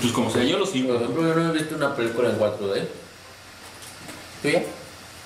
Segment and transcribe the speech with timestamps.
[0.00, 0.94] Pues como sea, yo lo Por sigo.
[0.96, 2.84] ejemplo, yo no he visto una película en 4D.
[4.42, 4.62] ¿Tú ya?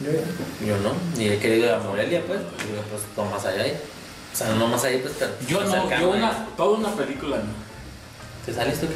[0.01, 0.67] Yo ya.
[0.67, 0.93] Yo no.
[1.17, 2.41] Ni he querido ir a Morelia, pues.
[2.41, 3.79] Digo, pues, todo más allá ahí.
[4.33, 5.33] O sea, no más allá, pues, pero.
[5.49, 6.19] Yo no, cercano yo ahí.
[6.19, 7.45] una, toda una película no.
[8.45, 8.89] ¿Te saliste?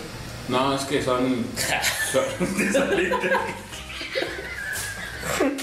[0.48, 1.46] No, es que son.
[2.12, 2.24] son
[2.56, 3.30] te saliste.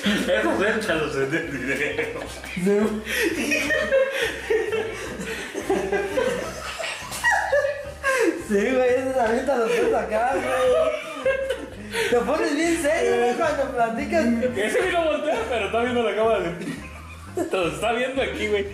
[0.03, 2.19] Esos échalos en el video.
[8.47, 12.09] Sí, güey, esa ahorita lo estás acá, güey.
[12.09, 14.25] Te pones bien serio, güey, cuando platicas.
[14.57, 17.43] Ese sí lo voltea, pero está viendo la cámara de.
[17.45, 18.67] Todo está viendo aquí, güey.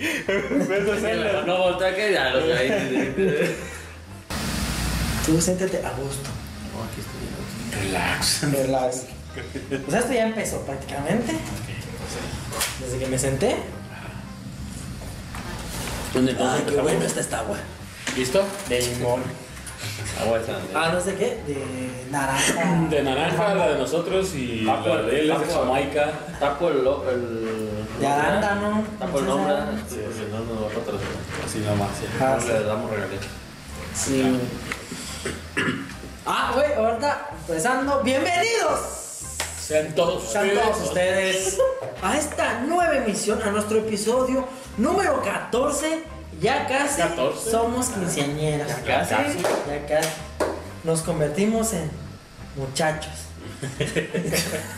[0.62, 1.44] Hacerle.
[1.46, 3.56] No, voltea que ya lo ahí.
[5.26, 6.30] Tú siéntete a gusto.
[6.74, 8.00] No, aquí estoy viendo.
[8.00, 8.42] Relax.
[8.52, 9.06] Relax.
[9.86, 11.34] Pues esto ya empezó prácticamente.
[12.80, 13.58] Desde que me senté.
[16.14, 17.58] ¿Dónde Ay, qué bueno está esta agua.
[18.18, 18.44] ¿Listo?
[18.68, 19.22] De limón.
[20.22, 20.72] Agua de sandía.
[20.76, 21.42] Ah, no sé qué.
[21.48, 22.88] De naranja.
[22.90, 25.66] De naranja, la de nosotros y Tapo, la de él es de tapo.
[25.66, 26.12] Jamaica.
[26.40, 26.78] Tapo el.
[26.78, 28.84] el De arándano.
[29.00, 29.54] Tapo el nombre.
[29.54, 29.80] ¿sabes?
[29.90, 31.14] Sí, porque no nos va a patrocinar.
[31.46, 31.90] Así nomás.
[32.00, 32.06] sí.
[32.20, 32.48] Ah, sí.
[32.48, 33.26] le damos regalías.
[33.94, 34.40] Sí.
[36.32, 38.02] Ah, güey, ahorita empezando.
[38.04, 39.00] ¡Bienvenidos!
[39.60, 41.60] Sean todos Sean todos ustedes
[42.04, 46.04] a esta nueva emisión, a nuestro episodio número 14.
[46.40, 47.52] Ya casi 14.
[47.52, 48.86] somos quinceañeras.
[48.86, 49.40] Ya casi.
[49.68, 50.10] Ya casi.
[50.84, 51.90] Nos convertimos en
[52.56, 53.12] muchachos.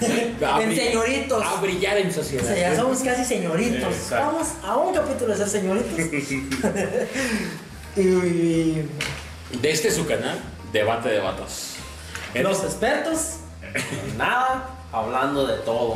[0.02, 1.44] En señoritos.
[1.46, 2.44] A brillar en O sociedad.
[2.44, 3.94] sea, ya somos casi señoritos.
[3.94, 4.26] Exacto.
[4.26, 6.00] Vamos a un capítulo de ser señoritos.
[7.96, 8.82] y,
[9.62, 10.40] De este su canal,
[10.72, 11.76] Debate de Vatos.
[12.34, 13.36] Los expertos.
[14.18, 15.96] Nada, hablando de todo.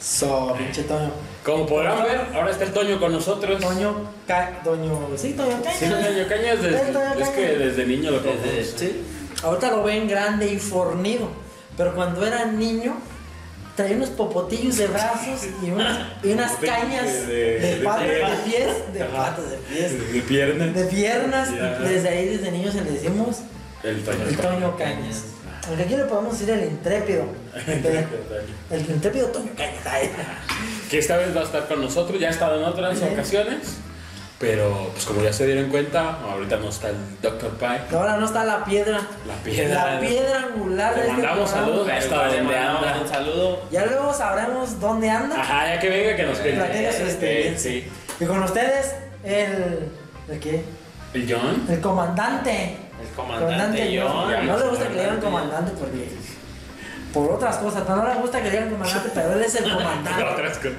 [0.00, 1.10] So, pinche Toño.
[1.44, 3.60] Como podrán ver, ahora está el Toño con nosotros.
[3.60, 4.60] Toño, Ca...
[4.64, 4.98] Toño.
[5.16, 5.76] Sí, Toño Caña.
[5.78, 7.28] Sí, Toño Cañas, desde- Es Toño es Cañas.
[7.30, 8.78] que desde niño lo Desde, conozco.
[8.78, 9.02] sí.
[9.42, 11.28] Ahorita lo ven grande y fornido.
[11.76, 12.96] Pero cuando era niño,
[13.76, 18.06] traía unos popotillos de brazos y unas, y unas cañas de- de, de- de patas,
[18.08, 18.38] de pies.
[18.44, 20.74] pies, de patas, de pies, De piernas.
[20.74, 21.48] de piernas.
[21.80, 23.38] Desde ahí, desde niños, se le decimos
[23.82, 25.24] El Toño el Toño Cañas.
[25.68, 27.24] Aunque aquí le podemos decir el intrépido.
[28.70, 29.86] El intrépido Toño Cañas.
[29.86, 30.10] Ay.
[30.90, 33.04] Que esta vez va a estar con nosotros, ya ha estado en otras Sí.
[33.12, 33.78] ocasiones.
[34.38, 37.52] Pero, pues como ya se dieron cuenta, ahorita no está el Dr.
[37.52, 37.96] Pie.
[37.96, 39.00] Ahora no está la piedra.
[39.26, 39.94] La piedra.
[39.94, 41.66] La piedra angular Le este mandamos programa.
[41.72, 43.00] saludos hasta donde mandamos anda.
[43.00, 43.62] Un saludo.
[43.70, 45.40] Ya luego sabremos dónde anda.
[45.40, 46.92] Ajá, ya que venga que nos cuente.
[46.92, 47.70] Su Eh, experiencia.
[47.70, 47.88] sí.
[48.20, 49.88] Y con ustedes, el.
[50.28, 50.62] ¿El qué?
[51.14, 51.66] ¿El John?
[51.70, 52.76] El comandante.
[53.08, 54.30] El comandante John.
[54.30, 56.08] No, no le gusta que le digan comandante porque.
[57.12, 60.24] Por otras cosas, no le gusta que le digan comandante, pero él es el comandante.
[60.32, 60.72] Otras cosas.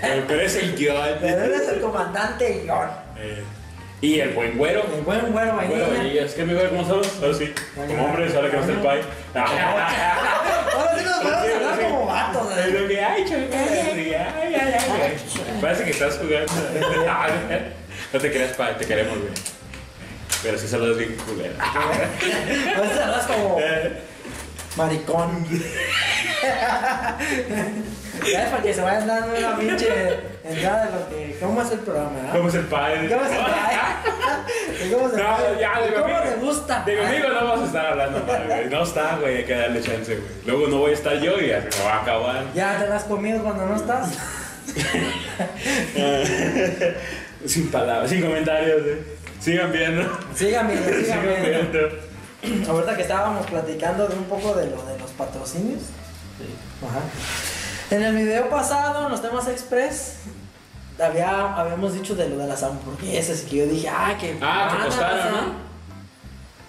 [0.00, 1.18] Pero, pero es el John.
[1.20, 2.88] Pero él es el comandante John.
[3.18, 3.42] Eh,
[4.00, 4.84] y el buen güero.
[4.94, 6.24] El buen güero vainilla.
[6.24, 7.08] es que mi güero, ¿cómo somos?
[7.20, 7.52] Oh, sí.
[7.74, 9.02] Como hombres, ahora que no está el Pie.
[9.34, 12.52] Ahora sí nos podemos hablar como vatos.
[12.52, 12.62] ¿eh?
[12.66, 15.60] Pero que, ay, chaval, ay, ay, ay, ay.
[15.60, 16.52] Parece que estás jugando.
[18.10, 19.30] No te creas, Pie, te queremos, güey.
[20.42, 21.54] Pero sí saludas bien culero.
[22.82, 23.58] Veces hablas como
[24.76, 25.46] maricón.
[28.32, 29.88] Ya es para que se vayan dando una pinche
[30.44, 31.36] entrada de lo que.
[31.40, 32.10] ¿Cómo es el programa?
[32.26, 32.32] ¿no?
[32.32, 33.08] ¿Cómo es el Pie?
[33.08, 33.36] ¿Cómo se
[34.94, 36.82] ¿Cómo se No, ya, de ¿Cómo amigo- te gusta?
[36.84, 38.66] De mi amigo no vamos a estar hablando mal, güey.
[38.68, 40.28] No está, güey, hay que darle chance, güey.
[40.46, 42.44] Luego no voy a estar yo y ya se me va a acabar.
[42.54, 44.08] ¿Ya te has comido cuando no estás?
[47.46, 49.18] Sin palabras, sin comentarios, güey.
[49.40, 50.18] Sigan viendo.
[50.34, 51.78] Sigan viendo, sigan Sigan viendo.
[52.42, 52.72] viendo.
[52.72, 55.82] Ahorita que estábamos platicando de un poco de lo de los patrocinios.
[56.86, 57.00] Ajá.
[57.90, 60.16] En el video pasado, en los temas express,
[61.02, 64.36] había, habíamos dicho de lo de las hamburguesas que yo dije, ah, que.
[64.40, 65.32] Ah, que costaron, pasar".
[65.32, 65.68] ¿no?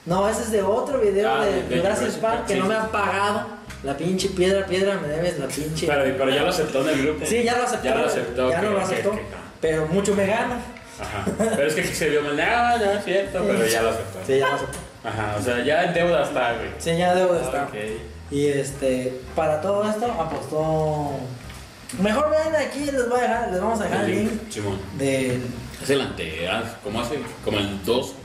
[0.06, 2.60] No, ese es de otro video Ah, de, de- Jurassic Park que sí.
[2.60, 3.60] no me han pagado.
[3.84, 5.88] La pinche piedra, piedra, me debes la pinche.
[5.88, 7.26] Pero, pero ya lo aceptó en el grupo.
[7.26, 7.86] Sí, ya lo aceptó.
[7.88, 8.50] Ya lo aceptó.
[8.50, 9.12] Ya no lo que- aceptó.
[9.12, 9.22] que-
[9.62, 10.60] Pero mucho me gana.
[11.00, 11.26] Ajá.
[11.38, 12.36] Pero es que se vio mal.
[12.36, 14.20] No, no, es cierto, pero ya lo aceptó.
[14.26, 14.78] Sí, ya lo aceptó.
[15.04, 16.70] Ajá, o sea, ya en deuda está, güey.
[16.78, 17.68] Sí, ya debo de estar.
[17.68, 17.76] Ok.
[18.32, 21.20] Y este, para todo esto apostó.
[22.02, 24.80] Mejor vean aquí, les voy a dejar, les vamos a dejar el link Simón.
[24.98, 25.42] del
[25.82, 27.20] Es el ante, ah, ¿cómo hace?
[27.44, 28.16] Como el 2.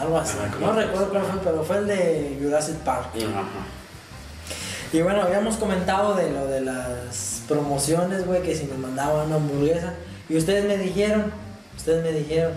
[0.00, 0.36] algo así.
[0.36, 3.10] Ajá, ¿cómo no recuerdo cuál fue, pero fue el de Jurassic Park.
[3.14, 3.44] Ajá.
[4.92, 9.36] Y bueno, habíamos comentado de lo de las promociones, güey, que si nos mandaban una
[9.36, 9.94] hamburguesa.
[10.28, 11.32] Y ustedes me dijeron,
[11.76, 12.52] ustedes me dijeron,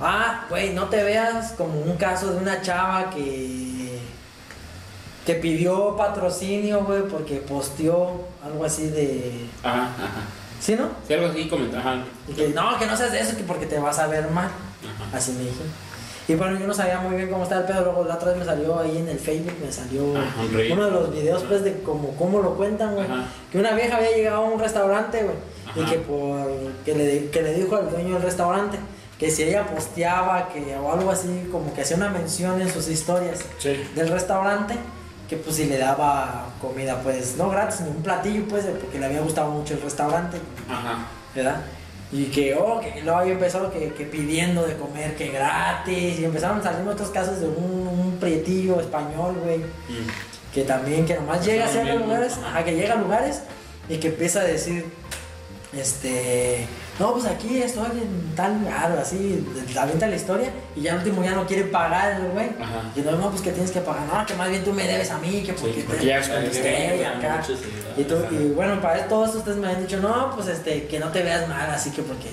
[0.00, 3.98] ah, güey, no te veas como un caso de una chava que,
[5.26, 9.46] que pidió patrocinio, güey, porque posteó algo así de...
[9.62, 10.22] Ajá, ajá.
[10.60, 10.88] ¿Sí, no?
[11.06, 12.04] Sí, algo así comenta, ajá.
[12.26, 14.46] Y que no, que no seas de eso, que porque te vas a ver mal.
[14.46, 15.16] Ajá.
[15.16, 15.87] Así me dijeron.
[16.28, 18.38] Y bueno, yo no sabía muy bien cómo estaba el pedo, luego la otra vez
[18.38, 20.72] me salió ahí en el Facebook, me salió Ajá, un reel.
[20.72, 23.06] uno de los videos pues de cómo, cómo lo cuentan, güey.
[23.50, 25.36] Que una vieja había llegado a un restaurante, güey,
[25.86, 26.46] y que por
[26.84, 28.78] que le, que le dijo al dueño del restaurante
[29.18, 32.88] que si ella posteaba que o algo así, como que hacía una mención en sus
[32.88, 33.74] historias Sí.
[33.96, 34.74] del restaurante,
[35.28, 39.06] que pues si le daba comida, pues no gratis, ni un platillo, pues, porque le
[39.06, 40.38] había gustado mucho el restaurante.
[40.70, 41.06] Ajá.
[41.34, 41.56] ¿verdad?
[42.10, 46.24] Y que, oh, que luego ahí empezó que, que pidiendo de comer, que gratis, y
[46.24, 50.52] empezaron salir otros casos de un, un prietillo español, güey, Mm.
[50.54, 53.42] que también, que nomás llega a lugares, ajá, que llega a lugares
[53.90, 54.86] y que empieza a decir,
[55.76, 56.66] este,
[56.98, 60.98] no, pues aquí estoy en tal lugar, así, la avienta la historia, y ya al
[60.98, 62.48] último ya no quiere pagar el güey,
[62.96, 65.10] y no, no, pues que tienes que pagar, no, que más bien tú me debes
[65.10, 67.42] a mí, que porque, Sí, te- ya es contesté, y acá.
[67.96, 70.98] Y, tú- y bueno, para todo esto ustedes me han dicho, no, pues este, que
[70.98, 72.30] no te veas mal, así que porque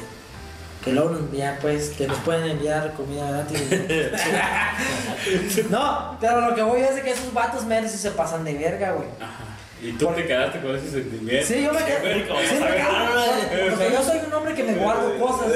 [0.83, 3.59] que luego nos envían, pues, que nos pueden enviar comida gratis.
[5.71, 8.53] no, pero lo que voy es de que esos vatos meros sí se pasan de
[8.53, 9.07] verga, güey.
[9.19, 9.43] Ajá.
[9.85, 11.45] Y tú te quedaste con ese sentimiento.
[11.45, 13.69] Sí, yo me verga, Sí, me quedo.
[13.69, 15.51] Porque yo soy un hombre que me guardo cosas.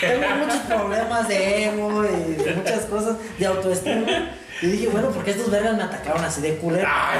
[0.00, 4.06] Tengo muchos problemas de ego y muchas cosas de autoestima.
[4.60, 6.86] Y dije, bueno, porque estos vergas me atacaron así de culero.
[6.88, 7.18] Ay,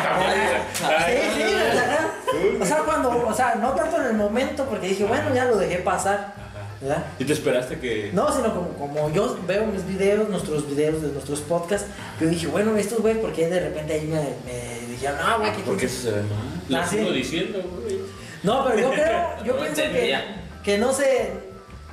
[0.84, 2.62] ay, Sí, sí, me atacaron.
[2.62, 5.56] O sea, cuando, o sea, no tanto en el momento, porque dije, bueno, ya lo
[5.56, 6.41] dejé pasar.
[6.82, 7.04] ¿Verdad?
[7.18, 8.10] Y te esperaste que.
[8.12, 11.86] No, sino como, como yo veo mis videos, nuestros videos de nuestros podcasts,
[12.20, 15.62] yo dije, bueno, estos güey, porque de repente ahí me, me dijeron, no, güey, que
[15.62, 16.62] Porque eso se ve mal.
[16.68, 16.96] Lo Ah, sí.
[16.98, 17.98] sigo diciendo, güey.
[18.42, 20.42] No, pero yo creo, yo No pienso que, entendía.
[20.64, 21.30] que no se,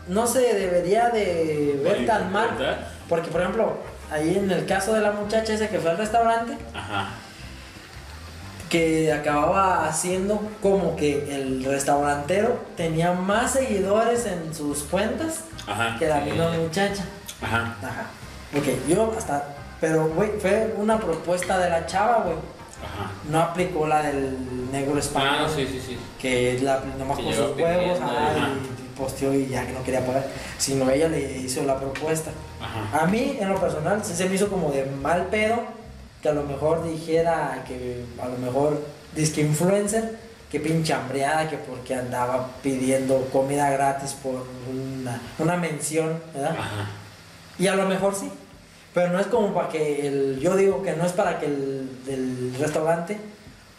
[0.07, 2.49] no se debería de ver tan mal.
[2.57, 2.87] ¿Verdad?
[3.07, 3.73] Porque, por ejemplo,
[4.11, 7.09] ahí en el caso de la muchacha esa que fue al restaurante, Ajá.
[8.69, 15.95] Que acababa haciendo como que el restaurantero tenía más seguidores en sus cuentas Ajá.
[15.97, 16.29] que la Sí.
[16.29, 17.03] misma muchacha.
[17.41, 17.75] Ajá.
[17.81, 18.05] Ajá.
[18.55, 22.35] Ok, yo hasta, pero, güey, fue una propuesta de la chava, güey.
[22.35, 23.11] Ajá.
[23.29, 25.45] No aplicó la del negro español.
[25.45, 25.97] Ah, sí, sí, sí.
[26.19, 28.49] que la, nomás con sus huevos ajá.
[28.49, 30.27] y, y posteó y ya que no quería pagar,
[30.57, 32.31] sino ella le hizo la propuesta.
[32.61, 33.03] Ajá.
[33.03, 35.61] A mí, en lo personal, sí se me hizo como de mal pedo
[36.21, 38.81] que a lo mejor dijera que a lo mejor
[39.15, 40.17] disque influencer,
[40.51, 46.51] que pinche hambreada, que porque andaba pidiendo comida gratis por una, una mención, ¿verdad?
[46.57, 46.87] Ajá.
[47.57, 48.29] Y a lo mejor sí.
[48.93, 50.39] Pero no es como para que el.
[50.39, 53.17] Yo digo que no es para que el, el restaurante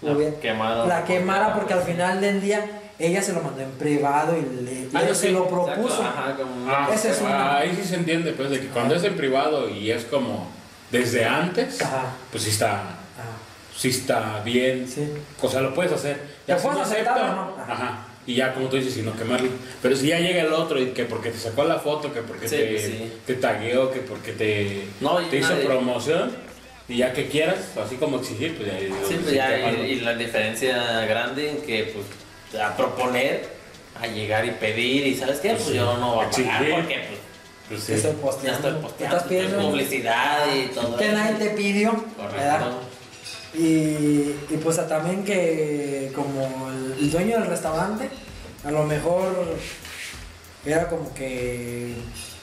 [0.03, 0.87] La hubiera- quemara.
[0.87, 2.65] la quemara porque al final del día
[2.99, 5.45] ella se lo mandó en privado y le, Ah, y él no, se sí, lo
[5.49, 6.03] Exacto, propuso.
[6.03, 9.03] Ajá, como Ah, Ese es una- Ahí sí se entiende, pues, de que cuando es
[9.03, 10.47] en privado y es como
[10.91, 12.13] desde antes, Ajá.
[12.31, 12.83] pues sí está,
[13.77, 14.87] sí está bien.
[14.89, 15.09] sí.
[15.41, 16.21] O sea, lo puedes hacer.
[16.47, 17.63] Lo si puedes no aceptar acepta, o no.
[17.63, 17.73] Ajá.
[17.73, 18.07] Ajá.
[18.27, 19.49] Y ya, como tú dices, si no quemarlo.
[19.83, 22.49] Pero si ya llega el otro y que porque te sacó la foto, que porque
[22.49, 23.13] Sí, te, pues sí.
[23.27, 26.31] te tagueó, que porque te, No, y te hizo nadie- promoción,
[26.89, 28.79] y ya que quieras, así como exigir, pues ya.
[29.09, 33.49] Sí, pues ya, y, y la diferencia grande en que, pues, a proponer,
[34.01, 35.51] a llegar y pedir, y ¿sabes qué?
[35.51, 35.75] Pues Sí.
[35.75, 37.21] yo no voy a pagar porque, pues,
[37.71, 38.17] Pues Te estoy sí.
[38.17, 38.69] ya posteando.
[38.69, 42.05] estoy Te posteando, estás pidiendo publicidad y todo que nadie te pidió.
[42.19, 42.59] ¿verdad?
[42.61, 42.81] Correcto.
[43.55, 48.11] Y, y pues también que como el, el dueño del restaurante,
[48.65, 49.57] a lo mejor
[50.67, 51.95] era como que,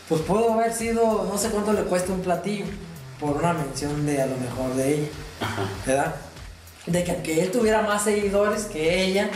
[0.10, 2.66] pues pudo haber sido, no sé cuánto le cuesta un platillo,
[3.20, 5.08] por una mención de a lo mejor de ella,
[5.42, 5.62] Ajá.
[5.86, 6.16] ¿verdad?
[6.86, 9.30] De que aunque él tuviera más seguidores que ella,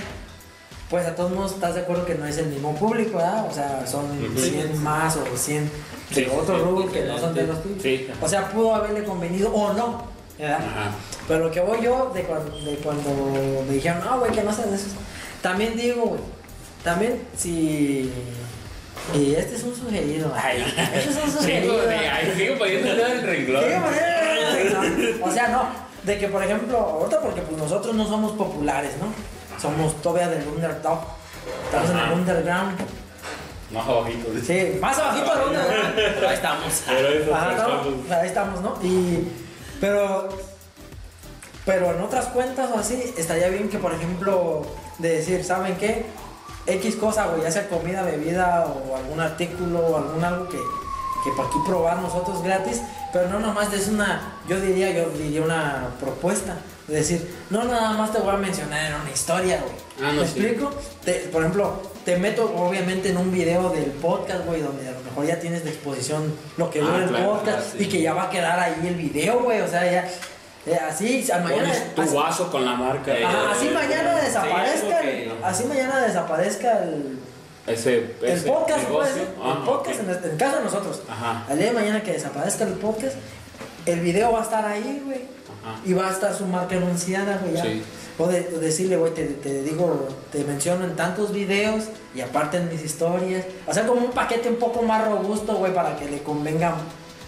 [0.92, 3.48] pues a todos modos estás de acuerdo que no es el mismo público, ¿verdad?
[3.50, 4.38] O sea, son Ujú.
[4.38, 7.82] 100 más o 100 de Sí, otro sí, rubro que no son de los tuyos.
[7.82, 8.08] Sí.
[8.22, 10.04] O sea, pudo haberle convenido o no,
[10.38, 10.58] ¿verdad?
[10.58, 10.92] Ajá.
[11.30, 13.10] Pero lo que voy yo de cuando, de cuando
[13.66, 14.92] me dijeron, no, güey, que no seas de esos.
[15.42, 16.22] También digo, güey,
[16.84, 18.12] también si.
[19.16, 20.30] Y este es un sugerido.
[20.36, 20.62] Ay,
[20.94, 21.76] este es un sugerido.
[22.36, 23.64] Sigo, poniendo el dedo en el renglón.
[25.22, 25.68] O sea, no.
[26.04, 29.08] De que, por ejemplo, ahorita porque pues nosotros no somos populares, ¿no?
[29.62, 31.00] Somos todavía del underdog.
[31.66, 32.78] Estamos en el underground.
[33.72, 34.28] Más abajito.
[34.46, 35.96] Sí, más abajito del underground.
[35.96, 36.84] Pero ahí estamos.
[36.88, 38.78] Pero eso Ajá, estamos- ahí estamos, ¿no?
[38.84, 39.28] Y,
[39.80, 40.30] pero,
[41.66, 44.64] pero en otras cuentas o así, estaría bien que, por ejemplo,
[45.00, 46.06] de decir, ¿saben qué?
[46.68, 51.32] X cosa, güey, ya sea comida, bebida o algún artículo o algún algo que, que
[51.36, 55.88] para aquí probar nosotros gratis, pero no nomás es una, yo diría, yo diría una
[56.00, 56.58] propuesta.
[56.92, 59.74] Decir, no nada más te voy a mencionar en una historia, güey.
[60.10, 60.40] Ah, no, ¿Me sí.
[60.40, 60.72] explico?
[61.06, 65.00] Te- por ejemplo, te meto obviamente en un video del podcast, güey, donde a lo
[65.02, 67.84] mejor ya tienes de exposición lo que Ah, dura el claro, podcast ah, sí.
[67.84, 69.62] y que ya va a quedar ahí el video, güey.
[69.62, 70.10] O sea, ya.
[70.66, 71.72] eh, así, al mañana.
[71.96, 73.18] Tu así- vaso con la marca.
[73.18, 75.00] Eh, Ajá, así mañana sí, desaparezca,
[75.44, 77.20] así mañana desaparezca el,
[77.68, 78.94] ese, El ese podcast, negocio.
[78.98, 81.02] puede ser, Ah, el podcast en, en caso de nosotros.
[81.10, 81.46] Ajá.
[81.50, 83.16] Al día de mañana que desaparezca el podcast,
[83.86, 85.22] el video va a estar ahí, güey.
[85.64, 85.80] Ajá.
[85.86, 87.56] Y va a estar su marca anunciada, güey.
[87.56, 87.64] ya.
[87.64, 87.84] Sí.
[88.18, 92.58] O, de- o decirle, güey, te, te digo, te menciono en tantos videos y aparte
[92.58, 93.46] en mis historias.
[93.66, 96.76] O sea, como un paquete un poco más robusto, güey, para que le convenga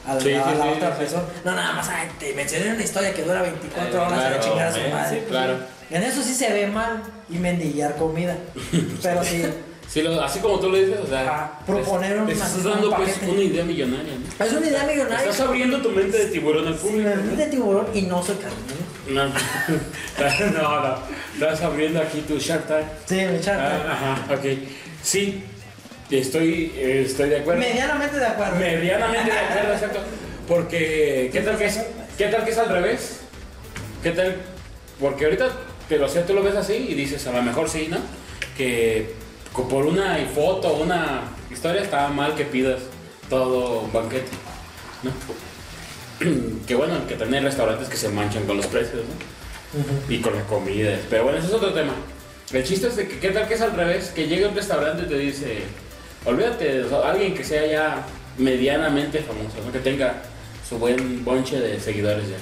[0.05, 1.23] a la, Sí, a sí, la sí, otra persona.
[1.45, 4.39] No, nada más, ay, te mencioné una historia que dura 24 Eh, horas claro, a
[4.39, 5.19] chingar a su madre.
[5.19, 5.57] sí, claro.
[5.89, 8.35] En eso sí se ve mal y mendigar comida.
[9.01, 9.43] Pero sí,
[9.93, 13.15] Sí, lo- así como tú lo dices, o sea, proponer un- estás un dando pues
[13.27, 14.45] una idea millonaria, ¿no?
[14.45, 15.19] es una idea millonaria.
[15.19, 17.09] Estás abriendo tu mente de tiburón al Sí, público.
[17.09, 17.21] me ¿no?
[17.23, 18.83] metí de tiburón y no soy carnero.
[19.09, 19.25] No,
[20.61, 20.97] no, no.
[21.35, 22.85] Estás abriendo aquí tu Shark Tank.
[23.05, 23.83] Sí, mi charca.
[23.87, 23.91] Ah,
[24.25, 24.45] ajá, ok.
[25.03, 25.43] Sí,
[26.09, 27.59] estoy, estoy de acuerdo.
[27.61, 28.55] Medianamente de acuerdo.
[28.55, 29.99] Medianamente de acuerdo, exacto.
[30.47, 31.79] Porque, ¿qué tal que es,
[32.17, 33.19] qué tal que es al revés?
[34.01, 34.37] ¿Qué tal?
[34.99, 35.49] Porque ahorita,
[35.87, 37.97] te lo sé, tú lo ves así y dices, a lo mejor sí, ¿no?
[38.57, 39.21] Que
[39.61, 42.81] por una foto, una historia, está mal que pidas
[43.29, 44.31] todo un banquete,
[45.03, 45.11] ¿no?
[46.67, 50.13] que bueno, que también hay restaurantes que se manchan con los precios, ¿no?
[50.13, 50.97] Y con la comida.
[51.09, 51.93] Pero bueno, ese es otro tema.
[52.51, 54.11] El chiste es de que, ¿qué tal que es al revés?
[54.13, 55.63] Que llegue a un restaurante y te dice,
[56.25, 58.05] olvídate, o sea, alguien que sea ya
[58.37, 59.71] medianamente famoso, ¿no?
[59.71, 60.21] que tenga
[60.67, 62.37] su buen bonche de seguidores ya.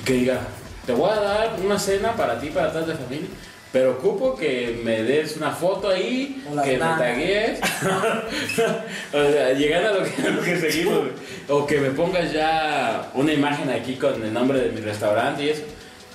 [0.00, 0.40] Y que diga,
[0.86, 3.28] te voy a dar una cena para ti, para toda tu familia.
[3.74, 7.58] Pero ocupo que me des una foto ahí, que me tagues.
[9.12, 11.00] o sea, llegando a lo que, lo que seguimos.
[11.48, 15.48] O que me pongas ya una imagen aquí con el nombre de mi restaurante y
[15.48, 15.62] eso.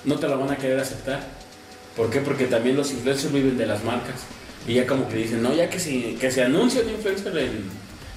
[0.06, 1.20] No te lo van a querer aceptar.
[1.94, 2.20] ¿Por qué?
[2.20, 4.22] Porque también los influencers viven de las marcas.
[4.66, 7.64] Y ya como que dicen, no, ya que, si, que se anuncie un influencer en,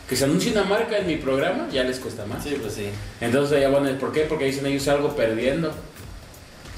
[0.08, 2.44] que se anuncie una marca en mi programa, ya les cuesta más.
[2.46, 2.86] Sí, pues sí.
[3.20, 4.22] Entonces ya van, a- ¿por qué?
[4.22, 5.74] Porque dicen ellos algo perdiendo.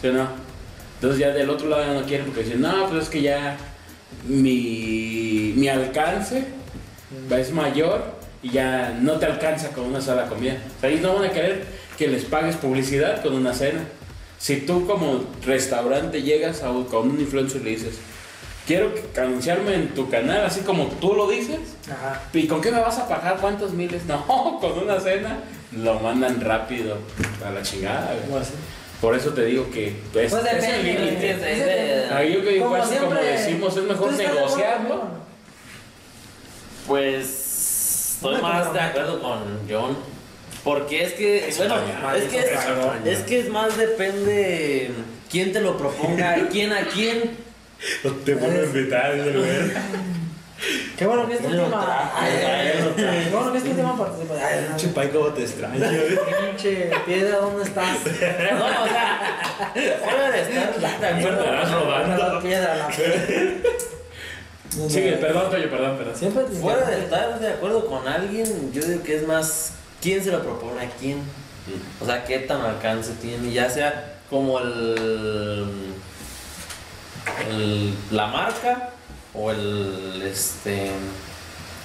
[0.01, 0.44] ¿Sí o no?
[1.05, 3.57] Entonces ya del otro lado ya no quieren porque dicen, no, pues es que ya
[4.27, 6.45] mi, mi alcance
[7.29, 8.01] es mayor
[8.41, 10.57] y ya no te alcanza con una sola comida.
[10.77, 11.63] O sea, ellos no van a querer
[11.95, 13.81] que les pagues publicidad con una cena.
[14.39, 17.97] Si tú como restaurante llegas a un- con un influencer y le dices,
[18.65, 22.19] quiero anunciarme en tu canal, así como tú lo dices, Ajá.
[22.33, 23.37] ¿Y con qué me vas a pagar?
[23.39, 24.01] ¿Cuántos miles?
[24.07, 25.37] No, con una cena
[25.71, 26.97] lo mandan rápido
[27.45, 28.15] a la chingada.
[28.27, 28.41] güey.
[29.05, 31.29] Por eso te digo que pues, Pues es el depende, límite.
[31.29, 34.25] es de- Ahí yo que digo, Como pues, como decimos, es mejor ¿tú estás de
[34.25, 35.03] acuerdo negociarlo.
[36.87, 39.95] Pues estoy más de acuerdo con John.
[40.63, 41.75] Porque es que, Es bueno,
[42.15, 44.89] es que es es, es que es más depende
[45.29, 47.37] quién te lo proponga, quién a quién.
[48.25, 49.45] Te pones vital, güey.
[50.97, 51.65] Qué bueno que este traje.
[52.95, 54.33] Qué bueno que este última participa.
[54.35, 55.79] Ay, no, Chupay, cómo te extraño.
[56.47, 57.97] Pinche piedra, ¿dónde estás?
[58.05, 59.43] No, o sea,
[60.03, 60.73] fuera de estar.
[61.19, 62.33] Estarás rodando.
[62.33, 62.89] La piedra, la
[64.89, 66.15] Sigue, perdón, Toyo, perdón, perdón.
[66.15, 70.21] Siempre te Fuera de estar de acuerdo con alguien, yo digo que es más quién
[70.23, 71.19] se lo propone a quién.
[72.01, 75.93] O sea, qué tan alcance tiene, ya sea como el,
[77.49, 78.89] el- la marca
[79.37, 80.91] o el este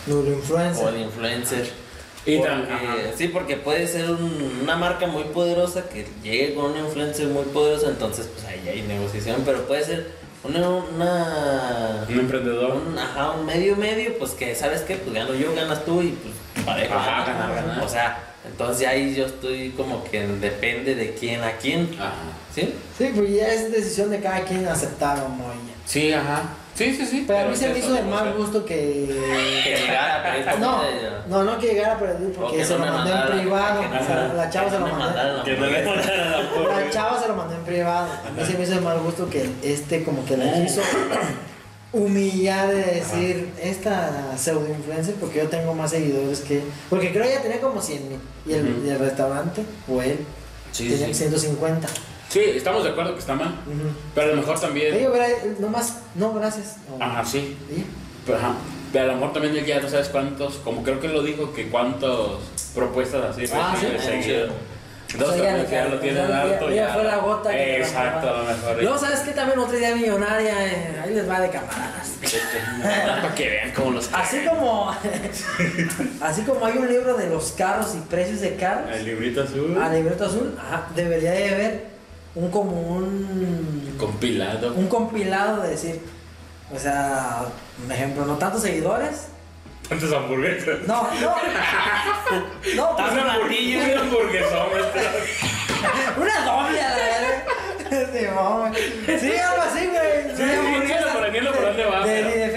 [0.08, 0.94] o el influencer.
[0.98, 1.70] influencer.
[2.26, 6.78] Y Porque- sí, porque puede ser un- una marca muy poderosa que llegue con un
[6.78, 10.10] influencer muy poderoso, entonces pues ahí hay negociación, pero puede ser
[10.44, 12.76] una, una Un emprendedor.
[12.76, 16.08] un, ajá, un medio medio, pues que sabes qué, pues gano yo, ganas tú y
[16.10, 17.80] pues ganar.
[17.82, 22.12] O sea, entonces ahí yo estoy como que depende de quién a quién, Ajá.
[22.54, 22.74] ¿sí?
[22.98, 25.44] Sí, pues ya es decisión de cada quien aceptar o no.
[25.86, 26.42] Sí, ajá.
[26.80, 27.24] Sí, sí, sí.
[27.26, 29.06] Pero a mí se me hizo de mal gusto que.
[29.64, 30.80] Que llegara a pedir No,
[31.28, 33.82] no, no que llegara porque que se lo me mandé en privado.
[33.82, 37.56] que la chava que se lo mandaran la Que no le chava se lo mandé
[37.56, 38.06] en privado.
[38.26, 40.80] A mí se me hizo de mal gusto que este como que la quiso
[41.92, 47.42] humillar de decir esta pseudo influencer porque yo tengo más seguidores que porque creo ella
[47.42, 48.86] tenía como 100 mil y el, Ujú.
[48.86, 50.18] y el restaurante o él
[50.72, 51.14] Sí, tenía sí.
[51.14, 51.88] 150
[52.30, 53.48] Sí, estamos de acuerdo que está mal.
[53.66, 53.90] Ujú.
[54.14, 54.94] Pero a lo mejor también.
[54.94, 55.26] hubiera
[55.58, 57.56] nomás no gracias O- Ajá, sí.
[57.70, 57.84] ¿Y?
[58.24, 58.52] Pero, ajá.
[58.92, 61.52] Pero a lo mejor también él ya no sabes cuántos, como creo que lo dijo,
[61.52, 62.10] que cuántas
[62.74, 63.86] propuestas así Ah, sí.
[64.04, 64.48] seguido.
[65.12, 66.70] Entonces O sea, también ya ya lo tienen sea, alto.
[66.70, 68.80] ya- fue la gota que Exacto, a lo mejor.
[68.82, 69.32] Luego, ¿sabes qué?
[69.32, 72.12] También otra idea millonaria, eh, ahí les va de camaradas.
[73.20, 74.08] Para que vean cómo los.
[74.12, 74.94] Así como,
[76.20, 79.76] así como hay un libro de los carros y precios de carros, El librito azul.
[79.82, 81.89] a libreto azul, ajá, debería de haber
[82.34, 84.72] un como un, Compilado.
[84.74, 86.00] un compilado de decir,
[86.74, 87.42] o sea,
[87.84, 89.28] un ejemplo, no tantos seguidores,
[89.88, 90.78] ¿Cuántas hamburguesas?
[90.86, 91.34] no, no,
[92.76, 93.92] no, pues, Una hamburguesa.
[93.94, 94.68] Un hamburguesón.
[96.16, 97.44] una doble a la verga.
[99.20, 100.36] Sí, algo así, güey.
[100.36, 102.06] Sí, sí, hamburguesa entiendo, pero entiendo por dónde va.
[102.06, 102.49] de- pero, de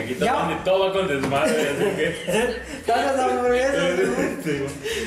[0.00, 0.16] aquí
[0.64, 2.58] todo va con desmadre, así que.
[2.92, 4.00] Hamburguesas.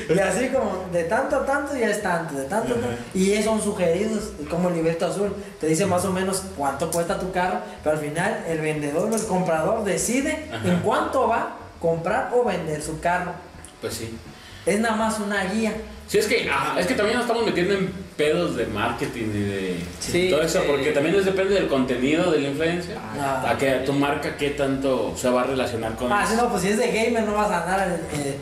[0.09, 2.97] Y así como de tanto a tanto ya es tanto, de tanto a tanto.
[3.13, 5.33] Y son sugeridos, como el librito azul.
[5.59, 9.15] Te dice más o menos cuánto cuesta tu carro, pero al final el vendedor o
[9.15, 10.67] el comprador decide Ajá.
[10.67, 13.33] en cuánto va a comprar o vender su carro.
[13.79, 14.17] Pues sí.
[14.65, 15.73] Es nada más una guía.
[16.11, 17.87] Sí, es que, ah, es que también nos estamos metiendo en
[18.17, 20.65] pedos de marketing y de Sí, todo eso, eh.
[20.67, 22.95] porque también es depende del contenido de la influencia.
[23.17, 23.45] Ah.
[23.51, 26.63] a que tu marca qué tanto se va a relacionar con Ah, si no, pues
[26.63, 28.35] si es de gamer no vas a andar eh,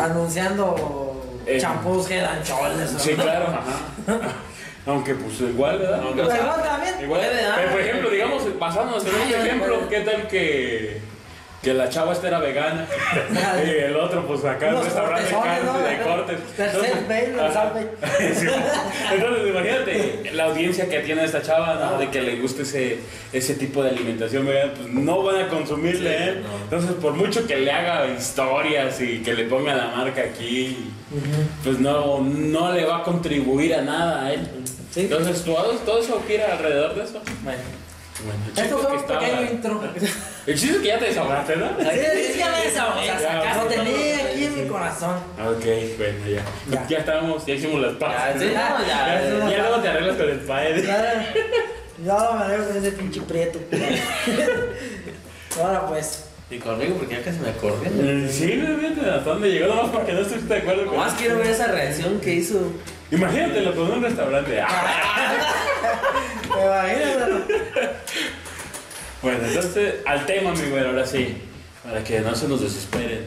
[0.00, 1.58] anunciando Eh.
[1.60, 2.92] champús Head and Shoulders.
[2.92, 2.98] ¿no?
[2.98, 3.46] Sí, claro,
[4.06, 4.32] ajá.
[4.86, 6.00] Aunque pues igual, ¿verdad?
[6.02, 6.94] Aunque, Pero o sea, igual también.
[7.04, 7.52] Igual, ah.
[7.56, 9.88] pero por ejemplo, digamos, pasándonos en este ay, ejemplo.
[9.88, 11.00] ¿qué tal que,
[11.64, 12.86] que la chava esta era vegana?
[13.66, 15.78] y el otro, pues acá en Unos restaurante carne, ¿no?
[15.78, 16.38] de cortes.
[18.34, 18.46] Sí.
[19.12, 21.98] Entonces, imagínate la audiencia que tiene esta chava, ¿no?
[21.98, 22.98] De que le guste ese,
[23.32, 26.42] ese tipo de alimentación vegana, pues no van a consumirle, Sí, ¿eh?
[26.42, 26.64] no.
[26.64, 30.90] Entonces, por mucho que le haga historias y que le ponga la marca aquí,
[31.62, 34.46] pues no, no le va a contribuir a nada a él.
[34.92, 35.00] Sí.
[35.02, 37.20] Entonces, todo, todo eso gira alrededor de eso.
[37.42, 37.58] Bueno.
[38.22, 39.82] Bueno, Esto es fue un estaba- pequeño intro.
[40.46, 41.68] El chiste es que ya te desahogaste, ¿no?
[41.80, 41.84] Sí,
[42.32, 43.06] sí, ya me desahogué.
[43.06, 43.76] Ya, Lo ya.
[43.76, 45.16] tenía aquí en mi corazón.
[45.44, 45.64] Ok,
[45.98, 46.42] bueno, ya.
[46.70, 46.86] Ya.
[46.88, 48.42] Ya, estamos, ya hicimos las Ya, paces.
[48.42, 48.52] sí, no,
[48.86, 49.50] Ya, ya.
[49.50, 50.82] ya luego te arreglas con el padre.
[50.82, 51.32] Ya,
[52.04, 53.58] ya me arreglo con ese pinche prieto.
[55.60, 56.24] Ahora pues.
[56.50, 58.28] Y conmigo porque ya casi me acordé.
[58.30, 61.48] Sí, fíjate hasta dónde llegó, nomás porque no estuviste de acuerdo con Nomás quiero ver
[61.48, 62.72] esa reacción que hizo.
[63.10, 64.62] Imagínatelo con un restaurante.
[66.56, 66.86] Ah.
[66.86, 67.40] Imagínatelo.
[69.22, 71.36] Bueno, entonces, al tema, mi güey, ahora sí.
[71.82, 73.26] Para que no se nos desesperen.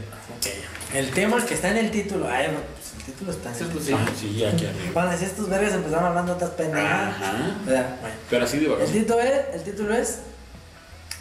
[0.94, 2.26] El tema que está en el título.
[2.26, 3.84] Ay, bueno, pues el título está en el título.
[3.84, 3.92] sí.
[3.94, 4.90] Ah, sí, aquí arriba.
[4.94, 7.16] Cuando decías tus vergas empezaron hablando otras pendejadas.
[7.16, 7.56] Ajá.
[7.66, 7.84] Bueno.
[8.30, 8.78] Pero así digo.
[8.80, 10.20] El título es, el título es,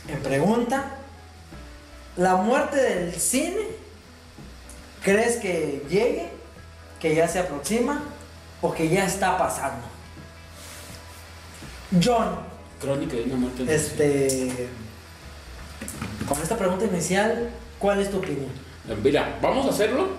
[0.08, 0.96] en pregunta,
[2.18, 3.62] ¿la muerte del cine
[5.04, 6.30] crees que llegue,
[7.00, 8.04] que ya se aproxima
[8.62, 9.86] o que ya está pasando?
[12.04, 12.40] John,
[12.82, 13.64] Crónica de una muerte.
[13.74, 14.68] este,
[16.28, 18.50] con esta pregunta inicial, ¿cuál es tu opinión?
[19.04, 20.10] Mira, vamos a hacerlo.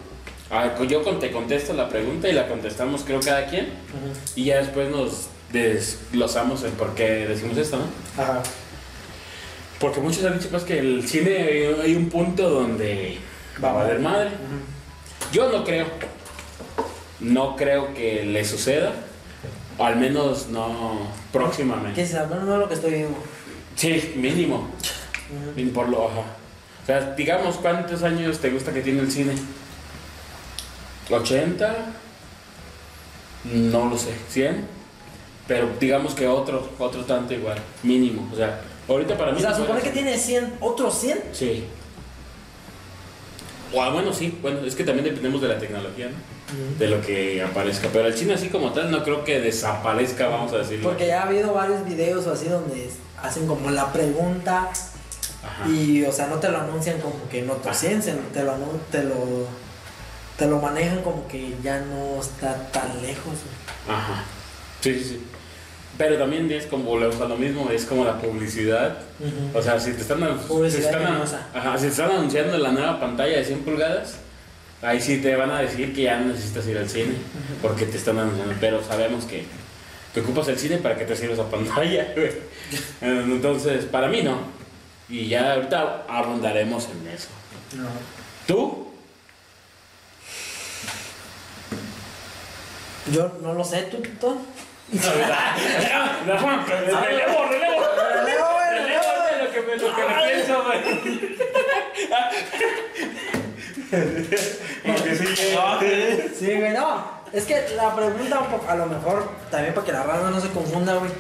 [0.51, 3.69] Ah, yo te contesto la pregunta y la contestamos, creo, cada quien.
[4.35, 8.23] Y ya después nos desglosamos el por qué decimos esto, ¿no?
[8.23, 8.43] Ajá.
[9.81, 13.19] Porque muchos han dicho pues, que el cine hay- un punto donde
[13.63, 14.31] va a valer madre.
[15.33, 15.87] Yo no creo.
[17.21, 18.93] No creo que le suceda.
[19.77, 20.99] O al menos no
[21.33, 22.03] próximamente.
[22.17, 23.17] Al menos no lo que estoy viendo.
[23.77, 24.69] Sí, mínimo.
[25.55, 26.21] Ni Por lo, ajá.
[26.83, 29.35] O sea, digamos, ¿cuántos años te gusta que tiene el cine?
[31.11, 31.75] ¿80?
[33.45, 34.15] No lo sé.
[34.33, 34.65] ¿100?
[35.47, 37.59] Pero digamos que otro, otro tanto igual.
[37.83, 38.29] Mínimo.
[38.33, 39.39] O sea, ahorita para mí...
[39.39, 41.23] O sea, se supone que tiene 100, otros 100.
[41.33, 41.65] Sí.
[43.73, 44.39] O, ah, bueno, sí.
[44.41, 46.17] Bueno, es que también dependemos de la tecnología, ¿no?
[46.79, 47.89] De lo que aparezca.
[47.93, 50.89] Pero el cine así como tal no creo que desaparezca, vamos a decirlo.
[50.89, 52.91] Porque ya ha habido varios videos o así donde
[53.23, 54.71] hacen como la pregunta
[55.45, 55.69] Ajá.
[55.69, 58.55] y, o sea, no te lo anuncian como que otros 100, sino te lo,
[58.91, 59.47] te lo,
[60.39, 63.35] te lo manejan como que ya no está tan lejos.
[63.87, 64.25] Ajá.
[64.81, 65.23] Sí, sí, sí.
[65.99, 68.99] Pero también es como, a lo mismo, es como la publicidad.
[69.53, 71.49] O sea, si te están, si te están, engañosa.
[71.53, 74.19] ajá, si te están anunciando la nueva pantalla de 100 pulgadas,
[74.81, 77.15] ahí sí te van a decir que ya no necesitas ir al cine,
[77.61, 78.55] porque te están anunciando.
[78.61, 79.45] Pero sabemos que,
[80.15, 82.31] que ocupas el cine para que te sirva esa pantalla, güey.
[83.01, 84.39] Entonces, para mí no.
[85.09, 87.29] Y ya ahorita abundaremos en eso.
[88.47, 88.87] ¿Tú?
[93.13, 94.37] Yo no lo sé, tú, tú.
[94.93, 96.49] Relevo,
[97.47, 97.81] relevo.
[98.15, 100.81] Relevo, güey, Relevo de lo que me, lo que me pienso, güey.
[104.87, 105.27] Porque sí,
[106.39, 107.19] Sí, güey, no.
[107.33, 110.41] Es que la pregunta, un poco- a lo mejor, también para que la raza no
[110.41, 111.11] se confunda, güey,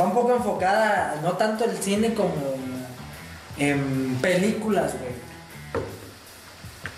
[0.00, 2.32] va un poco enfocada, no tanto el cine como
[3.58, 5.12] en películas, güey.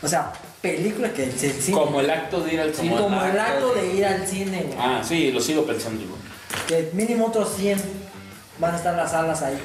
[0.02, 1.77] O sea, películas que el cine.
[1.79, 2.96] Como el acto de ir al Sí, cine.
[2.96, 4.79] como el acto de ir al cine, güey.
[4.79, 6.20] Ah, sí, lo sigo pensando igual.
[6.66, 7.81] Que mínimo otros 100
[8.59, 9.59] van a estar las salas ahí.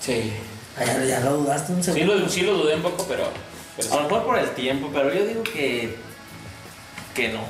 [0.00, 0.32] Sí.
[0.78, 2.14] Ah, ya, ya lo dudaste un Sí segundo.
[2.14, 3.24] lo, sí lo dudé un poco, pero.
[3.76, 5.94] pero A lo mejor por el tiempo, pero yo digo que.
[7.14, 7.40] que no.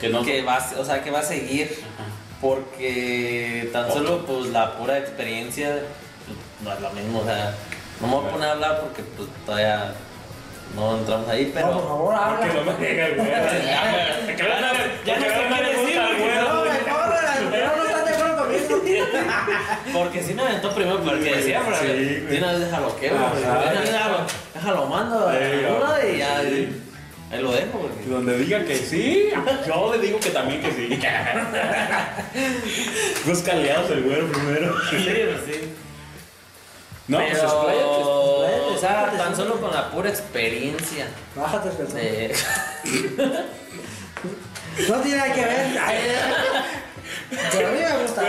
[0.00, 0.22] que no.
[0.24, 1.78] Que va, a- o sea, que va a seguir.
[1.98, 2.08] Ajá.
[2.40, 5.80] Porque tan solo pues la pura experiencia
[6.26, 7.54] pues, no es lo mismo, o sea,
[8.00, 9.94] no me voy a poner a hablar porque pues todavía
[10.74, 12.40] no entramos ahí, No, por pero favor, habla.
[12.46, 12.76] Que no me.
[12.76, 13.32] Que no me-
[15.04, 17.14] Ya no sé no me qué decir, el porque güero, No, mejor,
[17.50, 18.66] pero no estás de acuerdo conmigo.
[19.92, 22.38] Porque si me aventó primero porque decía, pero Sí, de güey.
[22.38, 23.28] una vez déjalo que, una
[23.82, 24.18] déjalo,
[24.54, 26.36] déjalo mando a Sí, uno y ya.
[26.38, 27.92] Ahí lo dejo, güey.
[28.08, 29.30] Donde diga que sí,
[29.66, 31.00] yo le digo que también que sí.
[33.26, 34.74] Dos caleados el güero primero.
[34.90, 35.74] Sí, pues sí.
[37.08, 38.02] No, pues pero, expláyate.
[38.82, 41.96] O sea, tan solo con la pura experiencia Bájate el calzón.
[41.96, 42.34] de...
[44.88, 45.78] No tiene nada que ver.
[45.78, 45.98] Ay,
[47.52, 48.22] Pero a mí me gusta.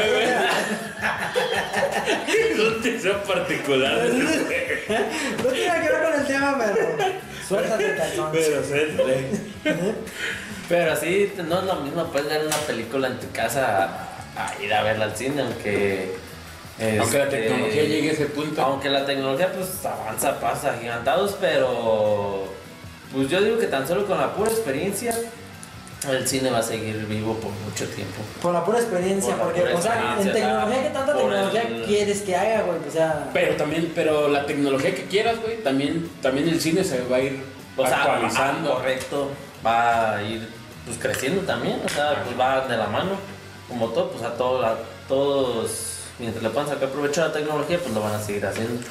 [2.27, 3.93] Es un deseo particular.
[5.43, 6.97] No tiene nada que ver con el tema, pero.
[7.47, 8.29] Suéltate el calzón.
[8.33, 8.87] Pero sé,
[10.69, 13.85] Pero sí, no es lo mismo puedes ver una película en tu casa
[14.35, 16.15] a, a ir a verla al cine, aunque...
[16.79, 18.61] Aunque la este, tecnología llegue a ese punto.
[18.61, 22.45] Aunque la tecnología pues avanza, pasa gigantados, pero
[23.13, 25.13] pues yo digo que tan solo con la pura experiencia
[26.09, 28.15] el cine va a seguir vivo por mucho tiempo.
[28.41, 31.83] Por la pura experiencia, Por porque, pura o sea, en tecnología, ¿qué tanta tecnología el-
[31.83, 32.77] quieres que haga, güey?
[32.85, 33.29] O sea.
[33.33, 37.21] Pero también, pero la tecnología que quieras, güey, también, también el cine se va a
[37.21, 37.41] ir
[37.77, 38.69] O actualizando.
[38.71, 39.29] va- correcto,
[39.65, 40.49] va a ir
[40.85, 43.11] pues creciendo también, o sea, pues va de la mano,
[43.69, 44.75] como todo, pues a todo, a
[45.07, 48.81] todos, mientras le puedan sacar provecho a la tecnología, pues lo van a seguir haciendo.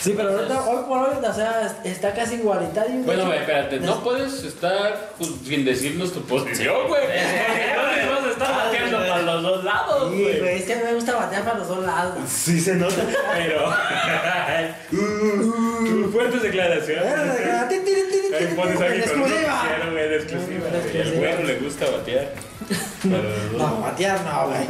[0.00, 2.96] Sí, pero ahorita, hoy por hoy, o sea, está casi igualitario.
[3.04, 3.24] Bueno, güey.
[3.24, 7.02] güey, espérate, no puedes estar pues, sin decirnos tu posición, güey.
[8.04, 10.40] No vas a estar bateando para los dos lados, Sí, güey.
[10.40, 12.18] güey, es que a mí me gusta batear para los dos lados.
[12.28, 13.02] Sí se nota,
[13.34, 13.64] pero...
[14.94, 17.04] Uh, fuertes declaraciones.
[17.06, 19.62] Ahí pones En aquí con un exclusiva.
[19.90, 21.00] güey, de güey.
[21.00, 22.32] El güero le gusta batear.
[23.58, 24.66] No, batear no, güey.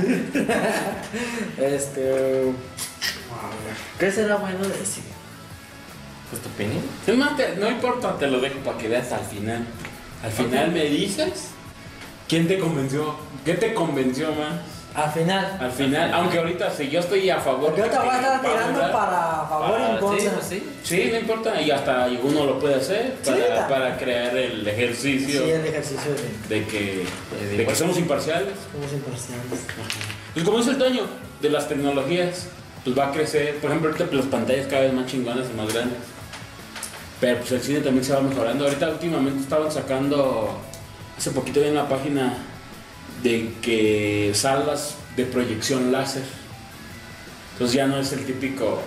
[1.59, 2.53] este.
[3.99, 5.05] ¿Qué será bueno decir?
[6.31, 6.83] Pues tu opinión.
[7.07, 9.65] Es más, te- no importa, te lo dejo para que veas al final.
[10.23, 11.51] Al final me dices
[12.29, 14.55] quién te convenció, qué te convenció más.
[14.95, 15.59] Al final.
[15.61, 17.75] Al final, aunque ahorita si yo estoy a favor.
[17.77, 20.31] Yo te voy a estar tirando para favor y en sí, contra.
[20.33, 20.71] pues sí.
[20.85, 25.43] Sí, no importa, y hasta uno lo puede hacer Sí, para, para crear el ejercicio
[25.43, 26.13] Sí, el ejercicio
[26.49, 26.55] de.
[26.61, 27.07] de, que,
[27.41, 28.55] de de que somos imparciales.
[28.73, 29.45] Somos imparciales.
[30.33, 31.03] Pues como dice el Toño,
[31.41, 32.47] de las tecnologías,
[32.85, 33.57] pues va a crecer.
[33.57, 35.99] Por ejemplo, ahorita pues, las pantallas cada vez más chingonas y más grandes.
[37.21, 38.65] Pero pues el cine también se va mejorando.
[38.65, 40.57] Ahorita últimamente estaban sacando,
[41.19, 42.35] hace poquito vi en la página,
[43.25, 46.23] de que salas de proyección láser.
[47.55, 48.81] Entonces ya no es el típico...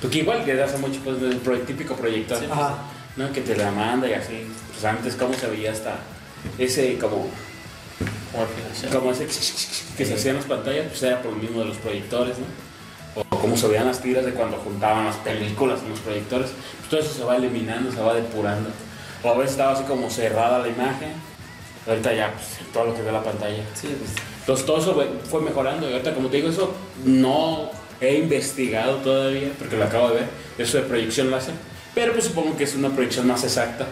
[0.00, 2.46] Porque igual desde hace mucho, pues el pro- típico proyector, Sí.
[3.16, 3.32] ¿no?
[3.32, 4.46] Que te la manda y así.
[4.72, 5.96] Pues antes cómo se veía hasta
[6.58, 7.28] ese como
[8.92, 9.26] como ese
[9.96, 13.20] que se hacía en las pantallas, pues era por lo mismo de los proyectores, ¿no?
[13.20, 16.90] O como se veían las tiras de cuando juntaban las películas en los proyectores, pues
[16.90, 18.70] todo eso se va eliminando, se va depurando.
[19.22, 21.12] O a veces estaba así como cerrada la imagen,
[21.86, 23.62] ahorita ya, pues todo lo que ve la pantalla.
[23.74, 27.70] Sí, pues, Entonces todo eso fue- fue mejorando y ahorita como te digo, eso no
[28.00, 31.54] he investigado todavía, porque lo acabo de ver, eso de proyección láser,
[31.94, 33.86] pero pues supongo que es una proyección más exacta,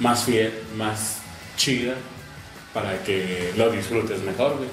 [0.00, 1.18] más fiel, más
[1.56, 1.94] chida,
[2.72, 4.68] para que lo disfrutes mejor, güey.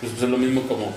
[0.00, 0.92] Pues, pues, es lo mismo como,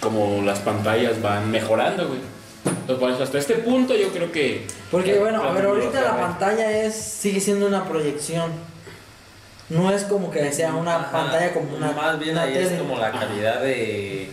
[0.00, 2.20] como las pantallas van mejorando, güey.
[2.64, 4.66] Entonces por eso hasta este punto yo creo que...
[4.90, 8.50] Porque bueno, a la ver, ahorita la pantalla es sigue siendo una proyección.
[9.70, 12.72] No es como que sea una ajá, pantalla como una Más bien una ahí es
[12.78, 14.30] como la calidad de,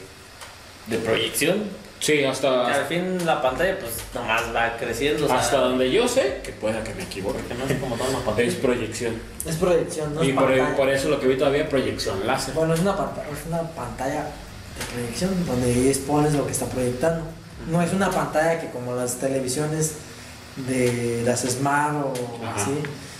[0.87, 1.63] de proyección.
[1.99, 5.23] Sí, Que hasta, al fin la pantalla pues nomás va creciendo.
[5.25, 7.95] o sea, hasta donde yo sé, que pueda que me equivoque, Que no es como
[7.95, 8.47] toda una pantalla.
[8.47, 9.21] es proyección.
[9.45, 10.75] Es proyección, no y es por, pantalla.
[10.75, 12.55] por eso lo que vi todavía proyección láser.
[12.55, 17.23] Bueno, es una pantalla, es una pantalla de proyección donde expones lo que está proyectando.
[17.69, 19.93] No es una pantalla que como las televisiones
[20.67, 22.13] de las Smart o
[22.43, 22.61] Ajá.
[22.63, 22.71] así,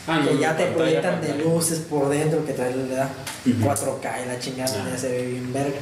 [0.07, 1.43] Ah, no, que ya te pantalla, proyectan de pantalla.
[1.53, 3.09] luces por dentro que trae le da
[3.45, 3.63] Ujú.
[3.69, 4.89] 4K y la chingada Ah.
[4.91, 5.79] ya se ve bien verga.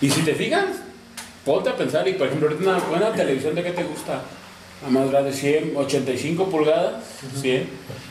[0.00, 0.64] Y si te fijas,
[1.44, 4.20] ponte a pensar, y por ejemplo, ahorita una buena televisión de qué te gusta,
[4.82, 7.02] la más grande, 100, 85 pulgadas,
[7.40, 7.68] 100,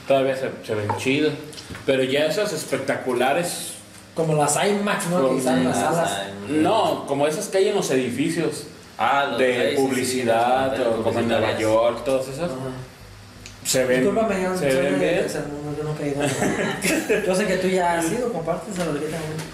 [0.08, 1.34] todavía se, se ven chidas.
[1.86, 3.74] Pero ya esas espectaculares,
[4.16, 5.18] Como las IMAX, ¿no?
[5.22, 6.12] Como que están en las salas.
[6.50, 8.64] no, como esas que hay en los edificios
[9.02, 11.58] Ah, los de sí, sí, sí, publicidad, sí, o como en Nueva.
[11.58, 12.56] York, todas esas, Ajá.
[13.70, 15.22] Se ven, Discúlpame, yo no se ven de bien.
[15.22, 16.80] tercer mundo, yo nunca he ido a nada.
[17.28, 19.06] Yo sé que tú ya has ido, compartes a ahorita,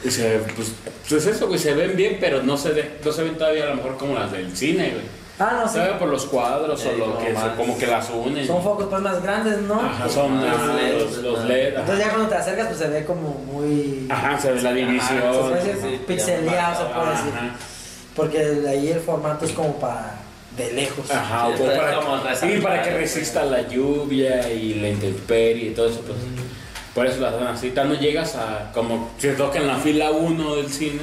[0.01, 0.11] güey.
[0.13, 0.71] Se- pues,
[1.09, 3.69] pues eso, güey, se ven bien, pero no se, ve- no se ven todavía a
[3.71, 5.25] lo mejor como las del cine, güey.
[5.37, 5.73] Ah, no, sí.
[5.73, 8.47] Se ve por los cuadros Sí, o lo como que más- como que las unen.
[8.47, 9.81] Son focos pues más grandes, ¿no?
[9.81, 11.71] Ajá, son Los ah, LED, los, los LED.
[11.73, 11.79] ajá.
[11.81, 14.07] Entonces ya cuando te acercas pues se ve como muy...
[14.09, 15.19] Ajá, se ve la división.
[15.21, 17.33] se puede sí, pixeleado, se puede decir.
[17.35, 17.55] Ajá,
[18.15, 20.19] Porque de ahí el formato es como para
[20.57, 21.09] de lejos.
[21.11, 26.01] ajá, Sí, para, sí, para que resista la lluvia y la intemperie y todo eso,
[26.01, 26.17] pues.
[26.93, 27.71] Por eso las dan así.
[27.71, 31.01] Tal no llegas a, como si toca en la fila 1 del cine,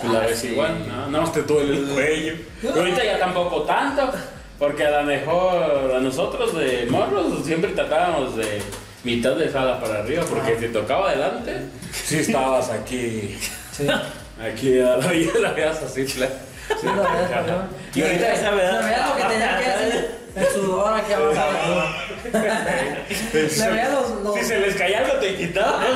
[0.00, 0.48] Pues la Ah, ves sí.
[0.48, 1.06] igual, ¿no?
[1.08, 2.34] Nada más te duele el cuello.
[2.62, 4.10] Pero ahorita ya tampoco tanto,
[4.58, 8.60] porque a lo mejor a nosotros de morros siempre tratábamos de
[9.04, 11.56] mitad de sala para arriba, porque si tocaba adelante,
[11.92, 13.36] sí estabas aquí,
[13.72, 13.86] Sí.
[14.42, 16.32] aquí a la vida la veías así, claro.
[16.80, 17.68] Sí, lo ¿no?
[17.94, 20.20] Y ahorita Se veía lo que tenía que hacer.
[20.36, 21.88] El sudor aquí abajo.
[22.22, 25.86] Le veía los, los, Si se les caía algo te quitabas,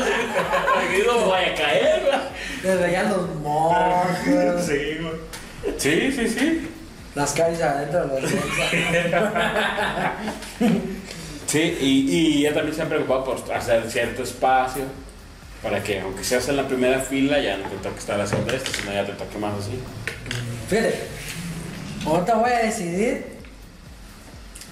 [0.90, 2.18] que no vaya a caer, güey.
[2.64, 5.74] le veía los mocos, Sí, güey.
[5.78, 6.70] Sí, sí, sí.
[7.14, 8.30] las caries adentro de los.
[11.46, 14.82] Sí, y, y ella también se ha preocupado por hacer cierto espacio
[15.62, 18.70] para que, aunque seas en la primera fila, ya no te toque estar haciendo esto,
[18.72, 19.78] sino ya te toque más así.
[20.68, 20.94] Fíjate,
[22.06, 23.26] ahorita voy a decidir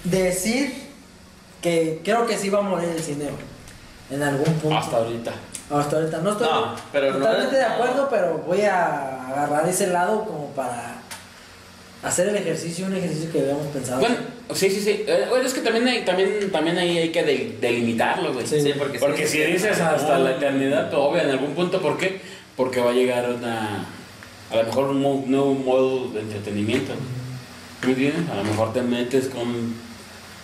[0.03, 0.73] decir
[1.61, 3.25] que creo que sí va a morir el cine
[4.09, 4.77] en algún punto.
[4.77, 5.31] Hasta ahorita.
[5.71, 9.67] Hasta ahorita no estoy No, pero no totalmente es- de acuerdo, pero voy a agarrar
[9.69, 10.95] ese lado como para
[12.03, 14.01] hacer el ejercicio, un ejercicio que habíamos pensado.
[14.01, 14.15] Bueno,
[14.53, 15.05] sí, sí, sí.
[15.07, 18.45] Eh, Bueno, es que también, hay, también, también ahí hay que de- delimitarlo, güey.
[18.45, 18.59] Sí.
[18.61, 22.19] Sí, porque, Porque si dices hasta la eternidad, obvio, en algún punto, ¿por qué?
[22.57, 23.85] Porque va a llegar una.
[24.53, 26.93] A lo mejor un mo- nuevo modo de entretenimiento.
[27.83, 28.29] ¿Me entiendes?
[28.29, 29.73] A lo mejor te metes con,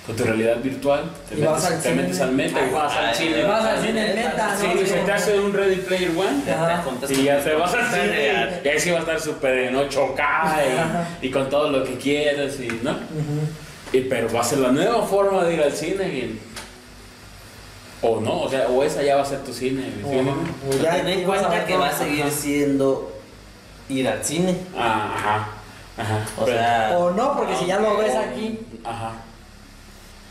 [0.06, 2.02] con tu realidad virtual, te, Y metes, al te cine.
[2.02, 3.43] metes al meta y vas al Ay, cine.
[3.43, 4.86] vas al cine meta, Sí, ¿no?
[4.88, 6.52] se te hace un Ready Player One.
[6.52, 6.84] Ajá.
[7.10, 8.62] Y ya te vas al cine.
[8.63, 11.08] Y ahí sí va a estar súper en 8K Ajá.
[11.22, 12.95] y, y con todo lo que quieras, y, ¿no?
[13.93, 16.04] Y, pero va a ser la nueva forma de ir al cine.
[16.08, 16.39] y-
[18.02, 19.84] o no, o sea, o esa ya va a ser tu cine.
[20.82, 23.12] ya ten en cuenta que va a seguir siendo
[23.89, 24.56] ir al cine.
[24.78, 25.47] Ah, ajá.
[25.97, 26.25] Ajá.
[26.38, 28.60] O Pero- sea, O no, porque si ya lo ves aquí.
[28.86, 29.12] Ajá.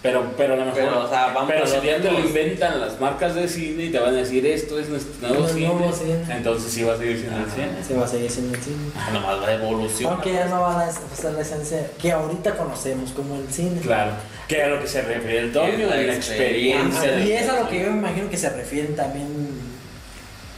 [0.00, 0.80] Pero, pero a lo mejor.
[0.80, 3.86] Pero, o sea, vamos pero a si ya te lo inventan las marcas de cine
[3.86, 6.24] y te van a decir esto es nuestro nuevo cine, nuevo cine.
[6.30, 7.68] entonces sí va a seguir siendo el cine.
[7.86, 8.76] Se va a seguir siendo el cine.
[8.96, 10.12] ah, nomás la evolución.
[10.12, 13.80] Aunque ya no van a ser la esencia que ahorita conocemos como el cine.
[13.80, 14.12] Claro.
[14.46, 16.84] Que a lo que se refiere el Tomio, la en la experiencia.
[16.84, 17.18] experiencia.
[17.24, 19.26] Y es a lo que yo me imagino que se refieren también.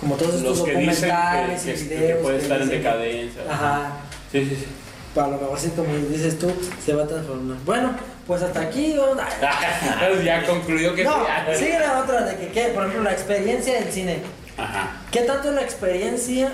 [0.00, 2.22] Como todos estos los que dicen documentales que, y que- que videos.
[2.22, 3.42] puede que estar en decadencia.
[3.50, 3.92] Ajá.
[4.32, 4.66] Sí, sí, sí.
[5.14, 6.50] Para lo mejor sí, como dices tú,
[6.84, 7.58] se va a transformar.
[7.66, 7.90] Bueno,
[8.26, 8.94] pues hasta aquí.
[8.96, 11.58] vamos a- ya concluyó que No, sí.
[11.64, 14.22] sigue la otra de que, que, por ejemplo, la experiencia del cine.
[14.56, 14.90] Ajá.
[15.10, 16.52] ¿Qué tanto es la experiencia?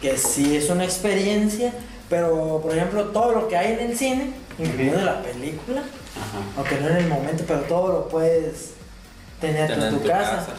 [0.00, 1.72] Que sí es una experiencia,
[2.08, 6.38] pero por ejemplo, todo lo que hay en el cine, incluyendo la película, Ajá.
[6.56, 8.70] aunque no en el momento, pero todo lo puedes
[9.40, 10.30] tener, Tener en tu, en tu casa.
[10.36, 10.52] casa.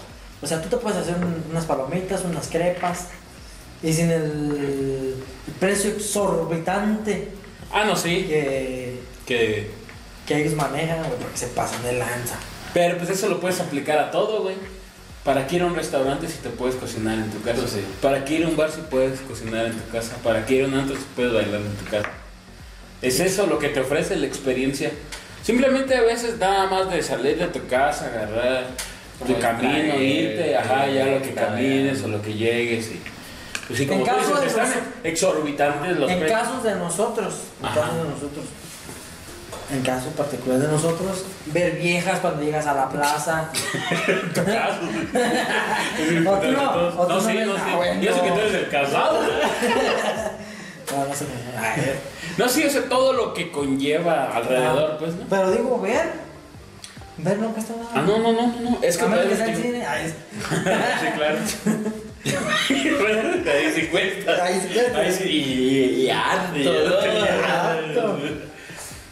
[0.45, 3.07] O sea, tú te puedes hacer un- unas palomitas, unas crepas,
[3.81, 5.15] y sin el
[5.59, 7.29] precio exorbitante
[7.73, 8.25] Ah, no, sí.
[8.27, 9.71] que, Que...
[10.27, 12.35] que ellos manejan, güey, porque se pasan de lanza.
[12.75, 14.55] Pero pues eso lo puedes aplicar a todo, güey.
[15.23, 17.67] ¿Para qué ir a un restaurante si te puedes cocinar en tu casa?
[17.67, 17.81] Sí.
[18.03, 20.15] ¿Para qué ir a un bar si puedes cocinar en tu casa?
[20.23, 22.09] ¿Para qué ir a un antro si puedes bailar en tu casa?
[23.01, 24.91] Es eso lo que te ofrece la experiencia.
[25.43, 28.67] Simplemente a veces nada más de salir de tu casa, agarrar
[29.19, 33.01] tu Como camino, irte, ajá, ya lo que camines o lo que llegues y...
[33.67, 36.39] Pues sí, En como tú caso dices, de están los- exorbitantes los en precios.
[36.41, 37.79] casos de nosotros, en Ajá.
[37.81, 38.45] casos de nosotros,
[39.73, 43.49] en caso particular de nosotros, ver viejas cuando llegas a la plaza.
[46.27, 47.61] O tú no, o tú No, no sí, no, sí.
[47.75, 48.01] bueno.
[48.01, 49.19] Yo sé que tú eres el casado.
[50.95, 51.25] No, no sé.
[52.37, 55.25] No, sí, o sea, todo lo que conlleva alrededor, pues, ¿no?
[55.27, 56.11] Pero digo, ver.
[57.17, 57.89] Ver no cuesta nada.
[57.93, 58.79] Ah, no, no, no, no.
[58.81, 59.85] Es que A menos que sea el cine.
[59.85, 60.13] Ay,
[60.99, 61.37] Sí, claro.
[63.51, 64.43] Ahí sí cuesta.
[64.43, 64.99] Ahí sí cuesta.
[64.99, 66.59] Ahí sí, y, y harto.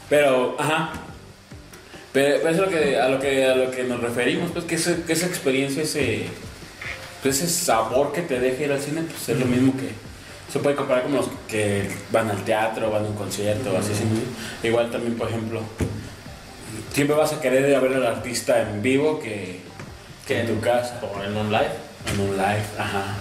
[0.09, 0.89] Pero, ajá.
[2.11, 4.75] Pero, pero es lo que, a, lo que, a lo que nos referimos, pues, que,
[4.75, 6.25] ese- que esa experiencia, ese,
[7.23, 9.89] pues, ese sabor que te deja ir al cine, pues es lo mismo que
[10.51, 14.03] se puede comparar con los que van al teatro, van a un concierto, así, así.
[14.67, 15.61] Igual también, por ejemplo,
[16.93, 19.59] siempre vas a querer ir a ver al artista en vivo que,
[20.27, 21.71] que en tu casa, O en un live.
[22.13, 23.15] en un live, ajá.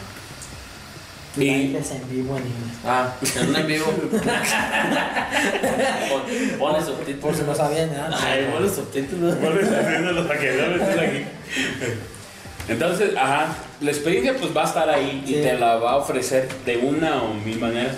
[1.34, 2.76] Y, Lives en vivo en inglés.
[2.84, 3.86] Ah, en un en vivo.
[6.10, 7.20] Pon- Pone subtítulos.
[7.22, 8.10] Por si no sabían, ¿verdad?
[8.22, 9.34] Ay, pone subtítulos.
[12.68, 15.40] Entonces, ajá, la experiencia pues va a estar ahí y Sí.
[15.42, 17.96] te la va a ofrecer de una o mil maneras.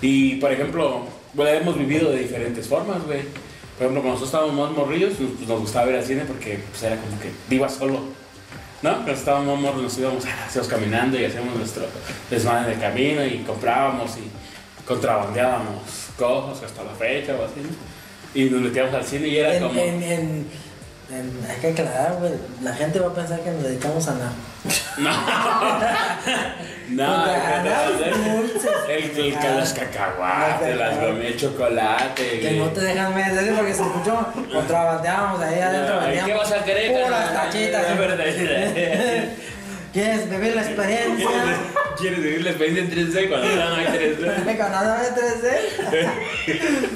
[0.00, 1.02] Y por ejemplo,
[1.34, 3.20] bueno, hemos vivido de diferentes formas, güey.
[3.76, 6.82] Por ejemplo, cuando nosotros estábamos más morrillos, pues, nos gustaba ir al cine porque pues,
[6.82, 8.00] era como que viva solo.
[8.82, 8.92] ¿No?
[8.92, 11.84] Cuando estábamos más morros nos íbamos, ah, íbamos caminando y hacíamos nuestro
[12.30, 15.82] desmadre de camino y comprábamos y contrabandeábamos
[16.18, 17.70] cosas hasta la fecha o así, ¿no?
[18.38, 19.80] Y nos metíamos al cine y era En, como...
[19.80, 20.46] en, en,
[21.10, 22.32] en- hay que aclarar, güey.
[22.62, 24.32] La gente va a pensar que nos dedicamos a nada.
[24.96, 25.10] No.
[26.90, 28.68] no, Porque a nada no, es dulce.
[28.88, 32.40] El, el, que los cacahuates, las de chocolate.
[32.40, 34.32] Que no te dejan meter porque se escuchó.
[34.52, 36.26] Contrabandeamos ahí adentro.
[36.26, 36.92] ¿Qué vas a querer?
[37.04, 37.84] Puras tachitas.
[37.90, 38.24] Es verdad.
[39.94, 41.28] ¿Quieres vivir la experiencia?
[41.96, 44.44] ¿Quieres vivir la experiencia en 3D cuando no hay 3D?
[44.44, 46.90] Me ganado de 3D.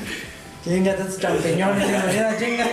[0.69, 1.87] Chingate tus champiñones,
[2.39, 2.67] chinga.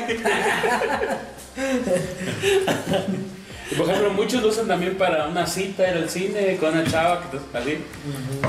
[3.71, 6.85] Y, por ejemplo, muchos lo usan también para una cita en el cine con una
[6.89, 7.83] chava que te así.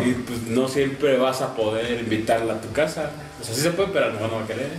[0.05, 3.11] Y pues no siempre vas a poder invitarla a tu casa.
[3.41, 4.71] O sea, sí se puede, pero a lo mejor no va a querer.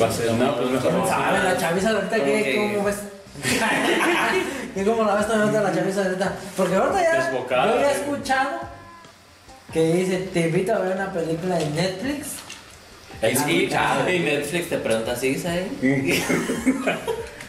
[0.00, 1.08] Va a ser, no, pues mejor ¿Quién no.
[1.08, 1.44] sabe?
[1.44, 2.72] La chaviza ahorita, ¿qué, Ok.
[2.74, 2.96] ¿cómo ves?
[4.74, 6.32] ¿Qué cómo la ves tú ahorita la chaviza ahorita?
[6.56, 7.24] Porque ahorita ya.
[7.30, 8.50] Desbocada, Yo ya he escuchado
[9.72, 12.26] que dice: Te invito a ver una película de Netflix.
[13.22, 15.68] Es Y, que- y Netflix te pregunta, ¿sigues ahí?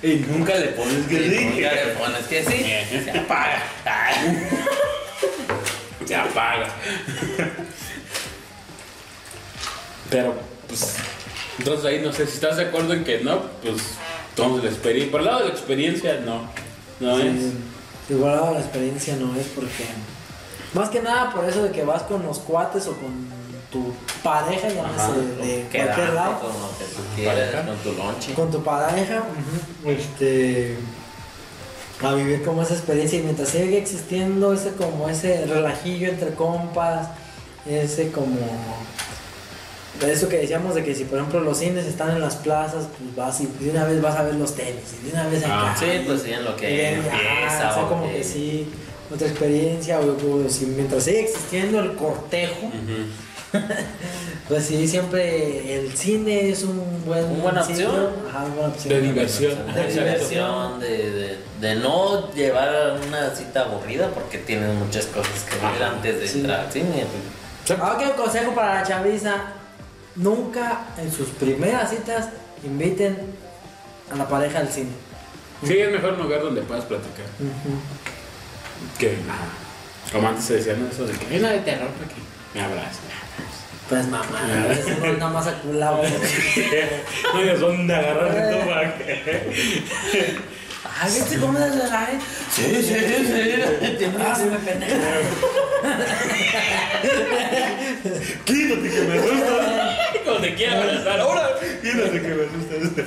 [0.03, 1.45] Y nunca le pones que sí.
[1.45, 2.65] nunca le pones que sí.
[3.05, 3.61] Se apaga.
[6.07, 6.67] Se apaga.
[10.09, 10.33] Pero,
[10.67, 10.95] pues,
[11.59, 13.75] entonces ahí no sé si estás de acuerdo en que no, pues,
[14.29, 16.49] entonces la experiencia, por el lado de la experiencia, no,
[16.99, 17.39] no es.
[17.39, 17.53] Sí,
[18.09, 19.85] Igual la experiencia no es porque.
[20.73, 23.11] Más que nada por eso de que vas con los cuates o con
[23.71, 26.31] tu pareja, llámese de Quedarte cualquier con lado.
[26.41, 27.65] lo que tú quieras, Pareja.
[27.65, 28.33] con tu lonche.
[28.33, 29.23] Con tu pareja,
[29.85, 30.77] este.
[32.03, 37.09] A vivir como esa experiencia y mientras sigue existiendo ese como ese relajillo entre compas,
[37.67, 38.37] ese como
[39.99, 42.85] de eso que decíamos de que si por ejemplo los cines están en las plazas,
[42.97, 45.43] pues vas y de una vez vas a ver los tenis y de una vez
[45.43, 45.53] acá.
[45.73, 47.17] Ah, Sí, pues sí, en lo que de- empieza.
[47.67, 48.67] ah, o sea, como que- que sí,
[49.13, 52.71] otra experiencia, o, o si mientras sigue existiendo el cortejo.
[54.47, 57.87] pues sí, siempre el cine es un buen Una buena sitio.
[57.89, 58.13] opción.
[58.29, 58.93] Ajá, una buena opción.
[58.93, 59.73] De diversión.
[59.73, 65.55] De diversión, de, de, de no llevar una cita aburrida porque tienes muchas cosas que
[65.57, 66.39] ver antes de sí.
[66.39, 67.05] entrar al cine.
[67.79, 69.35] Ah, ok, consejo para la chaviza.
[70.15, 72.29] Nunca en sus primeras citas
[72.63, 73.17] inviten
[74.11, 74.89] a la pareja al cine.
[75.65, 77.25] Sí, es mejor un lugar donde puedas platicar.
[78.97, 80.11] Que, ajá.
[80.11, 80.87] como antes se decía, ¿no?
[80.87, 82.21] Eso de que hay una de terror aquí.
[82.53, 82.97] Me abrazas.
[83.91, 84.39] Pues mamá,
[84.71, 86.01] eso no es nada más aculado.
[87.33, 90.37] No, ya son de agarrarse tú para que.
[90.97, 92.17] Ay, ¿viste cómo es la ay?
[92.49, 94.05] Sí, sí, sí.
[94.17, 94.95] Ah, se me pendeja.
[98.45, 99.97] Quítate que me asustas.
[100.23, 101.49] Cuando te quiera abrazar, ahora.
[101.81, 103.05] Quítate que me asustas.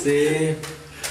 [0.00, 0.54] Sí.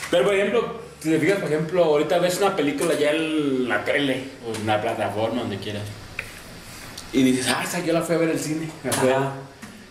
[0.09, 3.83] Pero por ejemplo, si te fijas, por ejemplo, ahorita ves una película ya en la
[3.83, 5.83] tele o en la plataforma, donde quieras.
[7.13, 8.67] Y dices, ah, esa yo la fui a ver al cine.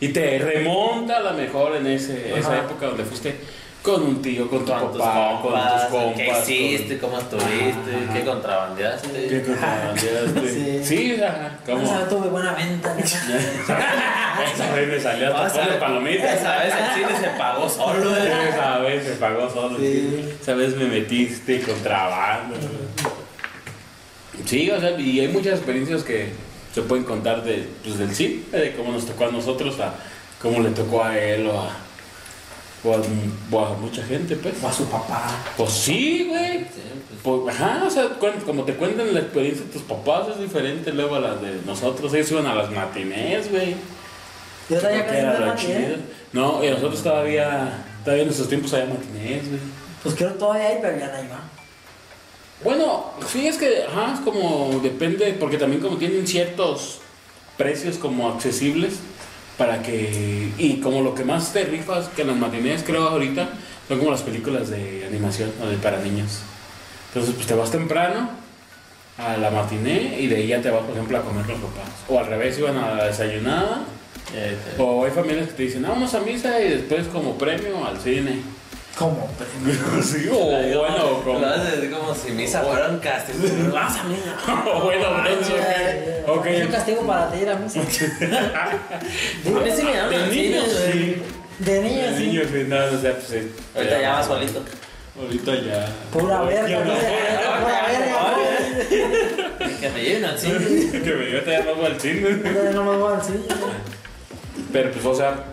[0.01, 3.35] Y te remonta a la mejor en ese, esa época donde fuiste
[3.83, 6.45] con un tío, con tu papá, con tus compas.
[6.45, 6.99] ¿Qué hiciste?
[6.99, 7.95] ¿Cómo estuviste?
[8.05, 8.13] Ajá.
[8.13, 9.09] ¿Qué contrabandeaste?
[9.09, 10.53] con- ¿Qué contrabandeaste?
[10.53, 10.85] Sí.
[11.15, 11.59] Sí, ajá.
[11.65, 11.79] ¿Cómo?
[11.79, 12.95] Vamos a ver, tuve buena venta.
[12.95, 13.01] ¿no?
[14.55, 16.41] Esa vez me salió hasta con palomitas.
[16.41, 18.17] Esa vez el cine se pagó solo.
[18.17, 18.49] ¿eh?
[18.51, 19.79] Esa vez me pagó solo.
[19.79, 20.35] Sí.
[20.43, 22.57] Esa vez me metiste contrabando.
[24.45, 26.31] Sí, o sea, y hay muchas experiencias que
[26.77, 29.95] se pueden contar de, pues, del cine, de cómo nos tocó a nosotros, a
[30.43, 31.71] cómo le tocó a él o a,
[32.85, 32.99] o a,
[33.51, 34.63] o a mucha gente, pues.
[34.63, 35.23] O a su papá.
[35.57, 36.59] Pues sí, güey.
[36.59, 36.83] Sí,
[37.23, 38.11] pues, Pues, ajá, o sea,
[38.45, 42.13] como te cuentan la experiencia de tus papás es diferente luego a la de nosotros.
[42.13, 43.75] Ellos iban a las matinés, güey.
[44.69, 45.97] Y ahora ya Creo que era no lo chido.
[46.35, 49.61] No, y nosotros todavía, todavía en nuestros tiempos había matinés, güey.
[50.03, 51.56] Pues creo que todavía hay, pero ya no hay más.
[52.65, 57.01] Bueno, sí, es que, ajá, es como, depende, porque también como tienen ciertos
[57.57, 58.95] precios como accesibles
[59.59, 63.49] para que, y como lo que más te rifas que en las matinés creo ahorita,
[63.89, 66.41] son como las películas de animación o de para niños.
[67.09, 68.29] Entonces, pues te vas temprano
[69.19, 71.89] a la matiné y de ahí ya te vas, por ejemplo, a comer los papás.
[72.09, 73.85] O al revés, iban a la desayunada.
[74.79, 77.99] O hay familias que te dicen, "Ah, vamos a misa y después como premio al
[78.01, 78.41] cine.
[78.97, 79.29] ¿Cómo?
[80.03, 80.35] sí, o
[80.79, 81.39] bueno, como...
[81.39, 83.71] Lo haces como si misa fuera un castigo.
[83.71, 84.35] Vas a misa.
[84.75, 85.09] o bueno,
[86.29, 86.47] ok.
[86.47, 87.81] Es un castigo para ti ir a misa.
[87.91, 88.07] Sí
[89.51, 89.93] De cine,
[90.31, 90.93] niños, güey.
[90.93, 91.23] sí.
[91.59, 92.69] De niños, De sí.
[92.69, 93.53] no, o sea, pues sí.
[93.75, 94.63] Ahorita ya vas solito.
[95.21, 95.89] Ahorita ya.
[96.11, 96.93] Pura verga, no.
[97.61, 98.37] pura verga.
[99.79, 100.59] Que me lleven al cine.
[100.91, 102.31] que me dio ya no al cine.
[102.31, 103.41] No, no me voy al cine.
[104.73, 105.45] Pero pues, o sea,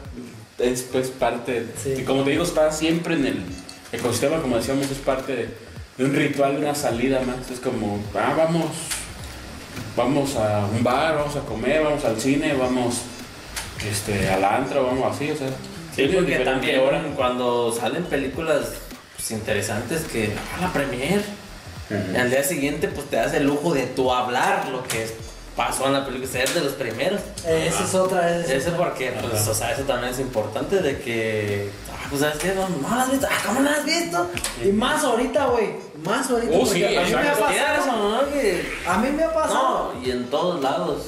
[0.64, 1.68] es pues parte.
[1.82, 1.94] Sí.
[2.00, 3.44] Y como te digo, está siempre en el
[3.92, 5.50] ecosistema, como decíamos, es parte de,
[5.98, 7.50] de un ritual, de una salida más.
[7.52, 8.66] Es como, ah, vamos.
[9.96, 13.02] Vamos a un bar, vamos a comer, vamos al cine, vamos
[13.88, 15.50] este, al antro, vamos así, o sea.
[15.96, 17.04] Sí, porque también hora.
[17.16, 18.62] cuando salen películas
[19.16, 21.22] pues, interesantes que a la premier,
[21.90, 22.20] Ujú.
[22.20, 25.14] al día siguiente pues te das el lujo de tú hablar lo que es
[25.56, 27.22] pasó en la película, ser de los primeros.
[27.48, 28.38] Esa es otra.
[28.40, 28.86] esa es Ese otra.
[28.86, 29.52] porque, pues, Ajá.
[29.52, 32.54] o sea, eso también es importante de que, ah, pues, ¿sabes qué?
[32.56, 34.30] No, no la has visto, ah, ¿cómo no la has visto?
[34.64, 35.76] Y más ahorita, güey.
[36.04, 36.54] Más ahorita.
[36.58, 38.22] Porque sí, a mí me ha eso, pasado.
[38.24, 38.30] ¿no?
[38.32, 39.94] Que, A mí me ha pasado.
[39.94, 41.04] no, y en todos lados.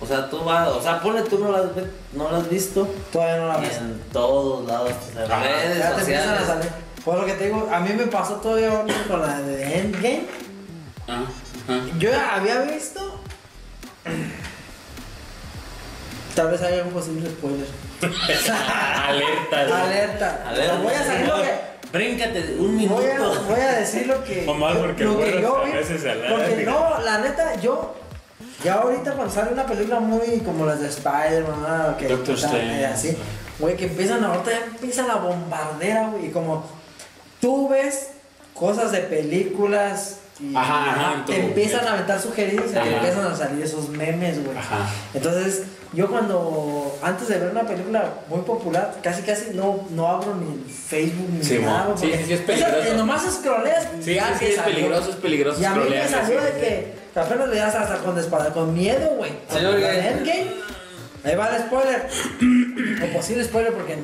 [0.00, 1.64] O sea, tú vas, o sea, ponle tú no la has,
[2.12, 2.86] no la has visto.
[3.12, 3.76] Todavía no la Y ves.
[3.78, 6.46] en todos lados, en Ah, redes Ya te empiezan a sociales.
[6.46, 6.70] salir.
[7.04, 10.22] Por lo que te digo, a mí me pasó todavía con la de Endgame.
[11.08, 11.22] Ah,
[11.68, 11.80] ajá.
[11.98, 13.00] Yo ya había visto.
[16.34, 17.66] Tal vez haya un posible spoiler.
[19.08, 19.82] Alerta.
[19.82, 20.44] Alerta.
[20.48, 21.68] A ver, Pero voy a salir lo que.
[21.92, 23.42] Bríncate un Voy a, minuto.
[23.48, 24.42] voy a decir lo que.
[24.44, 25.72] Nomás porque lo que yo a vi.
[25.72, 27.94] Porque no, la neta, yo.
[28.62, 31.96] Ya ahorita cuando sale una película muy como las de Spider-Man, ¿no?
[31.96, 32.80] que Doctor Strange.
[32.82, 33.16] eh, así,
[33.58, 36.66] güey, que empiezan ahorita ya empieza la bombardera, güey, y como
[37.40, 38.10] tú ves
[38.54, 42.88] cosas de películas y Ajá, ajá, te empiezan a aventar sugerencias y te Ajá.
[42.96, 44.56] empiezan a salir esos memes, güey.
[44.56, 44.88] Ajá.
[45.14, 45.62] Entonces,
[45.92, 50.70] yo cuando, antes de ver una película muy popular, casi casi no, no abro ni
[50.70, 51.94] Facebook ni Sí, nada.
[51.96, 52.94] Sí, sí, es esa- peligroso.
[52.96, 54.74] nomás scrolleas Sí, ya sí, es salió.
[54.76, 58.16] peligroso, es peligroso Y a mí me salió de que, apenas le das hasta con,
[58.18, 59.32] espada, con miedo, güey.
[59.52, 60.46] De Endgame,
[61.24, 62.08] ahí va el spoiler.
[63.02, 63.96] o posible spoiler porque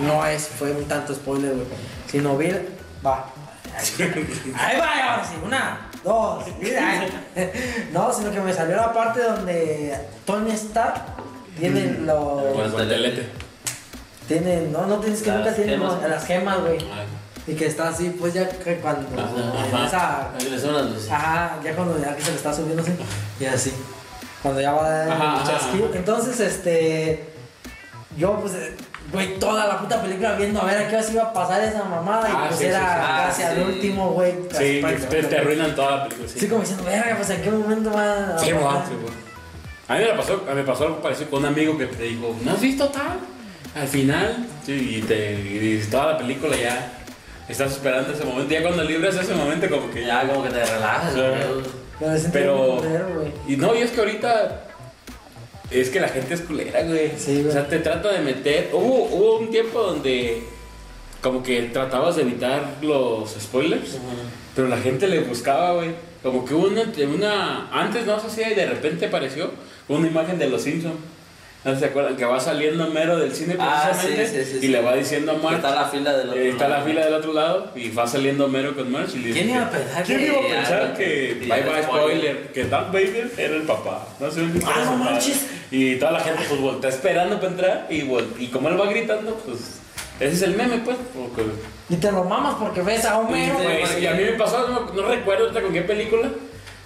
[0.00, 1.66] no es, fue un tanto spoiler, güey.
[2.10, 2.50] Si no vi,
[3.04, 3.30] va.
[4.56, 7.04] Ahí va, ahora sí, una, dos, mira.
[7.92, 11.00] No, sino que me salió la parte donde Tony Stark
[11.58, 12.54] tiene los.
[12.54, 13.28] Con el guantelete.
[14.28, 15.92] Tiene, no, no tienes que Las nunca tiene gemas.
[16.00, 16.78] los- las gemas, güey.
[16.78, 17.06] Ay.
[17.46, 19.06] Y que está así, pues ya que cuando.
[21.10, 22.92] Ajá, ya cuando ya que se le está subiendo así.
[23.40, 23.72] Y así.
[24.42, 25.90] Cuando ya va a dar el chasquido.
[25.94, 27.28] Entonces, este.
[28.16, 28.76] Yo, pues, eh,
[29.12, 31.62] güey, toda la puta película viendo a ver a qué hora se iba a pasar
[31.62, 32.26] esa mamada.
[32.28, 32.90] Ah, y pues sí, era sí, sí.
[33.00, 34.32] Ah, casi al último, güey.
[34.56, 36.28] Sí, te, te arruinan toda la película.
[36.28, 38.38] Sí, Sí, como diciendo, verga, pues en qué momento va a.
[38.38, 42.34] Sí, a- mí me, pasó, me pasó algo parecido con un amigo que te dijo,
[42.42, 43.18] ¿no has visto tal?
[43.74, 46.92] Al final, sí, y, te, y toda la película ya
[47.48, 48.52] estás esperando ese momento.
[48.54, 51.14] Ya cuando libras ese momento, como que Ya como que te relajas.
[51.14, 51.28] Güey.
[52.32, 53.32] Pero, Pero- güey.
[53.46, 54.64] Y no, y es que ahorita
[55.80, 57.12] es que la gente es culera, güey.
[57.16, 57.48] Sí, güey.
[57.48, 58.70] O sea, te trata de meter.
[58.72, 60.42] Hubo, hubo un tiempo donde
[61.20, 63.98] como que tratabas de evitar los spoilers,
[64.54, 65.92] pero la gente le buscaba, güey.
[66.22, 69.50] Como que hubo una, una antes no se hacía y de repente apareció
[69.88, 70.96] una imagen de los Simpsons.
[71.64, 72.16] ¿No se acuerdan?
[72.16, 75.32] Que va saliendo mero del cine Ah, precisamente sí, sí, sí, y le va diciendo
[75.32, 75.56] a Marge.
[75.56, 76.86] Está la fila del otro eh, está la lado.
[76.88, 79.64] fila del otro lado y va saliendo Mero con Marge y le dice ¿Quién iba
[79.66, 83.56] a que- pensar ¿Quién que- iba a pensar ah, que spoiler que Darth Vader era
[83.56, 85.46] el papá no sé Ah, no manches.
[85.70, 88.02] y toda la gente pues voltea esperando para entrar y,
[88.38, 89.80] y como él va gritando pues
[90.20, 91.50] ese es el meme pues porque-
[91.88, 93.56] Y te lo mamas porque ves a Homero.
[94.00, 96.28] y a mí me pasó no, no recuerdo con qué película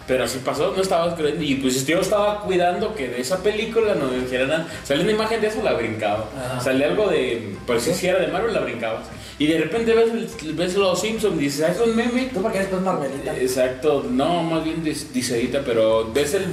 [0.08, 1.44] pero así pasó, no estaba creyendo.
[1.44, 4.66] Y pues yo estaba cuidando que de esa película no me dijera nada.
[4.82, 6.30] Salía una imagen de eso, la brincaba.
[6.34, 6.60] Ajá.
[6.62, 7.54] Salía algo de.
[7.66, 9.06] Pues si era de Marvel, la brincabas.
[9.38, 12.30] Y de repente ves, ves los Simpsons y dices, ah, es un meme.
[12.32, 13.36] Tú porque eres pues Marvelita.
[13.36, 16.46] Exacto, no, más bien diseíta, pero ves el,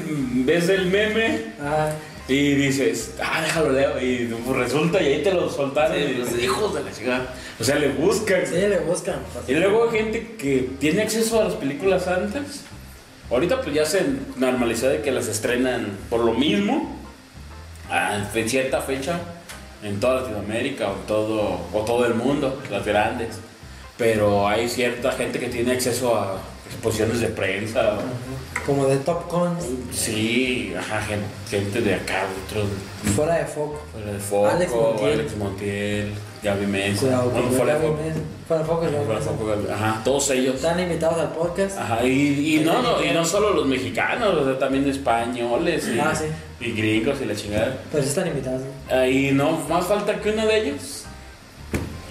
[0.45, 1.93] ves el meme Ay.
[2.27, 4.01] y dices, ah, déjalo leo.
[4.01, 5.95] Y pues, resulta, y ahí te lo soltaron.
[5.95, 7.33] Sí, y pues, dices, hijos de la chingada.
[7.57, 8.45] O sea, le buscan.
[8.45, 9.19] Sí, le buscan.
[9.47, 12.65] Y luego hay gente que tiene acceso a las películas antes.
[13.29, 14.05] Ahorita pues ya se
[14.37, 16.95] normalizó de que las estrenan por lo mismo,
[17.89, 19.19] a- cierta fecha,
[19.83, 23.35] en toda Latinoamérica o todo, o todo el mundo, las grandes.
[23.97, 27.97] Pero hay cierta gente que tiene acceso a exposiciones de prensa.
[28.65, 29.63] Como de Top Cons.
[29.91, 32.67] Sí, ajá, gen- gente de acá, otros
[33.15, 33.81] Fuera de foco.
[33.91, 34.73] fuera de foco, Alex
[35.19, 36.13] Alex Montiel.
[36.45, 37.97] Gaby Mesa, Cuidado, bueno, fuera de foco,
[38.47, 38.81] Fuera de foco.
[38.81, 39.31] Gaby fuera de Mesa.
[39.31, 40.55] foco, Gaby- ajá, todos ellos.
[40.55, 41.77] Están invitados al podcast.
[41.77, 45.99] Ajá, y, y no, no, y no solo los mexicanos, o sea, también españoles y,
[45.99, 46.25] Ah, sí.
[46.61, 47.77] y gringos y la chingada.
[47.91, 48.61] Sí están invitados.
[48.89, 51.03] Ahí no, más falta que uno de ellos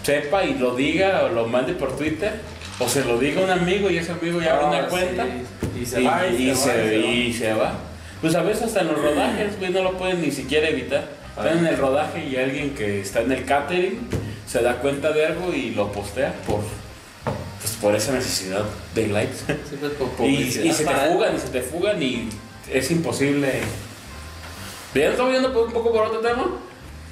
[0.03, 2.32] sepa y lo diga o lo mande por Twitter,
[2.78, 5.24] o se lo diga a un amigo y ese amigo ya abre Ah, una cuenta
[5.24, 5.30] va,
[5.72, 6.26] se, y se va.
[6.95, 7.72] y se va.
[8.20, 11.05] Pues a veces hasta en los rodajes, güey, no lo pueden ni siquiera evitar.
[11.37, 13.99] Están en el rodaje y alguien que está en el catering
[14.55, 16.61] se da cuenta de algo y lo postea por,
[17.61, 18.62] pues, por esa necesidad
[18.94, 19.34] de likes.
[19.68, 22.28] Sí, pues, por Y, y se te fugan, y se te fugan y
[22.72, 23.62] es imposible.
[24.94, 26.46] ¿Ya estamos viendo un poco por otro tema?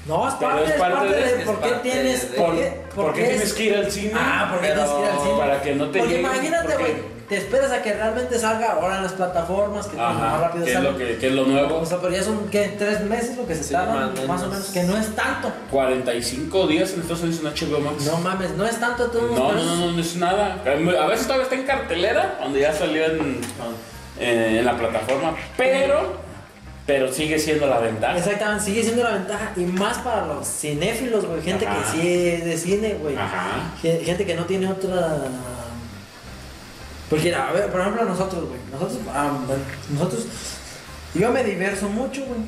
[0.07, 2.31] No, es parte, es es parte parte de- de, por qué parte tienes.
[2.31, 4.13] de- ¿Por ¿Por, qué, por qué es- tienes que ir al cine?
[4.15, 5.37] Ah, ¿por qué tienes que ir al cine?
[5.39, 7.03] Para que no te Porque llegue, imagínate, porque- güey,
[7.33, 10.81] te esperas a que realmente salga ahora en las plataformas, que más rápido que es,
[10.83, 11.79] lo que, es lo nuevo.
[11.79, 12.75] O sea, pero ya son, ¿qué?
[12.79, 14.11] ¿Tres meses lo que se Sí, tardan?
[14.13, 14.67] más o Más o menos.
[14.67, 15.51] que no es tanto.
[15.71, 18.05] 45 días en Estados Unidos en HBO Max.
[18.05, 19.19] No mames, no es tanto tú.
[19.35, 20.59] no, no, no, no, no es nada.
[20.67, 23.41] A veces todavía está en cartelera, donde ya salió en,
[24.21, 26.13] eh, en la plataforma, pero,
[26.87, 28.19] pero sigue siendo la ventaja.
[28.19, 29.53] Exactamente, sigue siendo la ventaja.
[29.57, 31.41] Y más para los cinéfilos, güey.
[31.41, 31.79] Gente Ajá.
[31.79, 33.17] que sí es de cine, güey.
[34.05, 35.17] Gente que no tiene otra.
[37.13, 38.61] Porque, a ver, por ejemplo, nosotros, güey.
[38.73, 40.27] Nosotros, ah, bueno, nosotros.
[41.15, 42.41] Yo me diverso mucho, güey.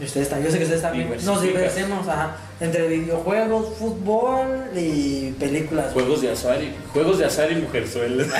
[0.00, 1.14] Y ustedes también, yo sé que ustedes también.
[1.24, 2.36] Nos diversemos, ajá.
[2.60, 5.92] Entre videojuegos, fútbol y películas.
[5.92, 6.06] güey.
[6.06, 8.28] Juegos de azar y, juegos de azar y mujerzuelas.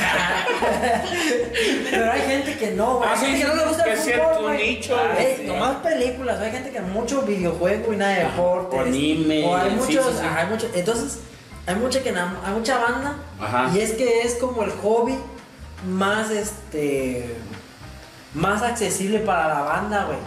[1.91, 3.09] Pero hay gente que no, güey.
[3.09, 4.74] Ah, Hay sí, gente que no le gusta que el fútbol, cierto güey.
[4.74, 5.45] nicho, Ey, sí.
[5.47, 6.41] nomás películas.
[6.41, 10.12] Hay gente que mucho videojuego y nada de o anime, O hay sí, muchos, sí,
[10.20, 10.26] sí.
[10.26, 11.18] ajá, hay mucho- Entonces,
[11.66, 13.16] hay mucha que hay mucha banda.
[13.41, 13.70] Ajá.
[13.74, 15.14] Y es que es como el hobby
[15.89, 17.37] más este
[18.35, 20.18] más accesible para la banda, güey.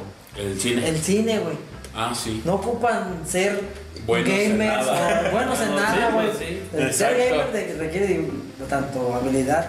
[0.47, 0.87] El cine.
[0.87, 1.57] El cine, güey.
[1.95, 2.41] Ah, sí.
[2.45, 3.61] No ocupan ser
[4.05, 6.27] Buenos gamers o buenos en nada, güey.
[6.27, 6.61] pues, sí.
[6.73, 8.31] El Ser gamer requiere de-
[8.69, 9.67] tanto habilidad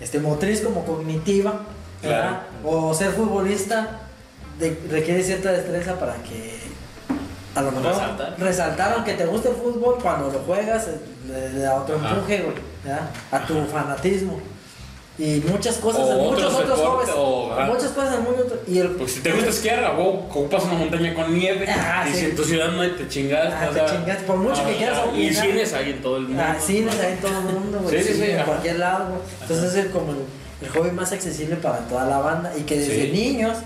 [0.00, 1.60] este, motriz como cognitiva,
[2.02, 2.42] ¿verdad?
[2.64, 4.00] O ser futbolista
[4.58, 6.54] de- requiere cierta destreza para que
[7.54, 8.34] a lo mejor Resaltar.
[8.38, 10.88] resaltar, aunque te guste el fútbol, cuando lo juegas
[11.26, 12.56] le, da otro empuje, güey.
[13.32, 14.40] A tu fanatismo.
[15.16, 17.10] Y muchas cosas, O en muchos otros hobbies.
[17.16, 17.66] o, ajá.
[17.66, 21.14] muchas cosas en otro- y el Pues si te gusta esquiar, huevo, ocupas una montaña
[21.14, 21.66] con nieve.
[21.68, 22.18] Ah, y sí.
[22.18, 23.54] si en tu ciudad no hay, te chingaste.
[23.54, 26.16] Ah, o te sea, chingaste, por mucho que quieras ah, Y cines hay en todo
[26.16, 26.42] el mundo.
[26.44, 27.96] Ah, cines hay en todo el mundo, güey.
[28.02, 28.44] Sí, sí, sí, En ajá.
[28.46, 29.20] cualquier lado, güey.
[29.42, 30.18] Entonces es como el,
[30.62, 33.58] el hobby más accesible para toda la banda y que desde niños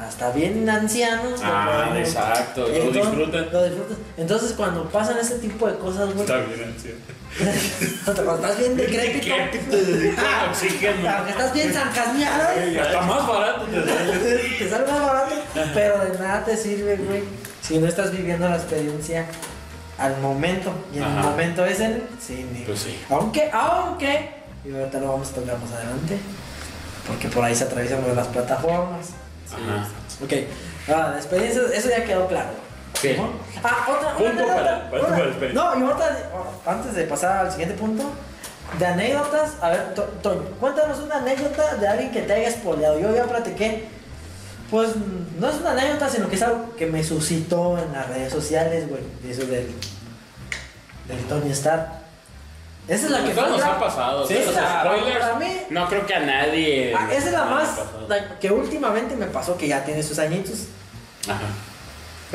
[0.00, 1.40] hasta bien ancianos.
[1.42, 3.48] Ah, exacto, lo disfrutan.
[3.52, 3.96] Lo disfrutan.
[4.16, 6.20] Entonces cuando pasan ese tipo de cosas, güey.
[6.20, 6.98] Está bien, anciano.
[8.04, 9.34] cuando estás bien decrépito.
[9.52, 11.10] ¿Qué te dedica oxígeno?
[11.10, 12.70] Aunque estás bien zancasmeado.
[12.70, 14.38] Y hasta más barato te sale.
[14.58, 15.34] te sale más barato,
[15.74, 17.22] pero de nada te sirve, güey,
[17.62, 19.26] si no estás viviendo la experiencia
[19.98, 20.72] al momento.
[20.92, 21.22] Y el Ajá.
[21.22, 22.64] momento es el cine.
[22.66, 22.98] Pues sí.
[23.10, 24.30] Aunque, aunque,
[24.64, 26.18] y ahorita lo vamos a tocar más adelante,
[27.06, 29.10] porque por ahí se atraviesan las plataformas.
[29.54, 29.88] Ajá.
[30.22, 30.32] Ok,
[30.88, 32.50] ah, la experiencia, eso ya quedó claro.
[33.00, 33.14] Sí.
[33.16, 33.30] ¿no?
[33.62, 34.54] Ah, otra, Punto otra
[34.90, 35.52] para- para.
[35.52, 38.04] No, y otra, oh, antes de pasar al siguiente punto,
[38.78, 42.98] de anécdotas, a ver, To- Toño, cuéntanos una anécdota de alguien que te haya spoileado.
[43.00, 43.88] Yo ya platiqué,
[44.70, 44.90] pues
[45.38, 48.88] no es una anécdota, sino que es algo que me suscitó en las redes sociales,
[48.88, 49.66] güey, de eso del,
[51.08, 51.88] del Tony Stark.
[52.86, 54.26] Esa es la que Pues nos más- ha pasado.
[54.26, 56.94] Sí, es la- spoilers, para mí- No creo que a nadie.
[56.94, 57.70] Ah, esa es la más
[58.08, 60.66] la que últimamente me pasó, que ya tiene sus añitos.
[61.26, 61.40] Ajá.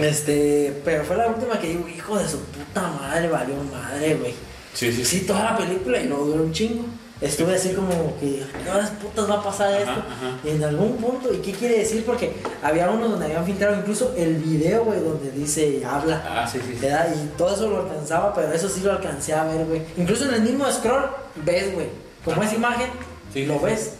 [0.03, 4.33] Este, pero fue la última que digo, hijo de su puta madre, valió madre, güey.
[4.73, 5.21] Sí, Sí, sí.
[5.21, 6.85] toda la película y no duró un chingo.
[7.21, 7.89] Estuve así como
[8.19, 9.91] que, ¿a qué horas putas va a pasar esto?
[9.91, 10.39] ajá.
[10.43, 12.05] Y en algún punto, ¿y qué quiere decir?
[12.05, 16.23] Porque había uno donde habían filtrado incluso el video, güey, donde dice, habla.
[16.25, 16.77] Ah, sí, sí.
[16.81, 19.81] Y todo eso lo alcanzaba, pero eso sí lo alcancé a ver, güey.
[19.97, 21.09] Incluso en el mismo scroll,
[21.43, 21.87] ves, güey.
[22.23, 22.45] Como Ah.
[22.45, 22.87] esa imagen,
[23.35, 23.95] lo ves.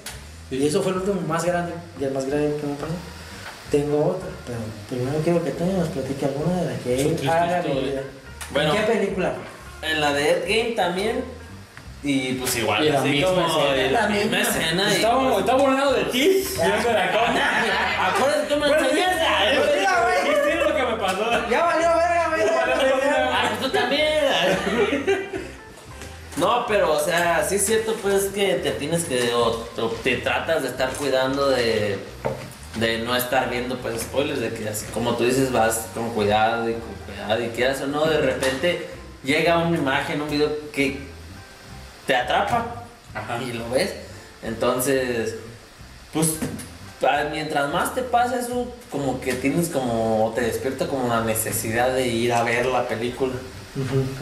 [0.50, 2.94] Y eso fue el último más grande, y el más grande que me pasó.
[3.70, 4.58] Tengo otra, pero
[4.90, 7.82] primero quiero que Toño nos platique alguna de las que él haga historia.
[7.92, 8.02] vida.
[8.52, 8.74] Bueno.
[8.74, 9.34] ¿En qué película?
[9.82, 11.24] En la de Ed Game también.
[12.02, 13.74] Y pues igual, Y la así misma como escena.
[13.74, 14.42] de La misma y-
[14.96, 16.44] Estaba, estaba burlado de ti.
[16.56, 19.26] Yo la Acuérdate que me enseñaste.
[19.58, 20.30] Pues.
[20.30, 21.50] ¿Viste lo que me pasó?
[21.50, 22.42] Ya valió verga, güey.
[23.32, 25.30] Ah, pues tú también.
[26.38, 30.16] No, pero o sea, sí es cierto pues que te tienes que o, o te
[30.18, 32.00] tratas de estar cuidando de
[32.76, 36.70] de no estar viendo pues spoilers de que así como tú dices vas con cuidado
[36.70, 38.88] y con cuidado y quieras o no de repente
[39.22, 41.09] llega una imagen, un video que
[42.10, 42.66] te atrapa
[43.14, 43.40] Ajá.
[43.40, 43.94] y lo ves.
[44.42, 45.36] Entonces,
[46.12, 46.38] pues
[47.32, 52.08] mientras más te pasa eso, como que tienes como te despierta como la necesidad de
[52.08, 53.34] ir a ver la película.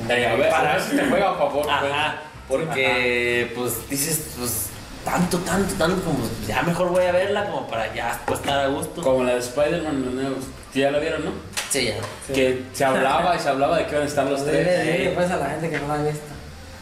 [0.09, 1.63] Eh, a ver, para eso te juega a favor.
[1.63, 1.69] pues.
[1.69, 2.15] Ajá,
[2.49, 4.65] porque pues dices, pues
[5.05, 8.67] tanto, tanto, tanto, como ya mejor voy a verla como para ya después estar a
[8.67, 9.01] gusto.
[9.01, 10.35] Como la de Spider-Man.
[10.73, 11.31] Ya la vieron, ¿no?
[11.69, 11.95] Sí, ya.
[12.27, 12.33] Sí.
[12.33, 14.83] Que se hablaba y se hablaba de que iban a estar los tres.
[14.83, 16.25] dile, pues a la gente que no la ha visto.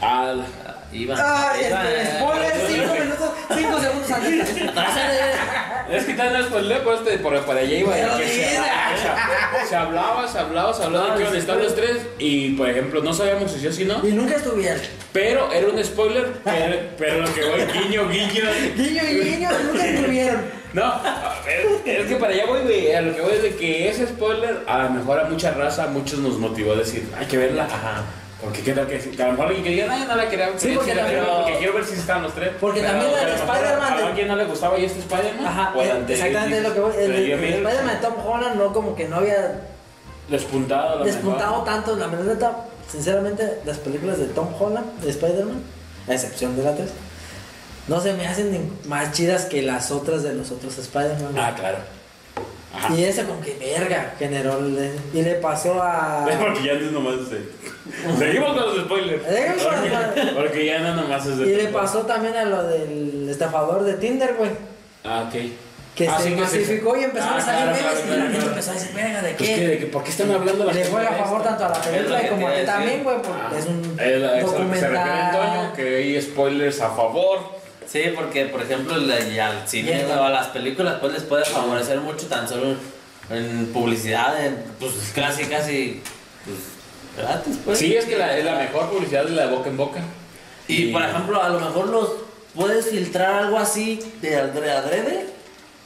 [0.01, 0.33] Ah,
[0.95, 1.17] Iban.
[1.19, 4.49] Ay, iban- este, spoiler, 5 minutos, 5 segundos antes.
[5.91, 7.93] Es que tal no spoilé, pues este, por para allá iba.
[7.93, 11.57] Pero que se, se- se hablaba, se hablaba, se hablaba No, de que iban estar
[11.57, 11.97] los tres.
[12.17, 14.05] Y por ejemplo, no sabíamos si sí o si no.
[14.07, 14.81] Y nunca estuvieron.
[15.13, 16.33] Pero era un spoiler.
[16.43, 18.43] Pero, pero lo que voy, guiño, guiño.
[18.75, 20.41] Guiño y guiño, nunca estuvieron.
[20.73, 22.93] No, a ver, es que para allá voy, güey.
[22.93, 25.83] A lo que voy es de que ese spoiler, a lo mejor a mucha raza,
[25.83, 27.63] a muchos nos motivó a decir, hay que verla.
[27.65, 28.03] Ajá.
[28.41, 30.49] Porque qué tal que, que a lo mejor alguien que diga, no, no la quería
[30.57, 32.51] Sí, porque la también- quiero ver, porque quiero ver si están los tres.
[32.59, 35.45] Porque Pero también la mejor Spider-Man A alguien no le gustaba y este Spider-Man.
[35.45, 36.63] Ajá, o el anterior, exactamente sí.
[36.67, 36.93] lo que voy.
[36.97, 39.61] El, Pero el, el Spider-Man de Tom Holland no como que no había
[40.29, 41.65] Despuntado, a lo despuntado mejor.
[41.65, 41.95] tanto.
[41.95, 42.51] La verdad,
[42.91, 45.61] sinceramente, las películas de Tom Holland, de Spider-Man,
[46.07, 46.89] a excepción de la 3,
[47.87, 48.59] no se me hacen ni
[48.89, 51.35] más chidas que las otras de los otros Spider-Man.
[51.37, 51.77] Ah, claro.
[52.75, 52.93] Ajá.
[52.93, 54.59] Y esa con que verga generó
[55.13, 57.41] y le pasó a Es porque ya no es nomás ese.
[58.17, 59.23] Seguimos con los spoilers.
[59.23, 61.47] Porque, porque ya no nomás es de.
[61.47, 64.49] y le pasó también a lo del estafador de Tinder, güey.
[65.03, 65.41] Ah, ok.
[65.95, 67.99] Que Ah, se sí, que se- masificó y empezó Ah, a salir memes claro, y
[68.01, 68.49] la claro, gente claro.
[68.51, 69.55] empezó a decir, verga, ¿de Pues qué?
[69.55, 71.75] que, de que, ¿por qué están hablando las le fue a favor tanto a la
[71.77, 74.51] Es película que como a ti también, güey, porque es un Es la- es que
[74.51, 74.97] se refiere documental.
[74.97, 77.39] Antonio, que hay spoilers a favor.
[77.87, 82.25] Sí, porque por ejemplo al cine o a las películas pues les puede favorecer mucho
[82.27, 82.75] tan solo
[83.29, 86.01] en publicidad, en, pues casi casi
[86.45, 86.57] pues,
[87.17, 87.79] gratis pues.
[87.79, 89.99] Sí, es que la, es la mejor publicidad es la de boca en boca.
[90.67, 92.09] Y por ejemplo, a lo mejor los
[92.55, 95.27] puedes filtrar algo así de adre- adrede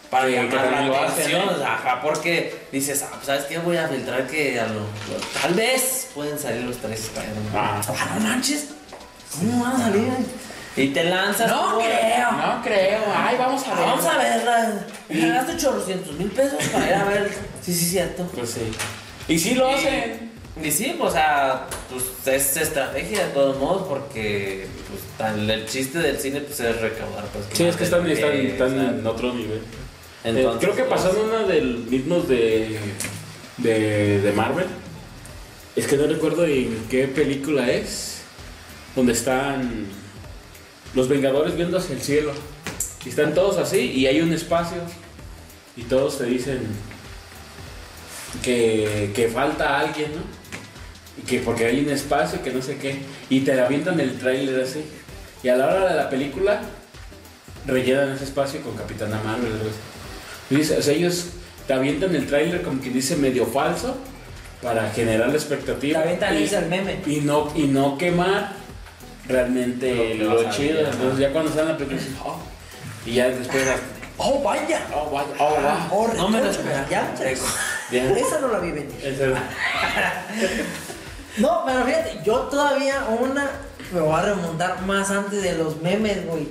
[0.10, 1.42] para Sí, llamar la hacen, atención.
[1.62, 1.64] ¿eh?
[1.66, 3.58] Ajá, porque dices, ah, pues, ¿sabes qué?
[3.60, 4.82] Voy a filtrar que a lo,
[5.42, 7.52] tal vez pueden salir los tres Spider-Man.
[7.54, 7.82] Ah.
[7.88, 8.70] Ah, no manches.
[9.38, 10.04] ¿Cómo van a salir?
[10.84, 11.50] Y te lanzas.
[11.50, 12.32] No creo.
[12.32, 13.00] No creo.
[13.16, 13.86] Ay, vamos a ver.
[13.86, 14.86] Vamos a verla.
[15.10, 17.32] Gasto 800 mil pesos para ir a ver.
[17.62, 18.24] Sí, sí, cierto.
[18.34, 18.62] Pues sí.
[19.28, 20.30] Y sí lo hacen.
[20.62, 22.04] Y sí, pues, o sea, pues
[22.36, 27.24] es estrategia de todos modos porque pues, tan- el chiste del cine pues es recaudar.
[27.32, 29.62] Pues, Sí, es que están, están, están o sea, en otro nivel.
[30.24, 32.78] entonces, Eh, creo que pasando una del mismos de,
[33.58, 34.66] de, de Marvel.
[35.78, 38.18] Es que no recuerdo en qué película es.
[38.96, 39.86] Donde están
[40.94, 42.32] los Vengadores viendo hacia el cielo.
[43.06, 44.78] Y están todos así y hay un espacio.
[45.76, 46.60] Y todos te dicen
[48.44, 50.22] que, que falta alguien, ¿no?
[51.22, 53.00] Y que porque hay un espacio que no sé qué.
[53.30, 54.84] Y te avientan el tráiler así.
[55.44, 56.62] Y a la hora de la película
[57.66, 59.54] rellenan ese espacio con Capitana Marvel.
[60.50, 61.28] dice, o sea, ellos
[61.68, 63.96] te avientan el tráiler como que dice medio falso
[64.62, 66.02] para generar la expectativa.
[66.02, 67.02] Te avientan y, el meme.
[67.06, 68.59] y no, y no quemar
[69.30, 70.80] realmente Lo chido.
[70.82, 72.40] Entonces ya cuando sale la película oh.
[73.06, 73.64] Y ya después,
[74.18, 74.86] Oh, vaya.
[74.94, 76.10] oh, vaya, oh, wow.
[76.10, 76.86] Oh, No me lo esperaba.
[76.90, 77.14] ya.
[77.92, 78.92] Esa no la vi venir.
[81.38, 83.50] No, pero fíjate, yo todavía una
[83.94, 86.50] me voy a remontar más antes de los memes, güey.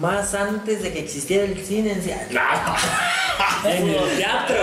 [0.00, 1.98] Más antes de que existiera el cine en
[3.66, 4.56] en el teatro.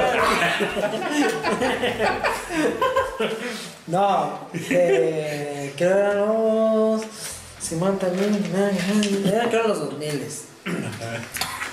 [3.88, 7.01] No, eh, creo eran los.
[7.70, 8.44] Simón también.
[9.26, 10.28] Eran creo los 2000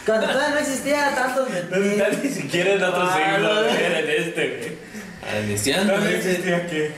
[0.04, 2.18] Cuando todavía no existía tantos de.
[2.22, 5.44] ni siquiera en otro Ah, siglo, era en este, güey.
[5.44, 5.96] Iniciando.
[5.98, 6.92] No existía que.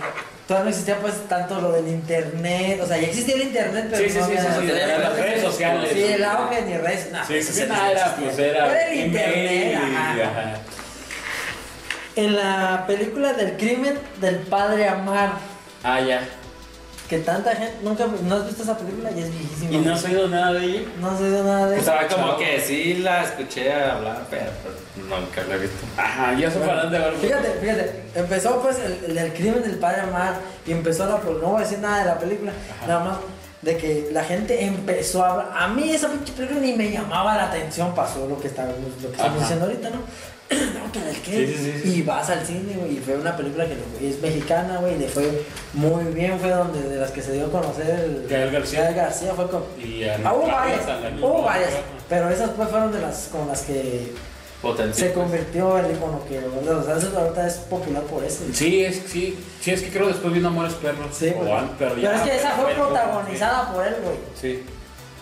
[0.49, 2.81] Todavía no existía pues tanto lo del internet.
[2.83, 5.91] O sea, ya existía el internet, pero Sí, sí, no sí, sí, las redes sociales.
[5.93, 7.13] Sí, el auge ni redes.
[7.13, 10.55] No, Sí, sí, sí no, no era, pues el internet, ajá.
[12.17, 15.33] En la película del crimen del padre Amar,
[15.85, 16.21] Ah, ya.
[17.09, 19.73] Que tanta gente nunca no has visto esa película y es viejísima.
[19.73, 20.81] ¿Y no has oído nada de ella?
[21.01, 21.85] No sé de nada de O eso.
[21.87, 25.77] sea, como que sí la escuché hablar, pero pues, nunca la he visto.
[25.97, 27.15] Ajá, ya se paran de ver.
[27.15, 30.35] Fíjate, fíjate, empezó pues el, el crimen del padre Amar
[30.67, 32.53] y empezó la pues no voy a decir nada de la película,
[32.87, 33.17] nada más
[33.63, 35.51] de que la gente empezó a hablar.
[35.57, 39.09] A mí esa pinche película ni me llamaba la atención, pasó lo que estamos, lo
[39.11, 40.01] que estamos diciendo ahorita, ¿no?
[40.51, 41.47] No, que el qué.
[41.47, 41.99] Sí, sí, sí, sí.
[41.99, 45.09] Y vas al cine, güey, y fue una película que es mexicana, güey, y le
[45.09, 45.43] fue
[45.75, 48.83] muy bien, fue donde de las que se dio a conocer el Gael García.
[48.85, 50.81] Gael García fue con Y Ah, hubo varias,
[51.21, 51.71] hubo varias,
[52.09, 54.11] pero esas pues fueron de las con las que
[54.63, 55.09] Potencial.
[55.09, 58.45] se convirtió en icono que o sea, eso ahorita es popular por eso.
[58.53, 61.09] Sí, es, sí, sí, es que creo después vino Amores Perros.
[61.13, 61.53] Sí, o güey.
[61.53, 64.17] an- pero, es que esa fue protagonizada por él, güey.
[64.41, 64.63] Sí,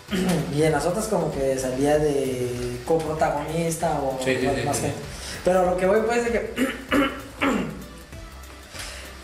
[0.57, 4.95] Y en las otras como que salía de coprotagonista o Sí, sí, más, gente.
[5.47, 6.53] Pero lo que voy pues es que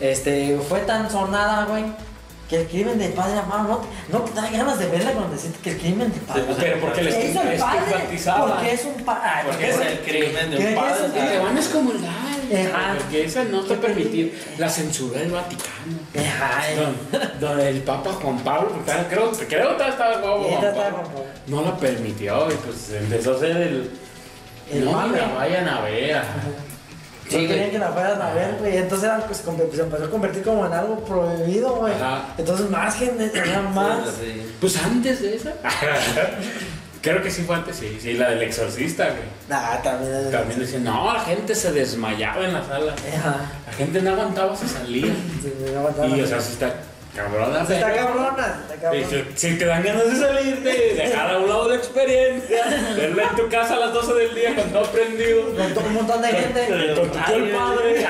[0.00, 1.84] este fue tan sonada, güey,
[2.48, 5.36] que el crimen del padre Amaro no, te- no te da ganas de verla cuando
[5.36, 7.80] decís que el crimen del padre pero porque les ¿Qué hizo el padre?
[7.80, 8.54] estigmatizaba.
[8.54, 9.42] Porque es un padre.
[9.50, 11.08] Porque es el crimen de ¿Qué un es padre.
[11.28, 12.10] Te van a excomulgar.
[12.10, 12.94] Ajá.
[12.98, 14.28] Porque esa no está permitida.
[14.58, 15.98] La censura del Vaticano.
[16.14, 18.70] Ay, Don, don el Papa Juan Pablo,
[19.10, 20.22] creo, creo que estaba Juan
[20.74, 21.24] Pablo.
[21.48, 23.90] no la permitió y pues empezó a ser el...
[24.72, 26.16] El no, la vayan a ver.
[26.16, 26.26] ajá.
[27.26, 28.76] No Sí, querían que la fueran a ver, güey.
[28.76, 31.94] Entonces era, pues, se empezó a convertir como en algo prohibido, güey.
[31.94, 32.34] Ajá.
[32.36, 34.00] Entonces más gente, era más.
[34.20, 34.42] Sí.
[34.60, 35.52] Pues antes de esa.
[37.00, 39.18] Creo que sí fue antes, sí, sí, la del exorcista, güey.
[39.48, 40.14] Nah, también.
[40.14, 42.94] es- También decían, no, la gente se desmayaba en la sala.
[43.18, 43.36] Ajá.
[43.66, 45.12] La gente no aguantaba, se salía.
[45.42, 46.06] Sí, aguantaba.
[46.08, 46.72] Y, o sea, sí está
[47.14, 47.64] cabrona.
[47.66, 49.06] Se está pero- cabrona, está Y cabrona.
[49.36, 52.64] Si, si te dan ganas de salirte, dejar a un lado la experiencia,
[52.96, 55.54] verla en tu casa a las 12 del día cuando ha aprendido.
[55.56, 56.66] Con todo un montón de gente.
[56.94, 58.06] Con tu el padre.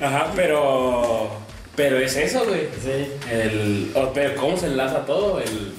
[0.00, 1.30] Ajá, pero.
[1.74, 2.68] Pero es eso, güey.
[2.82, 3.12] Sí.
[3.30, 5.72] El, pero cómo se enlaza todo, el,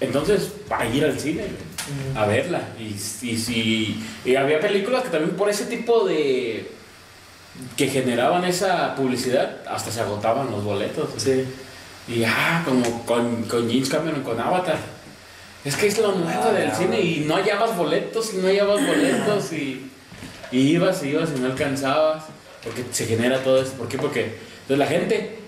[0.00, 2.60] Entonces, para ir al cine, güey, a verla.
[2.78, 2.94] Y,
[3.26, 6.70] y, si- y había películas que también por ese tipo de...
[7.76, 11.10] que generaban esa publicidad, hasta se agotaban los boletos.
[11.16, 11.44] Sí.
[12.08, 14.78] Y ah, como con, con James Cameron, con Avatar.
[15.64, 18.48] Es que es lo nuevo Ah, del ya, cine y no hallabas boletos y no
[18.48, 19.90] hallabas boletos y,
[20.50, 22.24] y ibas y ibas y no alcanzabas.
[22.64, 23.72] Porque se genera todo eso.
[23.72, 23.98] ¿Por qué?
[23.98, 25.38] Porque entonces la gente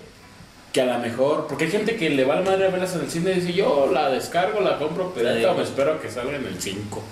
[0.71, 2.95] que a lo mejor, porque hay gente que le va a la madre a verlas
[2.95, 6.35] en el cine y dice yo la descargo, la compro, pero me espero que salga
[6.35, 7.03] en el 5.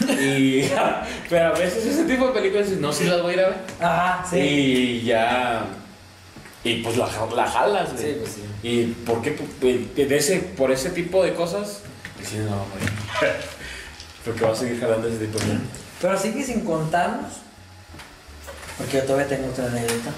[0.00, 0.70] Y,
[1.30, 3.58] pero a veces ese tipo de películas no, sí las voy a ir a ver.
[3.80, 4.36] Ajá, sí.
[4.38, 5.64] Y ya.
[6.64, 8.04] Y pues la, ja- la jalas, güey.
[8.04, 8.42] Sí, pues sí.
[8.62, 9.36] ¿Y por qué?
[9.60, 11.80] De ese, por ese tipo de cosas,
[12.24, 12.92] cine no morir.
[14.24, 15.58] Porque va a seguir jalando ese tipo de.
[16.02, 17.32] Pero sigue sin contarnos.
[18.76, 20.10] Porque yo todavía tengo otra anécdota.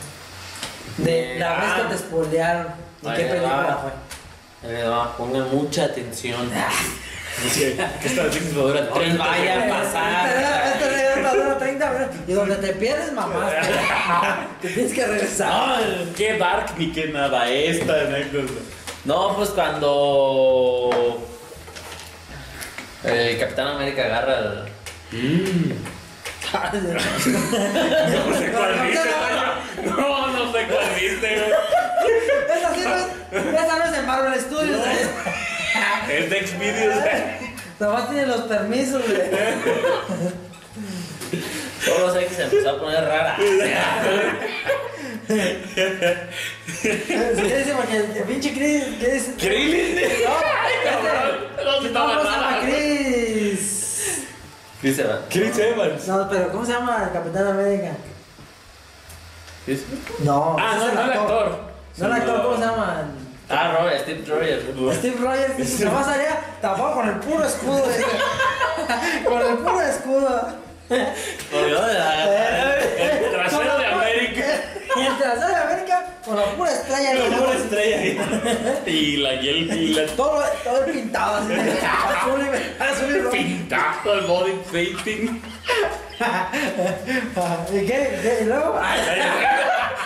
[0.99, 1.61] De la Ah.
[1.61, 2.67] vez que te spoilearon.
[3.03, 3.79] ¿De qué Ahí película va.
[4.63, 4.71] fue?
[4.71, 6.51] Eh, no, pongan mucha atención.
[7.43, 8.09] Dicen que
[8.53, 10.29] duran No les 30 vaya a pasar.
[10.29, 12.17] Esta anécdota dura 30 minutos.
[12.27, 13.51] Y donde te pierdes, mamá.
[14.61, 15.49] Te tienes que regresar.
[15.49, 18.53] No, qué dark ni qué nada esta anécdota.
[19.05, 20.91] No, pues cuando
[23.05, 24.69] el Capitán América agarra al.
[25.13, 25.73] Mm.
[26.53, 29.87] No sé cuál viste, güey.
[29.87, 31.53] No, no sé cuál viste, güey.
[32.59, 33.07] Esa sí no es,
[33.55, 34.87] esa no es de Marvel Studios.
[34.87, 35.09] ¿eh?
[36.11, 37.05] Es de Xvideos.
[37.79, 39.21] Nomás tiene los permisos, güey.
[41.85, 43.37] Solo sé que se empezó a poner rara.
[45.27, 45.35] Sí,
[47.33, 48.85] dice porque el pinche Chris.
[48.99, 49.35] ¿Qué dice?
[49.39, 49.95] Krillin.
[49.95, 50.01] No,
[50.75, 51.65] este.
[51.65, 52.61] ¿Cómo se llama nada.
[52.63, 54.25] Chris?
[54.81, 55.21] Chris Evans.
[55.31, 56.09] Chris Evans.
[56.09, 57.93] No, pero ¿cómo se llama el Capitán América?
[59.67, 59.81] ¿Es?
[60.21, 61.61] No, Ah, no, es no el actor.
[61.99, 63.05] No el actor, ¿cómo se llama?
[63.51, 64.63] Ah, Robert, Steve Rogers.
[64.99, 67.83] Steve Rogers dice, nomás salía tapado con el puro escudo.
[69.25, 70.49] con el puro escudo.
[71.51, 72.25] Corrió de la.
[72.75, 74.45] El trasero de América.
[74.97, 77.11] Y el trasero de América con la pura estrella.
[77.13, 78.25] en La pura estrella.
[78.87, 81.53] Y la y el y la Todo, todo pintado así.
[81.55, 85.43] azul y, azul y pintado el body painting.
[87.73, 88.19] ¿Y qué?
[88.23, 88.39] ¿Qué?
[88.43, 88.79] ¿Y luego?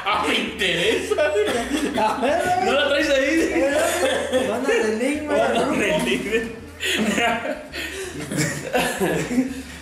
[0.06, 1.14] Ah, me interesa.
[1.16, 3.23] a ver, ¿No la traes ahí?
[4.48, 5.34] Banda de Enigma.
[5.54, 5.72] No,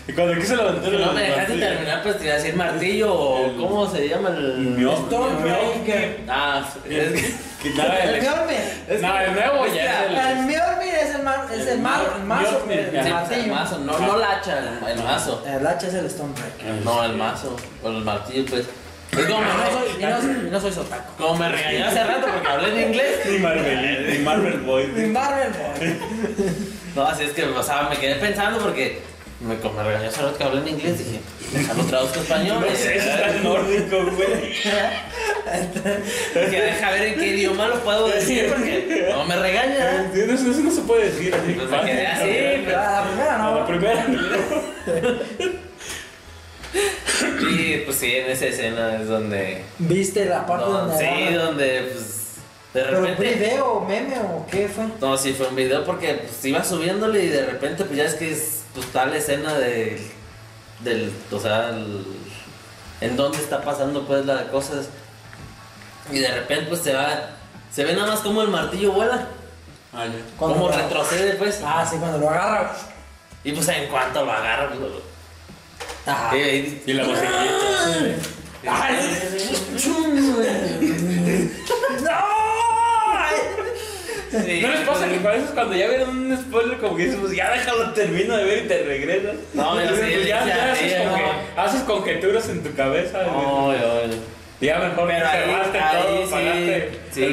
[0.09, 3.47] Y cuando quise levantar No me dejaste terminar, pues te iba a decir martillo o
[3.47, 4.77] El- cómo se llama el.
[5.07, 6.21] Stormbreaker.
[6.29, 7.13] Ah, es
[7.63, 7.69] que.
[7.69, 9.01] El el, Mjolnir.
[9.01, 10.37] no, el nuevo ya es El el.
[10.47, 12.65] Mjolnir es el, mar, es el, el mazo.
[12.69, 15.45] El, el mazo, no, no la hacha, el, el mazo.
[15.47, 16.85] El hacha es el Stormbreaker.
[16.85, 17.57] No, el mazo.
[17.85, 18.67] O el martillo, pues.
[19.13, 21.13] Es como Y no soy, y no, y no soy sotaco.
[21.19, 23.21] como me regañó hace rato porque hablé en inglés.
[23.31, 24.87] Ni Marvel, ni Marvel Boy.
[24.97, 25.97] Ni Marvel Boy.
[26.95, 29.01] No, así es que, o sea, me quedé pensando porque
[29.41, 32.67] me, como me regañó hace rato que hablé en inglés, dije, déjalo traduzco a español.
[32.69, 34.53] No sé, eso está en nórdico, güey.
[36.51, 40.03] Que deja ver en qué idioma lo puedo decir porque no me regaña.
[40.05, 40.43] ¿Entiendes?
[40.43, 41.53] Eso no se puede decir así.
[41.55, 43.59] Pues me quedé así, La, la primera A no.
[43.61, 44.07] la primera.
[46.75, 49.65] Y pues sí, en esa escena es donde.
[49.79, 51.45] ¿Viste la parte no, donde sí, agarra?
[51.45, 52.19] donde pues.
[52.75, 53.35] De ¿Pero repente.
[53.35, 54.85] video, meme o qué fue?
[54.99, 58.15] No, sí, fue un video porque pues, iba subiéndole y de repente, pues ya es
[58.15, 60.01] que es pues, tal escena de,
[60.81, 61.13] del.
[61.31, 62.07] O sea, el-
[63.03, 64.89] en dónde está pasando, pues, las cosas.
[66.11, 67.31] Y de repente, pues se va.
[67.71, 69.29] Se ve nada más como el martillo vuela.
[69.93, 70.07] Ah,
[70.39, 71.61] Como retrocede, pues.
[71.63, 72.75] Ah, sí, cuando lo agarra.
[73.45, 74.81] Y pues en cuanto lo agarra, pues,
[76.07, 76.37] lo- Ajá.
[76.37, 77.33] y- la musiquita.
[78.65, 78.95] Ay,
[84.33, 84.41] ¡No!
[84.45, 87.19] sí, ¿No les pasa que a veces cuando ya ven un spoiler como que dices,
[87.21, 89.35] pues ya déjalo, termino de ver y te regresas?
[89.53, 91.17] No, yo Entonces, sí, pues, ya, ya, ya haces, sí, como no.
[91.17, 93.23] que- haces conjeturas en tu cabeza.
[93.25, 94.03] No, yo-
[94.61, 97.33] Ya mejor Pero ahí, cerraste ahí todo, sí, pagaste sí, el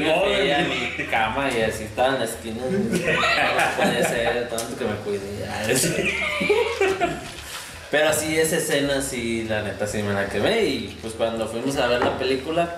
[0.99, 2.57] mi cama y así estaba en la esquina.
[2.69, 5.19] No puede ser, tanto que me cuidé.
[7.91, 11.75] Pero sí, esa escena sí, la neta sí me la quemé y pues cuando fuimos
[11.77, 12.75] a ver la película,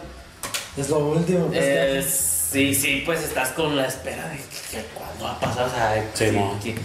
[0.78, 1.48] Es lo último.
[1.48, 5.40] pues, eh, sí, sí, pues estás con la espera de que, que cuándo va a
[5.40, 6.58] pasar, o sea, Sí, que- mo.
[6.64, 6.76] que-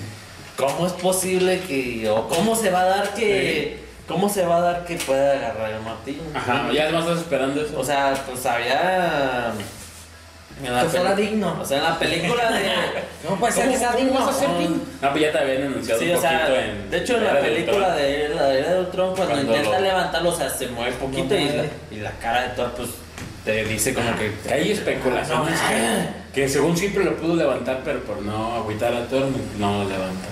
[0.57, 4.61] ¿cómo es posible que, o cómo se va a dar que, cómo se va a
[4.61, 6.22] dar que pueda agarrar el martillo?
[6.35, 7.79] Ajá, ya además estás esperando eso.
[7.79, 9.53] O sea, pues había.
[10.62, 11.59] Que fuera digno.
[11.61, 12.70] O sea, en la película de.
[13.26, 14.14] ¿Cómo puede ser que sea digno?
[14.14, 14.59] vas a hacer No.
[14.59, 14.76] digno?
[15.02, 16.90] No, pues ya te habían anunciado Sí, un o sea, poquito en.
[16.90, 20.30] de hecho en la película de la era de Ultron, cuando, Cuando intenta lo- levantarlo,
[20.30, 21.70] o sea, se mueve poquito No y la, mueve.
[21.90, 22.88] y la cara de Thor, pues,
[23.44, 28.22] te dice como que Hay especulaciones que, que según siempre lo pudo levantar, pero por
[28.22, 29.26] no agüitar a Thor,
[29.59, 30.26] no lo levanta.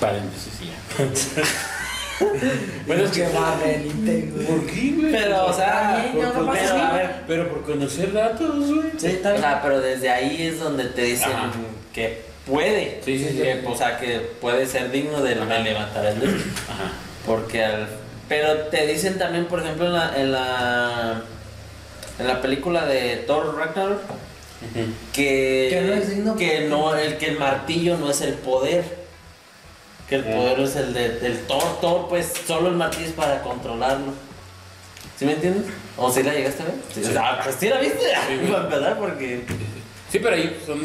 [0.00, 0.74] Paréntesis y ya.
[2.86, 3.28] bueno, es que.
[3.28, 4.46] Marvelite, güey.
[4.46, 5.12] ¿Por qué, güey?
[5.12, 8.90] Pero, o sea, no, no pero, a ver, Pero por conocer datos, güey.
[8.96, 11.50] Sí, o sea, pero desde ahí es donde te dicen Ajá.
[11.92, 13.38] que puede, Sí, sí, sí.
[13.38, 16.32] que, o sea, que puede ser digno de, levantar el dedo.
[16.68, 16.92] Ajá.
[17.26, 17.88] Porque al,
[18.28, 21.22] pero te dicen también, por ejemplo, en la, en la
[22.18, 24.00] en la película de Thor Ragnarok
[25.12, 29.03] que Que no es digno que no el que el martillo no es el poder.
[30.08, 33.40] Que el poder es el de, del Thor, Thor pues solo el martillo es para
[33.42, 34.12] controlarlo.
[35.18, 35.64] ¿Sí me entiendes?
[35.96, 36.74] ¿O si la llegaste a ver?
[36.92, 37.02] Sí.
[37.18, 38.50] Ah, pues sí la viste, Sí.
[38.50, 39.44] para empezar porque
[40.10, 40.80] Sí, pero ahí son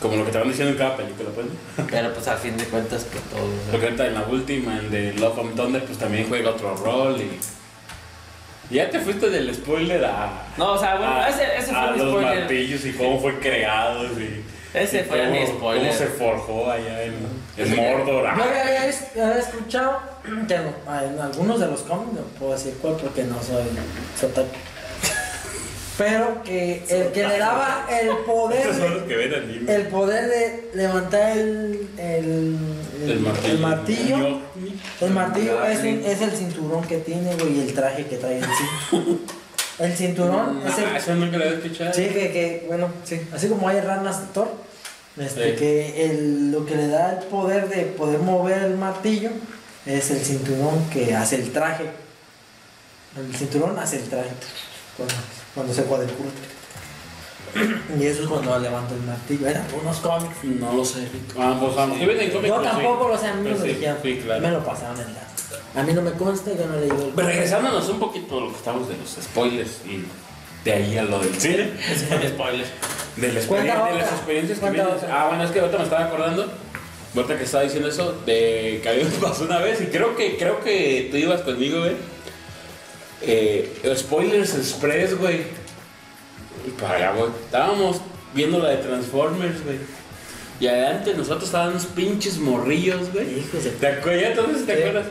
[0.00, 1.46] como lo que te van diciendo en cada película, pues.
[1.90, 3.48] pero pues a fin de cuentas pues todo.
[3.70, 7.20] Porque ahorita en la última, en de Love and Thunder, pues también juega otro rol
[7.20, 7.38] y.
[8.74, 10.46] Ya te fuiste del spoiler a.
[10.58, 12.38] No, o sea, bueno, a- ese, ese a fue los spoiler.
[12.40, 14.44] martillos y cómo fue creado y.
[14.74, 15.86] Ese fue cómo, mi spoiler.
[15.88, 17.14] Cómo se forjó allá en,
[17.56, 18.24] en Mordor.
[18.36, 19.98] Yo había, había es- había escuchado
[20.48, 20.74] que en,
[21.12, 23.64] en algunos de los cómics, no puedo decir cuál porque no soy
[24.20, 24.48] sotaku,
[25.98, 29.74] pero que el que le daba el poder, Estos son de- los que ven anime.
[29.74, 32.56] el poder de levantar el, el,
[33.06, 34.40] El martillo.
[35.00, 38.36] el martillo, el Ah, es, el cinturón que tiene, güey, y el traje que trae
[38.38, 39.26] en sí.
[39.78, 41.92] El cinturón es el, Ah, eso nunca lo había escuchado.
[41.94, 43.20] Sí, que, que, bueno, sí.
[43.32, 44.48] Así como hay ranas de Thor,
[45.16, 45.56] este, Sí.
[45.58, 49.30] que el, lo que le da el poder de poder mover el martillo
[49.86, 51.84] es el cinturón que hace el traje.
[53.16, 54.30] El cinturón hace el traje
[54.96, 55.14] cuando,
[55.54, 56.30] cuando se cuadricula.
[57.98, 59.46] Y eso es cuando levanta el martillo.
[59.48, 60.36] En algunos cómics.
[60.44, 61.08] No lo sé.
[61.38, 61.98] Ah, pues vamos.
[61.98, 62.30] Yo pues, sí.
[62.62, 63.98] tampoco lo sé, a mí me Pues lo sí, dijeron.
[64.02, 64.40] Sí, claro.
[64.42, 65.20] Me lo pasaron en la.
[65.74, 68.40] A mí no me consta, yo no he leído el Pero regresándonos un poquito a
[68.42, 70.04] lo que estamos de los spoilers y
[70.64, 71.70] de ahí a lo del cine.
[71.90, 72.66] Ese fue mi spoiler.
[73.16, 73.40] De, la
[73.88, 74.92] de las experiencias que vienes.
[75.10, 76.50] Ah, bueno, es que ahorita me estaba acordando.
[77.16, 80.14] Ahorita que estaba diciendo eso, de que a mí me pasó una vez y creo
[80.14, 81.96] que, creo que tú ibas conmigo, güey.
[83.22, 85.42] Eh, spoilers Express, güey.
[86.66, 87.30] Y para allá, güey.
[87.44, 87.96] Estábamos
[88.34, 89.78] viendo la de Transformers, güey.
[90.60, 93.40] Y adelante nosotros estábamos unos pinches morrillos, güey.
[93.40, 94.22] Hijos de- ¿Te acuerdas?
[94.22, 95.06] ¿Ya entonces te acuerdas?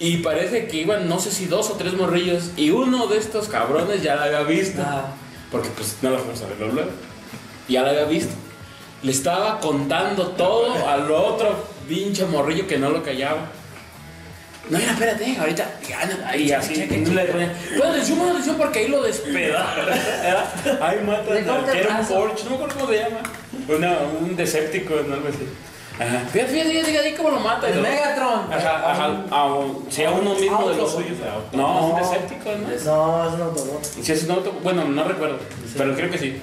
[0.00, 2.52] Y parece que iban, no sé si dos o tres morrillos.
[2.56, 4.80] Y uno de estos cabrones ya la había visto.
[4.82, 5.12] Ah,
[5.52, 6.90] Porque pues no la fuimos a luego.
[7.68, 8.32] Ya la había visto.
[9.02, 13.50] Le estaba contando todo al otro pinche morrillo que no lo callaba.
[14.70, 15.80] No, mira, espérate, ahorita.
[15.86, 16.74] ya, no, Y así.
[16.74, 19.74] y le ponía, Pon atención, atención porque ahí lo despeda.
[20.80, 22.06] Ahí mata era un.
[22.06, 23.20] Forge, no me acuerdo cómo se llama.
[23.68, 25.46] Una, un Decepticon, algo así.
[26.00, 26.20] Ajá.
[26.32, 27.68] Fíjate, fíjate, fíjate, fíjate cómo lo mata.
[27.68, 28.52] el Megatron.
[28.52, 29.24] Ajá, ajá.
[29.30, 31.04] A un, sí, a uno mismo de los Autobot.
[31.06, 31.18] suyos.
[31.52, 31.98] No, un No.
[31.98, 32.68] Decepticon, ¿no?
[32.68, 33.84] No, es un Autobot.
[33.84, 35.38] Sí, es un auto, bueno, no recuerdo,
[35.76, 36.40] pero creo que sí.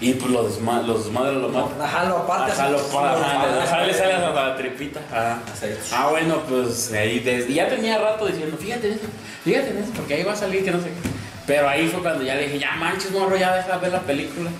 [0.00, 1.80] Y pues los, desma los desmadres lo matan.
[1.82, 2.52] Ajá, lo aparte.
[2.52, 3.22] Ajá, lo aparte.
[3.64, 5.00] ajá, le sale hasta la tripita.
[5.10, 5.40] Ajá.
[5.52, 5.66] Así.
[5.92, 9.06] Ah, bueno, pues ahí desde, ya tenía rato diciendo, fíjate en eso,
[9.44, 11.08] fíjate en eso, porque ahí va a salir que no sé qué.
[11.48, 14.00] Pero ahí fue cuando ya le dije, ya manches, morro, ya deja de ver la
[14.00, 14.50] película.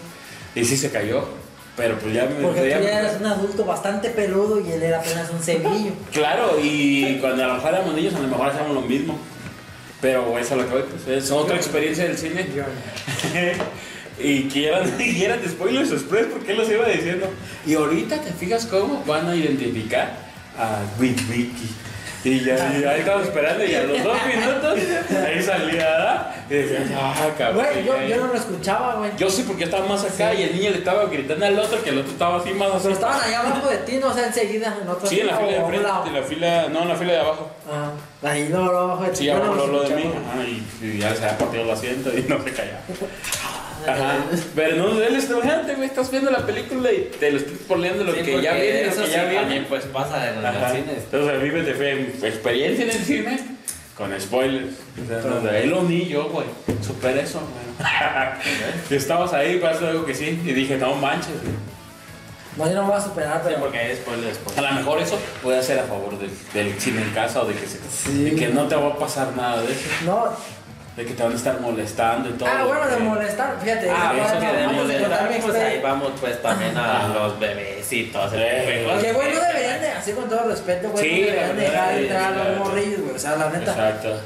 [0.54, 1.24] Y sí se cayó.
[1.78, 2.34] Pero pues ya me.
[2.42, 5.92] Porque tú ya eres un adulto bastante peludo y él era apenas un cebillo.
[6.12, 9.16] Claro, y cuando a lo mejor éramos niños, a lo mejor hacíamos lo mismo.
[10.00, 12.46] Pero eso es lo que voy, pues, es otra experiencia del cine.
[14.18, 17.28] y que eran, y eran de spoilers express, porque él los iba diciendo.
[17.64, 20.16] Y ahorita te fijas cómo van a identificar
[20.58, 21.52] a Wiki.
[22.24, 24.78] Y ya, y ahí estamos esperando y a los dos minutos
[25.24, 26.34] ahí salía.
[26.50, 27.64] Y decías, ah, cabrón.
[27.64, 28.16] Güey, yo, ya, yo ya".
[28.16, 29.10] no lo escuchaba, güey.
[29.16, 31.90] Yo sí, porque estaba más acá y el niño le estaba gritando al otro, que
[31.90, 32.88] el otro estaba así más Pero así.
[32.92, 35.52] estaban allá abajo de ti, no o sea, enseguida, en otra Sí, en la fila
[35.52, 37.50] de frente, en la fila, no, en la fila de abajo.
[37.70, 37.92] Ajá.
[38.22, 39.16] Ahí no, no, abajo de ti.
[39.18, 40.02] Sí, los lo de mí.
[40.02, 42.80] Ajá, y, y ya se había partido el asiento y no se callaba.
[43.86, 44.16] Ajá.
[44.54, 45.88] Pero no, él es estudiante, güey.
[45.88, 48.84] Estás viendo la película y te lo estoy spoileando lo Sí, que ya porque viene,
[48.86, 49.66] lo eso que sí ya también viene.
[49.68, 50.60] pues pasa en Ajá.
[50.60, 51.04] los cines.
[51.04, 53.40] Entonces, vives de fe, experiencia en el cine
[53.96, 54.74] con spoilers.
[55.04, 56.46] O sea, donde él lo ni yo, güey.
[56.84, 57.88] Super eso, güey.
[58.90, 60.40] y estabas ahí, pasó algo que sí.
[60.44, 61.54] Y dije, no manches, güey.
[62.58, 63.60] No, yo no me voy a superar, Sí, pero.
[63.60, 63.98] porque.
[64.56, 67.54] A lo mejor eso puede ser a favor del, del cine en casa o de
[67.54, 68.24] que, se- Sí.
[68.24, 69.88] de que no te va a pasar nada de eso.
[70.04, 70.26] No.
[70.96, 72.48] De que te van a estar molestando y todo.
[72.52, 73.88] Ah, bueno, de molestar, fíjate.
[73.88, 78.32] Ah, eso que de molestar, pues ahí vamos pues también a los bebecitos.
[78.34, 81.62] Eh, Porque, güey, no deberían de, así con todo respeto, güey, Sí, no deberían la
[81.62, 83.14] dejar entrar a los morrillos, güey.
[83.14, 83.70] O sea, la neta.
[83.70, 84.20] Exacto.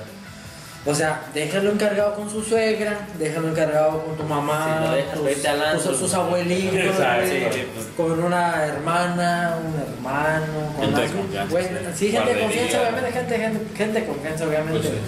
[0.84, 5.82] O sea, déjalo encargado con su suegra, déjalo encargado con tu mamá, Sí, lo dejas,
[5.84, 7.86] tus, sus abuelitos, sí, pues.
[7.96, 12.10] con una hermana, un hermano, con Gente de alguien, confianza, sí.
[12.10, 14.88] gente de confianza, obviamente, gente, gente, gente de confianza, obviamente.
[14.88, 15.00] Pues,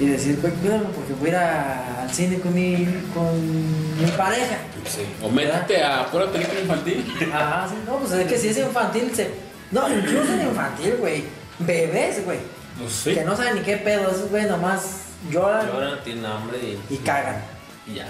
[0.00, 4.58] y decir, güey, cuídame porque voy a ir al cine con mi, con mi pareja.
[4.86, 5.00] Sí.
[5.20, 7.04] O métete a pura película infantil.
[7.34, 9.28] Ajá, sí, no, pues es que si es infantil, se...
[9.72, 11.24] No, incluso en infantil, güey.
[11.58, 12.38] Bebés, güey.
[12.78, 13.14] Pues sí.
[13.14, 16.96] Que no saben ni qué pedo, esos güey nomás lloran Lloran, tienen hambre y, y
[16.98, 17.42] cagan.
[17.86, 18.06] y ya.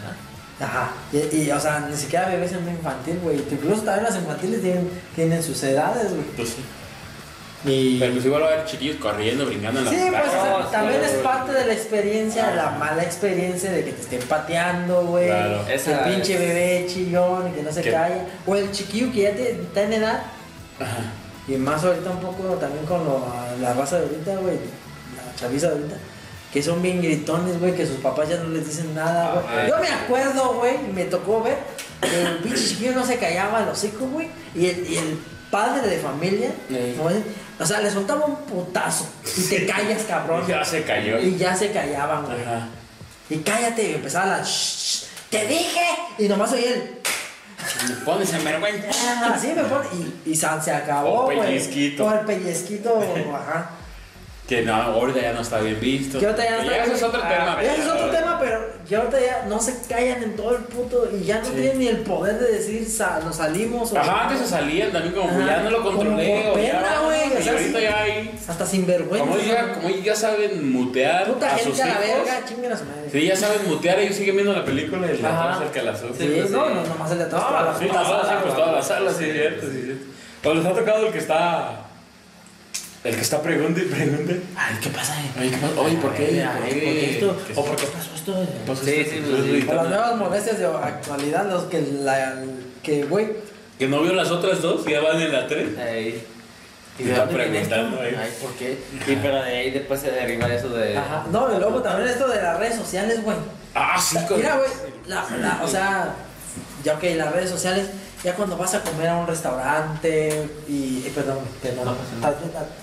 [0.61, 0.91] Ajá.
[1.13, 3.37] Y, y, o sea, ni siquiera bebés en una infantil, güey.
[3.51, 6.25] Incluso también las infantiles tienen, tienen sus edades, güey.
[6.37, 6.65] Pues sí.
[7.65, 7.99] Y...
[7.99, 10.59] Pero pues igual va a haber chiquillos corriendo, brincando en la Sí, pues o sea,
[10.61, 15.05] No, también es parte de la experiencia, la mala experiencia de que te estén pateando,
[15.07, 15.27] güey.
[15.27, 15.65] Claro.
[15.69, 18.27] Esa el pinche es- bebé chillón y que no se Que- calla.
[18.47, 20.23] O el chiquillo que ya te- está en edad.
[20.81, 20.99] Ajá.
[21.49, 23.27] Y más ahorita un poco también con lo-
[23.61, 24.57] la raza de ahorita, güey.
[25.17, 25.97] La chaviza de ahorita.
[26.53, 29.45] Que son bien gritones, güey, que sus papás ya no les dicen nada, güey.
[29.49, 31.59] Ah, Yo me acuerdo, güey, y me tocó ver
[32.01, 34.29] que el pinche chiquillo no se callaba el hocico, güey.
[34.55, 35.19] Y el, y el
[35.51, 36.51] padre de familia,
[36.99, 37.17] güey,
[37.61, 39.07] o sea, le soltaba un putazo.
[39.37, 40.43] Y te callas, cabrón.
[40.47, 41.19] Y ya se cayó.
[41.21, 42.41] Y ya se callaban, güey.
[42.43, 42.69] Ajá.
[43.29, 44.43] Y cállate, y empezaba la.
[44.43, 45.85] "Shh, ¡Te dije!
[46.19, 46.99] Y nomás oí el.
[47.89, 48.89] Me pones en vergüenza.
[48.95, 49.87] "Ah", Así me pone.
[50.25, 51.39] Y, y san- se acabó, O güey.
[51.41, 52.07] pellizquito.
[52.07, 52.99] O el pellizquito,
[53.35, 53.71] ajá.
[54.49, 56.19] Que no, ahorita ya no está bien visto.
[56.19, 57.63] Que ahorita ya no ese es otro Ah, tema.
[57.63, 61.07] Ese es otro tema, pero que ahorita ya no se callan en todo el puto.
[61.15, 61.51] Y ya no Sí.
[61.53, 63.93] tienen ni el poder de decir sa- nos salimos.
[63.93, 65.39] o- Ajá, antes se salían también como Ajá.
[65.47, 66.45] ya no lo Como controlé.
[66.49, 67.85] por o ya, pena, güey, o Y sea, ahorita sí.
[67.85, 68.39] ya hay.
[68.49, 69.27] Hasta sin vergüenza.
[69.29, 72.25] Como ya, como ya saben mutear Puta a sus gente a la hijos.
[72.25, 73.11] verga, chinguen a su madre.
[73.13, 75.61] Sí, ya saben mutear, ellos siguen viendo la película y la Ajá.
[75.61, 76.17] de las otras.
[76.17, 76.73] Sí, pues, no, sí.
[76.75, 77.47] no, nomás el de atrás.
[77.47, 78.55] toda la Sí, sí, pues güey.
[78.55, 80.51] toda la sala, sí, cierto, sí, cierto.
[80.51, 81.85] O les ha tocado el que está.
[83.05, 84.43] El que está pregunte y pregunte.
[84.57, 85.15] Ay, ¿qué pasa?
[85.39, 85.81] Oye, ¿qué pasa?
[85.81, 86.25] Oye, ¿por qué?
[86.45, 86.81] Ay, ¿Por ay, qué?
[86.81, 87.43] ¿por qué esto?
[87.47, 88.85] ¿Qué ¿O por qué pasó esto?
[88.85, 89.23] Sí, sí,
[89.63, 89.67] sí.
[89.69, 92.35] O las nuevas molestias de actualidad, los que la.
[92.83, 93.29] que, güey.
[93.79, 95.69] Que no vio las otras dos, ya van en la tres.
[95.79, 96.25] Ey.
[96.99, 98.17] ¿Y viene preguntando, eh.
[98.21, 98.77] Ay, ¿por qué?
[99.07, 100.99] Y pero de ahí después se deriva eso de.
[100.99, 101.25] Ajá.
[101.31, 103.37] No, y luego también esto de las redes sociales, güey.
[103.77, 104.69] Ah, sí, con- Mira, güey,
[105.07, 106.13] la, la- o sea,
[106.83, 107.87] ya ok, las redes sociales,
[108.25, 112.33] ya cuando vas a comer a un restaurante y, eh, perdón, perdón, No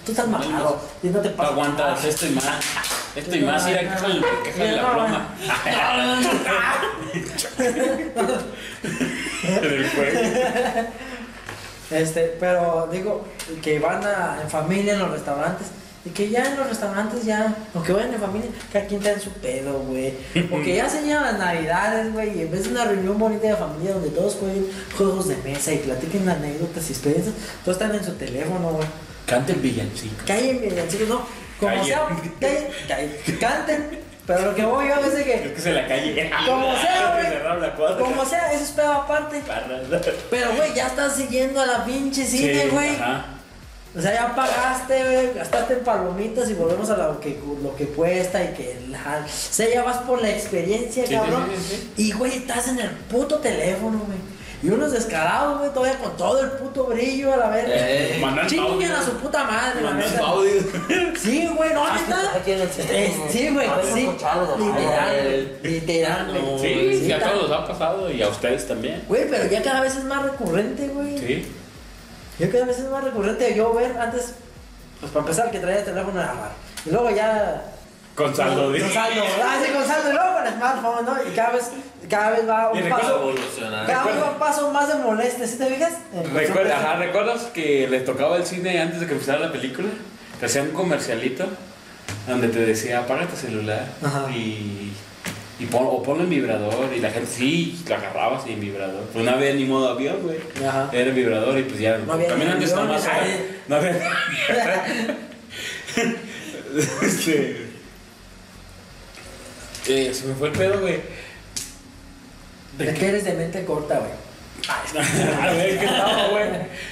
[0.06, 2.08] tú estás mamado y no te pasa aguantas nada.
[2.08, 2.46] esto y más.
[3.16, 5.30] Esto y más, ir a quejarle la broma.
[11.92, 13.26] Este, pero digo,
[13.62, 15.68] que van a, en familia en los restaurantes.
[16.06, 19.22] Y que ya en los restaurantes ya, aunque vayan en familia, cada quien está en
[19.22, 20.14] su pedo, güey.
[20.52, 23.56] Porque ya se llegan las navidades, güey, y en vez de una reunión bonita de
[23.56, 27.34] familia donde todos jueguen juegos de mesa y platiquen anécdotas y experiencias,
[27.64, 28.88] todos están en su teléfono, güey.
[29.26, 30.14] Canta el villancico.
[30.28, 31.26] Callen, villancicos, no.
[31.60, 31.86] Como Callen.
[31.86, 32.08] sea,
[32.40, 34.00] callen, callen, canten.
[34.28, 36.32] Pero lo que voy yo es de Es que, que se la calle.
[36.48, 37.26] Como sea, güey.
[37.28, 37.98] Cerraron la cuadra.
[38.06, 39.42] como sea, eso es pedo aparte.
[40.30, 42.96] Pero, güey, ya estás siguiendo a la pinche cine, Sí, güey.
[42.96, 43.26] ajá.
[43.98, 47.86] O sea, ya pagaste, güey, gastaste en palomitas y volvemos a lo que, lo que
[47.88, 48.78] cuesta y que...
[48.90, 51.46] La, o sea, ya vas por la experiencia, Sí, cabrón.
[51.58, 54.18] sí, sí, Y, güey, estás en el puto teléfono, güey.
[54.64, 57.74] Y unos descarados, güey, todavía con todo el puto brillo a la verga.
[57.78, 58.98] Eh, Mandando Chinguen audio.
[58.98, 60.22] a su puta madre, la neta.
[61.22, 62.34] Sí, güey, no, neta.
[62.36, 64.10] Aquí en el Eh, Sí, güey, sí.
[64.58, 66.60] Literal, literal, güey.
[67.00, 69.04] Sí, sí, a todos nos ha pasado y a ustedes también.
[69.08, 71.18] Güey, pero ya cada vez es más recurrente, güey.
[71.20, 71.46] Sí.
[72.40, 74.34] Ya cada vez es más recurrente yo ver antes,
[75.00, 76.52] pues para empezar, que traía el teléfono de agarrar.
[76.86, 77.64] Y luego ya.
[78.16, 78.94] Con saldo, Con dice.
[78.94, 80.10] saldo, ah, sí, con saldo.
[80.10, 81.18] Y luego con smartphone, ¿no?
[81.30, 81.72] Y cada vez,
[82.10, 83.16] cada vez va un paso.
[83.22, 83.88] evolucionar.
[83.88, 85.94] Cada vez va un paso más de molestia, ¿sí te fijas?
[86.34, 89.90] Recuerda, ajá, ¿Recuerdas que les tocaba el cine antes de que empezara la película?
[90.40, 91.46] Te hacían un comercialito
[92.28, 94.30] donde te decía apaga tu celular Ajá.
[94.32, 94.94] y,
[95.58, 99.04] y pon, o ponlo en vibrador y la gente sí, lo agarraba así en vibrador.
[99.14, 100.38] Pues no había ni modo avión, güey.
[100.68, 100.90] Ajá.
[100.92, 101.98] Era en vibrador y pues ya.
[101.98, 103.08] No había también antes nada más.
[103.68, 103.92] No había.
[107.04, 107.66] este.
[109.88, 111.00] Eh, se me fue el pedo, güey.
[112.80, 114.25] Es que eres de mente corta, güey.
[114.70, 116.44] A ver, ¿en qué estaba, güey?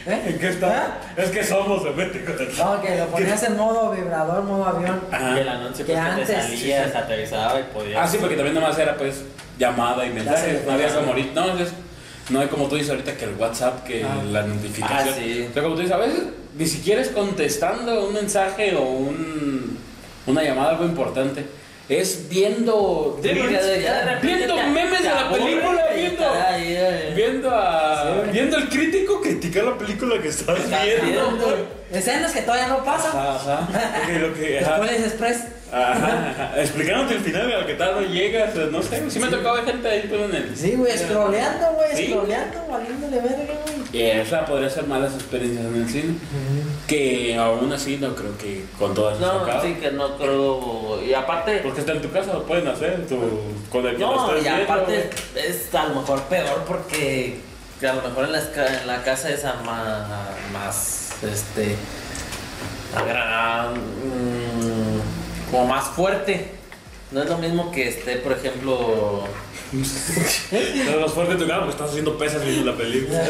[0.06, 0.22] ¿Eh?
[0.28, 0.98] ¿En qué estaba?
[1.18, 1.90] Es que somos de
[2.58, 5.02] No, que lo ponías en modo vibrador, modo avión.
[5.12, 5.36] Ajá.
[5.36, 8.04] Y el anuncio Que pues, que antes- te salía, se aterrizaba y podía.
[8.04, 9.24] Ah, sí, porque también nomás era pues
[9.58, 10.66] llamada y mensajes.
[10.66, 11.46] No había como ahorita.
[11.46, 11.74] No, es-
[12.30, 14.22] no hay como tú dices ahorita que el WhatsApp, que Ah.
[14.32, 15.10] la notificación.
[15.10, 15.48] Ah, sí.
[15.50, 16.24] O sea, como tú dices, a veces
[16.58, 19.78] ni siquiera es contestando un mensaje o un,
[20.28, 21.46] una llamada, algo importante.
[22.00, 23.20] Es viendo.
[23.22, 26.24] Viendo memes de la película, viendo.
[27.16, 28.24] Viendo a.
[28.26, 28.30] Sí.
[28.32, 31.83] viendo al crítico criticar la película que estás Estás viendo.
[31.94, 33.12] Escenas que todavía no pasan.
[33.16, 33.68] Ajá, ajá.
[34.04, 34.86] Ok, lo que- ajá.
[34.91, 35.44] Express.
[35.72, 36.62] Ajá, ajá.
[36.62, 39.88] Explicándote el final de lo que tal no llegas, no sé, sí me ver gente
[39.88, 40.56] ahí pues en el...
[40.56, 42.08] Sí, güey, scrolleando, güey, Sí.
[42.12, 43.84] scrolleando, valiéndole verga, güey.
[43.91, 46.16] Y esa podría ser malas experiencias en el cine,
[46.88, 49.62] que aún así no creo que con todas No, acaba.
[49.64, 51.02] sí que no creo.
[51.04, 51.60] Y aparte.
[51.64, 53.20] Porque está en tu casa, lo pueden hacer, tu,
[53.72, 57.39] con el que lo No, y viendo, aparte es a lo mejor peor porque
[57.80, 61.76] que a lo mejor en la, esca- en la casa es a más, este,
[63.76, 66.51] mm, como más fuerte.
[67.11, 69.28] No es lo mismo que esté, por ejemplo,
[69.74, 73.24] No, los fuertes de tu casa porque estás haciendo pesas viendo la película.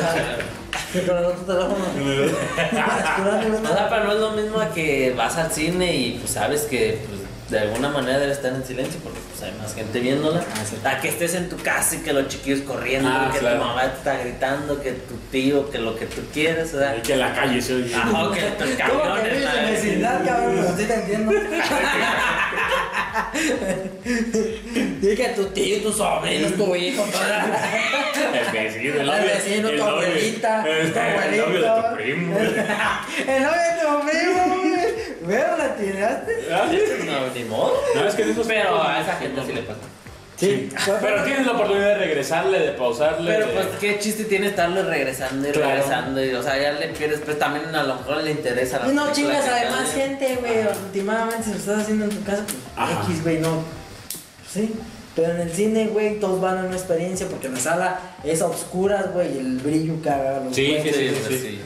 [0.92, 1.86] Con el otro teléfono.
[3.64, 7.00] O sea, pero no es lo mismo que vas al cine y pues sabes que
[7.08, 7.22] pues,
[7.54, 10.44] de alguna manera debe estar en silencio porque pues hay más gente viéndola.
[10.84, 13.60] A que estés en tu casa y que los chiquillos corriendo, Ah, que claro.
[13.60, 16.98] tu mamá te está gritando, que tu tío, que lo que tú quieres, o sea,
[16.98, 17.94] Y que en la calle se oye.
[17.96, 19.24] Ajá, que tus ¿Cómo que camiones.
[19.24, 20.56] vives en la- vecindad, cabrón?
[20.60, 21.32] Pero sí te entiendo.
[25.02, 27.46] Dije que tu tío, tus sobrinos, tu hijo, toda
[28.34, 31.90] El vecino, el El vecino, el tu abuelita, el- tu El novio de abuelito.
[31.90, 32.38] tu primo.
[33.28, 34.63] El novio de tu primo.
[35.28, 36.32] ¿Veo la tiraste?
[36.52, 36.80] Ah, sí.
[37.06, 37.74] No, ni modo.
[37.96, 39.80] No, es que de esos Pero a esa gente sí le pasa.
[40.36, 40.70] Sí.
[41.00, 43.32] Pero tienes la oportunidad de regresarle, de pausarle.
[43.32, 45.70] Pero de- pues qué chiste tiene estarle regresando y Claro.
[45.70, 46.26] regresando.
[46.26, 48.96] Y, o sea, ya le pierdes, pero también a lo mejor le interesa la Y
[48.96, 50.20] no película chingas que a está demás viendo.
[50.20, 50.68] gente, güey.
[50.86, 53.04] Últimamente, si lo estás haciendo en tu casa, pues Ajá.
[53.08, 53.64] X, güey, no.
[54.52, 54.74] Sí.
[55.16, 58.48] Pero en el cine, güey, todos van a una experiencia porque la sala es a
[58.48, 60.96] oscuras, güey, y el brillo caga los Sí, sí, pues,
[61.28, 61.38] sí.
[61.38, 61.62] sí.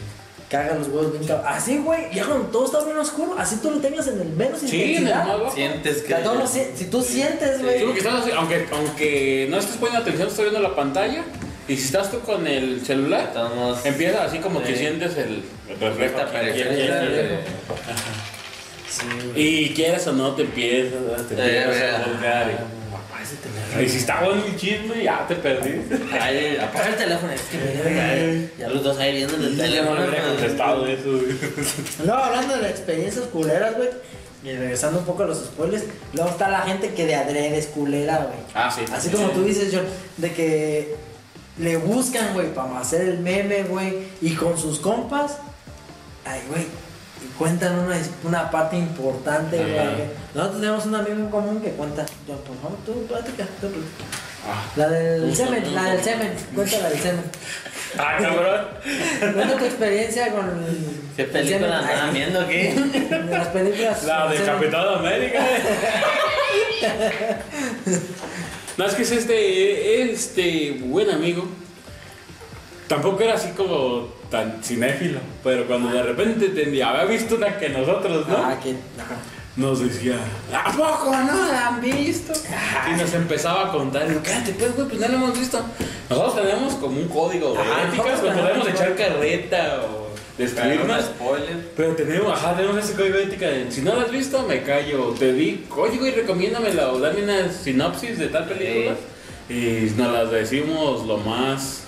[0.50, 1.46] Caga los huevos bien cabrón.
[1.50, 4.60] Así, güey, ya cuando todo está bien oscuro, así tú lo tengas en el menos
[4.62, 5.54] Sí, en el intensidad.
[5.54, 6.10] Sientes que.
[6.10, 7.84] Ya todo lo si, si tú sientes, Sí, güey.
[7.84, 11.24] porque estás así, aunque, aunque no estés poniendo atención, estás viendo la pantalla.
[11.68, 13.86] Y si estás tú con el celular, Estamos.
[13.86, 14.78] empieza así como que Sí.
[14.80, 16.18] sientes el, el reflejo.
[19.36, 22.58] Y quieras o no, te empiezas, te Eh, empiezas a eh,
[23.82, 25.98] Y, si está bueno el chisme, ya te perdiste.
[26.20, 27.34] Ay, apaga el teléfono.
[27.34, 29.96] Es que mira, ya, ya los dos ahí viendo en el teléfono.
[29.96, 31.12] No hubiera contestado eso.
[31.12, 31.38] güey.
[32.06, 33.90] Luego hablando de las experiencias culeras, güey.
[34.44, 37.68] Y regresando un poco a los spoilers, luego está la gente que de adrede es
[37.68, 38.40] culera, güey.
[38.54, 38.86] Ah, sí.
[38.94, 39.86] Así como tú dices, John,
[40.18, 40.96] de que
[41.58, 45.38] le buscan, güey, para hacer el meme, güey, y con sus compas,
[46.24, 46.66] ay, güey,
[47.38, 50.08] cuentan una, una parte importante, güey.
[50.34, 53.46] Nosotros tenemos un amigo en común que cuenta, John, por favor, tú platica.
[54.50, 57.24] Ah, La del semen, la del semen, cuenta la del semen.
[57.98, 58.68] Ah, cabrón.
[59.34, 60.78] Cuenta tu experiencia con el
[61.16, 62.70] ¿Qué el película andaban viendo aquí?
[63.30, 64.04] Las películas.
[64.04, 64.44] La de.
[64.44, 65.40] Capitán América.
[68.78, 71.48] No, es que es este, este buen amigo.
[72.88, 77.70] Tampoco era así como tan cinéfilo, pero cuando de repente entendía, había visto una que
[77.70, 78.38] nosotros, ¿no?
[78.38, 78.72] Ah, que.
[78.72, 79.16] Ajá.
[79.58, 80.18] Nos decía,
[80.54, 82.32] ¿a poco no la han visto?
[82.94, 85.60] Y nos empezaba a contar, y yo, cállate, pues, güey, pues no la hemos visto.
[86.12, 90.08] Nosotros tenemos como un código de Ajá, éticas, que podemos tenemos echar carreta o
[90.38, 91.06] destruirnos.
[91.06, 91.70] spoiler.
[91.76, 94.62] Pero tenemos, ajá, tenemos ese código de ética de, si no la has visto, me
[94.62, 95.16] callo.
[95.18, 98.96] Te di, oye, güey, recomiéndamela o dame una sinopsis de tal película.
[99.50, 101.82] Y nos las decimos lo más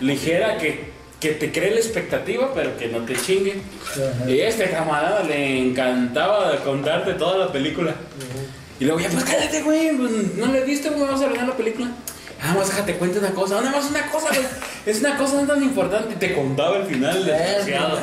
[0.00, 0.90] Ligera que,
[1.20, 3.56] que te cree la expectativa, pero que no te chingue.
[4.26, 7.94] Y este camarada le encantaba contarte toda la película.
[8.78, 11.48] Y luego ya, pues cállate, güey, pues, no la he visto, güey, vamos a arreglar
[11.48, 11.88] la película.
[12.42, 14.42] Ah, más déjate cuento una cosa, nada más una cosa, güey.
[14.86, 16.14] Es una cosa no tan importante.
[16.14, 17.98] Y te contaba el final desgraciado.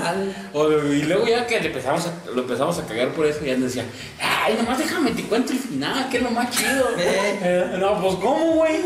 [0.92, 3.74] Y luego ya que le empezamos a, lo empezamos a cagar por eso, ya nos
[3.74, 3.86] decía,
[4.20, 6.90] ay, nomás déjame te cuento el final, que es lo más chido.
[6.98, 7.40] Eh.
[7.44, 8.82] Eh, no, pues ¿cómo, güey?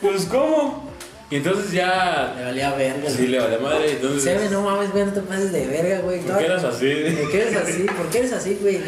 [0.00, 0.89] Pues ¿cómo?
[1.30, 2.34] Y entonces ya...
[2.36, 3.08] Me valía verga.
[3.08, 4.24] Sí, le vale madre, entonces...
[4.24, 6.20] Semen, no mames, güey, no te pases de verga, güey.
[6.22, 6.86] ¿Por qué eras así?
[7.20, 7.82] ¿Por qué eres así?
[7.84, 8.80] ¿Por qué eres así, güey?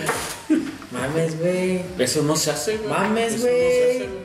[0.91, 1.83] Mames, güey.
[1.99, 2.91] Eso no se hace, güey.
[2.91, 3.71] Mames, Eso no güey.
[3.71, 4.23] se hace, güey.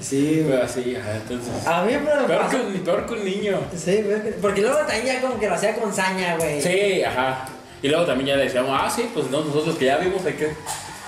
[0.00, 1.66] Sí, Pero así, ajá, entonces...
[1.66, 3.60] A mí me Peor que, un, peor que un niño.
[3.76, 4.20] Sí, güey.
[4.40, 6.62] Porque luego también ya como que lo hacía con saña, güey.
[6.62, 7.46] Sí, ajá.
[7.82, 10.50] Y luego también ya decíamos, ah, sí, pues no, nosotros que ya vimos hay que...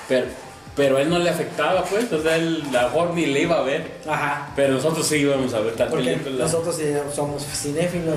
[0.09, 0.27] Pero,
[0.79, 3.59] pero a él no le afectaba, pues, o sea, él a mejor ni le iba
[3.59, 3.99] a ver.
[4.09, 4.49] Ajá.
[4.57, 6.45] Pero nosotros sí íbamos a ver tal Porque película.
[6.45, 6.85] nosotros sí
[7.15, 8.15] somos cinéfilos,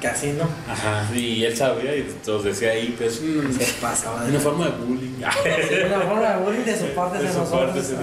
[0.00, 0.44] casi no.
[0.68, 4.64] Ajá, y él sabía y nos decía ahí, pues, un- Se pasaba de una forma
[4.64, 5.14] de bullying.
[5.86, 7.66] Una forma de bullying de su parte De hacia su nosotros.
[7.70, 7.94] parte, sí.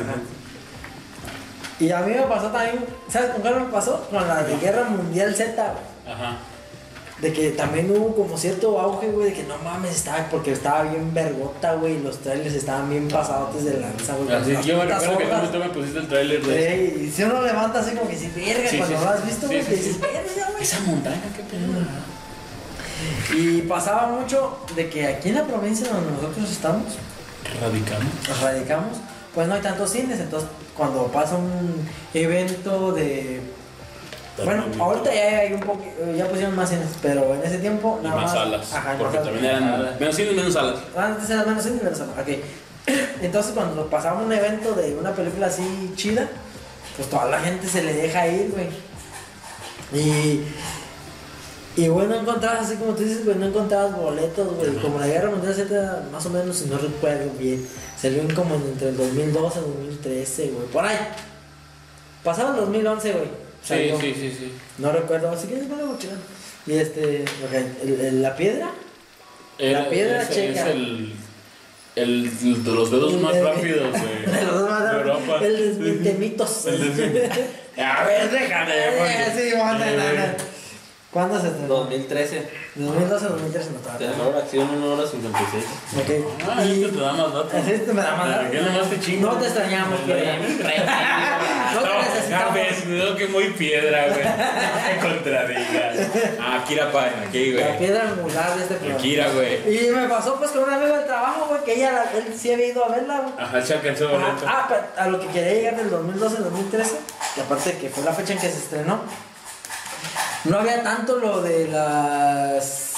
[1.79, 4.07] Y a mí me pasó también, ¿sabes con qué me pasó?
[4.11, 5.73] Con la de Guerra Mundial Z.
[6.07, 6.37] Ajá.
[7.21, 10.83] De que también hubo como cierto auge, güey, de que no mames, estaba, porque estaba
[10.83, 14.35] bien vergota, güey, y los trailers estaban bien pasados de lanza, güey.
[14.35, 16.95] Así, yo me recuerdo que tú me pusiste el trailer de.
[16.95, 19.25] Sí, y si uno levanta así como que si verga, Sí, cuando sí, lo has
[19.25, 20.63] visto, Sí, güey, sí, dices, verga, güey.
[20.63, 23.39] Esa montaña, qué pedo.
[23.39, 26.85] Y pasaba mucho de que aquí en la provincia donde nosotros estamos,
[27.61, 28.41] Radicamos.
[28.41, 28.97] radicamos,
[29.33, 33.41] pues no hay tantos cines, entonces cuando pasa un evento de...
[34.45, 35.83] Bueno, ahorita ya hay un poco,
[36.15, 38.73] ya pusieron más cines, pero en ese tiempo Y nada más salas.
[38.73, 39.79] Ajá, porque más también salas.
[39.79, 40.79] eran menos cines, menos salas.
[40.95, 42.13] Antes era menos cine, menos sala.
[42.19, 42.27] Ok.
[43.21, 46.27] Entonces cuando pasaba un evento de una película así chida,
[46.95, 48.67] pues toda la gente se le deja ir, güey.
[49.93, 50.41] Y,
[51.75, 54.75] y güey, no encontrabas, así como tú dices, güey, no encontrabas boletos, güey.
[54.77, 57.65] Como la guerra mundial Z, más o menos, si no recuerdo bien,
[57.99, 60.67] salió en como entre el 2012 y 2013, güey.
[60.67, 60.97] Por ahí.
[62.23, 63.40] Pasaba el 2011, güey.
[63.61, 63.99] Sí, Salió.
[63.99, 64.51] sí, sí, sí.
[64.79, 66.13] No recuerdo, así que es bueno, chido.
[66.67, 68.71] Y este, ok, el- el- la piedra.
[69.57, 70.61] Era- piedra ese checa.
[70.69, 71.13] Es el,
[71.95, 73.93] el de los dedos más El- rápidos
[74.25, 75.39] de, De los más de Europa.
[75.43, 76.65] El desmiente mitos.
[76.65, 77.29] El desmiente.
[77.81, 78.73] A ver, déjame.
[78.75, 80.51] Eh, sí, bueno, Eh, no, no.
[81.11, 81.67] ¿Cuándo se estrenó?
[81.67, 82.49] 2013.
[82.75, 83.97] 2012 o 2013 no estaba.
[83.97, 85.65] Terror, acción, 1 hora 56.
[85.97, 86.47] Ok.
[86.49, 87.53] Ah, Y- esto te da más datos.
[87.53, 88.51] Así te me da más ¿Para datos.
[88.51, 89.27] qué nomás te chingo?
[89.31, 90.37] No te extrañamos, piedra.
[90.37, 92.53] No te No, necesitamos.
[92.53, 94.23] ves, veo que muy piedra, güey.
[94.23, 96.07] No me contradigas.
[96.39, 97.77] Ah, Kira Pai, aquí, La güey.
[97.77, 99.01] piedra angular de este programa.
[99.01, 99.85] Kira, güey.
[99.87, 102.67] Y me pasó pues con un amigo del trabajo, güey, que ella, él sí había
[102.67, 103.33] ido a verla, güey.
[103.37, 104.45] Ajá, se alcanzó boleto.
[104.47, 106.95] Ah, pero a lo que quería llegar del 2012 al 2013,
[107.35, 109.01] que aparte que fue la fecha en que se estrenó,
[110.45, 112.89] no había tanto lo de las.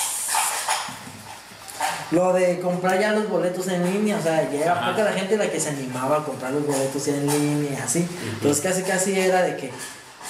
[2.11, 4.91] Lo de comprar ya los boletos en línea, o sea, ya era Ajá.
[4.91, 8.07] poca la gente la que se animaba a comprar los boletos en línea, así.
[8.33, 9.71] Entonces casi casi era de que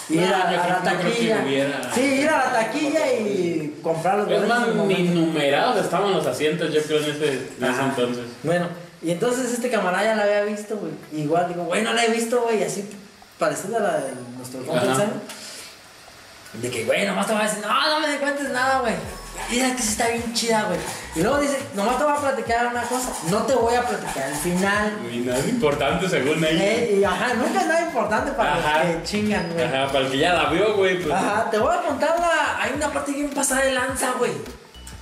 [0.10, 1.44] ir No, a, la taquilla.
[1.46, 4.60] hubiera- Sí, ir a la taquilla y comprar los Es boletos.
[4.60, 8.26] más, en el ni numerados estaban los asientos, yo creo, en ese, en ese entonces.
[8.44, 8.68] Bueno,
[9.02, 10.94] y entonces este camarada ya la había visto, güey.
[11.22, 12.90] Igual digo, güey, no la he visto, güey, así
[13.38, 15.12] parecida a la de nuestro compañero.
[16.54, 18.94] De que, güey, nomás te voy a decir, no, no me cuentes nada, güey.
[19.50, 20.80] Mira que sí está bien chida, güey.
[21.16, 24.30] Y luego dice, nomás te voy a platicar una cosa, no te voy a platicar
[24.30, 24.98] el final.
[25.10, 26.64] Ni nada importante según ella.
[26.64, 28.84] Eh, y ajá, nunca es nada importante para Ajá.
[28.84, 29.66] los que chingan, güey.
[29.66, 31.00] Ajá, para el que ya la vio, güey.
[31.02, 32.62] Pues, Ajá, te voy a contar la.
[32.62, 34.32] Hay una parte bien pasada de lanza, güey.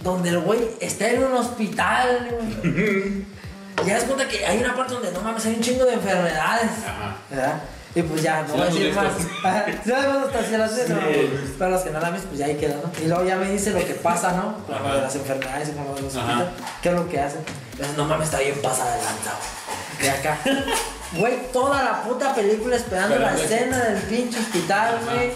[0.01, 3.25] Donde el güey está en un hospital, güey.
[3.83, 5.93] Y ya das cuenta que hay una parte donde no mames, hay un chingo de
[5.93, 6.69] enfermedades.
[6.85, 7.15] Ajá.
[7.31, 7.61] ¿Verdad?
[7.93, 9.17] Y pues ya, no voy a decir más.
[9.17, 9.33] visto.
[9.43, 12.09] Ajá, Sí, la hemos visto, sí, la hemos visto, no, Para los que no la
[12.11, 13.03] visto, pues ya ahí queda, ¿no?
[13.03, 14.55] Y luego ya me dice lo que pasa, ¿no?
[14.65, 14.95] Con lo Ajá.
[14.95, 16.47] de las enfermedades y con lo de los hospitales.
[16.81, 17.41] ¿Qué es lo que hacen?
[17.73, 20.03] Entonces, no mames, está bien pasada de lanza, güey.
[20.03, 20.37] De acá.
[21.13, 25.31] Güey, toda la puta película esperando la escena del pinche hospital, güey.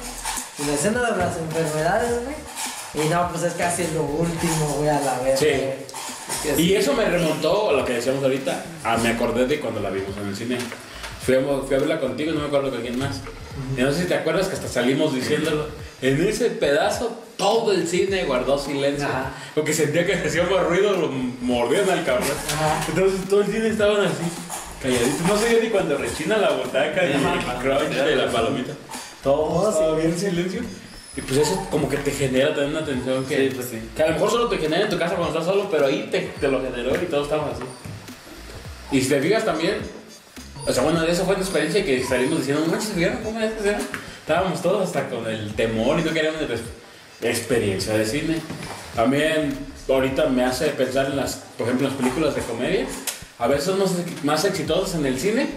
[0.57, 3.05] Y la escena de las enfermedades, güey.
[3.05, 5.37] Y no, pues es casi lo último, güey, a la vez.
[5.37, 5.47] Sí.
[6.45, 6.61] güey.
[6.61, 8.63] Y eso me remontó a lo que decíamos ahorita.
[8.85, 10.57] A, me acordé de cuando la vimos en el cine.
[11.25, 13.21] Fui a, fui a verla contigo, no me acuerdo con quién más.
[13.77, 15.67] Y no sé si te acuerdas que hasta salimos diciéndolo.
[16.01, 19.07] En ese pedazo, todo el cine guardó silencio.
[19.07, 19.31] Ajá.
[19.55, 22.27] Porque sentía que se hacía más ruido, lo mordían al cabrón.
[22.53, 22.85] Ajá.
[22.89, 24.23] Entonces todo el cine estaban así,
[24.81, 25.21] calladitos.
[25.27, 28.73] No sé yo ni cuando rechina la butaca y el crunch de la palomita.
[29.23, 30.61] Todo Todo estaba bien silencio.
[31.17, 33.79] Y pues eso como que te genera también una tensión que, Sí, pues sí.
[33.95, 36.09] que a lo mejor solo te genera en tu casa cuando estás solo, pero ahí
[36.11, 37.63] te, te lo generó y todos estamos así.
[38.91, 39.77] Y si te fijas también,
[40.67, 43.51] o sea, bueno, eso fue una experiencia que salimos diciendo, no manches, ¿vieron cómo es?
[43.63, 43.79] Era?"
[44.19, 46.41] Estábamos todos hasta con el temor y no queríamos
[47.21, 48.37] experiencia de cine.
[48.95, 49.55] También
[49.87, 52.85] ahorita me hace pensar en las, por ejemplo, las películas de comedia.
[53.37, 53.79] A veces son
[54.23, 55.47] más, exitosas en el cine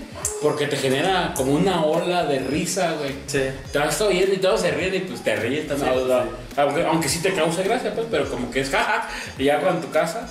[0.43, 3.15] porque te genera como una ola de risa, güey.
[3.27, 3.43] Sí.
[3.73, 5.95] Te vas oyendo y todos se ríen y pues te ríes también.
[5.95, 9.09] Sí, sea, Aunque, aunque sí te causa gracia, pues, pero como que es jaja.
[9.39, 10.29] Y ya cuando en tu casa,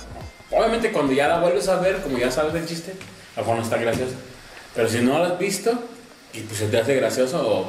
[0.50, 2.92] obviamente cuando ya la vuelves a ver, como ya sabes el chiste,
[3.34, 4.14] a lo mejor no está gracioso.
[4.78, 5.72] Pero si no la has visto
[6.32, 7.68] y pues se te hace gracioso o,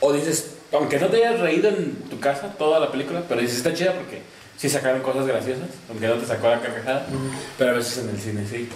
[0.00, 3.58] o dices, aunque no te hayas reído en tu casa toda la película, pero dices
[3.58, 4.22] está chida porque
[4.56, 7.06] sí sacaron cosas graciosas, aunque no te sacó la carcajada,
[7.56, 8.68] pero a veces en el cine sí.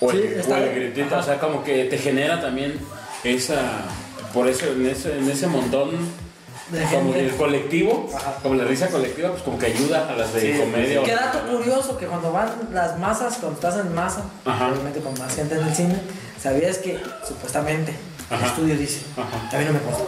[0.00, 2.78] O el, Sí, o está el gritito, o sea, como que te genera también
[3.24, 3.86] esa,
[4.34, 5.92] por eso en ese, en ese montón
[6.90, 8.34] como el colectivo, Ajá.
[8.42, 11.00] como la risa colectiva, pues como que ayuda a las de Sí, comedia.
[11.00, 15.16] o- Qué dato curioso que cuando van las masas, cuando estás en masa, obviamente con
[15.18, 15.96] más gente en el cine,
[16.42, 17.94] ¿sabías que supuestamente
[18.30, 19.56] el estudio dice, Ajá.
[19.56, 20.04] a mí no me consta,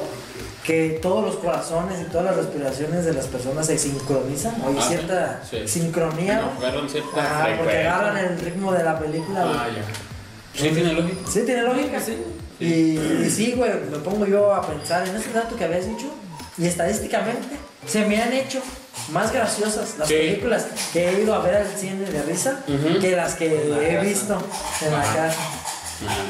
[0.64, 4.54] que todos los corazones y todas las respiraciones de las personas se sincronizan?
[4.56, 5.66] Hay Ah, cierta sí.
[5.68, 9.42] sincronía, No, agarran cierta porque agarran el ritmo de la película.
[9.46, 10.60] Ah, ya.
[10.60, 11.30] Sí, tiene lógica.
[11.30, 12.00] Sí, tiene lógica.
[12.00, 12.18] Sí.
[12.60, 12.64] Y,
[13.24, 16.06] y sí, güey, me pongo yo a pensar en ese dato que habías dicho.
[16.58, 17.56] Y estadísticamente
[17.86, 18.60] se me han hecho
[19.12, 20.14] más graciosas las Sí.
[20.14, 22.60] películas que he ido a ver al cine de risa
[23.00, 24.00] que las que la he casa.
[24.02, 24.48] visto
[24.84, 25.38] en la casa.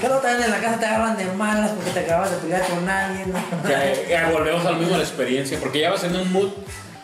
[0.03, 2.89] No también en la casa te agarran de malas porque te acabas de pelear con
[2.89, 3.33] alguien.
[3.33, 3.69] ¿no?
[3.69, 6.51] Ya, ya volvemos al mismo la experiencia, porque ya vas en un mood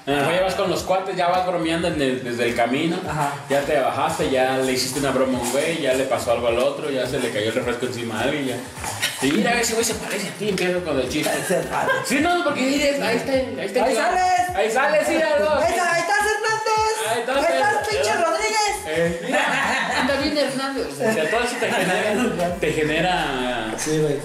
[0.06, 2.54] A lo mejor ya vas con los cuates, ya vas bromeando en el- desde el
[2.54, 2.98] camino.
[3.08, 3.32] Ajá.
[3.48, 6.48] Ya te bajaste, ya le hiciste una broma a un güey, ya le pasó algo
[6.48, 8.46] al otro, ya se le cayó el refresco encima a alguien.
[8.48, 9.26] Ya.
[9.26, 11.30] Y mira, ese güey se parece a ti, empiezo con el chiste.
[12.04, 13.84] Sí, no, porque ahí, es- ahí está, ahí está.
[13.84, 14.56] ¡Ahí sales!
[14.56, 15.48] Ahí sales, sí, algo.
[15.54, 16.94] ¡Ahí está- ahí estás, Hernández!
[17.08, 18.14] Ahí ¡Ahí estás, pinche.
[18.14, 18.74] Rodríguez!
[18.86, 19.40] Eh, mira,
[20.00, 20.86] anda bien Hernández.
[20.92, 24.18] O sea, todo eso te genera, te genera Sí, güey.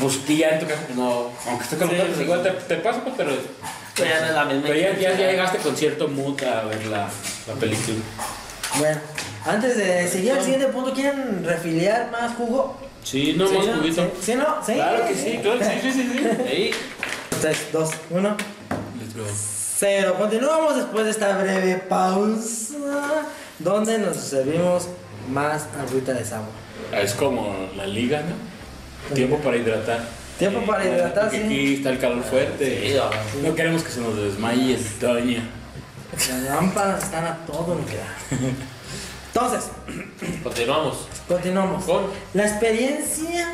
[0.00, 2.22] pues ya en tu caso, pues no, aunque esté con los Sí, cuates, sí.
[2.22, 3.32] igual te, te pasa, pues, pero,
[3.96, 5.30] Pero ya no es la misma pero ya, ya, ya intensidad.
[5.30, 7.08] llegaste con cierto mood a ver la,
[7.46, 7.96] la película.
[8.78, 9.00] Bueno,
[9.46, 12.76] antes de seguir al siguiente punto, ¿quieren refiliar más jugo?
[13.04, 13.74] Sí, no ¿Sí, más no?
[13.76, 14.02] juguito.
[14.20, 14.46] ¿Sí, ¿Sí, no?
[14.66, 14.72] ¿Sí?
[14.74, 16.26] Claro que sí, claro que sí, sí, sí, sí.
[16.48, 16.70] Ahí,
[17.40, 18.36] 3, 2, 1.
[18.98, 19.24] Let's go.
[19.78, 20.16] Cero.
[20.18, 22.74] Continuamos después de esta breve pausa
[23.58, 24.88] donde nos servimos
[25.30, 26.48] más agüita de sabor.
[26.92, 29.14] Ah, Es como la liga, ¿no?
[29.14, 30.00] Tiempo para hidratar.
[30.38, 31.44] Tiempo para hidratar, Porque sí.
[31.44, 32.88] aquí está el calor fuerte.
[32.88, 33.48] Sí, no.
[33.48, 35.42] No queremos que se nos desmaye el Toño.
[36.12, 38.16] Las lámparas están a todo lo que da.
[39.32, 39.70] Entonces,
[40.42, 41.08] continuamos.
[41.28, 41.84] continuamos.
[41.84, 42.04] Con
[42.34, 43.52] La experiencia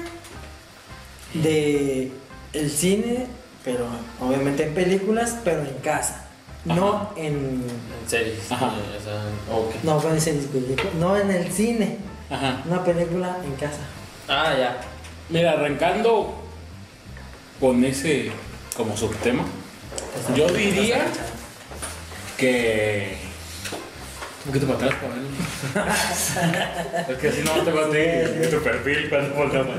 [1.35, 2.12] de
[2.52, 3.27] el cine,
[3.65, 3.86] pero
[4.20, 6.27] obviamente en películas, pero en casa.
[6.65, 7.35] No en.
[7.35, 8.51] en series.
[8.52, 8.66] Ajá.
[8.66, 9.74] eh, o sea, ok.
[9.82, 11.97] No, pueden ser películas, no en el cine.
[12.28, 12.62] Ajá.
[12.66, 13.81] Una película en casa.
[14.28, 14.81] Ah, ya.
[15.31, 16.40] Mira, arrancando
[17.61, 18.32] con ese
[18.77, 19.45] como subtema,
[20.35, 21.07] yo diría
[22.37, 23.19] que.
[24.47, 29.11] Un poquito para atrás, para es que así no te va a tener tu perfil
[29.11, 29.77] cuando volvamos.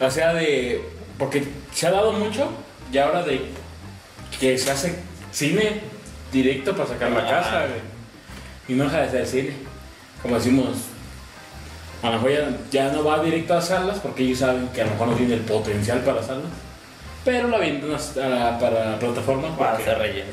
[0.00, 0.80] O sea, de.
[1.18, 2.52] Porque se ha dado mucho,
[2.92, 3.40] y ahora de
[4.38, 4.94] que se hace
[5.32, 5.80] cine
[6.32, 7.80] directo para sacar la casa, güey.
[8.68, 9.54] Y no deja de ser cine.
[10.22, 10.68] Como decimos,
[12.02, 14.84] a lo mejor ya, ya no va directo a salas porque ellos saben que a
[14.84, 16.44] lo mejor no tiene el potencial para salas.
[17.24, 19.56] Pero la venden a- a- para plataformas.
[19.58, 20.30] Para porque- hacer relleno.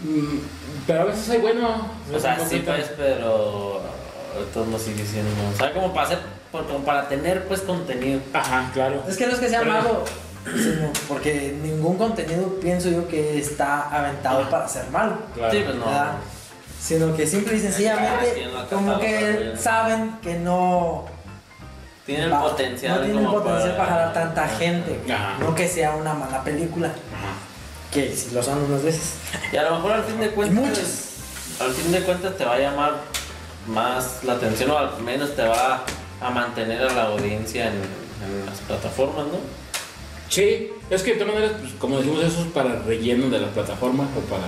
[0.00, 0.38] Mm,
[0.86, 1.88] pero a veces hay bueno.
[2.12, 3.80] O sea, sí, pues, pero.
[4.54, 5.30] Todo no sigue siendo.
[5.54, 6.18] O sea, como para hacer.
[6.50, 8.20] por- Como para tener, pues, contenido.
[8.34, 9.02] Ajá, claro.
[9.08, 10.04] Es que no es que sea Pero- malo,
[10.54, 15.16] sino porque ningún contenido pienso yo que está aventado para ser malo.
[15.34, 15.52] Claro.
[15.52, 15.86] Sí, pues no.
[15.86, 16.12] ¿verdad?
[16.80, 21.04] Sino que simple y sencillamente lo como que saben que no
[22.06, 22.96] Tiene el va- potencial.
[23.00, 25.00] no tienen como potencial para jalar tanta gente.
[25.12, 25.36] Ajá.
[25.38, 27.34] No que sea una mala película, Ajá.
[27.92, 29.14] que si lo son unas veces.
[29.52, 30.58] Y a lo mejor al fin de cuentas.
[30.66, 31.08] muchas.
[31.60, 32.94] Al fin de cuentas te va a llamar
[33.68, 35.84] más la atención o al menos te va
[36.20, 39.38] a mantener a la audiencia en, en las plataformas, ¿no?
[40.28, 43.50] Sí, es que de todas maneras, pues, como decimos, eso es para relleno de las
[43.50, 44.44] plataformas o para.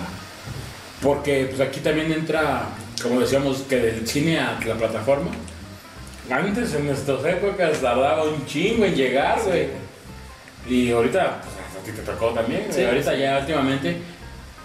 [1.02, 2.62] Porque pues aquí también entra,
[3.02, 5.30] como decíamos, que del cine a la plataforma.
[6.30, 9.68] Antes, en nuestras épocas, tardaba un chingo en llegar, güey.
[10.68, 12.72] Y ahorita, pues a ti te tocó también, güey.
[12.72, 13.98] Sí, ahorita ya últimamente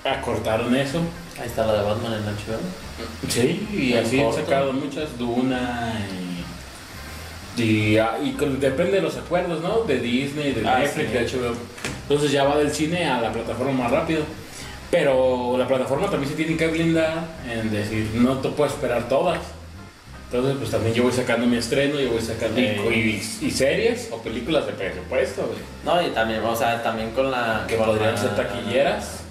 [0.05, 0.99] acortaron eso.
[1.39, 2.59] Ahí está la de Batman en HBO.
[3.29, 5.93] Sí, y En así han sacado muchas, Duna
[7.57, 7.61] y.
[7.61, 9.79] Y, ah, y con- depende de los acuerdos, ¿no?
[9.83, 11.13] De Disney, de Ah, Netflix, sí.
[11.13, 11.53] de HBO.
[12.03, 14.21] Entonces ya va del cine a la plataforma más rápido.
[14.89, 19.39] Pero la plataforma también se tiene que blindar en decir, no te puedes esperar todas.
[20.31, 22.59] Entonces, pues también yo voy sacando mi estreno, yo voy sacando.
[22.59, 25.57] Y, y series o películas de presupuesto, güey.
[25.83, 27.65] No, y también, o sea, también con la.
[27.67, 29.21] Que podrían la- ser taquilleras.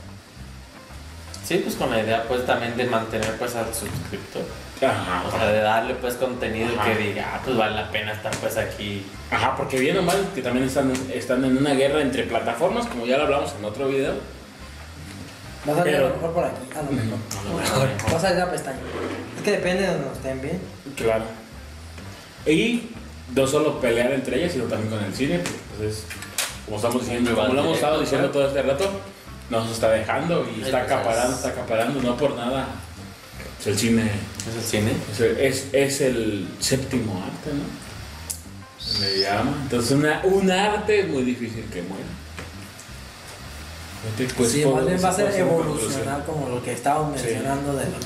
[1.44, 4.42] Sí, pues con la idea pues también de mantener pues al suscriptor.
[4.82, 5.22] Ajá.
[5.26, 6.92] O sea, de darle pues contenido Ajá.
[6.92, 9.06] que diga, ah, pues vale la pena estar pues aquí.
[9.30, 13.06] Ajá, porque bien o mal, que también están, están en una guerra entre plataformas, como
[13.06, 14.12] ya lo hablamos en otro video.
[15.66, 17.18] Va a salir a lo mejor por aquí, a lo mejor.
[17.40, 17.88] A lo mejor.
[18.12, 18.78] Va a salir la pestaña.
[19.36, 20.60] Es que depende de donde estén bien.
[20.96, 21.24] Claro.
[22.46, 22.90] Y
[23.34, 26.04] no solo pelear entre ellas, sino también con el cine, porque pues es,
[26.64, 28.90] como estamos diciendo, como lo hemos estado diciendo todo este rato,
[29.50, 32.66] nos está dejando y está pues, acaparando, es- está acaparando, no por nada.
[33.56, 34.10] Pues el cine
[34.48, 34.92] ¿Es el cine?
[35.12, 38.82] es, es, es el séptimo arte, ¿no?
[38.82, 39.52] Se le llama.
[39.62, 42.04] Entonces, una, un arte es muy difícil que muera.
[44.36, 47.26] Pues, sí, más bien va a ser evolucionar como lo que estábamos Sí.
[47.26, 47.96] mencionando de lo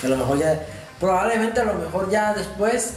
[0.00, 0.66] que a lo mejor ya,
[1.00, 2.94] probablemente a lo mejor ya después,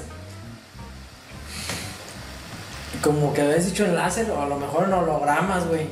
[3.03, 5.87] como que habías dicho en láser o a lo mejor en hologramas, güey,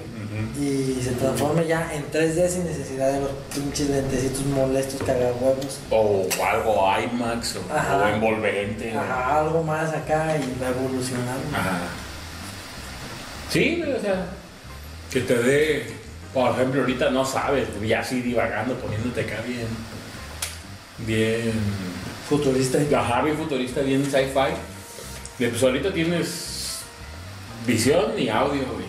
[0.59, 5.80] y se transforme ya en 3D sin necesidad de los pinches lentecitos molestos cagahuevos.
[5.89, 7.97] O algo IMAX o, Ajá.
[7.97, 8.93] o envolvente.
[8.95, 11.35] Ajá, algo más acá y va a evolucionar.
[11.49, 11.55] güey.
[11.59, 11.77] Ajá.
[13.49, 14.26] Sí, o sea,
[15.09, 15.97] que te dé,
[16.38, 19.65] por ejemplo, ahorita no sabes, ya así divagando, poniéndote acá bien,
[20.99, 21.51] bien,
[22.30, 22.77] Futurista.
[22.95, 24.53] ajá, bien futurista, bien sci-fi.
[25.39, 26.81] Pues ahorita tienes
[27.65, 28.85] visión y audio, güey.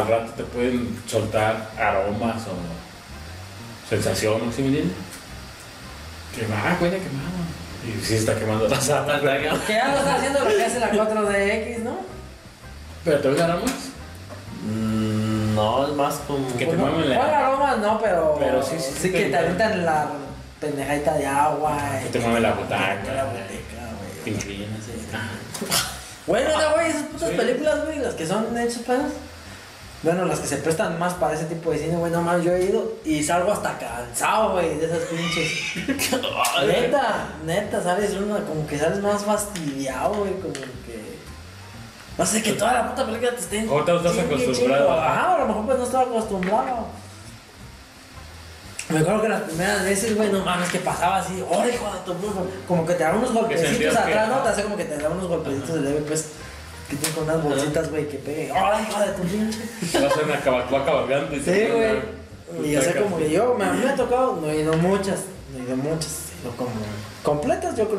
[0.00, 2.42] Al rato te pueden soltar aromas
[3.90, 4.96] sensación, ¿sí me entiendes?
[6.38, 7.42] Que va, güey, quemado.
[7.84, 9.18] Y sí está quemando la sala.
[9.20, 11.96] Que ya lo está haciendo lo que hace la 4DX, ¿no?
[13.04, 13.72] Pero te ves aromas.
[14.64, 15.11] Mm,
[15.54, 16.46] no, es más como.
[16.56, 17.76] Que te no, mamen la- ¿Cuál aroma?
[17.76, 18.36] No, pero.
[18.38, 20.06] Pero sí, sí, Sí, que te- aventan la
[20.60, 21.76] pendejadita de agua.
[22.02, 23.24] Que te mueve la La butaca.
[23.30, 24.34] güey.
[24.34, 24.68] Inclinas.
[26.26, 29.00] Bueno, no, güey, esas putas películas, güey, las que son hechas para.
[30.04, 32.52] Bueno, las que se prestan más para ese tipo de cine, güey, no más, yo
[32.52, 35.76] he ido y salgo hasta cansado, güey, de esas pinches.
[36.66, 41.01] neta, neta, sales una, como que sales más fastidiado, güey, como que.
[42.22, 43.68] No sé, que toda la puta película te estén.
[43.68, 44.92] O te estás acostumbrado.
[44.92, 46.86] Ajá, a lo mejor pues no estaba acostumbrado.
[48.88, 52.00] Me acuerdo que las primeras veces, güey, no mames, que pasaba así, ¡oh, hijo de
[52.04, 52.40] tu puta!
[52.68, 54.38] Como que te da unos golpecitos atrás, ¿no?
[54.38, 56.28] Te hace como que te da unos golpecitos de leve, pues,
[56.90, 58.50] que con unas bolsitas, güey, que peguen.
[58.52, 59.60] ¡Oh, hijo de tu pinche!
[60.00, 62.66] Vas a una caba- cabalgando y Sí, güey.
[62.68, 63.02] Y una butaca.
[63.02, 65.20] como que yo, me, a mí me ha tocado, no he ido muchas,
[65.52, 66.12] no he ido muchas,
[66.42, 66.70] ido como
[67.22, 67.98] completas, yo creo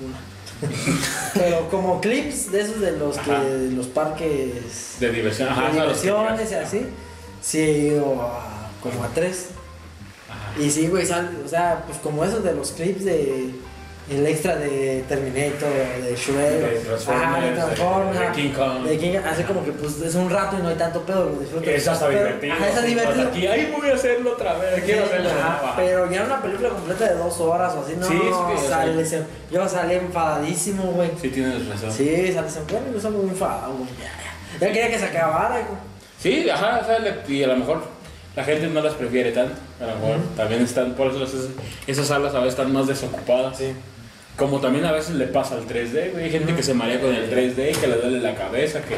[0.00, 0.33] una.
[1.34, 3.42] Pero como clips de esos de los que, Ajá.
[3.72, 5.66] los parques De diversión, ajá.
[5.68, 6.86] de diversiones y así,
[7.42, 9.48] sí he ido a, como a tres.
[10.28, 10.60] Ajá.
[10.62, 13.50] Y sí, güey, sal- o sea, pues como esos de los clips de.
[14.10, 15.70] El extra de Terminator,
[16.02, 18.82] de Shrek, De Transformers, ajá, de Transformers, de King Kong.
[18.84, 21.38] de King así como que pues es un rato y no hay tanto pedo, lo
[21.40, 21.70] disfruto.
[21.70, 22.52] Eso está Pero- divertido.
[22.52, 23.16] Ajá, está sí, divertido.
[23.24, 24.84] vas Aquí, ay, voy a hacerlo otra vez.
[24.84, 28.20] Quiero hacerlo Ajá, pero ya una película completa de dos horas o así, no, Sí,
[28.26, 31.10] es o sale, yo salí enfadadísimo, güey.
[31.22, 31.90] Sí, tienes razón.
[31.90, 33.88] Sí, sale bueno, yo salgo muy enfadado, güey.
[34.60, 35.78] Ya, quería que se acabara, güey.
[36.20, 37.82] Sí, ajá, o sea, y a lo mejor
[38.36, 39.54] la gente no las prefiere tanto.
[39.80, 41.32] A lo mejor también están, por eso las-
[41.86, 43.56] esas salas a veces están más desocupadas.
[43.56, 43.74] Sí.
[44.36, 46.24] Como también a veces le pasa al 3D, güey.
[46.24, 48.96] Hay gente que se marea con el 3D, que le duele la cabeza, que...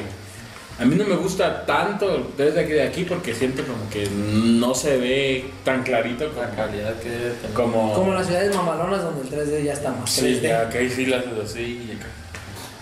[0.78, 4.06] A mí no me gusta tanto el 3D aquí de aquí porque siento como que
[4.10, 6.42] no se ve tan clarito como...
[6.42, 7.54] La calidad que debe tener.
[7.54, 10.10] como, Como las ciudades mamalonas donde el 3D ya está más.
[10.10, 10.42] Sí, 3D.
[10.42, 12.06] ya, que ahí sí las así y acá.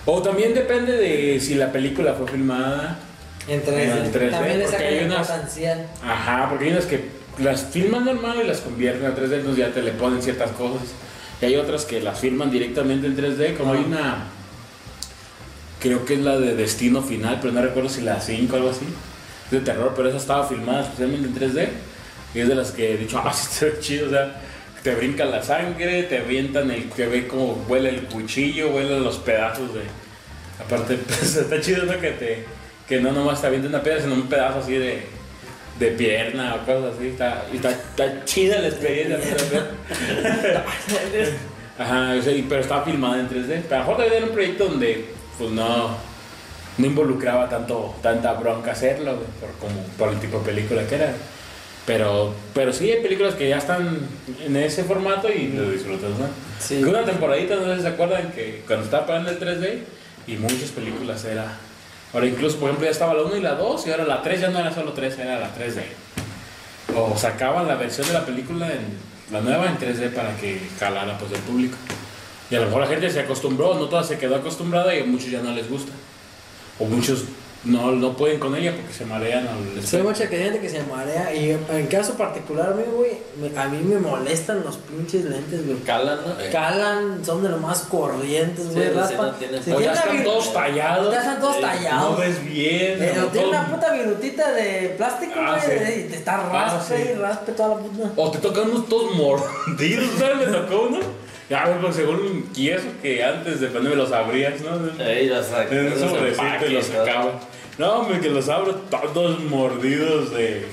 [0.07, 2.99] O también depende de si la película fue filmada.
[3.49, 4.05] En 3D.
[4.07, 5.87] En 3D, También le porque sacan hay unas- potencial.
[6.05, 7.05] Ajá, porque hay unas que
[7.39, 10.83] las filman normal y las convierten a 3D, entonces ya te le ponen ciertas cosas.
[11.41, 14.27] Y hay otras que las filman directamente en 3D, como hay una.
[15.81, 18.71] Creo que es la de Destino Final, pero no recuerdo si la 5 o algo
[18.71, 18.87] así.
[19.47, 21.69] Es de terror, pero esa estaba filmada especialmente en 3D.
[22.35, 24.41] Y es de las que he dicho, ah, sí, ve chido, o sea.
[24.83, 29.17] Te brinca la sangre, te avientan el que ve cómo huele el cuchillo, huelen los
[29.17, 29.81] pedazos de.
[30.63, 31.99] Aparte, pues, está chido, ¿no?
[31.99, 32.45] Que te.
[32.87, 35.07] Que no nomás te avienten una piedra, sino un pedazo así de.
[35.79, 37.09] De pierna o cosas así.
[37.09, 39.19] Está, está, está chida la experiencia.
[41.79, 43.63] Ajá, y- pero estaba filmada en 3D.
[43.69, 45.05] Pero a lo mejor también era un proyecto donde,
[45.39, 45.97] pues no.
[46.77, 51.13] No involucraba tanto, tanta bronca hacerlo, por, como, por el tipo de película que era.
[51.87, 53.97] Pero, pero sí hay películas que ya están
[54.45, 56.27] en ese formato y lo disfrutas, ¿no?
[56.59, 56.83] Sí.
[56.83, 59.79] Una temporadita, no sé si se acuerdan que cuando estaba pagando el 3D
[60.27, 61.47] y muchas películas era.
[62.15, 64.41] Ahora incluso, por ejemplo, ya estaba la 1 y la 2 y ahora la 3
[64.41, 65.83] ya no era solo 3, era la 3D.
[66.97, 68.87] O sacaban la versión de la película en
[69.33, 71.77] la nueva en 3D para que calara pues el público.
[72.51, 75.05] Y a lo mejor la gente se acostumbró, no toda se quedó acostumbrada y a
[75.05, 75.91] muchos ya no les gusta.
[76.79, 77.25] O muchos
[77.65, 79.49] no, no pueden con ella porque se marean
[79.97, 81.35] hay mucha gente que se marea.
[81.35, 85.65] Y en caso particular, a mí, güey, me- a mí me molestan los pinches lentes,
[85.65, 85.79] güey.
[85.79, 86.35] Calan, ¿no?
[86.53, 88.89] Calan, son de lo más corrientes, güey.
[88.89, 89.27] Sí, raspan.
[89.29, 91.13] no O ya tienen están todos tallados.
[91.13, 92.11] Ya están todos eh, tallados.
[92.11, 92.97] No ves bien.
[92.99, 96.01] Pero tiene todo- una puta virutita de plástico, Ah, güey, sí.
[96.01, 97.11] y te está Ah, raspe sí.
[97.11, 98.11] y raspe toda la puta.
[98.17, 100.37] O te tocan unos todos mordidos, ¿sabes?
[100.49, 101.24] Me tocó uno.
[101.51, 105.05] Ya, pues según y eso que antes de ponerme los abrías, ¿no?
[105.05, 106.97] Ey, ya saca- En un esos sobrecito los ¿no?
[107.05, 107.41] sacaba.
[107.77, 108.75] No, hombre, que los abro
[109.13, 110.65] todos mordidos de.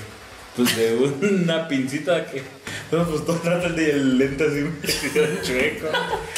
[0.56, 2.42] Pues de una pincita que.
[2.90, 4.66] No, pues todo el, el lente así
[5.42, 5.86] chueco.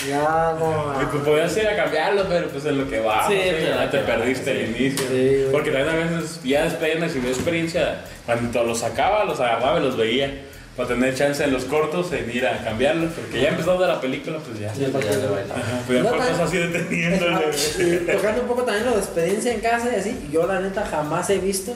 [0.09, 0.94] Ya, no.
[1.02, 3.28] Y pues podías ir a cambiarlo, pero pues en lo que va.
[3.28, 3.35] Sí,
[3.66, 5.05] ya te perdiste el inicio.
[5.11, 5.47] Sí.
[5.51, 9.82] Porque también a veces ya después de una experiencia, cuando los sacaba, los agarraba y
[9.82, 10.32] los veía.
[10.77, 13.13] Para tener chance en los cortos en ir a cambiarlos.
[13.13, 14.75] Porque ya empezando la película, pues ya.
[14.75, 14.89] Sí, Ya.
[14.89, 17.35] Ajá, pues ya No cortos tan- así deteniéndole.
[17.79, 20.85] Y tocando un poco también lo de experiencia en casa y así, yo la neta
[20.85, 21.75] jamás he visto.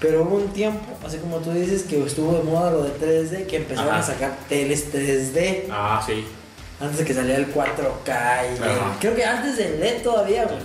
[0.00, 3.46] Pero hubo un tiempo, así como tú dices, que estuvo de moda lo de 3D,
[3.46, 4.00] que empezaron Ajá.
[4.00, 6.24] a sacar teles 3D Ah, sí.
[6.80, 8.42] antes de que saliera el 4K.
[8.46, 10.58] y el- creo que antes del LED todavía, güey.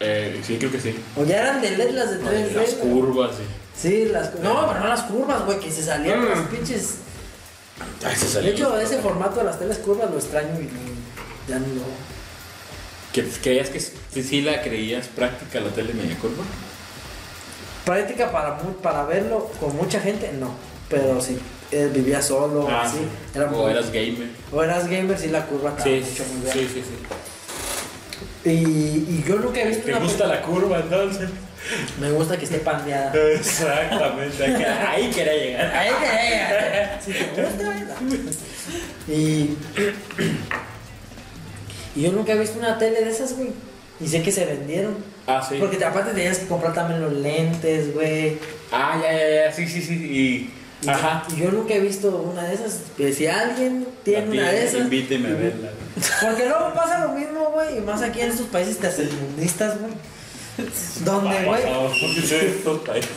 [0.00, 0.94] Eh, sí, creo que sí.
[1.16, 2.52] O ya eran de LED las de 3D.
[2.60, 3.44] Las curvas, sí.
[3.80, 6.28] Sí, las cu- No, pero no las curvas, güey, que se salían Mm.
[6.28, 6.94] las pinches.
[8.04, 8.50] Ay, se De salió.
[8.52, 10.68] hecho, ese formato de las teles curvas lo extraño y
[11.50, 11.66] ya no.
[13.12, 16.42] ¿Que, ¿Creías que sí, sí la creías práctica la tele media curva?
[17.84, 20.54] Práctica para, para verlo con mucha gente, no.
[20.88, 21.38] Pero sí,
[21.70, 22.98] eh, vivías solo, Ah, así.
[22.98, 23.04] sí.
[23.38, 24.28] Era O muy- eras gamer.
[24.52, 26.52] o eras gamer, sí, la curva estaba Sí, mucho muy bien.
[26.54, 26.82] sí, sí,
[28.42, 28.48] sí.
[28.50, 31.30] Y, y yo nunca he visto ¿Te una gusta la curva entonces?
[32.00, 33.12] Me gusta que esté pandeada.
[33.32, 35.74] Exactamente, ahí que- ahí quería llegar.
[35.74, 37.94] Ahí que Si te gusta.
[39.08, 39.56] Y.
[41.96, 43.50] Y yo nunca he visto una tele de esas, güey.
[44.00, 44.96] Y sé que se vendieron.
[45.26, 45.56] Ah, sí.
[45.58, 48.38] Porque te- aparte tenías que comprar también los lentes, güey.
[48.72, 49.94] Ah, ya, ya, ya, sí, sí, sí.
[49.94, 50.50] Y.
[50.84, 51.24] Y- Ajá.
[51.34, 52.80] Y yo nunca he visto una de esas.
[52.96, 54.80] Que si alguien tiene una de esas.
[54.80, 55.70] Invíteme a verla.
[56.20, 57.78] Porque luego pasa lo mismo, güey.
[57.78, 59.92] Y más aquí en estos países tercermundistas, güey.
[61.04, 61.62] Donde, güey.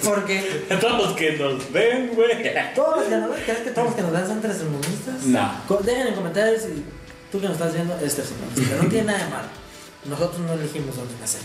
[0.04, 2.54] Porque Todos los que nos ven, güey.
[2.76, 5.24] todos los que nos ven, ¿crees que todos los que nos ven son tercermundistas?
[5.24, 5.52] No.
[5.68, 6.84] Co- Dejen en comentarios si
[7.32, 8.76] tú que nos estás viendo es tercermundista.
[8.82, 9.48] No tiene nada de malo.
[10.06, 11.42] Nosotros no elegimos dónde nacer.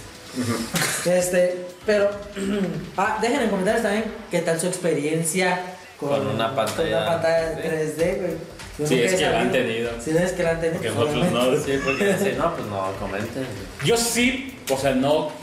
[1.04, 2.10] Este, pero.
[2.96, 5.60] ah, dejen en comentarios también qué tal su experiencia
[5.98, 7.68] con, Con una pantalla, con una pantalla sí.
[7.68, 8.32] 3D, güey.
[8.78, 9.66] Yo Sí, nunca es he que la han sabido.
[9.66, 9.90] tenido.
[10.02, 10.82] Si no es que la han tenido.
[10.94, 11.58] Porque pues, nosotros obviamente.
[11.60, 11.64] no.
[11.74, 13.46] Sí, porque si no, pues no, comenten.
[13.84, 15.41] Yo sí, o sea, no.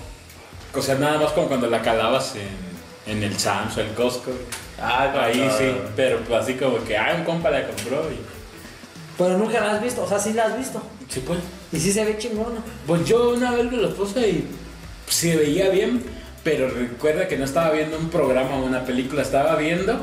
[0.73, 4.31] O sea, nada más como cuando la calabas en, en el Sam's o el Costco.
[4.81, 8.19] Ah, Ahí sí, pero pues así como que, ah, un compa la compró y.
[9.17, 10.81] Pero nunca la has visto, o sea, sí la has visto.
[11.09, 11.39] Sí, pues.
[11.73, 12.61] Y sí se ve chingona.
[12.87, 14.47] Pues yo una vez me lo puse y
[15.07, 16.03] se veía bien,
[16.43, 19.99] pero recuerda que no estaba viendo un programa o una película, estaba viendo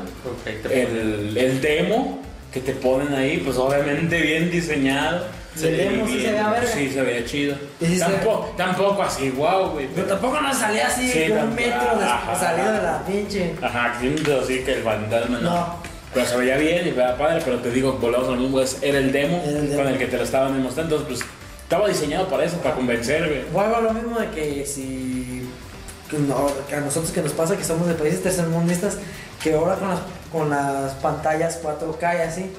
[0.69, 2.21] el, el demo
[2.53, 5.25] que te ponen ahí, pues obviamente bien diseñado.
[5.57, 6.67] Sí, el demo sí bien- se veía verga.
[6.71, 7.55] Sí, se veía chido.
[7.79, 9.87] Sí se tampoco, tampoco así, wow, güey.
[9.93, 11.55] Pero tampoco nos salía así Sí, un tampoco.
[11.61, 12.35] metro de Ajá.
[12.39, 13.55] salido de la pinche.
[13.61, 15.49] Ajá, siento así que el fantasma no.
[15.49, 15.75] No.
[16.13, 18.97] Pero se veía bien y veía padre, pero te digo, volvemos a lo mismo, era
[18.97, 19.83] el demo Era el demo.
[19.83, 21.31] con el que te lo estaban demostrando, entonces pues
[21.63, 23.43] estaba diseñado para eso, para convencer, güey.
[23.51, 25.47] Vuelvo a lo mismo de que si.
[26.09, 28.97] que no, que a nosotros que nos pasa que somos de países tercermundistas,
[29.43, 29.99] que ahora con las,
[30.31, 32.51] con las pantallas 4K y así,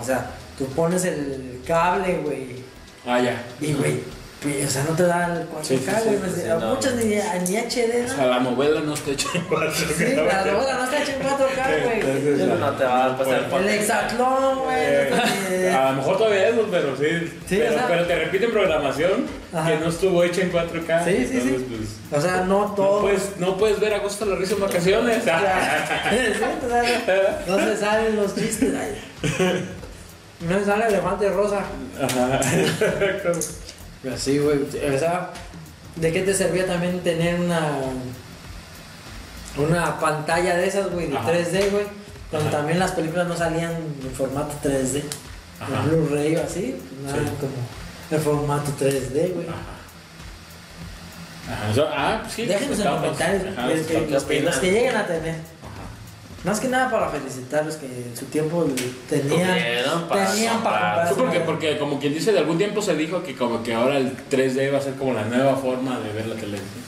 [0.00, 0.26] o sea,
[0.60, 2.60] tú pones el cable, güey,
[3.06, 3.42] Ah, ya.
[3.60, 4.00] y güey,
[4.42, 6.74] pues, o sea, no te da el 4K, Sí, sí, güey, pues, sí, a no.
[6.74, 8.14] muchas ni, ni HD, O ¿no?
[8.14, 9.70] sea, la novela no está hecha en cuatro.
[9.74, 12.00] Sí, la novela no está hecha en 4K, güey.
[12.00, 14.76] Entonces, No te va a pasar por El hexatlón, güey.
[14.78, 17.04] Eh, no a lo mejor todavía eso, pero sí.
[17.48, 19.68] Sí, pero, o sea- pero te repiten programación Ajá.
[19.70, 21.04] que no estuvo hecha en 4K.
[21.04, 21.98] Sí, sí, entonces, sí.
[22.10, 23.00] pues, O sea, no no, todo.
[23.02, 25.16] puedes, no puedes ver a gusto la risa en vacaciones.
[25.24, 29.64] Sí, o sea, no se salen los chistes ahí.
[30.40, 31.60] No se sale elefante rosa.
[32.02, 32.40] Ajá.
[34.02, 34.62] Pero sí, güey.
[34.62, 35.30] O sea,
[35.96, 37.68] ¿de qué te servía también tener una.
[39.58, 41.30] Una pantalla de esas, güey, de Ajá.
[41.32, 41.84] 3D, güey?
[42.30, 42.58] Cuando Ajá.
[42.58, 45.02] también las películas no salían en formato 3D.
[45.60, 45.82] Ajá.
[45.82, 47.34] En Blu-ray o así, pues nada Sí.
[47.40, 47.52] como
[48.12, 49.46] el formato 3D, güey.
[49.48, 49.76] Ajá.
[51.72, 52.46] Eso- ah, sí.
[52.46, 55.34] Déjenos en comentarios ajá, los, estamos- los que- los que lleguen a tener.
[56.44, 58.66] Más que nada para felicitarlos que en su tiempo
[59.10, 61.14] tenían, Tuvieron para tenían para comprar.
[61.14, 64.16] porque, porque como quien dice, de algún tiempo se dijo que como que ahora el
[64.30, 66.80] 3D va a ser como la nueva forma de ver la televisión.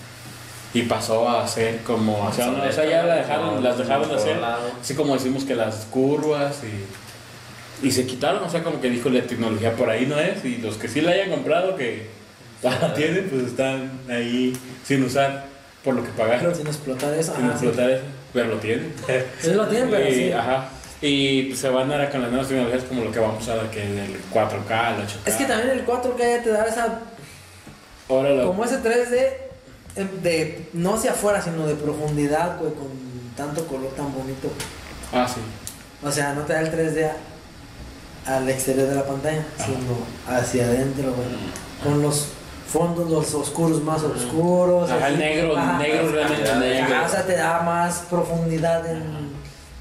[0.74, 4.08] Y pasó a ser como, o sea, no, o sea, ya la dejaron, las dejaron
[4.08, 4.40] de hacer,
[4.80, 6.60] así como decimos que las curvas
[7.82, 10.42] y, y se quitaron, o sea, como que dijo la tecnología por ahí no es,
[10.46, 12.06] y los que sí la hayan comprado, que
[12.62, 15.44] la tienen, pues están ahí sin usar
[15.84, 17.34] por lo que pagaron, Sin explotar eso.
[17.36, 17.66] sin ajá, sí.
[17.66, 18.92] explotar eso, pero lo tienen.
[19.40, 20.32] Sí lo tienen, pero Y, sí.
[20.32, 20.68] Ajá.
[21.00, 23.70] Y pues, se van ahora con las nuevas tecnologías como lo que vamos a usar
[23.70, 25.16] que en el 4K, el 8K.
[25.26, 27.00] Es que también el 4K ya te da esa.
[28.08, 29.14] Lo- Como ese 3D
[29.96, 32.88] eh, de no hacia afuera, sino de profundidad, güey, con
[33.36, 34.48] tanto color tan bonito.
[35.12, 35.40] Ah, sí.
[36.06, 37.10] O sea, no te da el 3D
[38.26, 39.66] a- al exterior de la pantalla, Ajá.
[39.66, 41.28] sino hacia adentro, güey.
[41.82, 42.28] Con los
[42.72, 44.90] fondos, los oscuros más oscuros.
[44.90, 45.78] Ajá, el negro, Ajá.
[45.78, 46.94] negro realmente Ajá, negro.
[46.96, 49.30] Ajá, o sea, te da más profundidad en.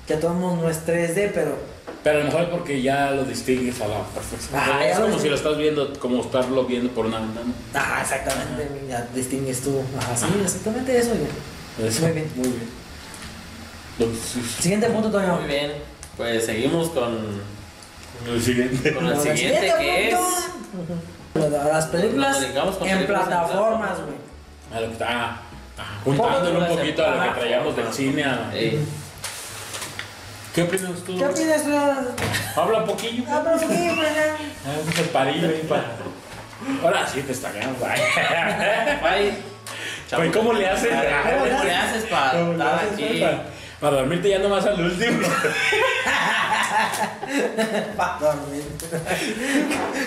[0.07, 1.55] Que todo no es 3D, pero.
[2.03, 4.59] Pero a lo mejor es porque ya lo distingues a la perfección.
[4.59, 7.53] Ajá, es ya lo como si lo estás viendo, como estarlo viendo por una ventana.
[7.73, 8.67] Ajá, exactamente.
[8.89, 9.81] Ya distingues tú.
[9.97, 11.87] Ajá, sí, exactamente eso, güey.
[11.87, 12.31] Eso, Muy bien.
[12.35, 12.69] Muy bien.
[13.99, 15.35] Entonces, Siguiente punto, Toño.
[15.37, 15.71] Muy bien.
[16.17, 17.17] Pues seguimos con,
[18.27, 18.93] el siguiente.
[18.93, 20.17] con el siguiente que es.
[21.33, 22.37] Las películas
[22.81, 24.17] en plataformas, güey.
[24.73, 25.37] A lo que está- ah,
[26.03, 28.25] juntándolo un poquito a lo que traíamos del cine.
[30.53, 31.17] ¿Qué opinas tú?
[31.17, 32.59] ¿Qué opinas tú?
[32.59, 33.23] Habla un poquillo.
[33.29, 34.85] Ah, pero sí, güey.
[34.85, 35.85] Un separillo ahí para.
[36.83, 37.77] Ahora sí te estaqueamos.
[40.13, 40.89] Pues, ¿cómo le haces?
[40.91, 43.23] ¿Cómo le haces para ¿Cómo le estar haces, aquí?
[43.81, 45.27] Para, para dormirte ya nomás al último.
[47.97, 48.63] Pa' dormir.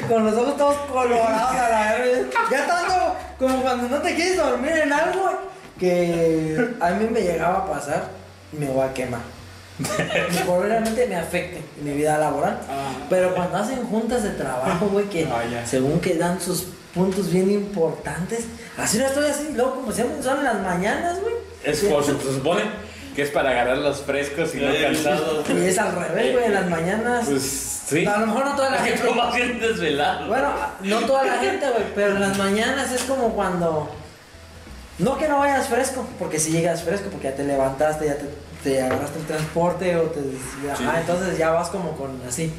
[0.08, 2.26] Con los ojos todos colorados a la vez.
[2.50, 5.30] Ya tanto como cuando no te quieres dormir en algo
[5.78, 8.10] que a mí me llegaba a pasar
[8.52, 9.20] y me voy a quemar.
[9.76, 12.60] que probablemente me afecte en mi vida laboral.
[12.70, 12.92] Ah.
[13.10, 17.50] Pero cuando hacen juntas de trabajo, güey, que Ah, según que dan sus puntos bien
[17.50, 18.44] importantes,
[18.78, 21.34] así no estoy así, luego como siempre son en las mañanas, güey.
[21.64, 22.62] Es por se supone
[23.14, 25.48] que es para agarrar los frescos y no cansados.
[25.50, 27.26] Y es al revés, güey, en las mañanas.
[27.28, 27.42] Pues
[27.88, 28.04] sí.
[28.06, 29.02] A lo mejor no toda la gente.
[29.34, 30.26] bien desvelado.
[30.28, 33.88] Bueno, no toda la gente, güey, pero en las mañanas es como cuando.
[34.98, 38.26] No que no vayas fresco, porque si llegas fresco, porque ya te levantaste, ya te,
[38.62, 40.20] te agarraste el transporte o te.
[40.64, 40.84] ya- Sí.
[40.86, 42.52] ah, entonces ya vas como con así.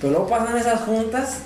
[0.00, 1.38] Pero luego pasan esas juntas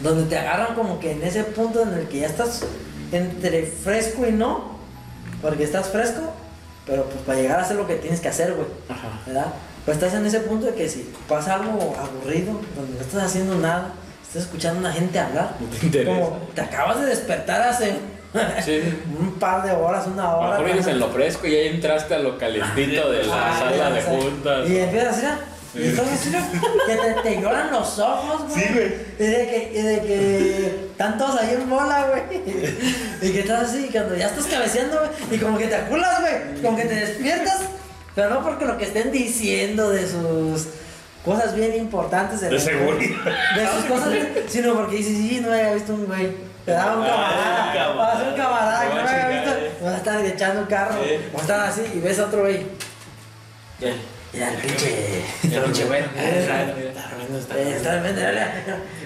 [0.00, 2.62] donde te agarran como que en ese punto en el que ya estás
[3.12, 4.78] entre fresco y no,
[5.42, 6.32] porque estás fresco,
[6.88, 8.66] pero pues para llegar a hacer lo que tienes que hacer, güey.
[8.88, 9.08] Ajá.
[9.26, 9.46] ¿verdad?
[9.84, 13.54] Pues estás en ese punto de que si pasa algo aburrido, donde no estás haciendo
[13.56, 13.92] nada,
[14.26, 16.10] estás escuchando a una gente hablar, No te interesa.
[16.18, 17.92] como te acabas de despertar hace
[18.64, 18.82] Sí.
[19.18, 20.58] un par de horas, una A lo hora.
[20.60, 24.02] mejor en lo fresco y ya entraste a lo calentito de la Ah, sala de
[24.02, 24.68] juntas.
[24.68, 25.80] Y empiezas así, ¿no?
[25.80, 26.20] y entonces
[26.86, 28.60] que te, te lloran los ojos, güey.
[28.62, 28.94] Sí, güey.
[29.18, 32.42] Y de que, y de que están todos ahí en bola, güey.
[33.22, 35.10] Y que estás así, y cuando ya estás cabeceando, güey.
[35.36, 36.60] Y como que te aculas, güey.
[36.62, 37.60] Como que te despiertas.
[38.16, 40.66] Pero no porque lo que estén diciendo de sus
[41.24, 42.40] cosas bien importantes.
[42.40, 43.16] De la- seguridad.
[43.56, 44.32] De sus cosas bien.
[44.48, 46.32] Sino porque dices, sí, no había visto un güey.
[46.64, 47.66] Te da un Ah, camarada.
[47.68, 47.94] un camarada.
[47.96, 49.86] Va a ser un camarada que No no había visto.
[49.86, 50.94] A estar echando un carro.
[51.32, 52.66] O estar así y ves a otro güey.
[53.78, 53.94] ¿Qué?
[54.32, 55.22] Mira el pinche.
[55.44, 56.02] El pinche güey.
[57.74, 58.20] Está durmiendo,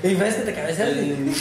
[0.03, 0.89] Y ves que te cabeceas.
[0.97, 1.35] y-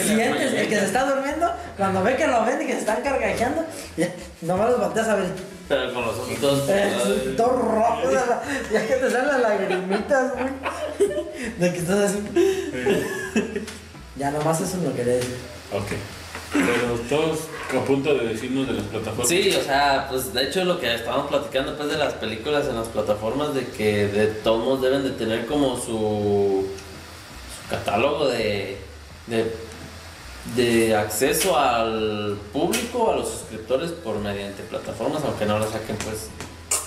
[0.00, 3.02] sientes el que se está durmiendo, cuando ve que lo ven y que se están
[3.02, 3.64] cargajeando,
[4.42, 5.26] nomás los volteas a ver.
[5.68, 6.68] Pero con los ojos todos.
[6.68, 10.50] Eh, todo rojo, de la- ya que te salen las lagrimitas, güey.
[11.58, 12.18] De que estás así.
[14.16, 15.34] Ya nomás eso es lo que le digo.
[15.72, 15.86] Ok.
[16.52, 17.38] Pero todos
[17.72, 19.28] a punto de decirnos de las plataformas.
[19.28, 22.76] Sí, o sea, pues de hecho lo que estábamos platicando pues de las películas en
[22.76, 28.78] las plataformas de que de todos modos deben de tener como su, su catálogo de,
[29.26, 29.64] de
[30.54, 36.28] de acceso al público, a los suscriptores por mediante plataformas, aunque no lo saquen pues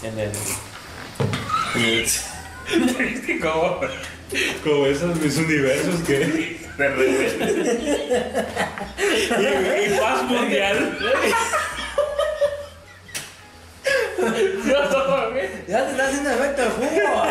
[0.04, 0.30] en el,
[1.76, 3.40] en el- que
[4.64, 7.38] como, esos mis universos que de repente.
[9.88, 10.98] y, y paz mundial.
[15.68, 17.24] Ya te está haciendo efecto el jugo.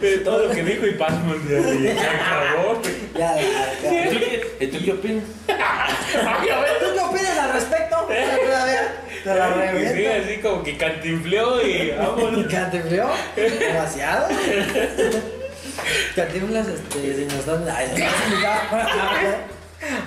[0.00, 1.62] De todo lo que dijo y paz mundial.
[1.74, 2.80] Y se acabó.
[3.16, 3.42] ya, ya,
[3.82, 4.04] ya.
[4.04, 5.24] ¿Y tú qué- ¿Y tú qué opinas?
[5.46, 7.96] ¿Tú qué opinas al respecto?
[7.96, 8.88] A ver,
[9.24, 10.24] Te la Y sí, reviento.
[10.24, 12.46] así como que cantinfleó y vámonos.
[12.46, 13.10] ¿Cantinfló?
[13.36, 14.28] Demasiado.
[16.16, 17.64] Cantinflas, este, si están.
[17.68, 17.88] Ay.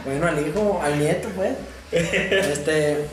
[0.05, 1.51] Bueno, al hijo, al nieto, pues.
[1.91, 3.05] Este.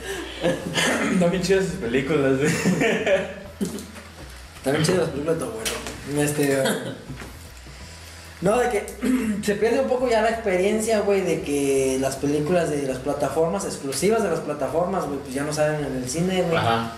[1.12, 2.38] Están bien chidas sus películas.
[2.40, 3.26] ¿eh?
[4.62, 5.70] También chidas las películas de tu abuelo.
[6.22, 6.62] Este.
[8.42, 8.86] No, de que
[9.44, 13.64] se pierde un poco ya la experiencia, güey, de que las películas de las plataformas,
[13.64, 16.56] exclusivas de las plataformas, güey, pues ya no salen en el cine, güey.
[16.56, 16.92] Ajá.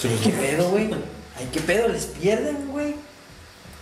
[0.00, 0.90] ¿Qué pedo, güey?
[1.38, 1.88] Ay, ¿qué pedo?
[1.88, 2.94] ¿Les pierden, güey?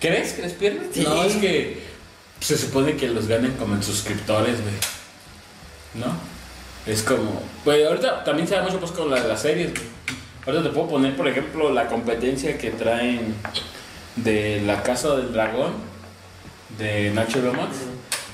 [0.01, 0.89] ¿Crees que les pierden?
[0.93, 1.03] Sí.
[1.03, 1.83] No, es que
[2.41, 4.75] se supone que los ganen como en suscriptores, güey.
[5.95, 6.07] ¿No?
[6.87, 7.43] Es como.
[7.65, 9.87] Güey, ahorita también se da mucho pues con la- las series, güey.
[10.47, 13.35] Ahorita te puedo poner, por ejemplo, la competencia que traen
[14.25, 15.73] de La Casa del Dragón
[16.79, 17.77] de Nacho Lomax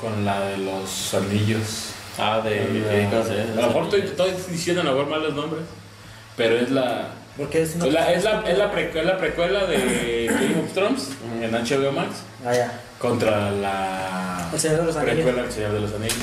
[0.01, 1.91] con la de los anillos.
[2.19, 2.61] Ah, de...
[3.03, 3.53] La- ¿cómo se llama?
[3.53, 5.63] a lo mejor estoy, estoy diciendo a lo mejor mal los nombres,
[6.37, 7.09] pero es la.
[7.37, 7.87] Porque es una.
[7.87, 11.09] Es la, es la, es la precuela, precuela de Game of Thrones
[11.43, 12.81] en HBO Max Ah, ya.
[12.99, 15.15] contra la El Señor de los Anillos.
[15.17, 16.17] precuela del Señor de los Anillos.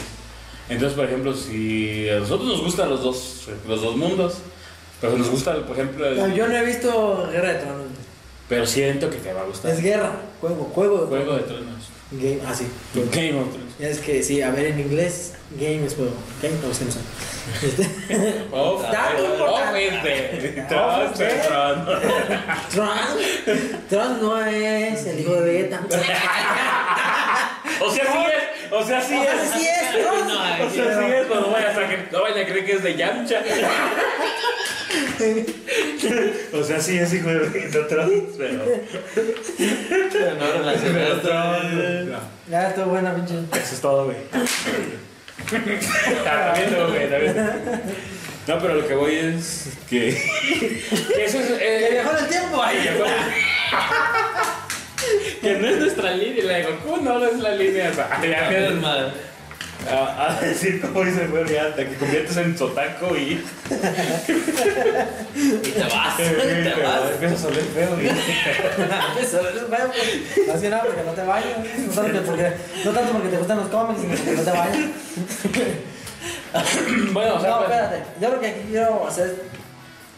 [0.69, 4.35] Entonces, por ejemplo, si a nosotros nos gustan los dos, los dos mundos,
[5.01, 7.80] pero nos gusta, por ejemplo, el- No, yo no he visto Guerra de Tronos.
[8.51, 9.71] Pero siento que te va a gustar.
[9.71, 10.11] Es guerra,
[10.41, 11.07] juego, juego.
[11.07, 11.87] Juego de Tronos.
[12.11, 12.67] Game, ah, sí.
[12.93, 13.73] Game of Thrones.
[13.79, 16.11] Es que sí, a ver, en inglés, game es juego.
[16.41, 16.83] Game, no sé.
[17.65, 17.87] Este,
[18.51, 20.01] Oh, Dato importante.
[20.03, 20.65] ¿qué?
[20.67, 21.13] Tronos.
[22.73, 22.97] Tron,
[23.89, 25.81] Tron no es el hijo de Vegeta.
[27.79, 29.49] O sea, sí es, o sea, sí O sea, es.
[29.53, 30.27] sí es Tron.
[30.27, 30.33] No,
[30.65, 32.83] O sea, sí es, pero no vayas a, cre- no vayan a creer que es
[32.83, 33.41] de Yamcha.
[36.53, 38.53] O sea, sí es hijo de Vegeta Trunks, pero.
[40.39, 41.63] No relacionado.
[42.05, 42.19] No,
[42.49, 43.35] Ya estuvo buena, pinche.
[43.53, 44.17] eso es todo, güey.
[46.27, 47.35] Ah, También no, güey, también.
[48.47, 50.17] No, pero lo que voy es que.
[51.15, 51.47] que eso es.
[51.53, 52.61] Que eh, viajó en el tiempo.
[52.61, 52.77] Ay,
[55.41, 57.91] que no es nuestra línea, la de Goku no, no es la línea.
[59.89, 63.43] A, a decir, como dice el güey, ya te conviertes en sotaco y
[65.35, 67.11] Y te vas, te, te vas.
[67.13, 68.01] empiezas a oler feo.
[68.01, 68.07] y-
[69.21, 70.47] Eso es bueno, pues.
[70.47, 71.57] Más que nada porque no te bañas.
[71.87, 72.51] No tanto porque,
[72.85, 74.89] no tanto porque te gustan los cómics, sino porque no te bañas.
[77.13, 78.03] bueno, o sea, No, pues, espérate.
[78.19, 79.43] Yo creo que aquí quiero hacer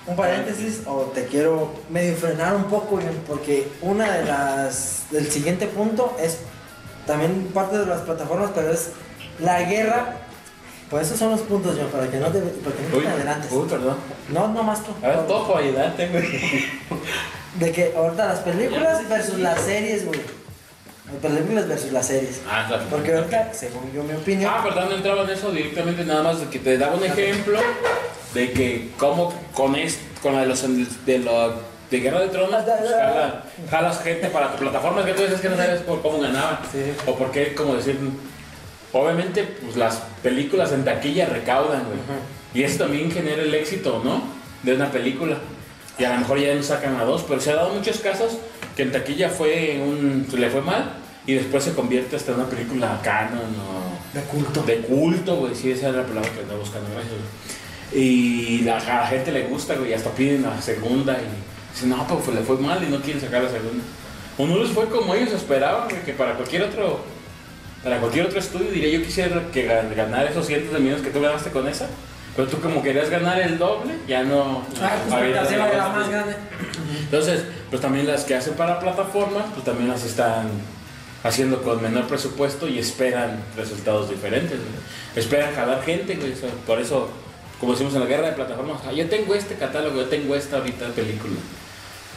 [0.06, 5.68] un paréntesis o te quiero medio frenar un poco porque una de las del siguiente
[5.68, 6.40] punto es
[7.08, 8.90] también parte de las plataformas, pero es
[9.40, 10.14] la guerra.
[10.90, 13.10] Pues esos son los puntos, yo, para que no te, para que no uy, te
[13.10, 13.52] adelantes.
[13.52, 13.96] uy, perdón.
[14.30, 14.92] No, no más tú.
[15.04, 16.24] A ver, todo ayudarte, güey.
[17.60, 20.20] De que ahorita las películas versus las series, güey.
[21.22, 22.42] Las películas versus las series.
[22.50, 22.84] Ah, claro.
[22.90, 24.52] Porque ahorita, según yo, mi opinión.
[24.54, 27.60] Ah, perdón, no entraba en eso directamente, nada más de que te daba un ejemplo
[28.34, 30.62] de que cómo con esto, con la de los
[31.06, 31.54] de lo
[31.92, 35.50] de Guerra de Tronos, pues, jala- jalas gente para tu plataforma que tú dices que
[35.50, 36.58] no sabes por cómo ganaban.
[36.72, 36.94] Sí.
[37.08, 38.00] O por qué, como decir,
[38.94, 42.00] obviamente, pues las películas en taquilla recaudan, güey.
[42.54, 44.24] Y eso también genera el éxito, ¿no?
[44.64, 45.38] De una película.
[46.00, 48.38] Y a lo mejor ya no sacan a dos, pero se ha dado muchos casos
[48.76, 50.94] que en taquilla fue un, le fue mal
[51.28, 54.64] y después se convierte hasta en una película canon o De culto.
[54.64, 55.54] de culto, güey.
[55.56, 56.88] Sí, esa es la palabra que andaba buscando.
[57.94, 59.92] Y la- a la gente le gusta, güey.
[59.92, 63.22] y Hasta piden la segunda y dicen, no, pues le fue mal y no quieren
[63.22, 63.84] sacar la segunda.
[64.38, 67.02] O no les fue como ellos esperaban, güey, que para cualquier otro
[67.84, 71.10] para cualquier otro estudio diría yo quisiera que gan- ganar esos cientos de millones que
[71.12, 71.88] tú ganaste con esa.
[72.36, 74.66] Pero tú como querías ganar el doble, ya no...
[74.82, 74.98] Ah,
[75.96, 76.36] más grande.
[77.04, 80.48] entonces, pues también las que hacen para plataformas, pues también las están
[81.24, 84.58] haciendo con menor presupuesto y esperan resultados diferentes.
[85.16, 86.18] Esperan jalar gente,
[86.66, 87.08] por eso,
[87.60, 90.58] como decimos en la guerra de plataformas, "Ah, yo tengo este catálogo, yo tengo esta
[90.58, 91.36] ahorita película.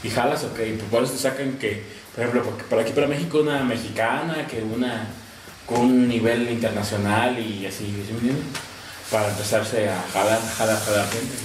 [0.02, 1.82] Y jalas, ok, pues por eso te sacan que,
[2.14, 5.08] por ejemplo, por aquí para México una mexicana, que una
[5.66, 7.92] con un nivel internacional y así.
[9.10, 11.36] Para empezarse a jalar, jalar, jalar gente.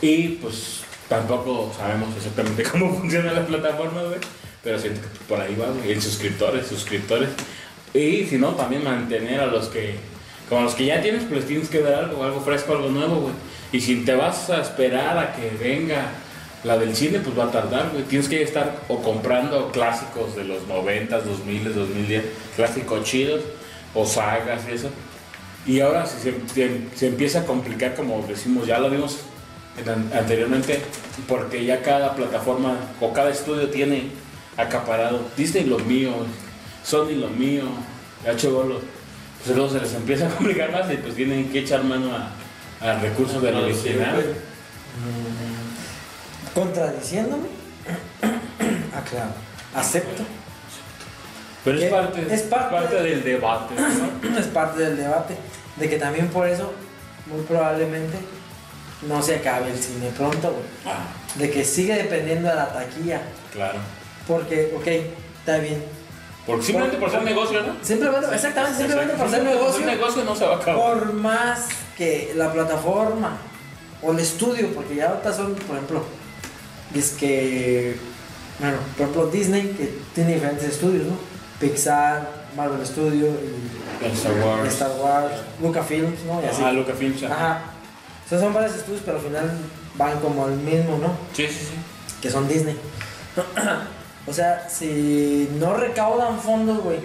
[0.00, 4.02] Y pues tampoco sabemos exactamente cómo funciona la plataforma.
[4.62, 5.68] Pero siento que por ahí va.
[5.84, 7.30] En suscriptores, suscriptores.
[7.94, 9.96] Y si no, también mantener a los que,
[10.48, 13.34] como los que ya tienes, pues tienes que dar algo, algo fresco, algo nuevo, güey.
[13.72, 16.10] Y si te vas a esperar a que venga
[16.66, 18.02] la del cine, pues va a tardar, güey.
[18.04, 22.24] Tienes que estar o comprando clásicos de los 90, 2000, 2010,
[22.56, 23.40] clásicos chidos,
[23.94, 24.90] o sagas y eso.
[25.66, 29.18] Y ahora si se, se- se empieza a complicar, como decimos, ya lo vimos
[29.78, 30.80] en an- anteriormente,
[31.28, 34.10] porque ya cada plataforma o cada estudio tiene
[34.56, 36.10] acaparado Disney lo mío,
[36.84, 37.64] Sony lo mío,
[38.24, 38.80] HBO lo...
[39.44, 42.30] Pues luego se les empieza a complicar más y pues tienen que echar mano a,
[42.88, 44.24] al recurso del original.
[46.56, 47.48] Contradiciéndome.
[48.22, 49.30] ah, claro.
[49.74, 50.22] Acepto.
[51.62, 53.74] Pero es parte, Es parte de- del debate.
[53.74, 54.38] ¿no?
[54.40, 55.36] es parte del debate.
[55.76, 56.72] De que también por eso,
[57.26, 58.16] muy probablemente,
[59.06, 60.56] no se acabe el cine pronto.
[60.86, 61.04] Ah,
[61.34, 63.20] De que sigue dependiendo de la taquilla.
[63.52, 63.78] claro.
[64.26, 64.86] Porque, ok,
[65.40, 65.84] está bien.
[66.46, 67.76] Porque simplemente por ser negocio, ¿no?
[67.84, 69.80] Simplemente, exactamente, simplemente por ser negocio.
[69.82, 70.80] Un negocio no se va a acabar.
[70.80, 71.66] Por más
[71.98, 73.36] que la plataforma
[74.02, 76.04] o el estudio, porque ya ahorita son, por ejemplo,
[76.94, 77.96] es que,
[78.58, 81.16] bueno, por ejemplo, Disney, que tiene diferentes estudios, ¿no?
[81.60, 84.72] Pixar, Marvel Studio, y Star Wars.
[84.72, 86.42] Star Wars, Lucasfilms, ¿no?
[86.42, 86.62] Y así.
[86.64, 87.14] Ah, Lucasfilm.
[87.26, 87.34] ajá.
[87.34, 87.62] Ajá.
[88.24, 89.50] O sea, son varios estudios, pero al final
[89.96, 91.16] van como al mismo, ¿no?
[91.32, 91.74] Sí, sí, sí.
[92.20, 92.76] que son Disney.
[94.26, 96.98] o sea, si no recaudan fondos, güey,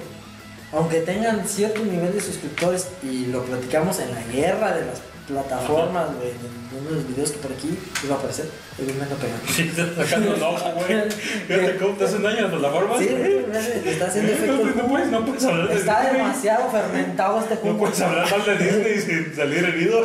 [0.74, 5.02] aunque tengan cierto nivel de suscriptores, y lo platicamos en la guerra de las
[5.32, 9.04] plataformas, güey, en uno de los videos que por aquí iba a aparecer, el me
[9.04, 9.44] ando pegando.
[9.48, 11.12] Sí, está sacando un ojo, güey.
[11.48, 12.98] Fíjate cómo te hacen daño a la plataforma.
[12.98, 14.58] Sí, güey, me está haciendo efecto.
[14.58, 17.78] No, no puedes, no puedes hablar de Está demasiado fermentado este No jugo.
[17.78, 20.04] puedes hablar mal de Disney sin salir herido.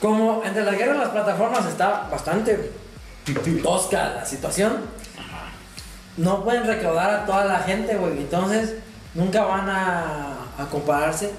[0.00, 2.70] Como entre la guerra de las plataformas está bastante
[3.62, 4.76] tosca la situación,
[6.16, 8.18] no pueden recaudar a toda la gente, güey.
[8.18, 8.74] Entonces,
[9.14, 11.30] nunca van a, a compararse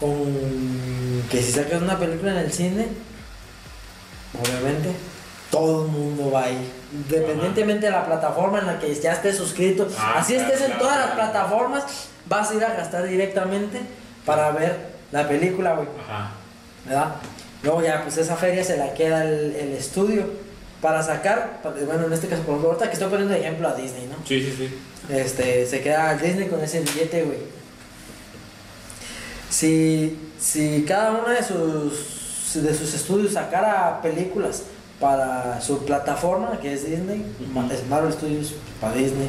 [0.00, 2.88] con que si sacas una película en el cine,
[4.40, 4.90] obviamente,
[5.50, 6.70] todo el mundo va a ir.
[6.92, 10.72] Independientemente de la plataforma en la que ya estés suscrito, Ah, así claro, estés en
[10.76, 11.84] claro, todas las plataformas,
[12.26, 13.80] vas a ir a gastar directamente
[14.24, 14.76] para ver
[15.12, 15.88] la película, güey.
[16.02, 16.30] Ajá.
[16.86, 17.14] ¿verdad?
[17.62, 20.26] Luego ya, pues esa feria se la queda el, el estudio
[20.80, 23.68] para sacar, para- bueno, en este caso, por ejemplo, ahorita que estoy poniendo de ejemplo
[23.68, 24.16] a Disney, ¿no?
[24.26, 24.78] Sí, sí, sí.
[25.12, 27.38] Este, se queda Disney con ese billete, güey.
[29.50, 34.64] Si, si cada uno de sus, de sus estudios sacara películas
[35.00, 37.24] para su plataforma, que es Disney,
[37.72, 39.28] es Marvel Studios para Disney,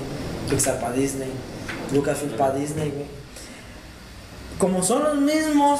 [0.49, 1.29] Pixar para Disney,
[1.93, 3.05] Lucasfilm para Disney, güey.
[4.57, 5.79] Como son los mismos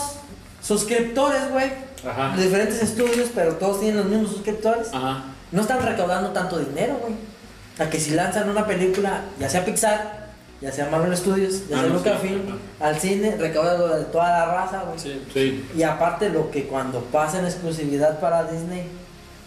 [0.62, 1.72] suscriptores, güey,
[2.36, 5.24] de diferentes estudios, pero todos tienen los mismos suscriptores, Ajá.
[5.52, 7.14] no están recaudando tanto dinero, güey.
[7.80, 10.19] A que si lanzan una película, ya sea Pixar,
[10.62, 12.42] ya sea Marvel Studios, ya Ah, sea no, Lucasfilm,
[12.80, 15.00] al cine, recauda lo de toda la raza, güey.
[15.00, 15.22] Sí.
[15.34, 15.66] Sí.
[15.76, 18.84] Y aparte lo que cuando pasa en exclusividad para Disney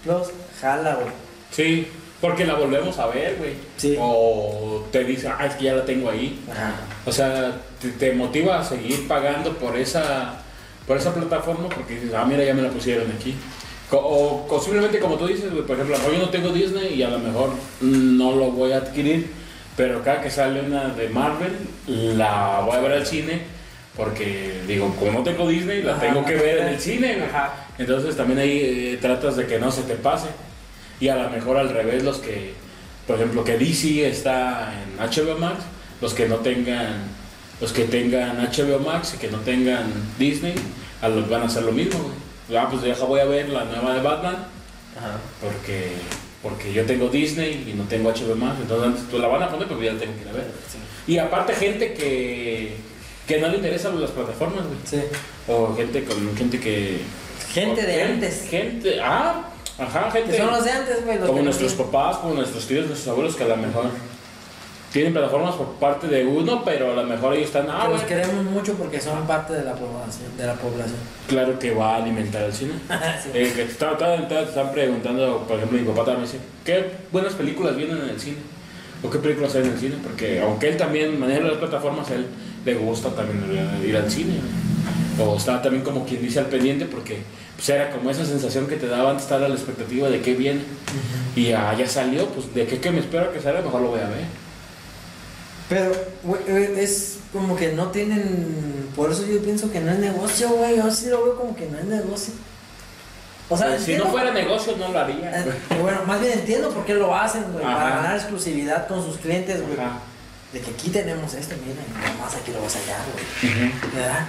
[0.05, 0.29] Plus,
[0.61, 1.09] jala, güey.
[1.51, 1.87] Sí.
[2.21, 3.55] Porque la volvemos a ver, güey.
[3.77, 3.97] Sí.
[4.01, 6.41] O te dice, ah, es que ya la tengo ahí.
[6.51, 6.73] Ajá.
[7.05, 10.35] O sea, te, te motiva a seguir pagando por esa,
[10.87, 13.35] por esa plataforma porque dices, ah, mira, ya me la pusieron aquí.
[13.91, 17.19] O posiblemente, como tú dices, güey, por ejemplo, yo no tengo Disney y a lo
[17.19, 19.31] mejor no lo voy a adquirir,
[19.77, 23.43] pero cada que sale una de Marvel, la voy a ver al cine
[23.97, 27.25] porque, digo, como no tengo Disney, la Ajá, tengo que ver en el cine.
[27.25, 27.53] Ajá.
[27.79, 30.29] Entonces también ahí eh, tratas de que no se te pase.
[30.99, 32.55] Y a lo mejor al revés, los que,
[33.07, 35.59] por ejemplo, que DC está en HBO Max,
[36.01, 37.03] los que no tengan,
[37.61, 40.55] los que tengan HBO Max y que no tengan Disney,
[41.03, 42.59] a los van a hacer lo mismo, güey.
[42.59, 44.37] Ah, pues ya voy a ver la nueva de Batman,
[44.97, 45.19] Ajá.
[45.41, 45.93] porque,
[46.43, 49.69] porque yo tengo Disney y no tengo HBO Max, entonces pues la van a poner,
[49.69, 50.47] pero ya la tengo que ir a ver.
[51.07, 52.75] Y aparte gente que,
[53.27, 54.79] que no le interesan las plataformas, güey.
[54.85, 55.01] Sí.
[55.49, 57.01] O gente con gente que...
[57.53, 58.47] Gente de antes.
[58.49, 60.33] Gente, ah, ajá, gente.
[60.33, 61.19] Que son los de antes, güey.
[61.19, 63.91] como nuestros papás, como nuestros tíos, nuestros abuelos, que a lo mejor
[64.93, 68.45] tienen plataformas por parte de uno, pero a lo mejor ellos están, ah, los queremos
[68.45, 70.37] mucho porque son parte de la población.
[70.37, 70.97] De la población.
[71.27, 72.73] claro que va a alimentar el cine.
[73.23, 73.31] Sí.
[73.35, 73.97] Eh, que te están,
[74.29, 78.21] te- están preguntando, por ejemplo, mi papá también dice, ¿qué buenas películas vienen en el
[78.21, 78.37] cine?
[79.03, 79.95] ¿O qué películas hay en el cine?
[80.03, 82.27] Porque aunque él también maneja las plataformas, él
[82.65, 83.43] le gusta también
[83.85, 84.35] ir- al cine.
[85.19, 87.23] O está también como quien dice al pendiente porque
[87.57, 90.35] pues era como esa sensación que te daba antes estar a la expectativa de qué
[90.35, 90.61] viene.
[91.37, 94.01] Y ah, ya salió, pues de qué, que me espero que salga, mejor lo voy
[94.01, 94.25] a ver.
[95.73, 95.93] Pero,
[96.77, 98.91] es como que no tienen.
[98.95, 100.77] Por eso yo pienso que no es negocio, güey.
[100.77, 102.35] Yo sí lo veo como que no es negocio.
[103.49, 105.41] O sea, Pues, si no fuera negocio, no lo haría.
[105.41, 105.53] Eh.
[105.81, 107.65] Bueno, más bien entiendo por qué lo hacen, güey.
[107.65, 109.77] Para ganar exclusividad con sus clientes, güey.
[110.53, 113.69] De que aquí tenemos esto, mira, y nomás aquí lo vas a hallar, güey.
[113.71, 114.27] Ujú, ¿Verdad?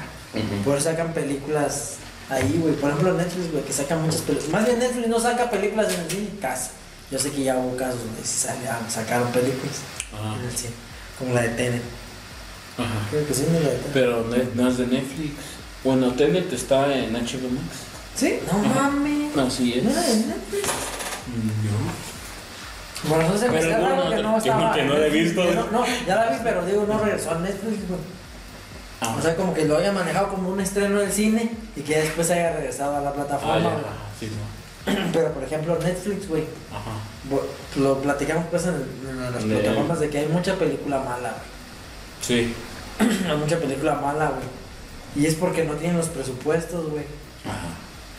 [0.64, 1.96] Por eso sacan películas
[2.30, 2.76] ahí, güey.
[2.76, 4.52] Por ejemplo, Netflix, güey, que saca muchas películas.
[4.52, 6.70] Más bien Netflix no saca películas en el cine, casi.
[7.12, 8.22] Yo sé que ya hubo casos donde
[8.70, 9.76] ah, sacaron películas
[10.14, 10.36] Ajá.
[10.40, 10.74] en el cine.
[11.20, 11.82] Como la de Tenet.
[12.78, 13.08] Ajá.
[13.12, 13.92] Creo que sí, no la de Tenet.
[13.94, 15.32] Pero no es- no de Netflix.
[15.84, 17.76] Bueno, Tenet está en HBO Max.
[18.16, 18.40] ¿Sí?
[18.52, 19.38] No mames.
[19.38, 19.84] Así es.
[19.84, 20.68] ¿No era de Netflix?
[21.28, 23.10] No.
[23.10, 24.70] Bueno, no sé, me Pero está raro que no estaba.
[24.70, 25.44] no- que no la he visto.
[25.44, 28.00] No, no, ya la vi, pero digo, no regresó a Netflix, güey.
[29.02, 31.98] Ah, O sea, como que lo haya manejado como un estreno del cine y que
[31.98, 33.60] después haya regresado a la ah, plataforma.
[33.60, 33.78] ya.
[34.20, 34.63] Sí, no.
[34.86, 36.44] Pero, por ejemplo, Netflix, güey.
[36.72, 37.40] Ajá.
[37.80, 41.36] Lo platicamos pues en, en las De- plataformas de que hay mucha película mala,
[42.22, 42.54] Sí.
[43.00, 43.10] güey.
[43.32, 44.44] hay mucha película mala, güey.
[45.16, 47.04] Y es porque no tienen los presupuestos, güey.
[47.46, 47.70] Ajá.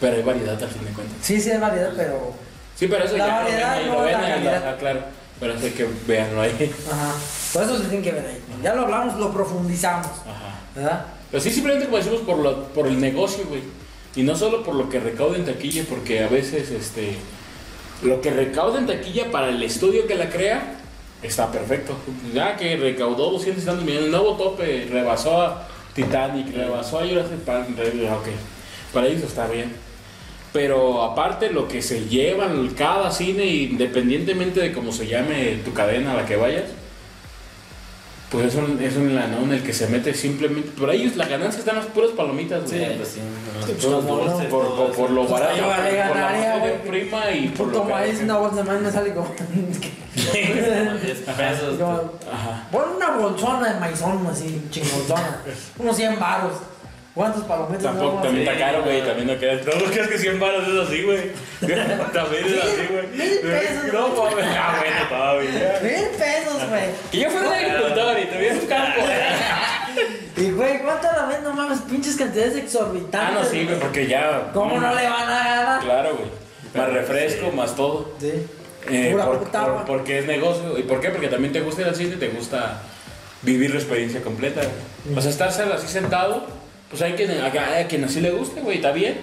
[0.01, 1.17] Pero hay variedad al fin de cuentas.
[1.23, 2.33] Sí, sí hay variedad, pero.
[2.77, 5.01] Sí, pero eso La ya variedad no lo ven la ahí, ajá, claro.
[5.41, 6.73] Pero eso hay que veanlo ahí.
[6.91, 7.13] Ajá.
[7.53, 8.43] Por eso se tienen que ver ahí.
[8.63, 10.59] Ya lo hablamos, lo profundizamos, Ajá.
[10.75, 11.07] ¿verdad?
[11.31, 13.63] Pero sí, simplemente como decimos, por, lo, por el negocio, güey.
[14.17, 17.17] Y no solo por lo que recauda en taquilla, porque a veces, este...
[18.03, 20.79] Lo que recauda en taquilla para el estudio que la crea,
[21.23, 21.97] está perfecto.
[22.35, 27.39] Ya que recaudó 200 y tantos millones, nuevo tope, rebasó a Titanic, rebasó a Jurassic
[27.39, 28.29] Park, ok.
[28.93, 29.73] Para ellos está bien.
[30.53, 36.13] Pero aparte lo que se llevan cada cine, independientemente de cómo se llame tu cadena
[36.13, 36.71] a la que vayas,
[38.35, 40.71] pues es un, es un lanón el que se mete simplemente.
[40.79, 42.97] Por ahí la ganancia están las puras palomitas, Sí, güey.
[42.97, 43.21] pues sí.
[43.21, 46.03] Sí, pues, Puros como no, dulces, por, por, por lo Pues barato, yo por, le
[46.03, 46.83] por la güey.
[46.89, 49.29] prima y por lo que- maíz, una bolsa de maíz me sale como.
[50.15, 51.79] Como 10 pesos.
[51.79, 52.69] como- Ajá.
[52.71, 55.39] Pon una bolsona de maizón así, chingonzona.
[55.79, 56.53] Unos 100 baros.
[57.15, 57.85] ¿Cuántos palomitas?
[57.85, 58.23] Tampoco, no?
[58.23, 59.55] también está caro, güey, también no queda.
[59.55, 61.31] No, crees que 100 baros es así, güey.
[62.13, 63.07] También es así, güey.
[63.07, 64.45] Mil pesos, No, mames.
[64.59, 65.51] Ah, bueno.
[65.83, 66.83] Mil pesos, güey.
[67.13, 69.01] Que yo fuera un agricultor y tuviera un campo.
[70.37, 71.45] Y, güey, ¿cuánto la ven?
[71.45, 73.21] No mames, pinches cantidades exorbitantes.
[73.21, 74.51] Ah, no, sí, güey, porque ya.
[74.53, 75.81] ¿Cómo no le van a ganar?
[75.85, 76.29] Claro, güey.
[76.75, 78.11] Más refresco, más todo.
[78.19, 78.33] Sí.
[78.91, 80.77] Eh, Pura por- puta por- porque es negocio.
[80.77, 81.11] ¿Y por qué?
[81.11, 82.81] Porque también te gusta ir al cine y te gusta
[83.43, 84.63] vivir la experiencia completa.
[85.05, 85.17] güey.
[85.17, 86.49] O sea, estar así sentado,
[86.91, 89.17] pues hay quien, hay quien así le guste, güey, está bien.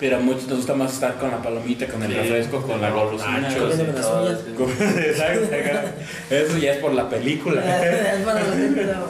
[0.00, 2.80] Pero a muchos nos gusta más estar con la palomita, con el Sí, refresco, con
[2.80, 3.38] la golosina.
[3.38, 4.38] nachos Comiéndome las uñas.
[4.56, 5.88] Con- Exacto.
[6.30, 7.62] Eso ya es por la película.
[7.84, 9.06] Es los niños, no.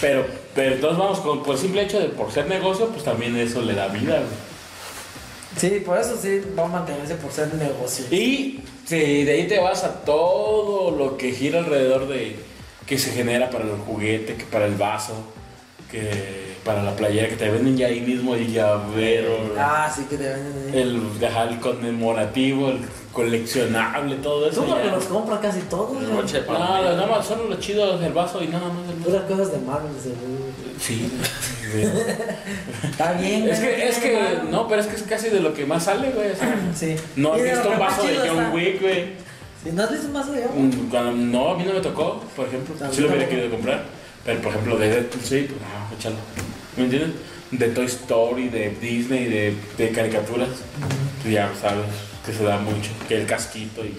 [0.00, 3.36] Pero, pero entonces vamos, con, por el simple hecho de por ser negocio, pues también
[3.36, 4.54] eso le da vida, güey.
[5.56, 8.06] Sí, por eso sí va a mantenerse por ser negocio.
[8.10, 12.36] Y sí, de ahí te vas a todo lo que gira alrededor de,
[12.86, 15.14] que se genera para el juguete, que para el vaso,
[15.90, 20.16] que para la playera, que te venden ya ahí mismo el llavero, Ah, sí que
[20.16, 20.80] te venden ahí.
[20.80, 22.78] el, ajá, el conmemorativo, el
[23.12, 24.62] coleccionable, todo eso.
[24.62, 24.84] Tú ya.
[24.90, 26.48] los compras casi todos, No, palomitas.
[26.48, 28.98] nada más, solo lo chido del vaso y nada más vaso.
[29.04, 30.44] Puras cosas de Marvel, seguro.
[30.80, 31.10] Sí.
[32.90, 34.18] Está bien, es güey, que, es que,
[34.50, 36.30] no, pero es que es casi de lo que más sale, güey.
[36.74, 36.96] Sí.
[37.16, 38.52] no has visto que un vaso de John.
[38.52, 39.04] Wick, güey.
[39.62, 40.88] Sí, ¿No has visto más de John?
[40.90, 42.74] Cuando- no, a mí no me tocó, por ejemplo.
[42.90, 43.84] Sí lo hubiera querido comprar.
[44.24, 46.16] Pero, por ejemplo, de Deadpool, sí, pues, no, échalo.
[46.76, 47.10] ¿Me entiendes?
[47.50, 50.48] De Toy Story, de Disney, de, de caricaturas.
[51.22, 51.84] Tú ya sabes
[52.26, 52.90] que se da mucho.
[53.08, 53.96] Que el casquito y...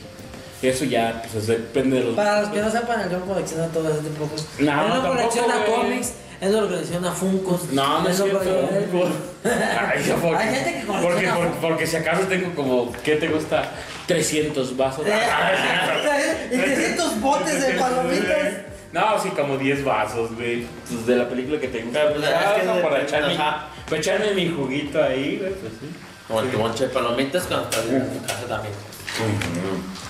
[0.66, 2.16] eso ya, pues, es- depende de los...
[2.16, 4.48] Para los que no sepan, el John colecciona todo ese tipo de cosas.
[4.60, 7.72] No, él no colecciona cómics, él no colecciona Funkos.
[7.72, 8.40] No, no es cierto.
[8.72, 13.28] Ay, porque, Hay gente que porque, colecciona porque, porque si acaso tengo como, ¿qué te
[13.30, 13.72] gusta?
[14.08, 15.06] 300 vasos.
[16.52, 18.48] y 300 botes de palomitas.
[18.96, 20.66] No, sí, como 10 vasos, güey.
[20.90, 22.00] Pues de la película que te gusta.
[22.08, 23.68] Pero, pues, Ah, es que no, de- para, echarme, ajá.
[23.90, 25.88] para echarme mi juguito ahí, güey, pues sí.
[26.28, 28.74] Como el bonche de palomitas cuando estás en tu casa también.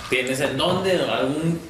[0.08, 0.92] ¿Tienes en dónde?
[0.92, 1.60] ¿Algún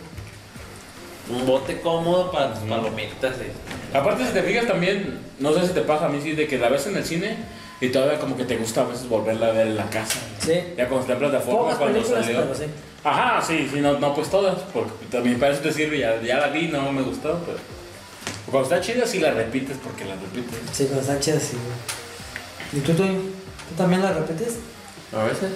[1.29, 3.35] un bote cómodo para tus palomitas?
[3.41, 6.47] y- Aparte, si te fijas también, no sé si te pasa a mí, sí, de
[6.47, 7.37] que la ves en el cine
[7.81, 10.19] y todavía como que te gusta a veces volverla a ver en la casa.
[10.39, 10.53] Sí.
[10.77, 12.43] Ya cuando está en plataforma, cuando salió.
[12.43, 12.65] pero sí.
[13.09, 16.39] Ajá, sí, sí, no, no pues todas, porque también para eso te sirve, ya, ya
[16.39, 17.59] la vi, no me gustó, pero
[18.51, 20.59] cuando está chida sí la repites porque la repites.
[20.73, 22.83] Sí, con Sánchez sí, güey.
[22.83, 24.57] ¿Y tú, tú, tú también la repites?
[25.17, 25.53] A veces.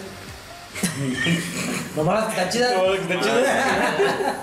[1.97, 2.73] Nomás las que están chidas.
[2.77, 4.43] No, está chida.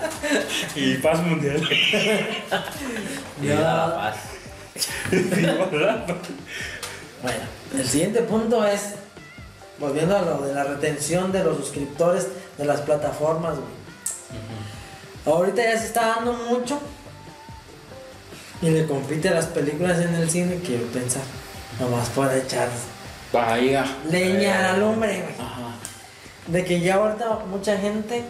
[0.76, 1.66] y paz mundial.
[3.40, 3.60] Y Ya.
[3.60, 4.16] la paz.
[5.10, 5.16] Sí,
[5.70, 6.04] ¿verdad?
[7.22, 7.38] Bueno,
[7.74, 8.96] el siguiente punto es,
[9.80, 12.26] volviendo a lo de la retención de los suscriptores
[12.56, 13.78] de las plataformas, güey.
[15.26, 16.80] Ahorita ya se está dando mucho
[18.62, 21.22] y le compite a las películas en el cine que pensar,
[21.78, 22.68] nomás puede echar
[23.32, 23.84] Vaya.
[24.10, 25.34] leña al hombre, güey.
[25.38, 25.74] Ajá.
[26.46, 28.24] De que ya ahorita mucha gente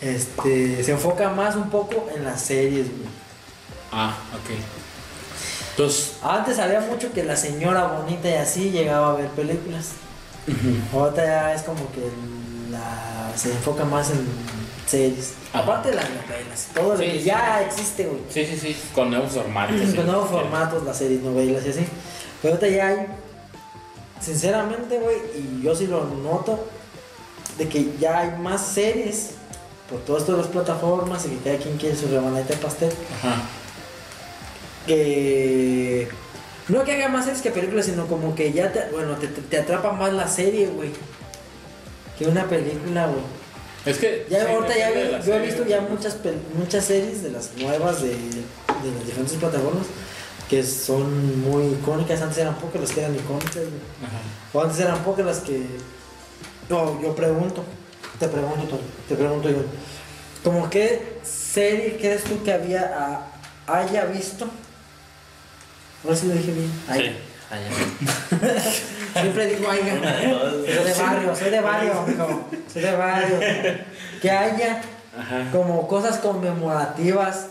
[0.00, 3.08] este, se enfoca más un poco en las series, güey.
[3.92, 4.50] Ah, ok.
[5.70, 9.92] Entonces, Antes había mucho que la señora bonita y así llegaba a ver películas.
[10.92, 12.00] Ahorita ya es como que
[12.70, 14.26] la, se enfoca más en
[14.86, 15.34] series.
[15.52, 15.62] Ajá.
[15.64, 17.24] Aparte de las novelas, todo lo Sí, que sí.
[17.24, 18.20] ya existe, güey.
[18.30, 19.94] sí, sí, sí, con nuevos formatos.
[19.94, 21.86] Con nuevos formatos, las series, novelas y así.
[22.42, 23.06] Pero ahorita ya hay,
[24.20, 26.66] sinceramente, güey, y yo sí lo noto,
[27.58, 29.32] de que ya hay más series
[29.90, 30.00] por
[30.32, 32.92] de las plataformas y que cada quien quiere su rebanadita de pastel.
[33.18, 33.42] Ajá.
[34.86, 36.08] que
[36.70, 39.58] no que haga más series que películas, sino como que ya te, bueno, te, te-
[39.58, 40.90] atrapa más la serie, güey,
[42.18, 43.22] que una película, güey.
[43.86, 44.26] Es que.
[44.28, 46.16] Ya sí, ahorita ya vi- yo he visto ya muchas
[46.54, 49.86] muchas series de las nuevas de, de las diferentes plataformas
[50.50, 53.66] que son muy icónicas, antes eran pocas las que eran icónicas, güey.
[54.04, 54.18] Ajá.
[54.52, 55.64] O antes eran pocas las que
[56.68, 57.64] no, yo pregunto,
[58.18, 58.78] te pregunto, tú,
[59.08, 59.58] te pregunto yo.
[60.44, 62.82] ¿Cómo qué serie crees tú que había
[63.66, 64.46] a- haya visto?
[66.04, 66.72] A ver si lo dije bien.
[66.88, 67.10] Haya.
[67.10, 67.16] Sí.
[67.50, 68.60] Allá.
[69.20, 69.94] Siempre digo haya.
[70.64, 72.48] Soy de barrio, soy de barrio, amigo.
[72.72, 73.38] Soy de barrio.
[74.22, 74.80] Que haya
[75.18, 75.48] Ajá.
[75.50, 77.46] como cosas conmemorativas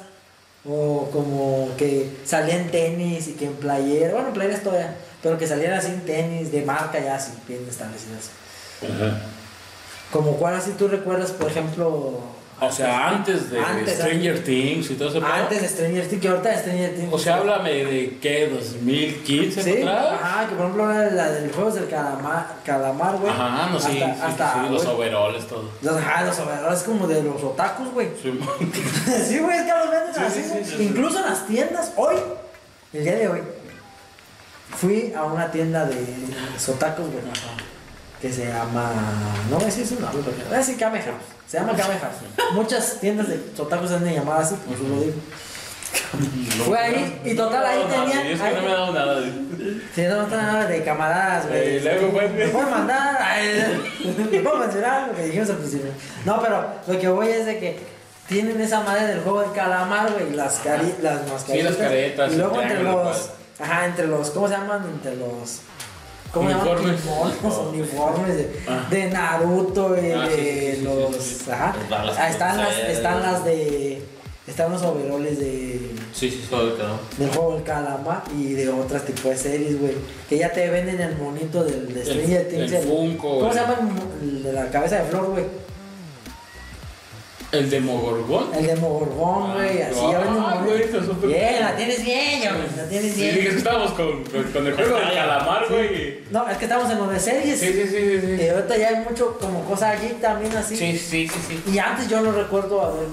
[0.65, 5.47] o como que salían tenis y que en playera, bueno, en playeras todavía, pero que
[5.47, 8.29] salían así en tenis de marca ya así bien establecidas.
[8.83, 9.19] Ajá.
[10.11, 12.21] Como cuál así tú recuerdas, por ejemplo,
[12.61, 15.25] O sea, antes de Antes, Stranger Things y todo eso.
[15.25, 17.13] antes de Stranger Things, que ahorita de Stranger Things.
[17.13, 20.07] O sea, háblame de qué, 2015 Sí, atrás.
[20.21, 23.31] ajá, que por ejemplo era la del juegos del calamar, calamar, güey.
[23.31, 25.69] Ajá, no, sí, hasta, sí, hasta, sí, los overoles, todo.
[25.81, 28.09] los, ajá, los overoles como de los otakus, güey.
[28.21, 28.31] Sí.
[29.27, 30.63] sí, güey, es que los venden Sí, así, sí, güey.
[30.65, 30.83] sí, sí.
[30.83, 32.15] Incluso en las tiendas, hoy,
[32.93, 33.39] el día de hoy,
[34.75, 35.95] fui a una tienda de
[36.67, 37.23] otakus, güey.
[38.21, 38.91] Que se llama.
[39.49, 40.21] No voy a decir su nombre,
[40.51, 41.15] a decir Kame House.
[41.49, 42.51] Se llama Kame House.
[42.53, 45.13] Muchas tiendas de otakus han de llamar así, por eso lo digo.
[46.65, 49.19] Fue ahí, y total, ahí tenía- sí, es que no me ha dado nada.
[49.21, 49.31] de-
[49.95, 51.79] Sí, no está nada de camaradas, güey.
[51.81, 53.17] Me pueden mandar.
[54.31, 55.91] Me puedo mencionar lo que dijimos al principio.
[56.25, 57.79] No, pero lo que voy es de que
[58.27, 60.31] tienen esa madre del juego del calamar, güey.
[60.35, 61.71] Las, cari las mascaritas.
[61.71, 63.29] las caretas, Y luego entre los.
[63.59, 64.29] Ajá, entre los.
[64.29, 64.83] ¿Cómo se llaman?
[64.85, 65.61] Entre los.
[66.33, 66.67] ¿Cómo se llaman?
[66.77, 67.01] Uniformes.
[67.05, 68.87] Uniformes, uniformes de, Ah.
[68.89, 71.47] de Naruto y Ah, de sí, sí, sí, los.
[71.49, 71.75] Ajá.
[71.91, 74.01] Ah, están, las, están las de.
[74.47, 76.47] Están los overoles de Sí, sí.
[76.49, 76.99] Todo quedó.
[77.19, 79.93] del juego del calamar y de otras tipos de series, güey.
[80.27, 82.71] Que ya te venden el monito del de Stranger El- Things.
[82.71, 83.77] el Funko, ¿Cómo se llama
[84.23, 85.45] el de la cabeza de flor, güey?
[87.51, 88.53] El de Mogorgón.
[88.53, 92.39] El de Mogorgón, güey, así Ah, ya ah, güey, está súper Bien, la tienes bien,
[92.41, 93.37] güey, la tienes Sí, bien.
[93.39, 96.19] es que estábamos con, con, con el juego del calamar, güey.
[96.29, 97.59] No, es que estamos en lo de series.
[97.59, 98.27] Sí, sí, sí, sí.
[98.33, 100.77] Y Sí, ahorita ya hay mucho como cosa allí también así.
[100.77, 101.39] sí, sí, sí.
[101.47, 101.71] sí.
[101.73, 103.07] Y antes yo no recuerdo haber.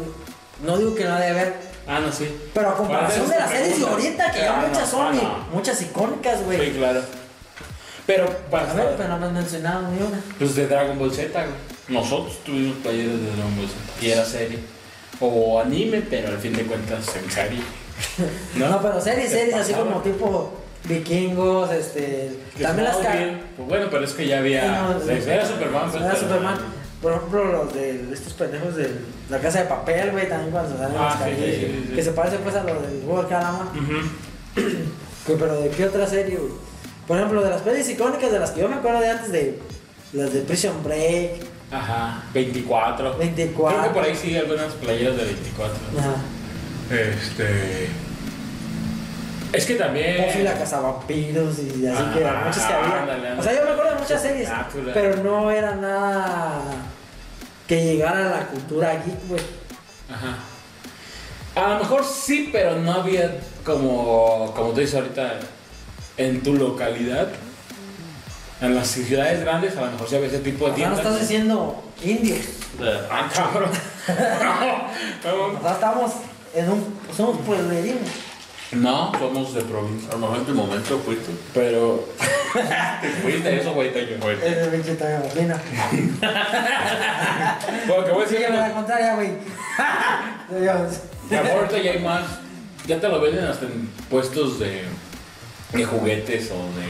[0.65, 1.55] No digo que no debe haber.
[1.89, 2.29] Ah, no, sí.
[2.53, 5.07] Pero a comparación ¿Cuál de las series de ahorita, que Ah, ya no, muchas son,
[5.07, 5.47] ah, y no.
[5.57, 6.61] muchas icónicas, güey.
[6.73, 7.01] Sí, claro.
[8.07, 10.21] Pero, para A ver, pero no me han mencionado ni una.
[10.39, 11.55] Pues de Dragon Ball Z, güey.
[11.89, 14.07] Nosotros tuvimos playeras de Dragon Ball Z.
[14.07, 14.59] Y era serie.
[15.21, 17.61] O anime, pero al fin de cuentas en serie.
[18.57, 18.83] No, ¿No?
[18.83, 20.53] pero series, ¿Qué series así como tipo
[20.85, 22.31] vikingos, este.
[22.57, 23.41] Que También las bien.
[23.57, 24.67] Pues bueno, pero es que ya había.
[24.67, 26.03] No, era Superman, pues.
[26.03, 26.59] Era pero- Superman.
[27.01, 28.91] Por ejemplo, los de estos pendejos de
[29.29, 31.85] la casa de papel, güey, también cuando se salen Ah, las sí, carillas, sí, sí,
[31.91, 31.95] sí.
[31.95, 33.67] Que se parece pues a lo del juego de calamar.
[33.67, 34.61] Ujú.
[35.27, 36.53] Que, pero de qué otra serie, güey.
[37.07, 39.59] Por ejemplo, de las pelis icónicas de las que yo me acuerdo de antes de
[40.13, 41.33] las de Prison Break.
[41.71, 43.17] Ajá, 24.
[43.19, 43.79] 24.
[43.79, 45.75] Creo que por ahí sí algunas playeras de 24.
[45.99, 46.15] Ajá.
[46.95, 47.89] Este.
[49.53, 50.27] Es que también.
[50.27, 53.01] Buffy la cazavampiros y así que Ajá, muchas que había.
[53.01, 53.41] ándale, ándale.
[53.41, 54.49] O sea, yo me acuerdo de muchas series,
[54.95, 56.63] pero no era nada
[57.67, 59.43] que llegara a la cultura geek, güey.
[60.13, 60.37] Ajá.
[61.61, 65.41] A lo mejor sí, pero no había como, como tú dices ahorita,
[66.17, 67.29] en tu localidad.
[68.61, 70.99] En las ciudades grandes a lo mejor sí había ese tipo de sea, no tiendas.
[71.15, 72.47] estás diciendo indios.
[73.11, 73.71] Ah, cabrón.
[75.27, 76.13] O sea, estamos
[76.55, 76.99] en un.
[77.15, 78.09] Somos pueblerinos.
[78.73, 80.09] no, somos de provincia.
[80.11, 81.33] A lo mejor en tu momento fuiste.
[81.53, 82.09] Pero.
[83.01, 84.35] Te fuiste eso, güey, te fue.
[84.35, 85.61] Es de pinche talla bocina.
[87.87, 89.33] Bueno, que voy a decir Sígueme la contraria, güey.
[90.61, 91.01] Dios.
[91.29, 92.23] que ahorita ya hay más.
[92.87, 94.85] Ya te lo venden hasta en puestos de,
[95.73, 96.87] de juguetes o de,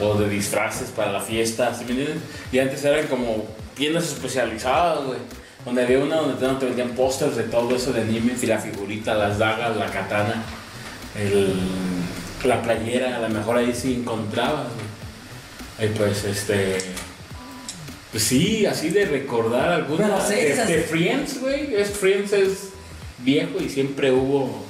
[0.00, 2.20] o de disfraces para la fiesta, ¿sí me entienden?
[2.52, 3.44] Y antes eran como
[3.76, 5.18] tiendas especializadas, güey.
[5.64, 9.14] Donde había una donde te, vendían pósters de todo eso de anime, y la figurita,
[9.14, 10.42] las dagas, la katana,
[11.18, 11.54] el,
[12.44, 15.88] la playera, a lo mejor ahí sí encontrabas, güey.
[15.90, 16.78] Y pues este.
[18.12, 20.08] Pues sí, así de recordar alguna.
[20.28, 21.74] De, esas- de Friends, güey.
[21.74, 22.68] Es Friends es
[23.18, 24.64] viejo y siempre hubo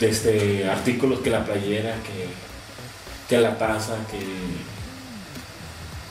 [0.00, 2.26] este, artículos que la playera, que,
[3.30, 4.18] que la taza, que.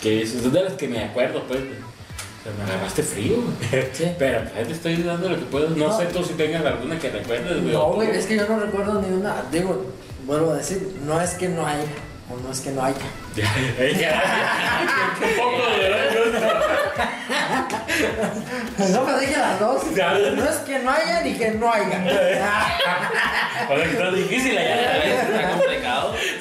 [0.02, 1.60] que es, es de las que me acuerdo, pues.
[1.60, 3.84] O sea, me agarraste frío, güey.
[3.91, 4.06] Sí.
[4.18, 5.70] Pero pues, te estoy dando lo que puedo.
[5.72, 5.98] No, No.
[5.98, 7.74] sé tú si tengas alguna que recuerdes, güey.
[7.74, 9.44] No, güey, es que yo no recuerdo ni una.
[9.52, 9.86] Digo,
[10.26, 11.84] vuelvo a decir, no es que no haya,
[12.32, 12.96] o no es que no haya.
[13.36, 13.46] Ya,
[13.91, 14.24] ya,
[15.22, 15.62] Un poco
[18.78, 19.84] de No me dije las dos.
[20.36, 22.02] No es que no haya ni que no haya.
[23.70, 25.60] O sea, que está difícil allá.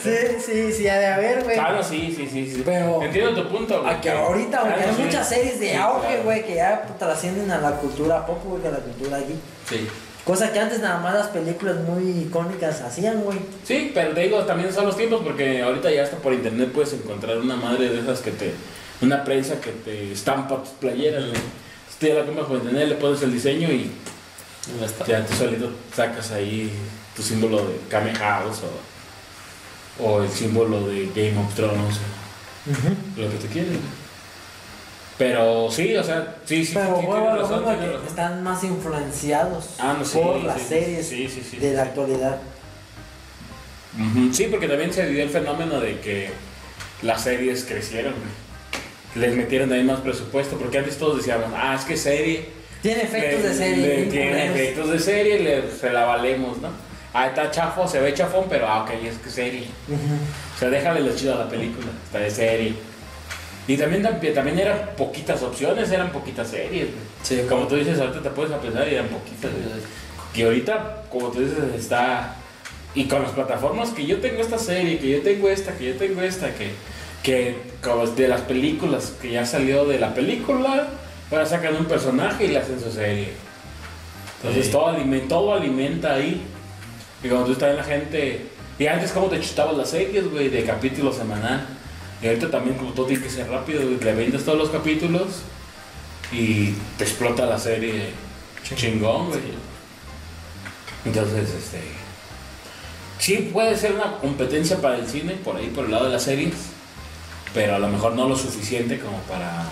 [0.02, 0.10] Sí,
[0.44, 1.54] sí, sí, ha de haber, güey.
[1.56, 2.62] Claro, sí, sí, sí, sí.
[2.64, 3.94] Pero- Entiendo tu punto, güey.
[3.94, 5.02] A que ahorita, güey, Claro, hay sí.
[5.02, 6.22] muchas series de Sí, auge, claro.
[6.24, 9.36] güey, que ya trascienden a la cultura pop, güey, que a la cultura geek.
[9.68, 9.88] Sí.
[10.24, 13.38] Cosa que antes nada más las películas muy icónicas hacían, güey.
[13.64, 16.92] Sí, pero te digo, también son los tiempos porque ahorita ya hasta por internet puedes
[16.92, 18.52] encontrar una madre de esas que te.
[19.00, 21.40] Una prensa que te estampa tus playeras, güey.
[21.98, 23.90] Tú ya la compras por internet, le pones el diseño y
[24.78, 25.04] Ya está.
[25.06, 26.70] ya tú solito sacas ahí
[27.16, 28.70] tu símbolo de Kame House o,
[30.00, 31.96] o el símbolo de Game of Thrones,
[33.16, 33.72] lo que tú quieras.
[35.16, 38.06] Pero sí, o sea, sí, sí, Pero sí, lo razón, que razón.
[38.06, 42.38] están más influenciados Ah, no, sí, por sí, las series de la actualidad.
[44.32, 46.30] Sí, porque también se dio el fenómeno de que
[47.02, 48.14] las series crecieron.
[49.16, 52.46] Les metieron también más presupuesto, porque antes todos decíamos, ah, es que serie.
[52.80, 53.76] Tiene efectos le- de serie.
[53.88, 56.68] le- bien tiene efectos de serie, le, se la valemos, ¿no?
[57.14, 59.66] Ah, está chafo, se ve chafón, pero ah, ok, es que serie.
[60.54, 62.74] O sea, déjale lo chido a la película, está de serie.
[63.66, 66.88] Y también, tam- también eran poquitas opciones, eran poquitas series.
[67.22, 69.50] Sí, Como tú dices, ahorita te puedes pensar y eran poquitas.
[70.34, 72.34] Que ahorita, como tú dices, está.
[72.94, 75.96] Y con las plataformas que yo tengo esta serie, que yo tengo esta, que yo
[75.96, 76.72] tengo esta, que.
[77.22, 80.86] Que como de las películas, que ya salió de la película,
[81.30, 83.30] ahora sacan un personaje y le hacen su serie.
[84.40, 84.72] Entonces Sí.
[84.72, 86.40] todo, alimenta, todo alimenta ahí.
[87.22, 88.46] Y cuando tú estás en la gente.
[88.78, 91.66] Y antes, como te chutabas las series, güey, de capítulo semanal.
[92.22, 95.42] Y ahorita también, como todo tiene que ser rápido, güey, le vendes todos los capítulos
[96.32, 98.10] y te explota la serie
[98.76, 99.40] chingón, güey.
[101.04, 101.80] Entonces, este.
[103.18, 106.22] Sí, puede ser una competencia para el cine, por ahí, por el lado de las
[106.22, 106.54] series,
[107.52, 109.64] pero a lo mejor no lo suficiente como para.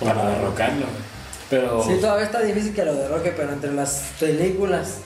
[0.00, 1.10] para derrocarlo, güey.
[1.50, 1.84] Pero.
[1.84, 5.00] Sí, todavía está difícil que lo derroque, pero entre las películas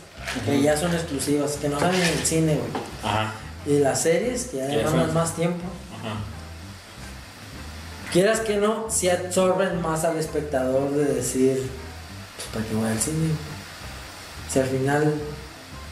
[0.45, 3.33] que ya son exclusivas, que no salen en el cine, güey, Ajá,
[3.67, 5.65] y las series que ya demandan más tiempo,
[5.99, 6.17] ajá.
[8.13, 11.71] quieras que no, si absorben más al espectador de decir,
[12.37, 13.29] pues para qué voy al cine.
[14.51, 15.15] Si al final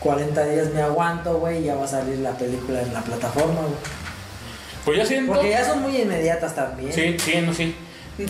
[0.00, 3.74] 40 días me aguanto, güey, ya va a salir la película en la plataforma, güey.
[4.84, 5.32] Pues yo siento.
[5.32, 6.92] Porque ya son muy inmediatas también.
[6.92, 7.74] Sí, sí, no, sí.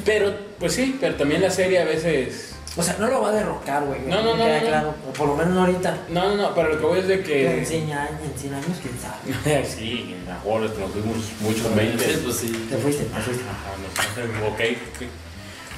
[0.04, 2.51] Pero, pues sí, pero también la serie a veces.
[2.74, 4.00] O sea, no lo va a derrocar, güey.
[4.06, 4.66] No, no, no, queda no.
[4.66, 4.94] claro.
[5.08, 5.98] O por lo menos no ahorita.
[6.08, 7.66] No, no, no, pero lo que voy es de Pero En que.
[7.66, 9.66] 100 años, en 100 años, quién sabe.
[9.66, 12.04] sí, en la hora nos fuimos muchos 20.
[12.24, 12.66] pues sí.
[12.70, 13.44] Te fuiste, te fuiste.
[13.44, 14.78] Ajá, no sé, ok.
[14.96, 15.08] ok.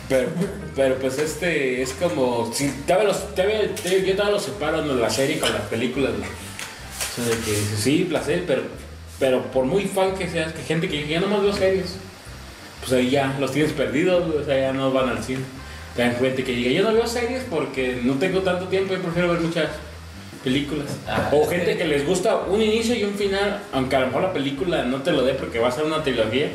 [0.09, 0.29] Pero,
[0.77, 2.53] pero pues este es como.
[2.55, 6.13] Si, todavía los, todavía- te- yo todavía lo separo en la serie con las películas.
[6.17, 6.29] güey.
[6.29, 8.63] O sea, de que dices, sí, placer, pero,
[9.19, 11.97] pero por muy fan que seas, que gente que ya nomás veo series,
[12.81, 15.41] pues ahí ya los tienes perdidos, o sea, ya no van al cine.
[15.97, 18.97] Te dan cuenta que diga, yo no veo series porque no tengo tanto tiempo y
[18.99, 19.69] prefiero ver muchas
[20.43, 20.87] películas.
[21.09, 24.07] Ah, o gente que- que les gusta un inicio y un final, aunque a lo
[24.09, 26.49] mejor la película no te lo dé porque va a ser una trilogía.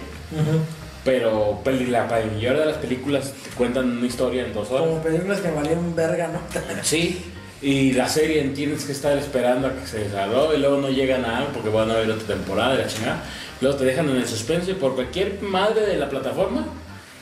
[1.06, 4.88] Pero peli- la mayoría de las películas te cuentan una historia en dos horas.
[4.88, 6.40] Como películas que valían verga, ¿no?
[6.84, 7.22] Sí.
[7.62, 11.18] Y la serie tienes que estar esperando a que se desarrolle y luego no llega
[11.18, 13.24] nada porque van a ver otra temporada de la chingada.
[13.60, 16.66] Luego te dejan en el suspense por cualquier madre de la plataforma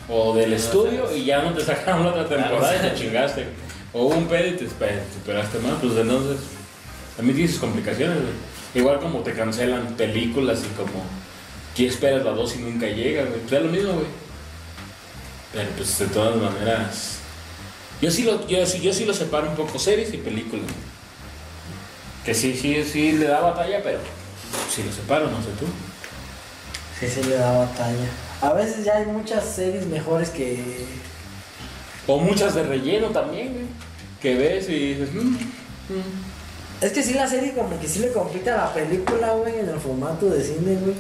[0.10, 3.46] o del estudio y ya no te sacan la otra temporada y te chingaste.
[3.94, 5.74] O un pedo y te, espe- te esperaste más.
[5.82, 6.38] Pues entonces
[7.16, 8.18] también tiene sus complicaciones.
[8.18, 8.34] güey.
[8.76, 11.04] Igual como te cancelan películas y como
[11.76, 13.24] que esperas la dos y nunca llega.
[13.24, 13.40] güey.
[13.42, 14.06] Pues es lo mismo, güey.
[15.54, 17.14] Pero pues de todas maneras...
[18.02, 20.66] Yo sí lo, yo sí, yo sí lo separo un poco series y películas.
[22.24, 23.98] Que sí, sí, sí le da batalla, pero
[24.74, 25.66] sí lo separo, no sé tú.
[27.00, 28.06] Sí, sí le da batalla.
[28.42, 30.86] A veces ya hay muchas series mejores que...
[32.06, 33.66] O muchas de relleno también, güey.
[34.22, 36.28] Que ves y dices, "Mm, mm".
[36.82, 39.70] Es que sí la serie como que sí le compite a la película, güey, en
[39.70, 40.96] el formato de cine, güey.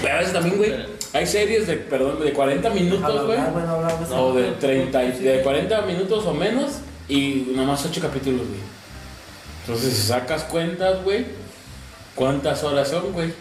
[0.00, 0.72] Pero a veces también, güey,
[1.12, 3.38] hay series de, perdón, de 40 minutos, güey.
[3.52, 3.76] Bueno.
[4.16, 6.72] O de 30, y- de 40 minutos o menos
[7.08, 8.60] y nomás 8 capítulos, güey.
[9.66, 11.26] Entonces, si sacas cuentas, güey,
[12.14, 13.32] ¿cuántas horas son, güey?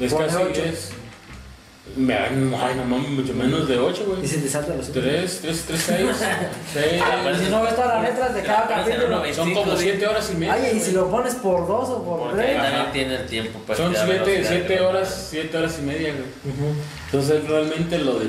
[0.00, 0.90] Es casi, es...
[1.94, 2.34] Me, ay,
[2.76, 4.26] no mames, mucho menos de 8, Y güey.
[4.28, 6.06] se te salta los 3, 3, 3, 6,
[6.74, 6.86] 6...
[7.40, 9.34] Y si no ves todas las letras de cada Pero capítulo.
[9.34, 10.54] Son como 7 horas y media.
[10.56, 12.56] Oye, y si lo pones por dos o por Porque ahí tres.
[12.62, 12.92] también Ajá.
[12.92, 13.60] tiene el tiempo.
[13.66, 16.74] pues, Son de la 7 velocidad siete que- horas, 7 horas y media, güey.
[17.06, 18.26] Entonces realmente lo de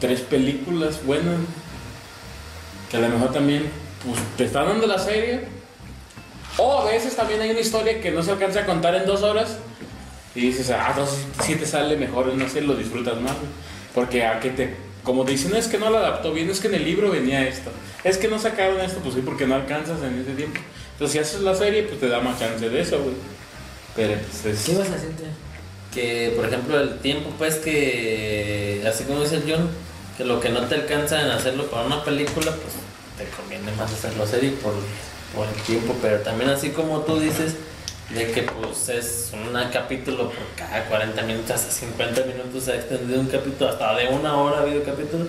[0.00, 1.36] tres películas buenas,
[2.90, 3.70] que a lo mejor también
[4.04, 5.42] pues, te están dando la serie,
[6.56, 9.22] o a veces también hay una historia que no se alcanza a contar en dos
[9.22, 9.58] horas
[10.34, 13.50] y dices, ah, entonces sí te sale mejor, no sé, lo disfrutas más, güey.
[13.94, 16.68] porque a que te, como te dicen, es que no lo adaptó bien, es que
[16.68, 17.70] en el libro venía esto,
[18.02, 20.60] es que no sacaron esto, pues sí, porque no alcanzas en ese tiempo.
[20.92, 23.14] Entonces si haces la serie, pues te da más chance de eso, güey.
[23.96, 24.64] Pero pues es...
[24.64, 25.24] ¿Qué ibas a decirte?
[25.92, 29.70] Que, por ejemplo, el tiempo, pues que, así como dice el John,
[30.16, 32.74] que lo que no te alcanza en hacerlo para una película, pues
[33.18, 34.74] te conviene más hacerlo serie por,
[35.34, 35.96] por el tiempo.
[36.02, 37.56] Pero también, así como tú dices,
[38.10, 42.76] de que pues es un capítulo por cada 40 minutos, hasta 50 minutos se ha
[42.76, 45.26] extendido un capítulo, hasta de una hora ha habido capítulo,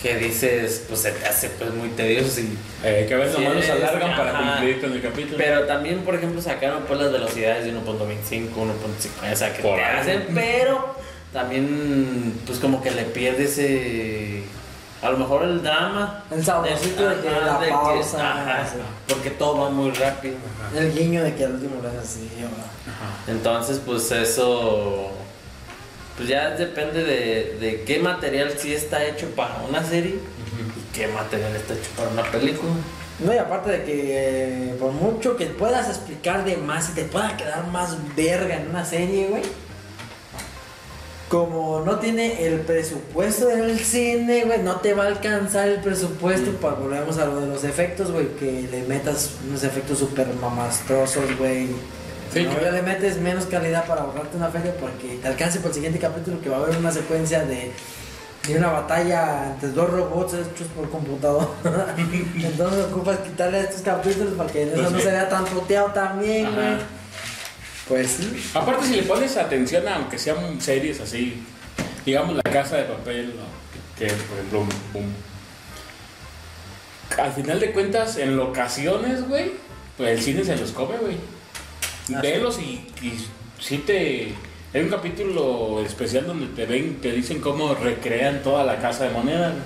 [0.00, 3.56] que dices, pues se te hace pues muy tedioso y Eh, que a veces nomás
[3.56, 4.56] los alargan es- para ajá.
[4.56, 5.38] cumplir con el capítulo.
[5.38, 9.76] Pero también, por ejemplo, sacaron pues las velocidades de 1.25, 1.50, o sea, que Por
[9.76, 10.00] te ahí.
[10.00, 10.94] hacen, pero
[11.32, 14.42] también, pues como que le pierde ese,
[15.04, 16.24] a lo mejor el drama.
[16.30, 18.78] El saborcito de que Ajá, la de que- pausa, ajá, sí.
[19.08, 20.36] porque todo va muy rápido.
[20.74, 22.28] El guiño de que al último lo así.
[22.40, 22.46] ¿no?
[22.46, 23.14] Ajá.
[23.28, 25.10] Entonces, pues eso,
[26.16, 31.06] pues ya depende de, de qué material sí está hecho para una serie y qué
[31.08, 32.72] material está hecho para una película.
[33.20, 37.04] No, y aparte de que eh, por mucho que puedas explicar de más y te
[37.04, 39.42] pueda quedar más verga en una serie, güey.
[41.34, 46.52] Como no tiene el presupuesto del cine, güey, no te va a alcanzar el presupuesto
[46.52, 46.54] Mm.
[46.56, 51.36] para volvemos a lo de los efectos, güey, que le metas unos efectos súper mamastrosos,
[51.38, 51.68] güey.
[52.32, 55.68] Sí, no, ya le metes menos calidad para ahorrarte una feria porque te alcance por
[55.70, 57.70] el siguiente capítulo que va a haber una secuencia de,
[58.46, 61.48] de una batalla entre dos robots hechos por computador.
[62.42, 65.04] Entonces ocupas quitarle estos capítulos para que eso Pues no sí.
[65.04, 66.74] se vea tan puteado también, güey.
[67.88, 68.50] Pues sí.
[68.54, 71.42] Aparte, si le pones atención, aunque sean series así,
[72.06, 73.42] digamos La Casa de Papel, ¿no?
[73.98, 75.14] que por ejemplo, un- un-
[77.18, 79.52] al final de cuentas, en locaciones, güey,
[79.96, 81.16] pues el cine se los come, güey.
[82.14, 83.12] Ah, Velos y, y
[83.60, 84.32] sí te.
[84.74, 89.10] Hay un capítulo especial donde te ven, te dicen cómo recrean toda la casa de
[89.10, 89.62] moneda, güey,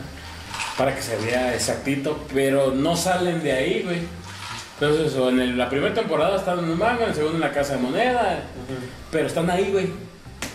[0.76, 4.00] para que se vea exactito, pero no salen de ahí, güey.
[4.80, 7.40] Entonces, o en el- la primera temporada están en un manga, en la segunda en
[7.40, 8.38] la casa de moneda,
[9.10, 9.88] pero están ahí, güey.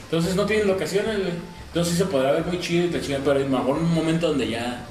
[0.05, 1.33] Entonces no tienen locaciones, güey.
[1.67, 3.93] Entonces sí se podrá ver muy chido y te chinga, pero a lo mejor un
[3.93, 4.85] momento donde ya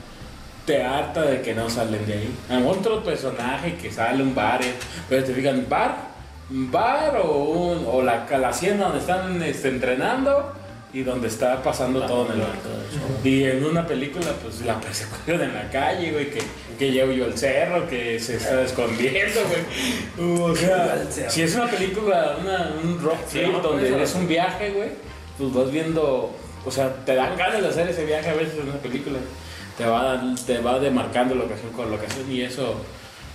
[0.66, 2.34] te harta de que no salen de ahí.
[2.50, 4.74] A lo mejor otro personaje que sale un bar, eh,
[5.08, 5.96] pero te fijan, bar,
[6.50, 10.52] bar o, un- o la, la hacienda donde están este, entrenando
[10.92, 12.68] y donde está pasando todo en el barco.
[13.24, 16.40] Y en una película, pues la persecución en la calle, güey, que,
[16.78, 20.40] que llevo yo el cerro, que se está escondiendo, güey.
[20.42, 24.70] O sea, si es una película, una, un rock Sí, no, donde es un viaje,
[24.70, 24.90] güey,
[25.38, 26.30] pues vas viendo,
[26.64, 29.18] o sea, te dan ganas de hacer ese viaje a veces en una película.
[29.78, 32.74] Te va, te va demarcando locación con locación y eso,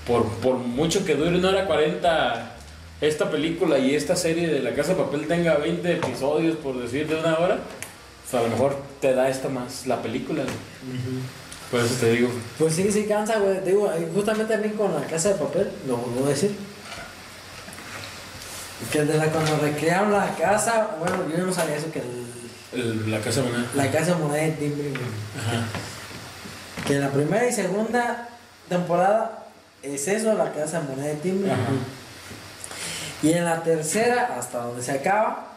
[0.05, 2.56] por, por mucho que dure una hora 40
[3.01, 7.07] esta película y esta serie de La Casa de Papel tenga 20 episodios, por decir,
[7.07, 7.57] de una hora,
[8.29, 10.43] pues a lo mejor te da esta más la película.
[10.43, 10.55] güey.
[11.71, 12.29] Por eso te digo.
[12.57, 13.59] Pues sí, sí cansa, güey.
[13.65, 16.51] Digo, y justamente a mí con la casa de papel, lo vuelvo a decir.
[18.91, 23.11] Que de la, cuando recrearon la casa, bueno, yo no sabía eso, que el- El-
[23.11, 23.67] la Casa de Moneda.
[23.75, 25.01] la casa de moneda de timbre, güey.
[25.39, 25.65] Ajá.
[26.85, 28.29] Que en la primera y segunda
[28.69, 29.45] temporada
[29.81, 31.51] es eso, la casa de moneda de timbre.
[31.51, 31.61] Ajá.
[33.23, 35.47] Y en la tercera, hasta donde se acaba,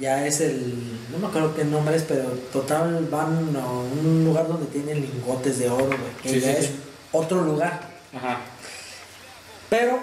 [0.00, 0.74] ya es el.
[1.10, 5.58] No me acuerdo qué nombre es, pero total van a un lugar donde tienen lingotes
[5.58, 5.98] de oro, güey.
[6.22, 6.80] Que Sí, ya sí, es sí.
[7.12, 7.80] otro lugar.
[8.14, 8.38] Ajá.
[9.70, 9.98] Pero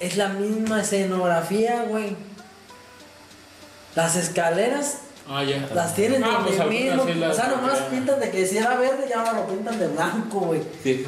[0.00, 2.16] es la misma escenografía, güey.
[3.94, 4.98] Las escaleras
[5.28, 5.66] Ah, ya.
[5.74, 7.02] las tienen Ah, pues mismo.
[7.02, 7.88] o sea, nomás ya.
[7.88, 10.60] pintan de que si era verde, ya ahora lo pintan de blanco, güey.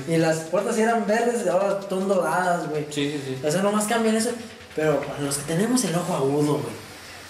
[0.09, 2.87] Y las puertas si eran verdes, ahora son doradas, güey.
[2.91, 3.47] Sí, sí, sí.
[3.47, 4.31] O sea, nomás cambian eso.
[4.77, 6.75] Pero para los que tenemos el ojo agudo, güey.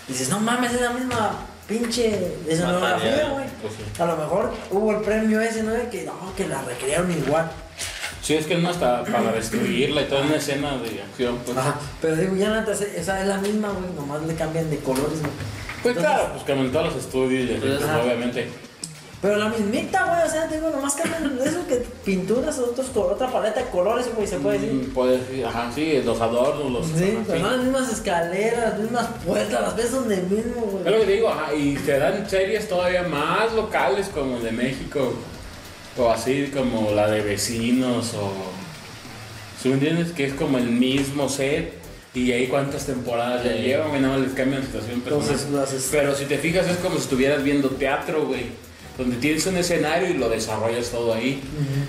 [0.09, 3.47] Dices, no mames, es la misma pinche escenografía, güey.
[3.62, 4.02] Pues sí.
[4.02, 5.73] A lo mejor hubo el premio ese, ¿no?
[5.90, 7.51] Que no, que la recrearon igual.
[8.23, 11.56] Sí, es que más hasta para destruirla y toda una escena de acción, pues.
[11.56, 11.77] Ajá.
[12.02, 13.93] Pero digo, ya o sea, es la misma, güey.
[13.94, 15.32] Nomás le cambian de colores, güey.
[15.82, 18.48] Pues Entonces- claro, pues en todos los estudios y pues, obviamente.
[19.22, 23.60] Pero la mismita, güey, o sea, digo, nomás cambian eso que pinturas, otros, otra paleta
[23.64, 24.72] de colores, güey, se puede decir.
[24.74, 26.86] Mm, Puede decir, ajá, sí, los adornos, los.
[26.86, 30.90] Sí, pero no las mismas escaleras, las mismas puertas, las ves donde mismo, Es lo
[30.90, 31.01] güey.
[31.01, 35.14] que te digo, ajá, y te dan series todavía más locales como de México,
[35.97, 38.30] o así como la de vecinos, o.
[39.62, 40.12] ¿Sí me entiendes?
[40.12, 41.72] Que es como el mismo set,
[42.12, 45.60] y ahí cuántas temporadas ya llevan, güey, nada más les cambian la situación Entonces, personal.
[45.62, 48.65] las es- Pero si te fijas, es como si estuvieras viendo teatro, güey.
[48.97, 51.40] Donde tienes un escenario y lo desarrollas todo ahí.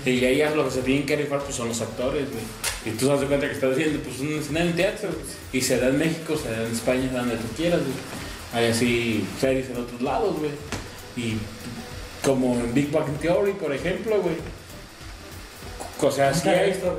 [0.04, 2.42] Y ahí lo que se tienen que rifar pues, son los actores, güey.
[2.84, 5.08] Y tú te das cuenta que estás viendo pues, un escenario en teatro.
[5.52, 7.94] Y se da en México, se da en España, se da donde tú quieras, güey.
[8.52, 10.50] Hay así series en otros lados, güey.
[11.16, 11.38] Y
[12.22, 14.36] como en Big Bang Theory, por ejemplo, güey.
[16.00, 16.70] O sea, sí he hay...
[16.70, 16.94] visto,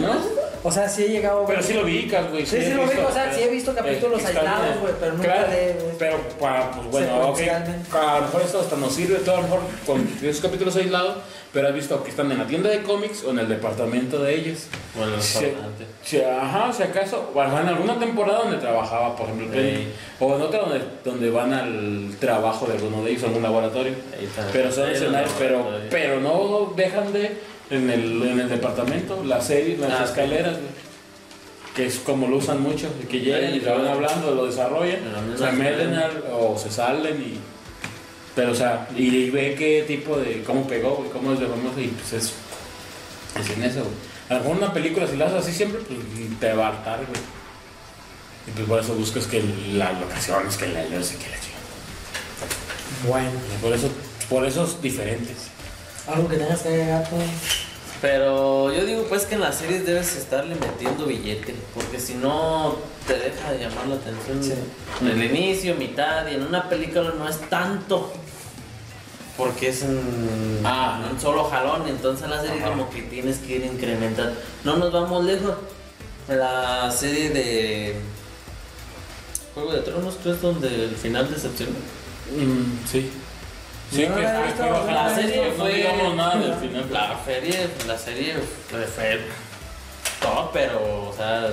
[0.00, 0.42] ¿No?
[0.64, 1.44] O sea, sí he llegado.
[1.46, 2.46] Pero sí lo ubicas, güey.
[2.46, 4.40] Sí, he sí lo visto, ubico, o sea, pero- sí he visto capítulos eh, está
[4.40, 7.38] aislados, güey, pero nunca Claro, de- Pero para, pues bueno, ok,
[7.92, 11.16] a lo mejor esto hasta nos sirve, todo a lo mejor con esos capítulos aislados,
[11.52, 14.34] pero has visto que están en la tienda de cómics o en el departamento de
[14.36, 14.66] ellos.
[14.96, 15.40] Bueno, el Sí.
[15.40, 15.84] restaurante.
[16.04, 19.88] Sí, ajá, si acaso, bueno, en alguna temporada donde trabajaba, por ejemplo, Penny, Sí.
[20.20, 23.94] o en otra donde, donde van al trabajo de alguno de ellos, algún laboratorio.
[24.16, 24.46] Ahí está.
[24.52, 29.78] Pero son escenarios, pero, pero no dejan de en el, en el departamento, las series,
[29.78, 30.82] las Ah, escaleras, güey.
[31.74, 34.98] Que es como lo usan mucho, que llegan y te van hablando, lo desarrollan,
[35.38, 37.38] se meten al- o se salen y.
[38.36, 40.42] Pero, o sea, y ve qué tipo de.
[40.42, 42.32] cómo pegó, güey, cómo es de famoso y pues eso.
[43.40, 43.94] Es en eso, güey.
[44.28, 45.98] A lo mejor una película, si la haces así siempre, pues
[46.40, 47.20] te va a hartar, güey.
[48.48, 49.42] Y pues por eso buscas que
[49.74, 51.62] las locaciones, que la luz y que la chingada.
[53.08, 53.88] Bueno, Y Por eso,
[54.28, 55.48] por esos diferentes.
[56.06, 57.28] Algo que tengas que agregar, pues.
[58.00, 62.76] Pero yo digo pues que en las series debes estarle metiendo billete, porque si no
[63.06, 64.54] te deja de llamar la atención Sí.
[65.02, 68.12] en el inicio, mitad, y en una película no es tanto,
[69.36, 71.00] porque es un, Ah.
[71.12, 72.70] un solo jalón, entonces en la serie Ajá.
[72.70, 74.36] como que tienes que ir incrementando.
[74.64, 75.54] No nos vamos lejos.
[76.28, 77.94] La serie de
[79.54, 81.72] Juego de Tronos, ¿tú es donde el final decepcionó?
[82.36, 83.10] Mm, sí.
[83.92, 86.86] Sí, No que la visto, que no la serie no fue digamos nada del final.
[86.90, 88.34] La serie, la serie
[88.70, 89.20] fue, fue
[90.20, 91.50] todo, pero, o sea,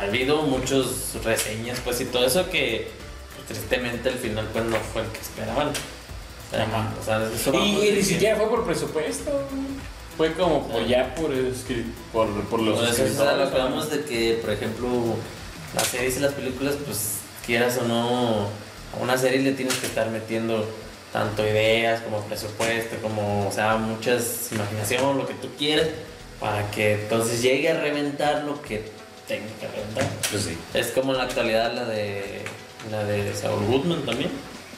[0.00, 2.88] ha habido muchas reseñas, pues, y todo eso que
[3.34, 5.68] pues, tristemente el final, pues, no fue el que esperaban.
[5.68, 9.30] O sea, o sea, eso Y, ni siquiera fue por presupuesto.
[10.16, 11.32] Fue como por ya por,
[12.12, 13.64] por, por los Pues, eso es a escritores, lo que ¿no?
[13.64, 14.88] vamos de que, por ejemplo,
[15.74, 18.46] las series y las películas, pues, quieras o no,
[18.96, 20.64] a una serie le tienes que estar metiendo
[21.14, 25.86] tanto ideas como presupuesto, como, o sea, muchas imaginación, lo que tú quieras,
[26.40, 28.82] para que entonces llegue a reventar lo que
[29.28, 30.04] tenga que reventar.
[30.28, 30.58] Pues sí.
[30.74, 32.42] Es como en la actualidad la de
[32.90, 34.30] la de Saul Goodman también.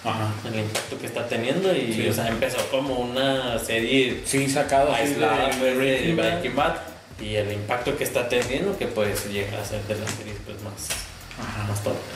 [0.04, 0.30] Ajá.
[0.46, 2.06] el impacto que está teniendo y Sí.
[2.06, 6.76] o sea, empezó como una serie Sí, sacado aislada de de Breaking Bad.
[7.18, 10.62] Y el impacto que está teniendo que pues llega a ser de las series pues
[10.62, 11.05] más.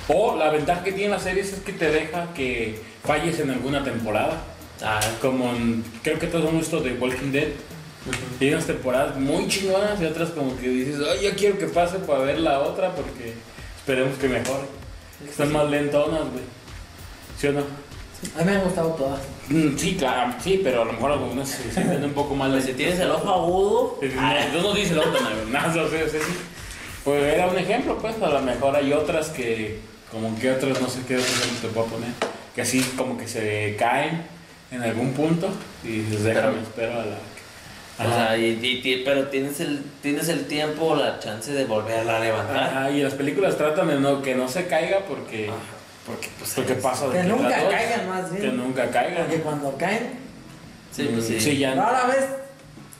[0.08, 3.84] O la ventaja que tiene la serie es que te deja que falles en alguna
[3.84, 4.40] temporada.
[4.82, 7.48] Ah, Como en- creo que todos hemos visto de Walking Dead.
[8.40, 11.66] Y hay unas temporadas muy chingonas y otras como que dices, ay, yo quiero que
[11.66, 13.34] pase para ver la otra porque
[13.76, 14.64] esperemos que mejore.
[15.28, 16.44] Están más lentonas, güey.
[17.38, 17.60] ¿Sí o no?
[17.60, 19.20] A mí me han gustado todas.
[19.48, 22.64] Mm, Sí, claro, sí, pero a lo mejor algunas se sienten un poco más Pues
[22.64, 23.98] si tienes el ojo agudo,
[24.54, 25.30] No, no dice la otra, no,
[25.60, 26.32] no, o sea, sí, sí.
[27.04, 29.78] Pues era un ejemplo, pues, a lo mejor hay otras que,
[30.10, 32.10] como que otras, no sé qué ejemplos te puedo poner,
[32.54, 34.22] que así como que se caen
[34.70, 35.48] en algún punto
[35.82, 38.10] y dices, déjame, Pero- espero a la...
[38.10, 41.64] o sea, y, y- y- pero tienes el, tienes el tiempo o la chance de
[41.64, 42.56] volverla a levantar.
[42.64, 45.56] Ajá, y las películas tratan de no, que no se caiga porque, Ajá,
[46.06, 48.42] Porque pues porque es- pasa de Que nunca las dos, caigan más bien.
[48.42, 49.24] Que nunca caigan.
[49.26, 50.18] Porque cuando caen,
[50.92, 51.40] Sí, pues sí.
[51.40, 51.74] Sí, ya.
[51.74, 52.24] rara vez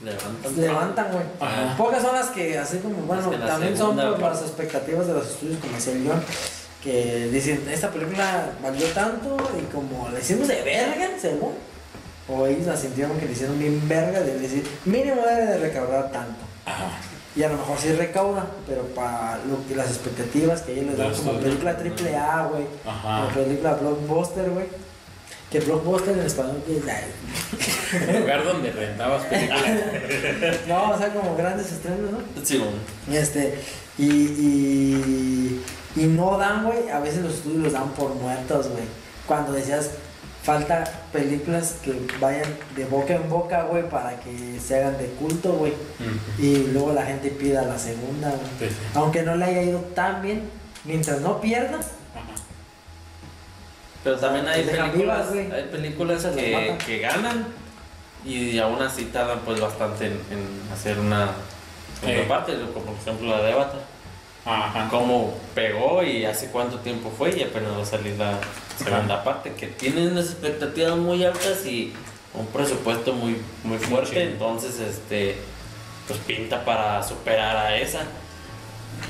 [0.03, 0.55] Levantan.
[0.61, 1.23] levantan, güey.
[1.77, 5.13] Pocas son las que, así como, bueno, también segunda son por parte- las expectativas de
[5.13, 6.23] los estudios, como decía el León,
[6.83, 11.53] que dicen, esta película valió tanto y como la hicimos de verga, según.
[12.27, 16.11] O ellos la sintieron que le hicieron bien verga, de decir, mínimo debe de recaudar
[16.11, 16.39] tanto.
[16.65, 16.85] Ajá.
[17.35, 20.97] Y a lo mejor sí recauda, pero para lo que las expectativas que ellos les
[20.97, 22.65] dan como película triple A, güey.
[22.83, 24.65] Como película blockbuster, güey.
[25.51, 29.63] Que blockbuster en español que es El lugar donde rentabas películas.
[30.67, 32.19] No, o sea, como grandes estrenos, ¿no?
[32.41, 32.77] Sí, bueno.
[33.11, 33.59] Este,
[33.97, 35.61] y, y,
[35.97, 38.85] y no dan, güey, a veces los estudios los dan por muertos, güey.
[39.27, 39.91] Cuando decías,
[40.43, 42.45] falta películas que vayan
[42.75, 45.73] de boca en boca, güey, para que se hagan de culto, güey.
[46.39, 48.47] Y luego la gente pida la segunda, güey.
[48.59, 48.75] Sí, sí.
[48.95, 50.49] Aunque no le haya ido tan bien,
[50.85, 51.85] mientras no pierda, Ajá.
[54.03, 57.45] Pero también hay películas, vivas, hay películas que, que ganan
[58.25, 61.29] y aún así tardan pues bastante en, en hacer una
[62.27, 63.81] parte, como por ejemplo la de Avatar.
[64.43, 64.87] Ajá.
[64.89, 68.39] Cómo pegó y hace cuánto tiempo fue y apenas va a salir la
[68.75, 71.93] segunda parte, que tienen unas expectativas muy altas y
[72.33, 75.35] un presupuesto muy, muy fuerte, entonces este
[76.07, 77.99] pues pinta para superar a esa.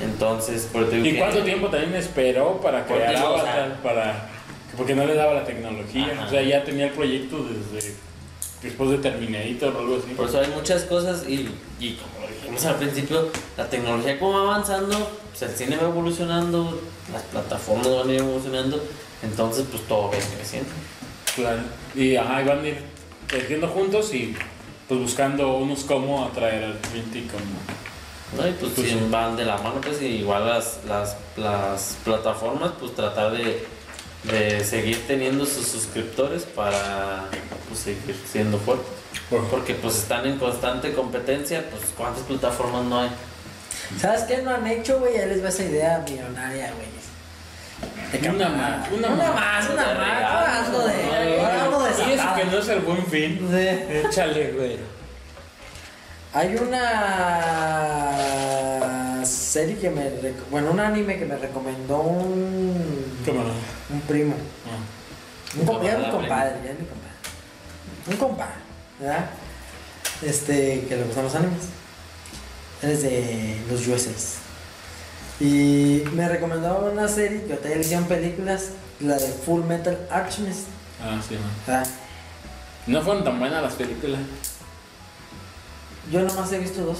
[0.02, 3.44] Entonces, por ¿Y que- cuánto tiempo también esperó para crear Avatar?
[3.44, 4.28] sea- para,
[4.76, 6.12] porque no le daba la tecnología.
[6.14, 6.26] Ajá.
[6.26, 7.94] O sea, ya tenía el proyecto desde
[8.62, 10.14] después de Terminator o algo así.
[10.14, 11.48] Por eso hay muchas cosas y,
[11.80, 15.88] y como lo dijimos al principio, la tecnología como va avanzando, pues el cine va
[15.88, 16.80] evolucionando,
[17.12, 18.80] las plataformas van a ir evolucionando,
[19.22, 20.70] entonces pues todo va creciendo.
[21.34, 21.62] Claro.
[21.96, 22.78] Y ajá, iban a ir
[23.26, 24.36] creciendo juntos y
[24.86, 27.42] pues buscando unos cómo atraer al cliente y cómo.
[28.36, 28.48] ¿no?
[28.48, 28.98] Y pues Pues sí.
[29.10, 33.66] van de la mano, pues y igual las, las, las plataformas, pues tratar de,
[34.24, 37.24] de seguir teniendo sus suscriptores para
[37.68, 38.86] pues, seguir siendo fuertes.
[39.28, 43.10] Por- Porque pues están en constante competencia, pues cuántas plataformas no hay.
[44.00, 45.16] ¿sabes qué no han hecho, güey?
[45.18, 46.92] Ahí les va esa idea millonaria, güey.
[48.34, 49.34] Una más, una una más.
[49.34, 50.68] más, una más.
[50.68, 50.94] ando de,
[52.08, 53.48] Y eso que no es el buen fin.
[53.50, 53.68] Sí.
[54.06, 54.78] Échale, güey.
[56.34, 56.78] Hay una
[59.52, 60.10] serie que me.
[60.50, 63.04] Bueno, un anime que me recomendó un.
[63.90, 64.34] Un primo.
[64.66, 65.58] Ah.
[65.60, 67.12] Un compadre, Camarada compadre, ya mi compadre.
[68.06, 68.54] Un compadre,
[68.98, 69.30] ¿verdad?
[70.22, 71.64] Este, que le gustan los animes.
[72.80, 74.36] Él es de los USAs.
[75.38, 78.70] Y me recomendó una serie que le hicieron películas,
[79.00, 80.68] la de Full Metal Alchemist.
[81.02, 81.36] Ah, sí.
[81.66, 81.86] ¿verdad?
[82.86, 84.20] No fueron tan buenas las películas.
[86.10, 86.98] Yo nomás he visto dos.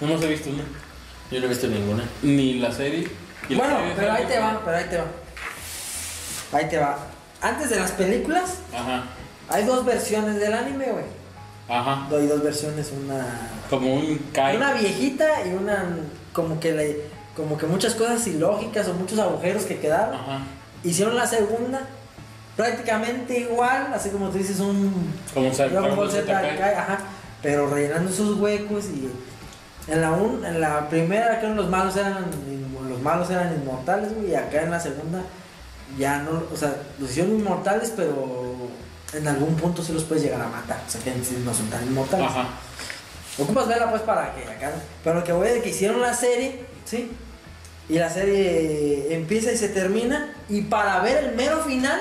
[0.00, 0.64] No hemos visto una.
[1.30, 2.04] Yo no he visto ninguna.
[2.22, 3.08] Ni la serie.
[3.48, 5.04] Y la Bueno, serie pero ahí te va, pero ahí te va.
[6.52, 6.98] Ahí te va.
[7.40, 9.04] Antes de las películas, Ajá.
[9.48, 11.04] hay dos versiones del anime, güey.
[11.68, 12.06] Ajá.
[12.10, 14.56] Hay dos versiones, una Como un Kai.
[14.56, 15.84] Una viejita y una
[16.32, 17.00] como que le,
[17.36, 20.14] como que muchas cosas ilógicas o muchos agujeros que quedaron.
[20.14, 20.40] Ajá.
[20.84, 21.80] Hicieron la segunda
[22.56, 26.98] prácticamente igual, así como tú dices un Como un Dragon Ball Z ajá,
[27.42, 29.08] pero rellenando esos huecos y
[29.88, 32.26] en la un, en la primera que los malos eran
[32.88, 35.22] los malos eran inmortales, güey, y acá en la segunda
[35.98, 38.54] ya no, o sea, los hicieron inmortales, pero
[39.12, 41.12] en algún punto sí los puedes llegar a matar, o sea, que
[41.44, 42.26] no son tan inmortales.
[42.26, 42.46] Ajá.
[43.38, 44.72] Ocupas verla pues para que acá.
[45.02, 47.10] Pero lo que voy es que hicieron la serie, ¿sí?
[47.88, 50.32] Y la serie empieza y se termina.
[50.48, 52.00] Y para ver el mero final,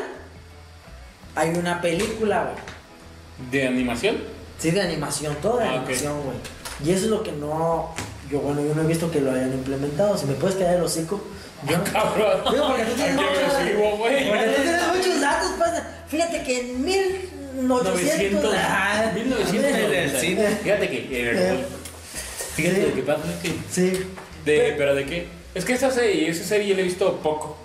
[1.36, 3.50] hay una película, güey.
[3.52, 4.18] ¿De animación?
[4.60, 6.38] Sí, de animación, todo de Ah, animación, güey.
[6.86, 7.94] Y eso es lo que no.
[8.30, 10.18] Yo, bueno, yo no he visto que lo hayan implementado.
[10.18, 11.22] Si me puedes caer el hocico.
[11.70, 12.42] Yo, Cabrón.
[12.52, 14.30] Digo, porque tú tienes muchos- güey.
[14.30, 15.72] porque tú tienes muchos datos, pues.
[16.08, 17.34] fíjate que en 1800.
[17.64, 20.48] 900, Ah, 1900 En el cine.
[20.64, 21.08] Fíjate que.
[21.12, 21.66] eh,
[22.56, 22.82] Fíjate Sí.
[22.90, 23.58] lo que pasa es que.
[23.72, 24.06] Sí.
[24.46, 25.28] De, pero de qué?
[25.56, 27.58] Es que esa serie, esa serie la he visto poco.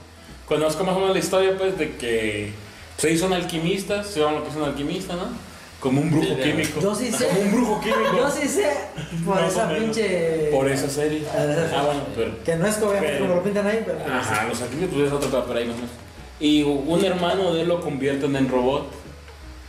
[0.47, 2.53] Conozco más o menos la historia, pues, de que
[2.97, 5.29] pues, ellos son alquimistas, se llaman lo que es un alquimista, ¿no?
[5.81, 6.81] Como un brujo Sí, químico.
[6.81, 7.29] Yo sí sé.
[7.29, 8.17] Como un brujo químico.
[8.17, 8.71] Yo sí sé
[9.25, 10.49] por Más esa pinche.
[10.53, 11.23] Por esa serie.
[11.33, 12.43] Ah, bueno, pero.
[12.45, 13.99] Que no es obviamente Pero- como lo pintan ahí, pero.
[14.13, 15.77] Ajá, los pues es otra por ahí más.
[16.41, 18.91] Y un hermano de él lo convierten en robot.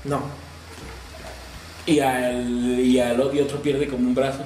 [0.05, 0.21] No.
[1.85, 4.39] Y al, y al otro y otro pierde como un brazo.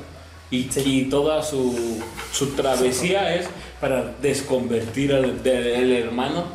[0.52, 0.82] Y, Sí.
[0.86, 3.48] y toda su, su travesía es
[3.82, 6.46] para desconvertir al del- el hermano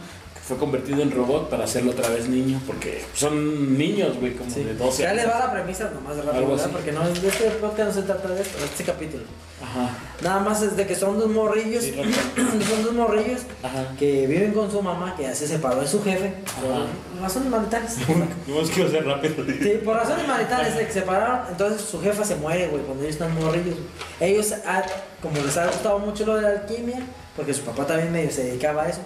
[0.48, 2.60] fue convertido en robot para hacerlo otra vez niño.
[2.66, 4.64] Porque son niños, güey, como Sí.
[4.64, 5.24] de 12 Ya años.
[5.24, 6.70] les va la premisa nomás de rápido, ¿verdad?
[6.72, 9.24] Porque no, de este podcast no se trata de esto, este capítulo.
[9.62, 9.90] Ajá.
[10.22, 11.92] Nada más es de que son dos morrillos, Sí,
[12.68, 13.94] son dos morrillos Ajá.
[13.98, 17.96] que viven con su mamá, que ya se separó de su jefe, por razones maritales.
[18.46, 19.34] No es que quiero ser rápido.
[19.62, 23.02] Sí, por razones maritales de que se separaron, entonces su jefa se muere, güey, cuando
[23.02, 23.76] ellos están morrillos.
[24.20, 24.82] Ellos, ah,
[25.20, 27.00] como les ha gustado mucho lo de la alquimia,
[27.38, 29.00] porque su papá también medio se dedicaba a eso,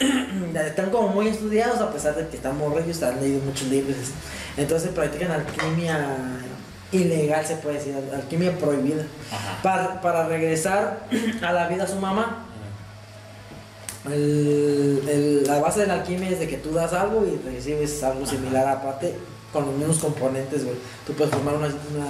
[0.66, 3.94] están como muy estudiados a pesar de que están morrillos, han leído muchos libros.
[4.56, 6.16] Entonces practican alquimia
[6.90, 9.04] ilegal, se puede decir, al- alquimia prohibida.
[9.62, 11.00] Para, para regresar
[11.42, 12.46] a la vida a su mamá.
[14.06, 18.02] El- el- la base de la alquimia es de que tú das algo y recibes
[18.02, 19.14] algo similar aparte
[19.52, 20.76] con los mismos componentes, güey.
[21.06, 22.06] Tú puedes formar una, una,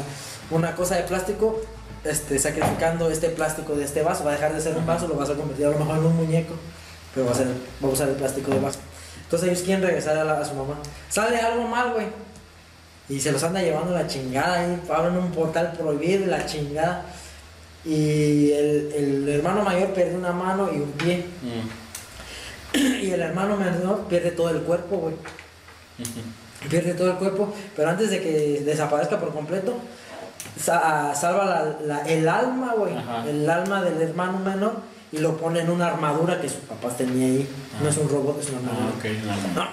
[0.50, 1.60] una cosa de plástico,
[2.08, 4.24] este, sacrificando este plástico de este vaso.
[4.24, 6.04] Va a dejar de ser un vaso, lo vas a convertir a lo mejor en
[6.06, 6.54] un muñeco,
[7.14, 7.46] pero va a, ser,
[7.82, 8.78] va a usar el plástico de vaso.
[9.24, 10.78] Entonces ellos quieren regresar a, la- a su mamá.
[11.10, 12.06] Sale algo mal, güey.
[13.10, 17.04] Y se los anda llevando la chingada ahí, abren un portal prohibido la chingada.
[17.84, 21.24] Y el, el hermano mayor pierde una mano y un pie.
[21.42, 22.76] Mm.
[23.04, 25.14] Y el hermano menor pierde todo el cuerpo, güey.
[26.68, 29.74] Pierde todo el cuerpo, pero antes de que desaparezca por completo,
[30.60, 32.94] sa- salva la- la- el alma, güey.
[33.28, 34.76] El alma del hermano menor
[35.12, 37.48] y lo pone en una armadura que su papá tenía ahí.
[37.82, 38.86] No es un robot, es una armadura.
[38.92, 39.54] Ah, ok.
[39.54, 39.70] nada.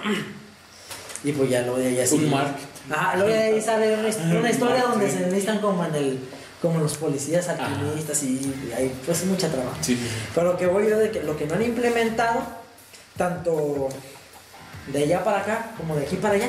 [1.24, 2.14] Y pues ya luego de ahí así.
[2.16, 2.66] Un market.
[2.90, 6.18] Ajá, luego de ahí sale una, his- una historia donde se necesitan como en el.
[6.62, 9.70] como los policías alquimistas y, y hay pues mucha trama.
[9.82, 10.08] Sí, sí, sí.
[10.34, 12.40] Pero lo que voy yo de que lo que no han implementado,
[13.16, 13.88] tanto
[14.92, 16.48] de allá para acá como de aquí para allá,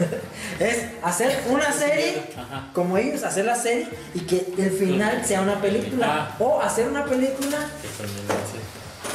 [0.58, 2.68] es hacer una serie Ajá.
[2.72, 6.06] como ellos, hacer la serie y que el final sea una película.
[6.30, 6.36] Ah.
[6.38, 7.58] O hacer una película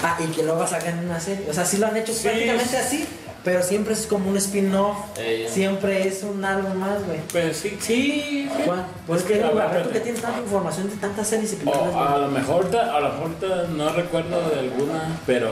[0.04, 1.48] ah, y que luego sacan una serie.
[1.50, 2.24] O sea, sí lo han hecho Sí.
[2.24, 3.06] prácticamente así,
[3.44, 4.98] pero siempre es como un spin-off.
[5.18, 7.20] Eh, Siempre es un algo más, güey.
[7.32, 8.50] Pues sí, sí.
[8.66, 10.96] Juan, pues Es que, que, a ver, a ver, tú que tienes tanta información de
[10.96, 14.50] tantas series y películas, O, a lo mejor, ta- a lo mejor ta- no recuerdo
[14.50, 15.52] de alguna, pero.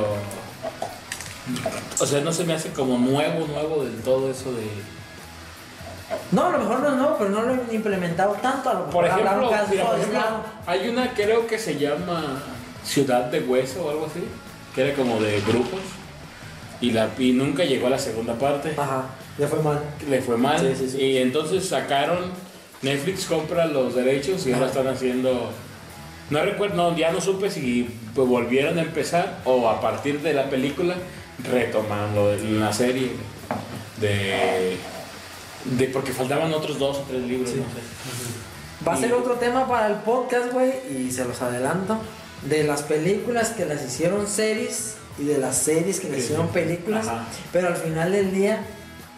[2.00, 4.64] O sea, no se me hace como nuevo, nuevo del todo eso de.
[6.32, 8.70] No, a lo mejor no es nuevo, pero no lo han implementado tanto.
[8.70, 10.22] A lo mejor Por ejemplo, mira, por ejemplo,
[10.66, 12.42] hay una creo que se llama
[12.84, 14.24] Ciudad de Hueso o algo así,
[14.76, 15.82] que era como de grupos.
[16.82, 18.74] Y, la, y nunca llegó a la segunda parte.
[18.78, 19.06] Ajá,
[19.38, 19.80] ya fue mal.
[20.10, 20.60] Le fue mal.
[20.60, 21.02] Sí, sí, sí.
[21.02, 22.32] Y entonces sacaron.
[22.82, 25.52] Netflix compra los derechos y ahora están haciendo.
[26.30, 30.34] No recuerdo, no, ya no supe si pues, volvieron a empezar o a partir de
[30.34, 30.96] la película
[31.50, 33.12] retoman lo de la serie
[34.00, 34.78] de,
[35.66, 37.58] de porque faltaban otros dos o tres libros, Sí.
[37.58, 38.86] no sé.
[38.88, 41.98] Va a Y- ser otro tema para el podcast, güey, y se los adelanto.
[42.44, 46.24] De las películas que las hicieron series y de las series que les Sí.
[46.26, 47.26] hicieron películas, Ajá.
[47.54, 48.66] pero al final del día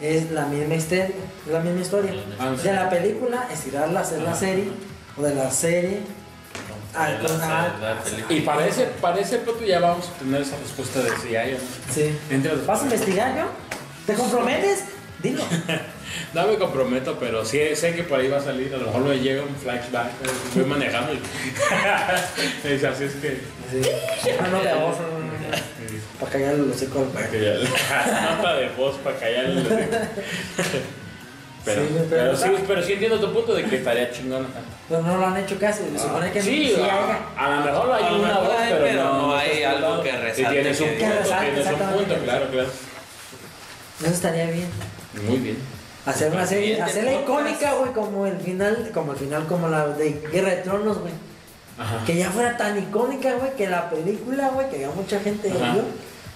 [0.00, 1.06] es la misma historia.
[1.46, 2.12] Es la misma historia.
[2.38, 2.62] Ah, sí.
[2.68, 4.38] De la película, estirarla, hacer la Ajá.
[4.40, 4.68] serie,
[5.16, 6.00] o de la serie.
[6.94, 8.34] Ah, La- la.
[8.34, 11.50] Y para ese, para ese punto ya vamos a tener esa respuesta de si hay
[11.54, 11.64] o no.
[11.94, 12.16] Sí.
[12.30, 13.44] Entre los- ¿Vas a investigar yo?
[14.06, 14.84] ¿Te comprometes?
[15.30, 15.42] Dilo.
[16.32, 18.72] No me comprometo, pero sí sé que por ahí va a salir.
[18.74, 20.06] A lo mejor me llega un flashback.
[20.06, 21.16] eh, Voy manejando y.
[22.68, 23.38] y dice, así es que.
[24.40, 24.96] Ah, no, de voz.
[26.20, 27.26] Para callar los hocico al para
[28.36, 29.54] Nota de voz para callarle.
[29.62, 29.72] los-
[31.64, 34.46] Pero, Sí, pero- pero, sí, pero sí entiendo tu punto de que estaría chingón.
[34.88, 35.82] Pero no lo han hecho casi.
[35.92, 37.18] Se supone que Sí, sí a, haya.
[37.36, 40.80] a lo mejor hay una voz, pero, pero no hay algo que Y resalte tienes
[40.80, 41.04] un punto,
[41.40, 42.68] tienes un punto, claro, claro.
[44.00, 44.68] Eso estaría bien.
[45.22, 45.56] Muy bien.
[46.04, 50.22] Hacer una serie, hacerla icónica, güey, como el final, como el final, como la de
[50.32, 51.12] Guerra de Tronos, güey.
[52.06, 55.84] Que ya fuera tan icónica, güey, que la película, güey, que había mucha gente vio.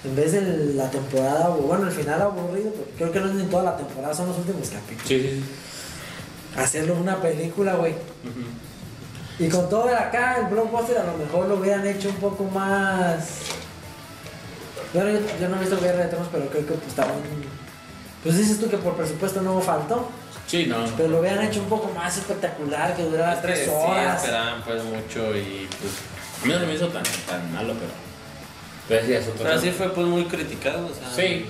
[0.02, 3.44] En vez de la temporada, bueno, el final aburrido, porque creo que no es ni
[3.44, 5.06] toda la temporada, son los últimos capítulos.
[5.06, 6.60] Sí, sí, sí.
[6.60, 7.94] Hacerlo una película, güey.
[9.38, 12.44] Y con todo de acá, el blockbuster a lo mejor lo hubieran hecho un poco
[12.44, 13.28] más.
[14.92, 17.20] Bueno, yo, yo no he visto Guerra de Tronos, pero creo que pues también
[18.22, 20.08] Pues dices tú que por presupuesto no faltó,
[20.46, 20.76] Sí, no.
[20.96, 24.22] pero lo hubieran hecho un poco más espectacular, que durara Es tres sí horas.
[24.22, 25.92] esperaban pues mucho y pues...
[26.42, 27.92] A mí no se me hizo tan, tan malo, pero.
[28.88, 31.08] Pero sí, es otro Pero sí fue pues muy criticado, o sea...
[31.14, 31.46] Sí.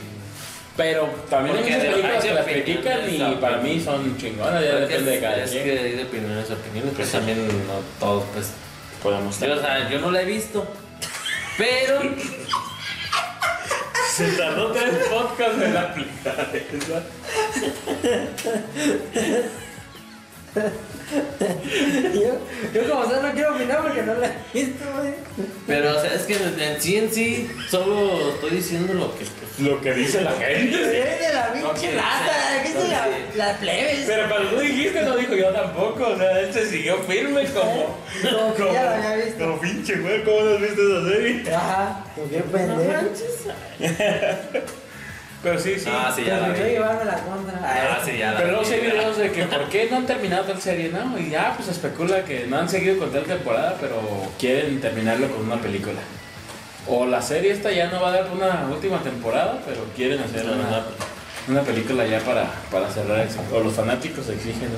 [0.77, 4.77] Pero también hay muchas de- películas que las critican y para mí son chingonas, ya
[4.77, 5.65] depende de es, cada es quien.
[5.65, 8.47] que hay de opiniones a opiniones, pues también no todos pues...
[9.03, 10.67] Podemos Sí, o sea, yo no la he visto,
[11.59, 12.01] pero...
[14.17, 17.03] Se tardó tres podcasts en aplicar esa.
[22.15, 22.39] yo,
[22.75, 25.15] yo como sea no quiero opinar porque no la he visto, güey.
[25.67, 29.25] Pero, o sea, es que en, en sí en sí solo estoy diciendo lo que...
[29.61, 30.77] pues, Lo que dice la gente.
[31.01, 33.09] Eres de la No, pinche que- raza, que es de la,
[33.47, 34.05] la plebes.
[34.07, 36.07] Pero cuando tú dijiste, no dijo yo tampoco.
[36.09, 37.99] O sea, él se siguió firme como.
[38.23, 39.39] Como que ya lo había visto.
[39.45, 41.55] Como pinche güey, ¿cómo no has visto esa serie?
[41.55, 43.01] Ajá, como que pendejo.
[45.43, 45.89] Pero sí, sí.
[45.91, 46.61] Ah, sí, ya la vi.
[46.73, 47.59] llevarme la contra.
[47.65, 48.77] Ah, sí, ya la Pero luego ya.
[48.77, 51.19] videos de que por qué no han terminado tal serie, ¿no?
[51.19, 54.03] Y ya, pues especula que no han seguido con tal temporada, pero
[54.39, 56.01] quieren terminarlo con una película.
[56.89, 60.45] O la serie esta ya no va a dar una última temporada, pero quieren hacer
[60.47, 60.85] una,
[61.49, 63.21] una película ya para, para cerrar.
[63.21, 63.41] eso.
[63.53, 64.71] O los fanáticos exigen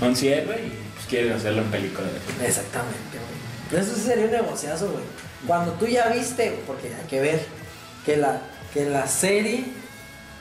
[0.00, 2.06] un, un cierre y pues quieren hacerlo en película.
[2.44, 3.18] Exactamente,
[3.70, 3.82] güey.
[3.82, 5.04] Eso sí sería un negociazo, güey.
[5.46, 7.44] Cuando tú ya viste, porque hay que ver
[8.06, 8.40] que la,
[8.72, 9.64] que la serie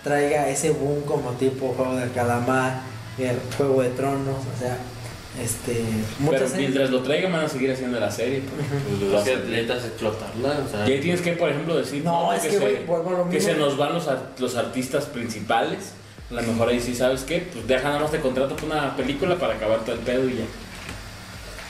[0.04, 2.82] traiga ese boom como tipo Juego del Calamar,
[3.18, 4.78] el Juego de Tronos, o sea,
[5.41, 5.84] este.
[6.19, 6.55] Pero series.
[6.57, 8.41] mientras lo traigan van a seguir haciendo la serie.
[8.41, 9.49] pues, lo Es que hacen.
[9.51, 10.88] necesitas explotarla, o sea...
[10.88, 14.07] Y ahí tienes que, por ejemplo, decir No, es que, se, que nos van los,
[14.07, 15.93] ar- los artistas principales.
[16.30, 17.47] A lo mejor ahí sí, ¿sabes qué?
[17.51, 20.35] Pues deja nada más de contrato para una película para acabar todo el pedo y
[20.38, 20.45] ya.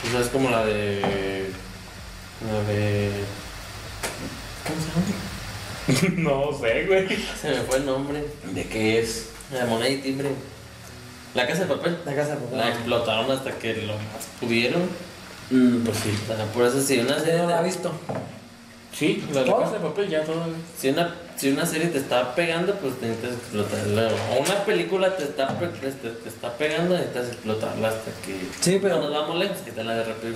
[0.01, 0.99] Pues es como la de...
[2.45, 3.09] La de...
[4.67, 6.21] ¿Cómo se llama?
[6.21, 7.07] no sé, güey.
[7.41, 8.23] Se me fue el nombre.
[8.53, 9.29] ¿De qué es?
[9.53, 10.29] La moneda y timbre.
[11.33, 11.97] La casa de papel.
[12.05, 12.57] La casa de papel.
[12.59, 14.83] La explotaron hasta que lo más pudieron.
[15.49, 16.09] Mm, pues sí.
[16.31, 17.91] O sea, por eso si una Esa serie no la te, visto.
[18.93, 20.43] Sí, la casa de papel ya todo.
[20.77, 24.09] si una, si una serie te está pegando, pues necesitas explotarla.
[24.37, 28.77] O una película te está, pe- te, te está pegando, necesitas explotarla hasta que Sí,
[28.79, 30.35] pero- no nos vamos lejos, que te la de Rápido.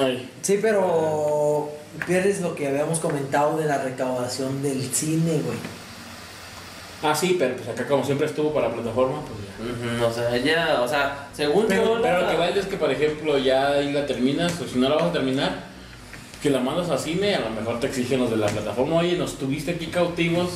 [0.00, 0.28] Ay.
[0.42, 1.70] Sí, pero
[2.04, 5.58] pierdes lo que habíamos comentado de la recaudación del cine, güey.
[7.04, 10.80] Ah, sí, pero pues acá como siempre estuvo para plataforma, pues Ujú, O sea, ya,
[10.82, 12.02] o sea, según Pero, yo.
[12.02, 14.78] pero la- lo que vale es que, por ejemplo, ya ahí la terminas, o si
[14.78, 15.50] no la vas a terminar,
[16.42, 19.16] que la mandas a cine, a lo mejor te exigen los de la plataforma, oye,
[19.16, 20.50] nos tuviste aquí cautivos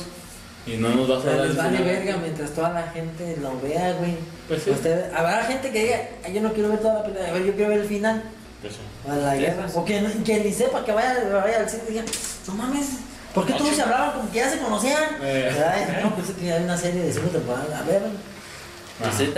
[0.67, 1.93] y no nos vas a dar les vale final".
[1.95, 4.15] verga mientras toda la gente lo vea, güey.
[4.47, 4.69] Pues sí.
[4.71, 7.45] Usted- habrá gente que diga, "Ay, yo no quiero ver toda la película, a ver,
[7.45, 8.21] yo quiero ver el final.
[8.61, 8.79] Pues sí.
[9.09, 9.67] A la guerra.
[9.67, 9.73] sí.
[9.77, 12.03] O que, no- que ni sepa que vaya, vaya al cine y diga,
[12.47, 12.87] no mames,
[13.33, 15.03] ¿por qué todos se hablaban como que ya se conocían?
[15.23, 15.49] Eh.
[15.73, 17.67] Ay, no, pues es que hay una serie de cinco temporadas.
[17.81, 18.01] A ver,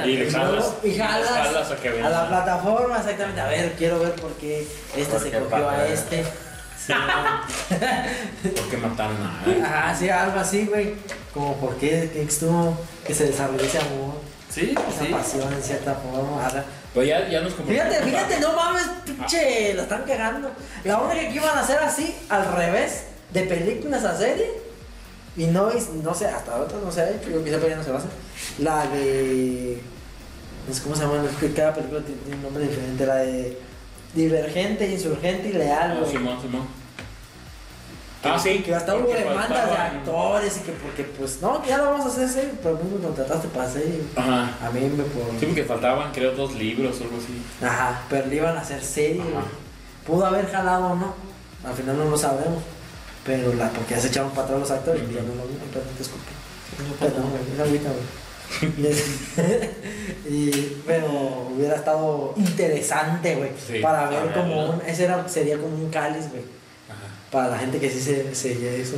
[0.05, 3.41] Y le jalas, luego- y jalas, jalas a que a la plataforma, exactamente.
[3.41, 5.87] A ver, quiero ver por qué este ¿Por se cogió a pasa?
[5.87, 6.23] este.
[6.83, 6.93] Sí,
[8.55, 9.63] ¿Por qué mataron a alguien?
[9.63, 10.95] Ajá, sí, algo así, güey.
[11.33, 12.75] Como por qué que estuvo,
[13.05, 14.15] que se desarrolló ese amor,
[14.49, 15.11] Sí, esa sí.
[15.13, 16.43] pasión en cierta forma.
[16.45, 20.51] Ahora, Pues ya, ya nos Fíjate, fíjate, no mames, pinche, la están cagando.
[20.83, 24.51] La única que iban a hacer así, al revés, de películas a serie,
[25.37, 27.89] y no, es- no sé, hasta ahora no se ha hecho, yo quizá no se
[27.91, 28.11] va a hacer.
[28.59, 29.81] La de.
[30.67, 31.23] No sé cómo se llama,
[31.55, 33.05] cada película tiene un nombre diferente.
[33.05, 33.57] La de
[34.13, 36.11] Divergente, Insurgente y Leal, Ah, güey.
[36.11, 36.67] Simón, Simón.
[38.23, 38.59] Ah, sí.
[38.61, 42.09] Que hasta hubo demandas de actores y que porque, pues, no, ya lo vamos a
[42.09, 44.01] hacer serie, pero tú me contrataste para serie.
[44.15, 44.57] Ajá.
[44.63, 45.39] A mí me por.
[45.39, 47.65] Sí, porque faltaban, creo, dos libros o algo así.
[47.65, 48.77] Ajá, pero le iban a hacer.
[48.79, 49.43] Ajá.
[50.05, 51.15] Pudo haber jalado o no.
[51.65, 52.61] Al final no lo sabemos.
[53.25, 55.95] Pero la, porque ya se echaron para atrás los actores y ya no lo no
[55.97, 56.31] te escupí.
[56.99, 58.21] Perdón, güey, es agüita, güey.
[60.29, 63.51] y, pero hubiera estado interesante, güey.
[63.65, 64.81] Sí, para a ver como un.
[64.85, 66.41] Ese era, sería como un cáliz, güey.
[66.89, 67.07] Ajá.
[67.31, 68.97] Para la gente que sí se seguía eso.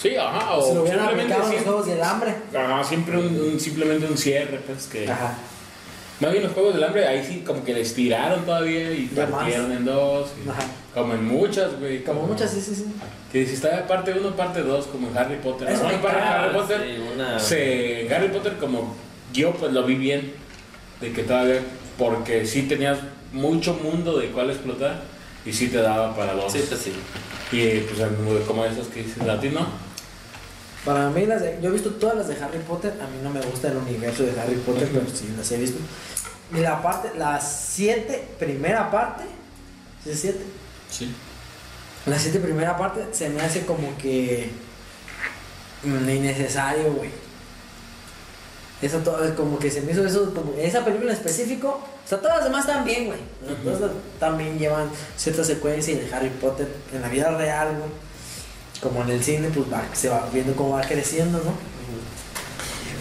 [0.00, 0.54] Sí, ajá.
[0.54, 2.34] O si lo hubieran simplemente aplicado en los juegos del hambre.
[2.56, 5.10] Ajá, siempre un, un- simplemente un cierre, pues que.
[5.10, 5.34] Ajá.
[6.20, 9.72] Más bien los juegos del hambre, ahí sí como que les tiraron todavía y partieron
[9.72, 10.30] en dos.
[10.44, 10.60] y- Ajá.
[10.98, 12.02] Como en muchas, güey.
[12.04, 12.84] Como muchas, sí, sí, sí.
[13.32, 15.68] Que si está parte 1, parte 2, como en Harry Potter.
[15.68, 16.80] Parte- caga, Harry Potter.
[16.82, 18.94] Sí, una- Se, Harry Potter, como
[19.32, 20.32] yo pues lo vi bien,
[21.00, 21.60] de que todavía,
[21.98, 22.98] porque sí tenías
[23.32, 25.02] mucho mundo de cuál explotar
[25.44, 26.52] y sí te daba para dos.
[26.52, 26.92] Sí, pues sí.
[27.52, 28.00] Y pues
[28.46, 29.66] como esas que dices, a ti no.
[30.84, 32.92] Para mí, las de- yo he visto todas las de Harry Potter.
[33.02, 35.78] A mí no me gusta el universo de Harry Potter, pero sí las he visto.
[36.56, 39.24] Y la parte, la siete, primera parte,
[40.02, 40.40] ¿sí es siete?
[40.90, 41.14] Sí.
[42.06, 44.50] La siete, primera parte, se me hace como que
[45.84, 47.10] mm, innecesario, güey.
[48.80, 51.84] Eso todo, como que se me hizo eso, como esa película en específico.
[52.04, 53.18] O sea, todas las demás están bien, güey.
[53.64, 57.90] Todas también llevan cierta secuencia de Harry Potter en la vida real, güey.
[58.80, 61.52] Como en el cine, pues va- se va viendo cómo va creciendo, ¿no?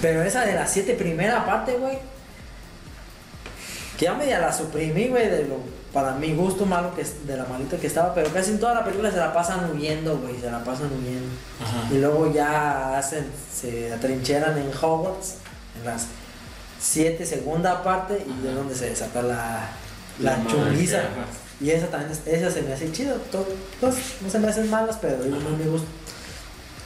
[0.02, 2.00] Pero esa de las siete primera parte, güey.
[3.98, 5.58] Que ya media la suprimí, güey, de lo,
[5.94, 8.74] para mi gusto malo que es- de la malita que estaba, pero casi en toda
[8.76, 11.28] la película se la pasan huyendo, güey, se la pasan huyendo.
[11.64, 11.94] Ajá.
[11.94, 15.36] Y luego ya hacen, se atrincheran en Hogwarts,
[15.80, 16.08] en las
[16.80, 19.70] siete segunda parte, y de donde se desata la,
[20.20, 21.00] la, La chunguiza.
[21.60, 23.48] Y esa también, es- esa se me hace chido, todas
[24.22, 25.88] no se me hacen malas, pero digo, no me gusta.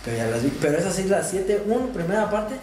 [0.05, 2.55] Pero ya las vi, pero esa sí, las siete, uno, primera parte,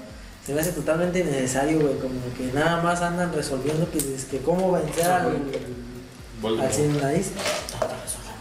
[0.47, 4.39] se me hace totalmente innecesario, güey, como que nada más andan resolviendo que, es que
[4.39, 5.27] cómo vencer al,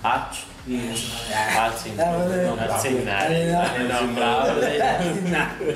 [0.03, 0.29] Ah,
[1.33, 1.91] ah, sí.
[1.95, 2.57] Bueno.
[2.81, 3.53] Sin Ah, nadie.
[3.55, 4.81] ah, Innombrable.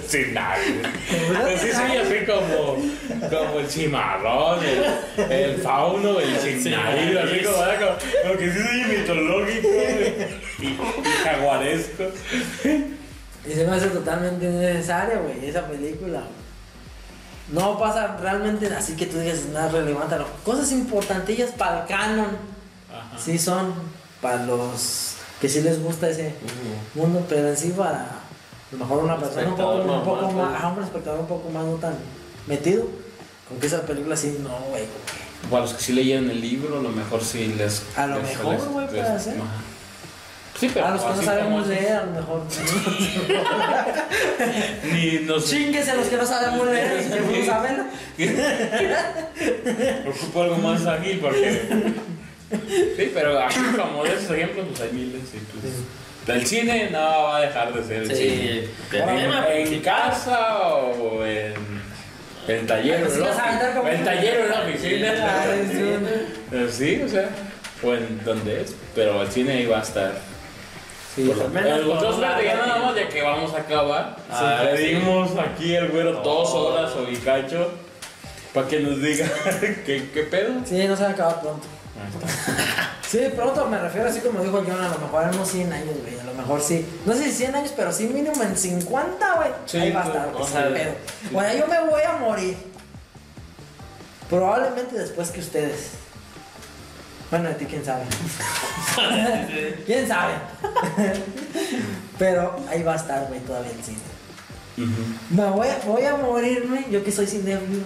[0.08, 0.82] Sin nadie.
[1.09, 2.75] Pero sí soy así como,
[3.30, 8.59] como el cimarrón, el, el fauno, el sin nariz, así como, como, como que sí
[8.59, 9.67] soy mitológico
[10.59, 10.77] y, y
[11.24, 12.03] jaguaresco.
[13.50, 16.19] Y se me hace totalmente innecesaria, güey, esa película.
[16.19, 16.40] güey.
[17.51, 20.15] No pasa realmente así que tú digas nada relevante.
[20.17, 20.25] no.
[20.45, 22.27] Cosas importantillas para el canon.
[22.89, 23.17] Ajá.
[23.17, 23.73] Sí son
[24.21, 27.01] para los que sí les gusta ese Ujú.
[27.01, 30.51] mundo, pero en sí para a lo mejor una persona un poco, un poco normal,
[30.51, 30.77] más, pues.
[30.77, 31.95] un espectador un poco más no tan
[32.47, 32.85] metido.
[33.49, 34.85] Con que esa película sí, no, güey.
[35.49, 37.83] Para los que sí leyeron el libro, a lo mejor sí les.
[37.97, 39.33] A lo les- mejor, güey, puede ser.
[39.35, 39.43] ajá.
[40.61, 40.85] Sí, pero.
[40.85, 42.43] A los que no sabemos leer, a lo mejor.
[44.93, 45.49] Ni nos.
[45.49, 47.88] Chingues a los que no sabemos leer y que no saben.
[50.07, 51.61] Ocupo algo más ágil porque.
[52.98, 55.22] Sí, pero aquí como de esos ejemplos, pues hay miles.
[55.33, 55.64] Y pues,
[56.38, 58.64] el cine no va a dejar de ser el cine.
[58.91, 58.98] Sí.
[58.98, 59.09] En,
[59.73, 61.53] en casa o en
[62.48, 63.25] el taller, Sí, ¿no?
[63.25, 65.14] vas a aventar como- El taller o en la oficina.
[65.72, 65.83] Sí.
[66.51, 67.30] Eh, Sí, o sea,
[67.81, 70.11] o en donde es, pero el cine va a estar.
[71.15, 74.15] Sí, lo al menos dos ya nada más, ya que vamos a acabar.
[74.30, 74.83] Ah, le sí.
[74.95, 77.69] dimos aquí el güero dos horas o y cacho
[78.53, 79.30] para que nos diga
[79.85, 80.53] qué, qué pedo.
[80.65, 81.67] Sí, no se va a acabar pronto.
[83.11, 85.95] Sí, pronto me refiero así como dijo John, a lo mejor en unos 100 años,
[86.01, 86.17] güey.
[86.17, 86.85] A lo mejor sí.
[87.06, 89.49] No sé si 100 años, pero sí mínimo en 50, güey.
[89.65, 90.93] Sí, Ahí va a pues, estar, sea, pedo.
[91.30, 92.56] Bueno, yo me voy a morir.
[94.30, 96.00] Probablemente después que ustedes.
[97.32, 98.03] Bueno, de ti quién sabe.
[99.85, 100.34] ¿Quién sabe?
[102.19, 103.98] pero ahí va a estar, güey, todavía el cine.
[105.30, 107.84] Me voy a, voy a morirme, yo que soy cinéfilo,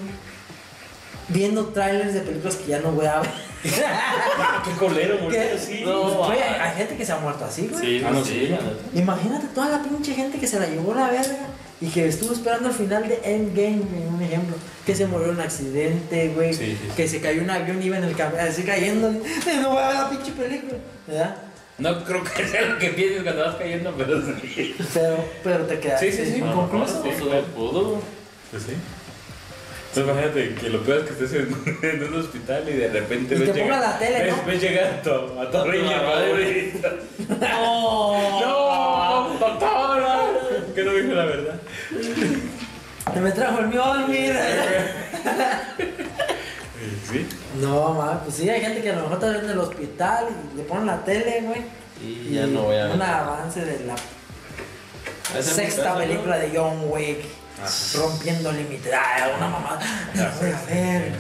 [1.27, 3.31] viendo trailers de películas que ya no voy a ver.
[3.69, 5.51] Qué colero, morir ¿Qué?
[5.55, 5.81] así.
[5.85, 6.63] No, Güey, ah.
[6.71, 7.83] hay gente que se ha muerto así, güey.
[7.99, 8.51] Sí, Ah, no, sí, sí.
[8.51, 8.63] neta.
[8.93, 11.37] Imagínate toda la pinche gente que se la llevó la verga
[11.81, 13.81] y que estuvo esperando el final de Endgame,
[14.13, 14.55] un ejemplo.
[14.85, 16.53] Que se murió en un accidente, güey.
[16.53, 16.89] Sí, sí, sí.
[16.95, 19.11] Que se cayó un avión y iba en el camión, así cayendo.
[19.61, 20.77] No voy a ver la pinche película,
[21.07, 21.35] ¿verdad?
[21.77, 24.75] No creo que sea lo que pienses cuando vas cayendo, pero sí.
[24.93, 26.37] Pero, pero te quedas Sí, sí, sí.
[26.37, 27.01] inconcluso.
[27.01, 28.01] Pues, pudo, pudo.
[28.51, 28.73] Pues sí.
[29.97, 33.35] Entonces imagínate que lo peor es que estés en, en un hospital y de repente
[33.35, 34.43] Y ves te llegar- la tele, ves, ¿no?
[34.45, 35.09] ves llegar a tu,
[35.39, 36.73] a tu A riña tu madre.
[37.39, 40.19] No, doctora.
[40.75, 41.55] Que no dijo la verdad.
[43.21, 44.35] Me trajo el Mjolnir.
[47.11, 47.25] Sí.
[47.61, 50.57] No, ma, pues sí, hay gente que a lo mejor está en el hospital y
[50.57, 51.61] le ponen la tele, güey.
[52.01, 53.95] Y ya no voy a Un avance de la
[55.41, 55.99] sexta ¿no?
[55.99, 57.19] película de John Wick.
[57.95, 58.93] Rompiendo límites.
[58.93, 59.79] Ay, una mamá.
[59.79, 61.11] A ver.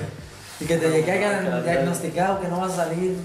[0.59, 3.15] Y que te caigan diagnosticado que no vas a salir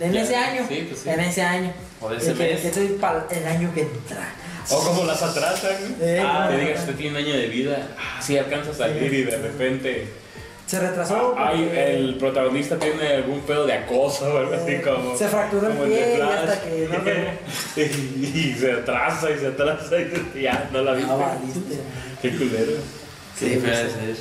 [0.00, 0.64] en Ya, ese año.
[0.68, 1.08] sí, pues sí.
[1.10, 1.72] En ese año.
[2.00, 4.28] O ese que, soy para el año que entra.
[4.70, 5.96] O como las atrasan.
[6.00, 7.88] Eh, Ah, te digas, usted tiene un año de vida.
[7.98, 10.08] Ah, sí, alcanza a salir y de repente.
[10.70, 11.34] Se retrasó.
[11.36, 15.16] ah, el protagonista tiene algún pedo de acoso o algo así como.
[15.16, 17.82] Se fracturó el pie y hasta que no
[18.38, 21.10] y, se atrasa y se atrasa y ya no la viste.
[21.10, 21.76] Ah, valiste.
[22.22, 22.72] Qué culero.
[23.36, 24.16] Sí, Sí, puede ser.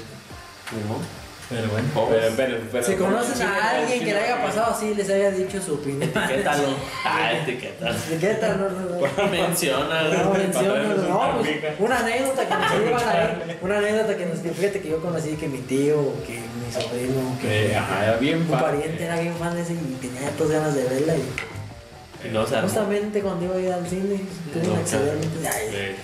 [0.88, 1.19] ¿No?
[1.50, 1.88] Pero bueno.
[1.94, 2.34] Pobres.
[2.36, 5.60] Pero, pero, pero, Si conocen a alguien que le haya pasado así, les haya dicho
[5.60, 6.04] su opinión.
[6.04, 6.68] Etiquétalo.
[7.06, 7.96] Ah, etiquétalo.
[7.96, 9.28] Etiqueta, no, no, no.
[9.30, 10.04] Menciona.
[10.04, 14.26] No, menciónalo, no, una pues, una anécdota que nos iban a ver, una anécdota que
[14.26, 18.18] nos fíjate que yo conocí que mi tío, que mi sobrino, que Eh, ajá, era
[18.18, 22.30] bien un pariente era bien fan de ese y tenía todas ganas de verla y
[22.34, 24.20] no justamente cuando iba a ir al cine
[24.54, 25.96] tuve un accidente,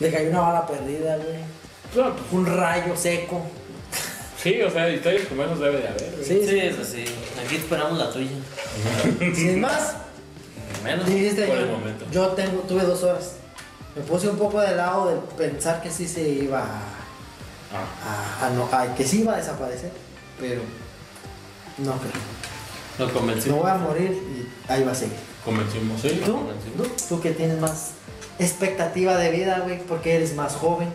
[0.00, 1.38] le cayó una bala perdida, güey,
[1.94, 3.42] pues, un rayo seco,
[4.42, 6.10] Sí, o sea, historias como esas debe de haber.
[6.12, 6.24] güey.
[6.24, 7.04] sí, Sí, sí, eso sí.
[7.44, 8.30] Aquí esperamos la tuya.
[9.34, 9.94] sin más,
[10.84, 11.06] Menos.
[11.06, 12.04] dijiste por yo, el momento.
[12.10, 13.32] yo tengo, tuve dos horas,
[13.94, 16.80] me puse un poco de lado de pensar que sí se iba a
[17.72, 18.40] Ah.
[18.42, 19.92] a, a no, a que sí va a desaparecer,
[20.40, 20.60] pero
[21.78, 22.12] no creo.
[22.98, 23.48] Lo Me convencí.
[23.50, 25.14] voy a morir y ahí va a seguir.
[25.44, 26.20] Convencimos, sí.
[26.24, 26.32] ¿Tú?
[26.76, 26.90] ¿Tú?
[27.08, 27.90] Tú que tienes más
[28.40, 30.88] expectativa de vida, güey, porque eres más joven,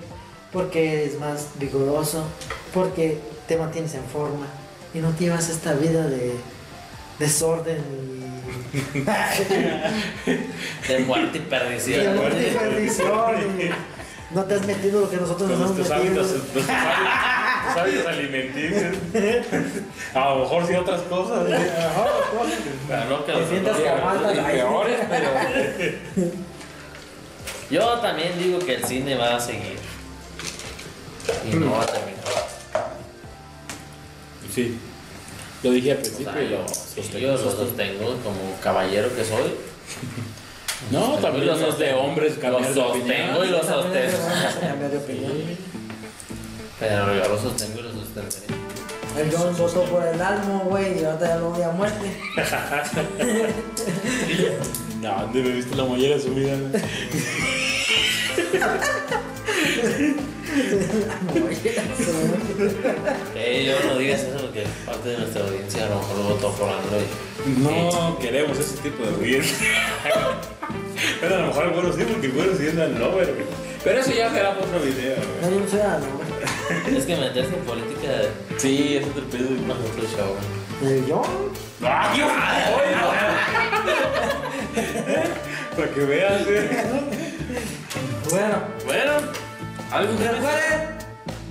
[0.51, 2.25] porque eres más vigoroso,
[2.73, 4.45] porque te mantienes en forma
[4.93, 6.33] y no llevas esta vida de
[7.19, 8.15] desorden y...
[10.87, 12.03] De muerte y perdición.
[12.03, 15.95] de muerte y perdición y no te has metido lo que nosotros nos hemos metido.
[15.95, 18.95] hábitos, tus hábitos alimenticios.
[20.13, 21.49] A lo mejor sí otras cosas.
[21.49, 21.71] ¿eh?
[22.87, 25.29] Pero no que Te sientas como peores, pero.
[27.69, 29.77] Yo también digo que el cine va a seguir.
[31.49, 32.15] Y no va a terminar.
[34.55, 34.77] Sí.
[35.63, 37.19] Lo dije al O principio sea, y yo, lo sí, sostengo.
[37.19, 39.53] yo los sostengo como caballero que soy.
[40.91, 44.17] No, también los no es de hombres Los sostengo y los sostengo.
[46.79, 48.37] Pero yo los sostengo y los sostendré.
[49.17, 52.11] El John votó por el almo, güey, y ahorita ya lo odia a muerte.
[55.01, 56.55] No, ¿dónde me viste la mollera subida?
[63.65, 66.69] yo no digas eso porque parte de nuestra audiencia a lo mejor lo votó por
[66.69, 67.05] Android.
[67.57, 69.57] No queremos ese tipo de audiencia.
[71.21, 73.45] Pero a lo mejor el güero sí, porque el güero sí anda en lover, güey.
[73.83, 75.65] Pero eso ya será para otro video, No, güey.
[75.71, 76.97] yo no almo, güey.
[76.97, 78.09] Es que meterse en política
[78.57, 79.45] Sí, es otro pedo.
[79.55, 80.35] es más otro show.
[80.83, 81.51] ¿El John?
[81.83, 82.21] ¡Ay,
[85.75, 86.41] Para que veas.
[88.29, 89.11] Bueno, Bueno,
[89.91, 90.97] algo que recuerden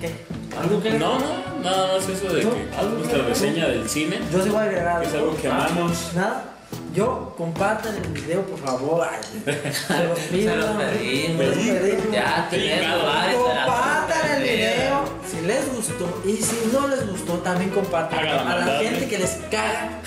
[0.00, 0.24] que
[0.58, 2.46] algo que No, no, nada más eso de que
[2.78, 5.30] ¿Algo nuestra que- reseña del cine, yo sí voy a agregar que es algo.
[5.30, 6.12] algo que amamos.
[6.14, 6.44] Nada,
[6.94, 9.08] yo compartan el video, por favor.
[9.44, 10.50] Se los pido.
[10.52, 11.44] Se los pedimos.
[11.44, 12.12] Se los pedimos.
[12.12, 12.48] Ya.
[13.34, 18.78] Compartan el video si les gustó y si no les gustó también compartan a la
[18.78, 19.08] gente ¿eh?
[19.08, 20.00] que les caga.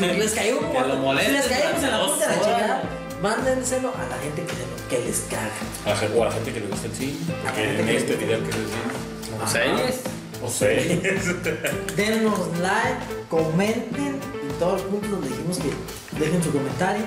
[0.00, 2.82] les cayó un molesten Si les caímos en la punta de la chingada,
[3.22, 5.50] mándenselo a la gente que, le- que les caga.
[5.86, 8.16] A la gente- o a la gente que le gusta el cine, porque en este
[8.16, 9.42] video que es el cine.
[9.42, 10.00] ¿O series?
[10.42, 11.24] O series.
[11.96, 14.06] Denos like, comenten
[14.42, 17.04] en todos los puntos donde dijimos que dejen su comentario.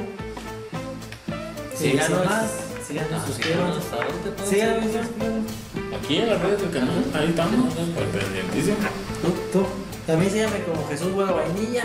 [1.75, 2.05] Síganos.
[2.07, 2.51] Sin más,
[2.87, 3.81] síganos, Ah, suscríbanse.
[3.81, 3.93] síganos.
[3.93, 6.03] ¿A dónde pueden Síganos?
[6.03, 8.77] Aquí en las redes del canal, ahí estamos, pendientísimo.
[9.21, 9.65] Tú, tú.
[10.05, 11.83] También síganme como Jesús Güero Vainilla.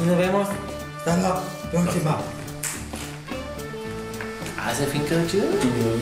[0.00, 0.48] Y nos vemos
[0.98, 2.18] hasta la próxima.
[4.64, 5.44] Ah, ese fin quedó chido.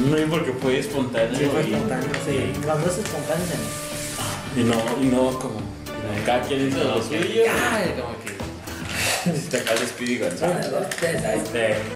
[0.07, 1.39] No, porque fue espontáneo.
[1.39, 2.53] Sí, fue espontáneo, sí.
[2.63, 5.61] Cuando es espontáneo se me- Y no, y no como.
[6.27, 7.43] Cada quien hizo lo suyo.
[7.73, 9.41] Ay, como que.
[9.51, 10.19] Te acá el Speedy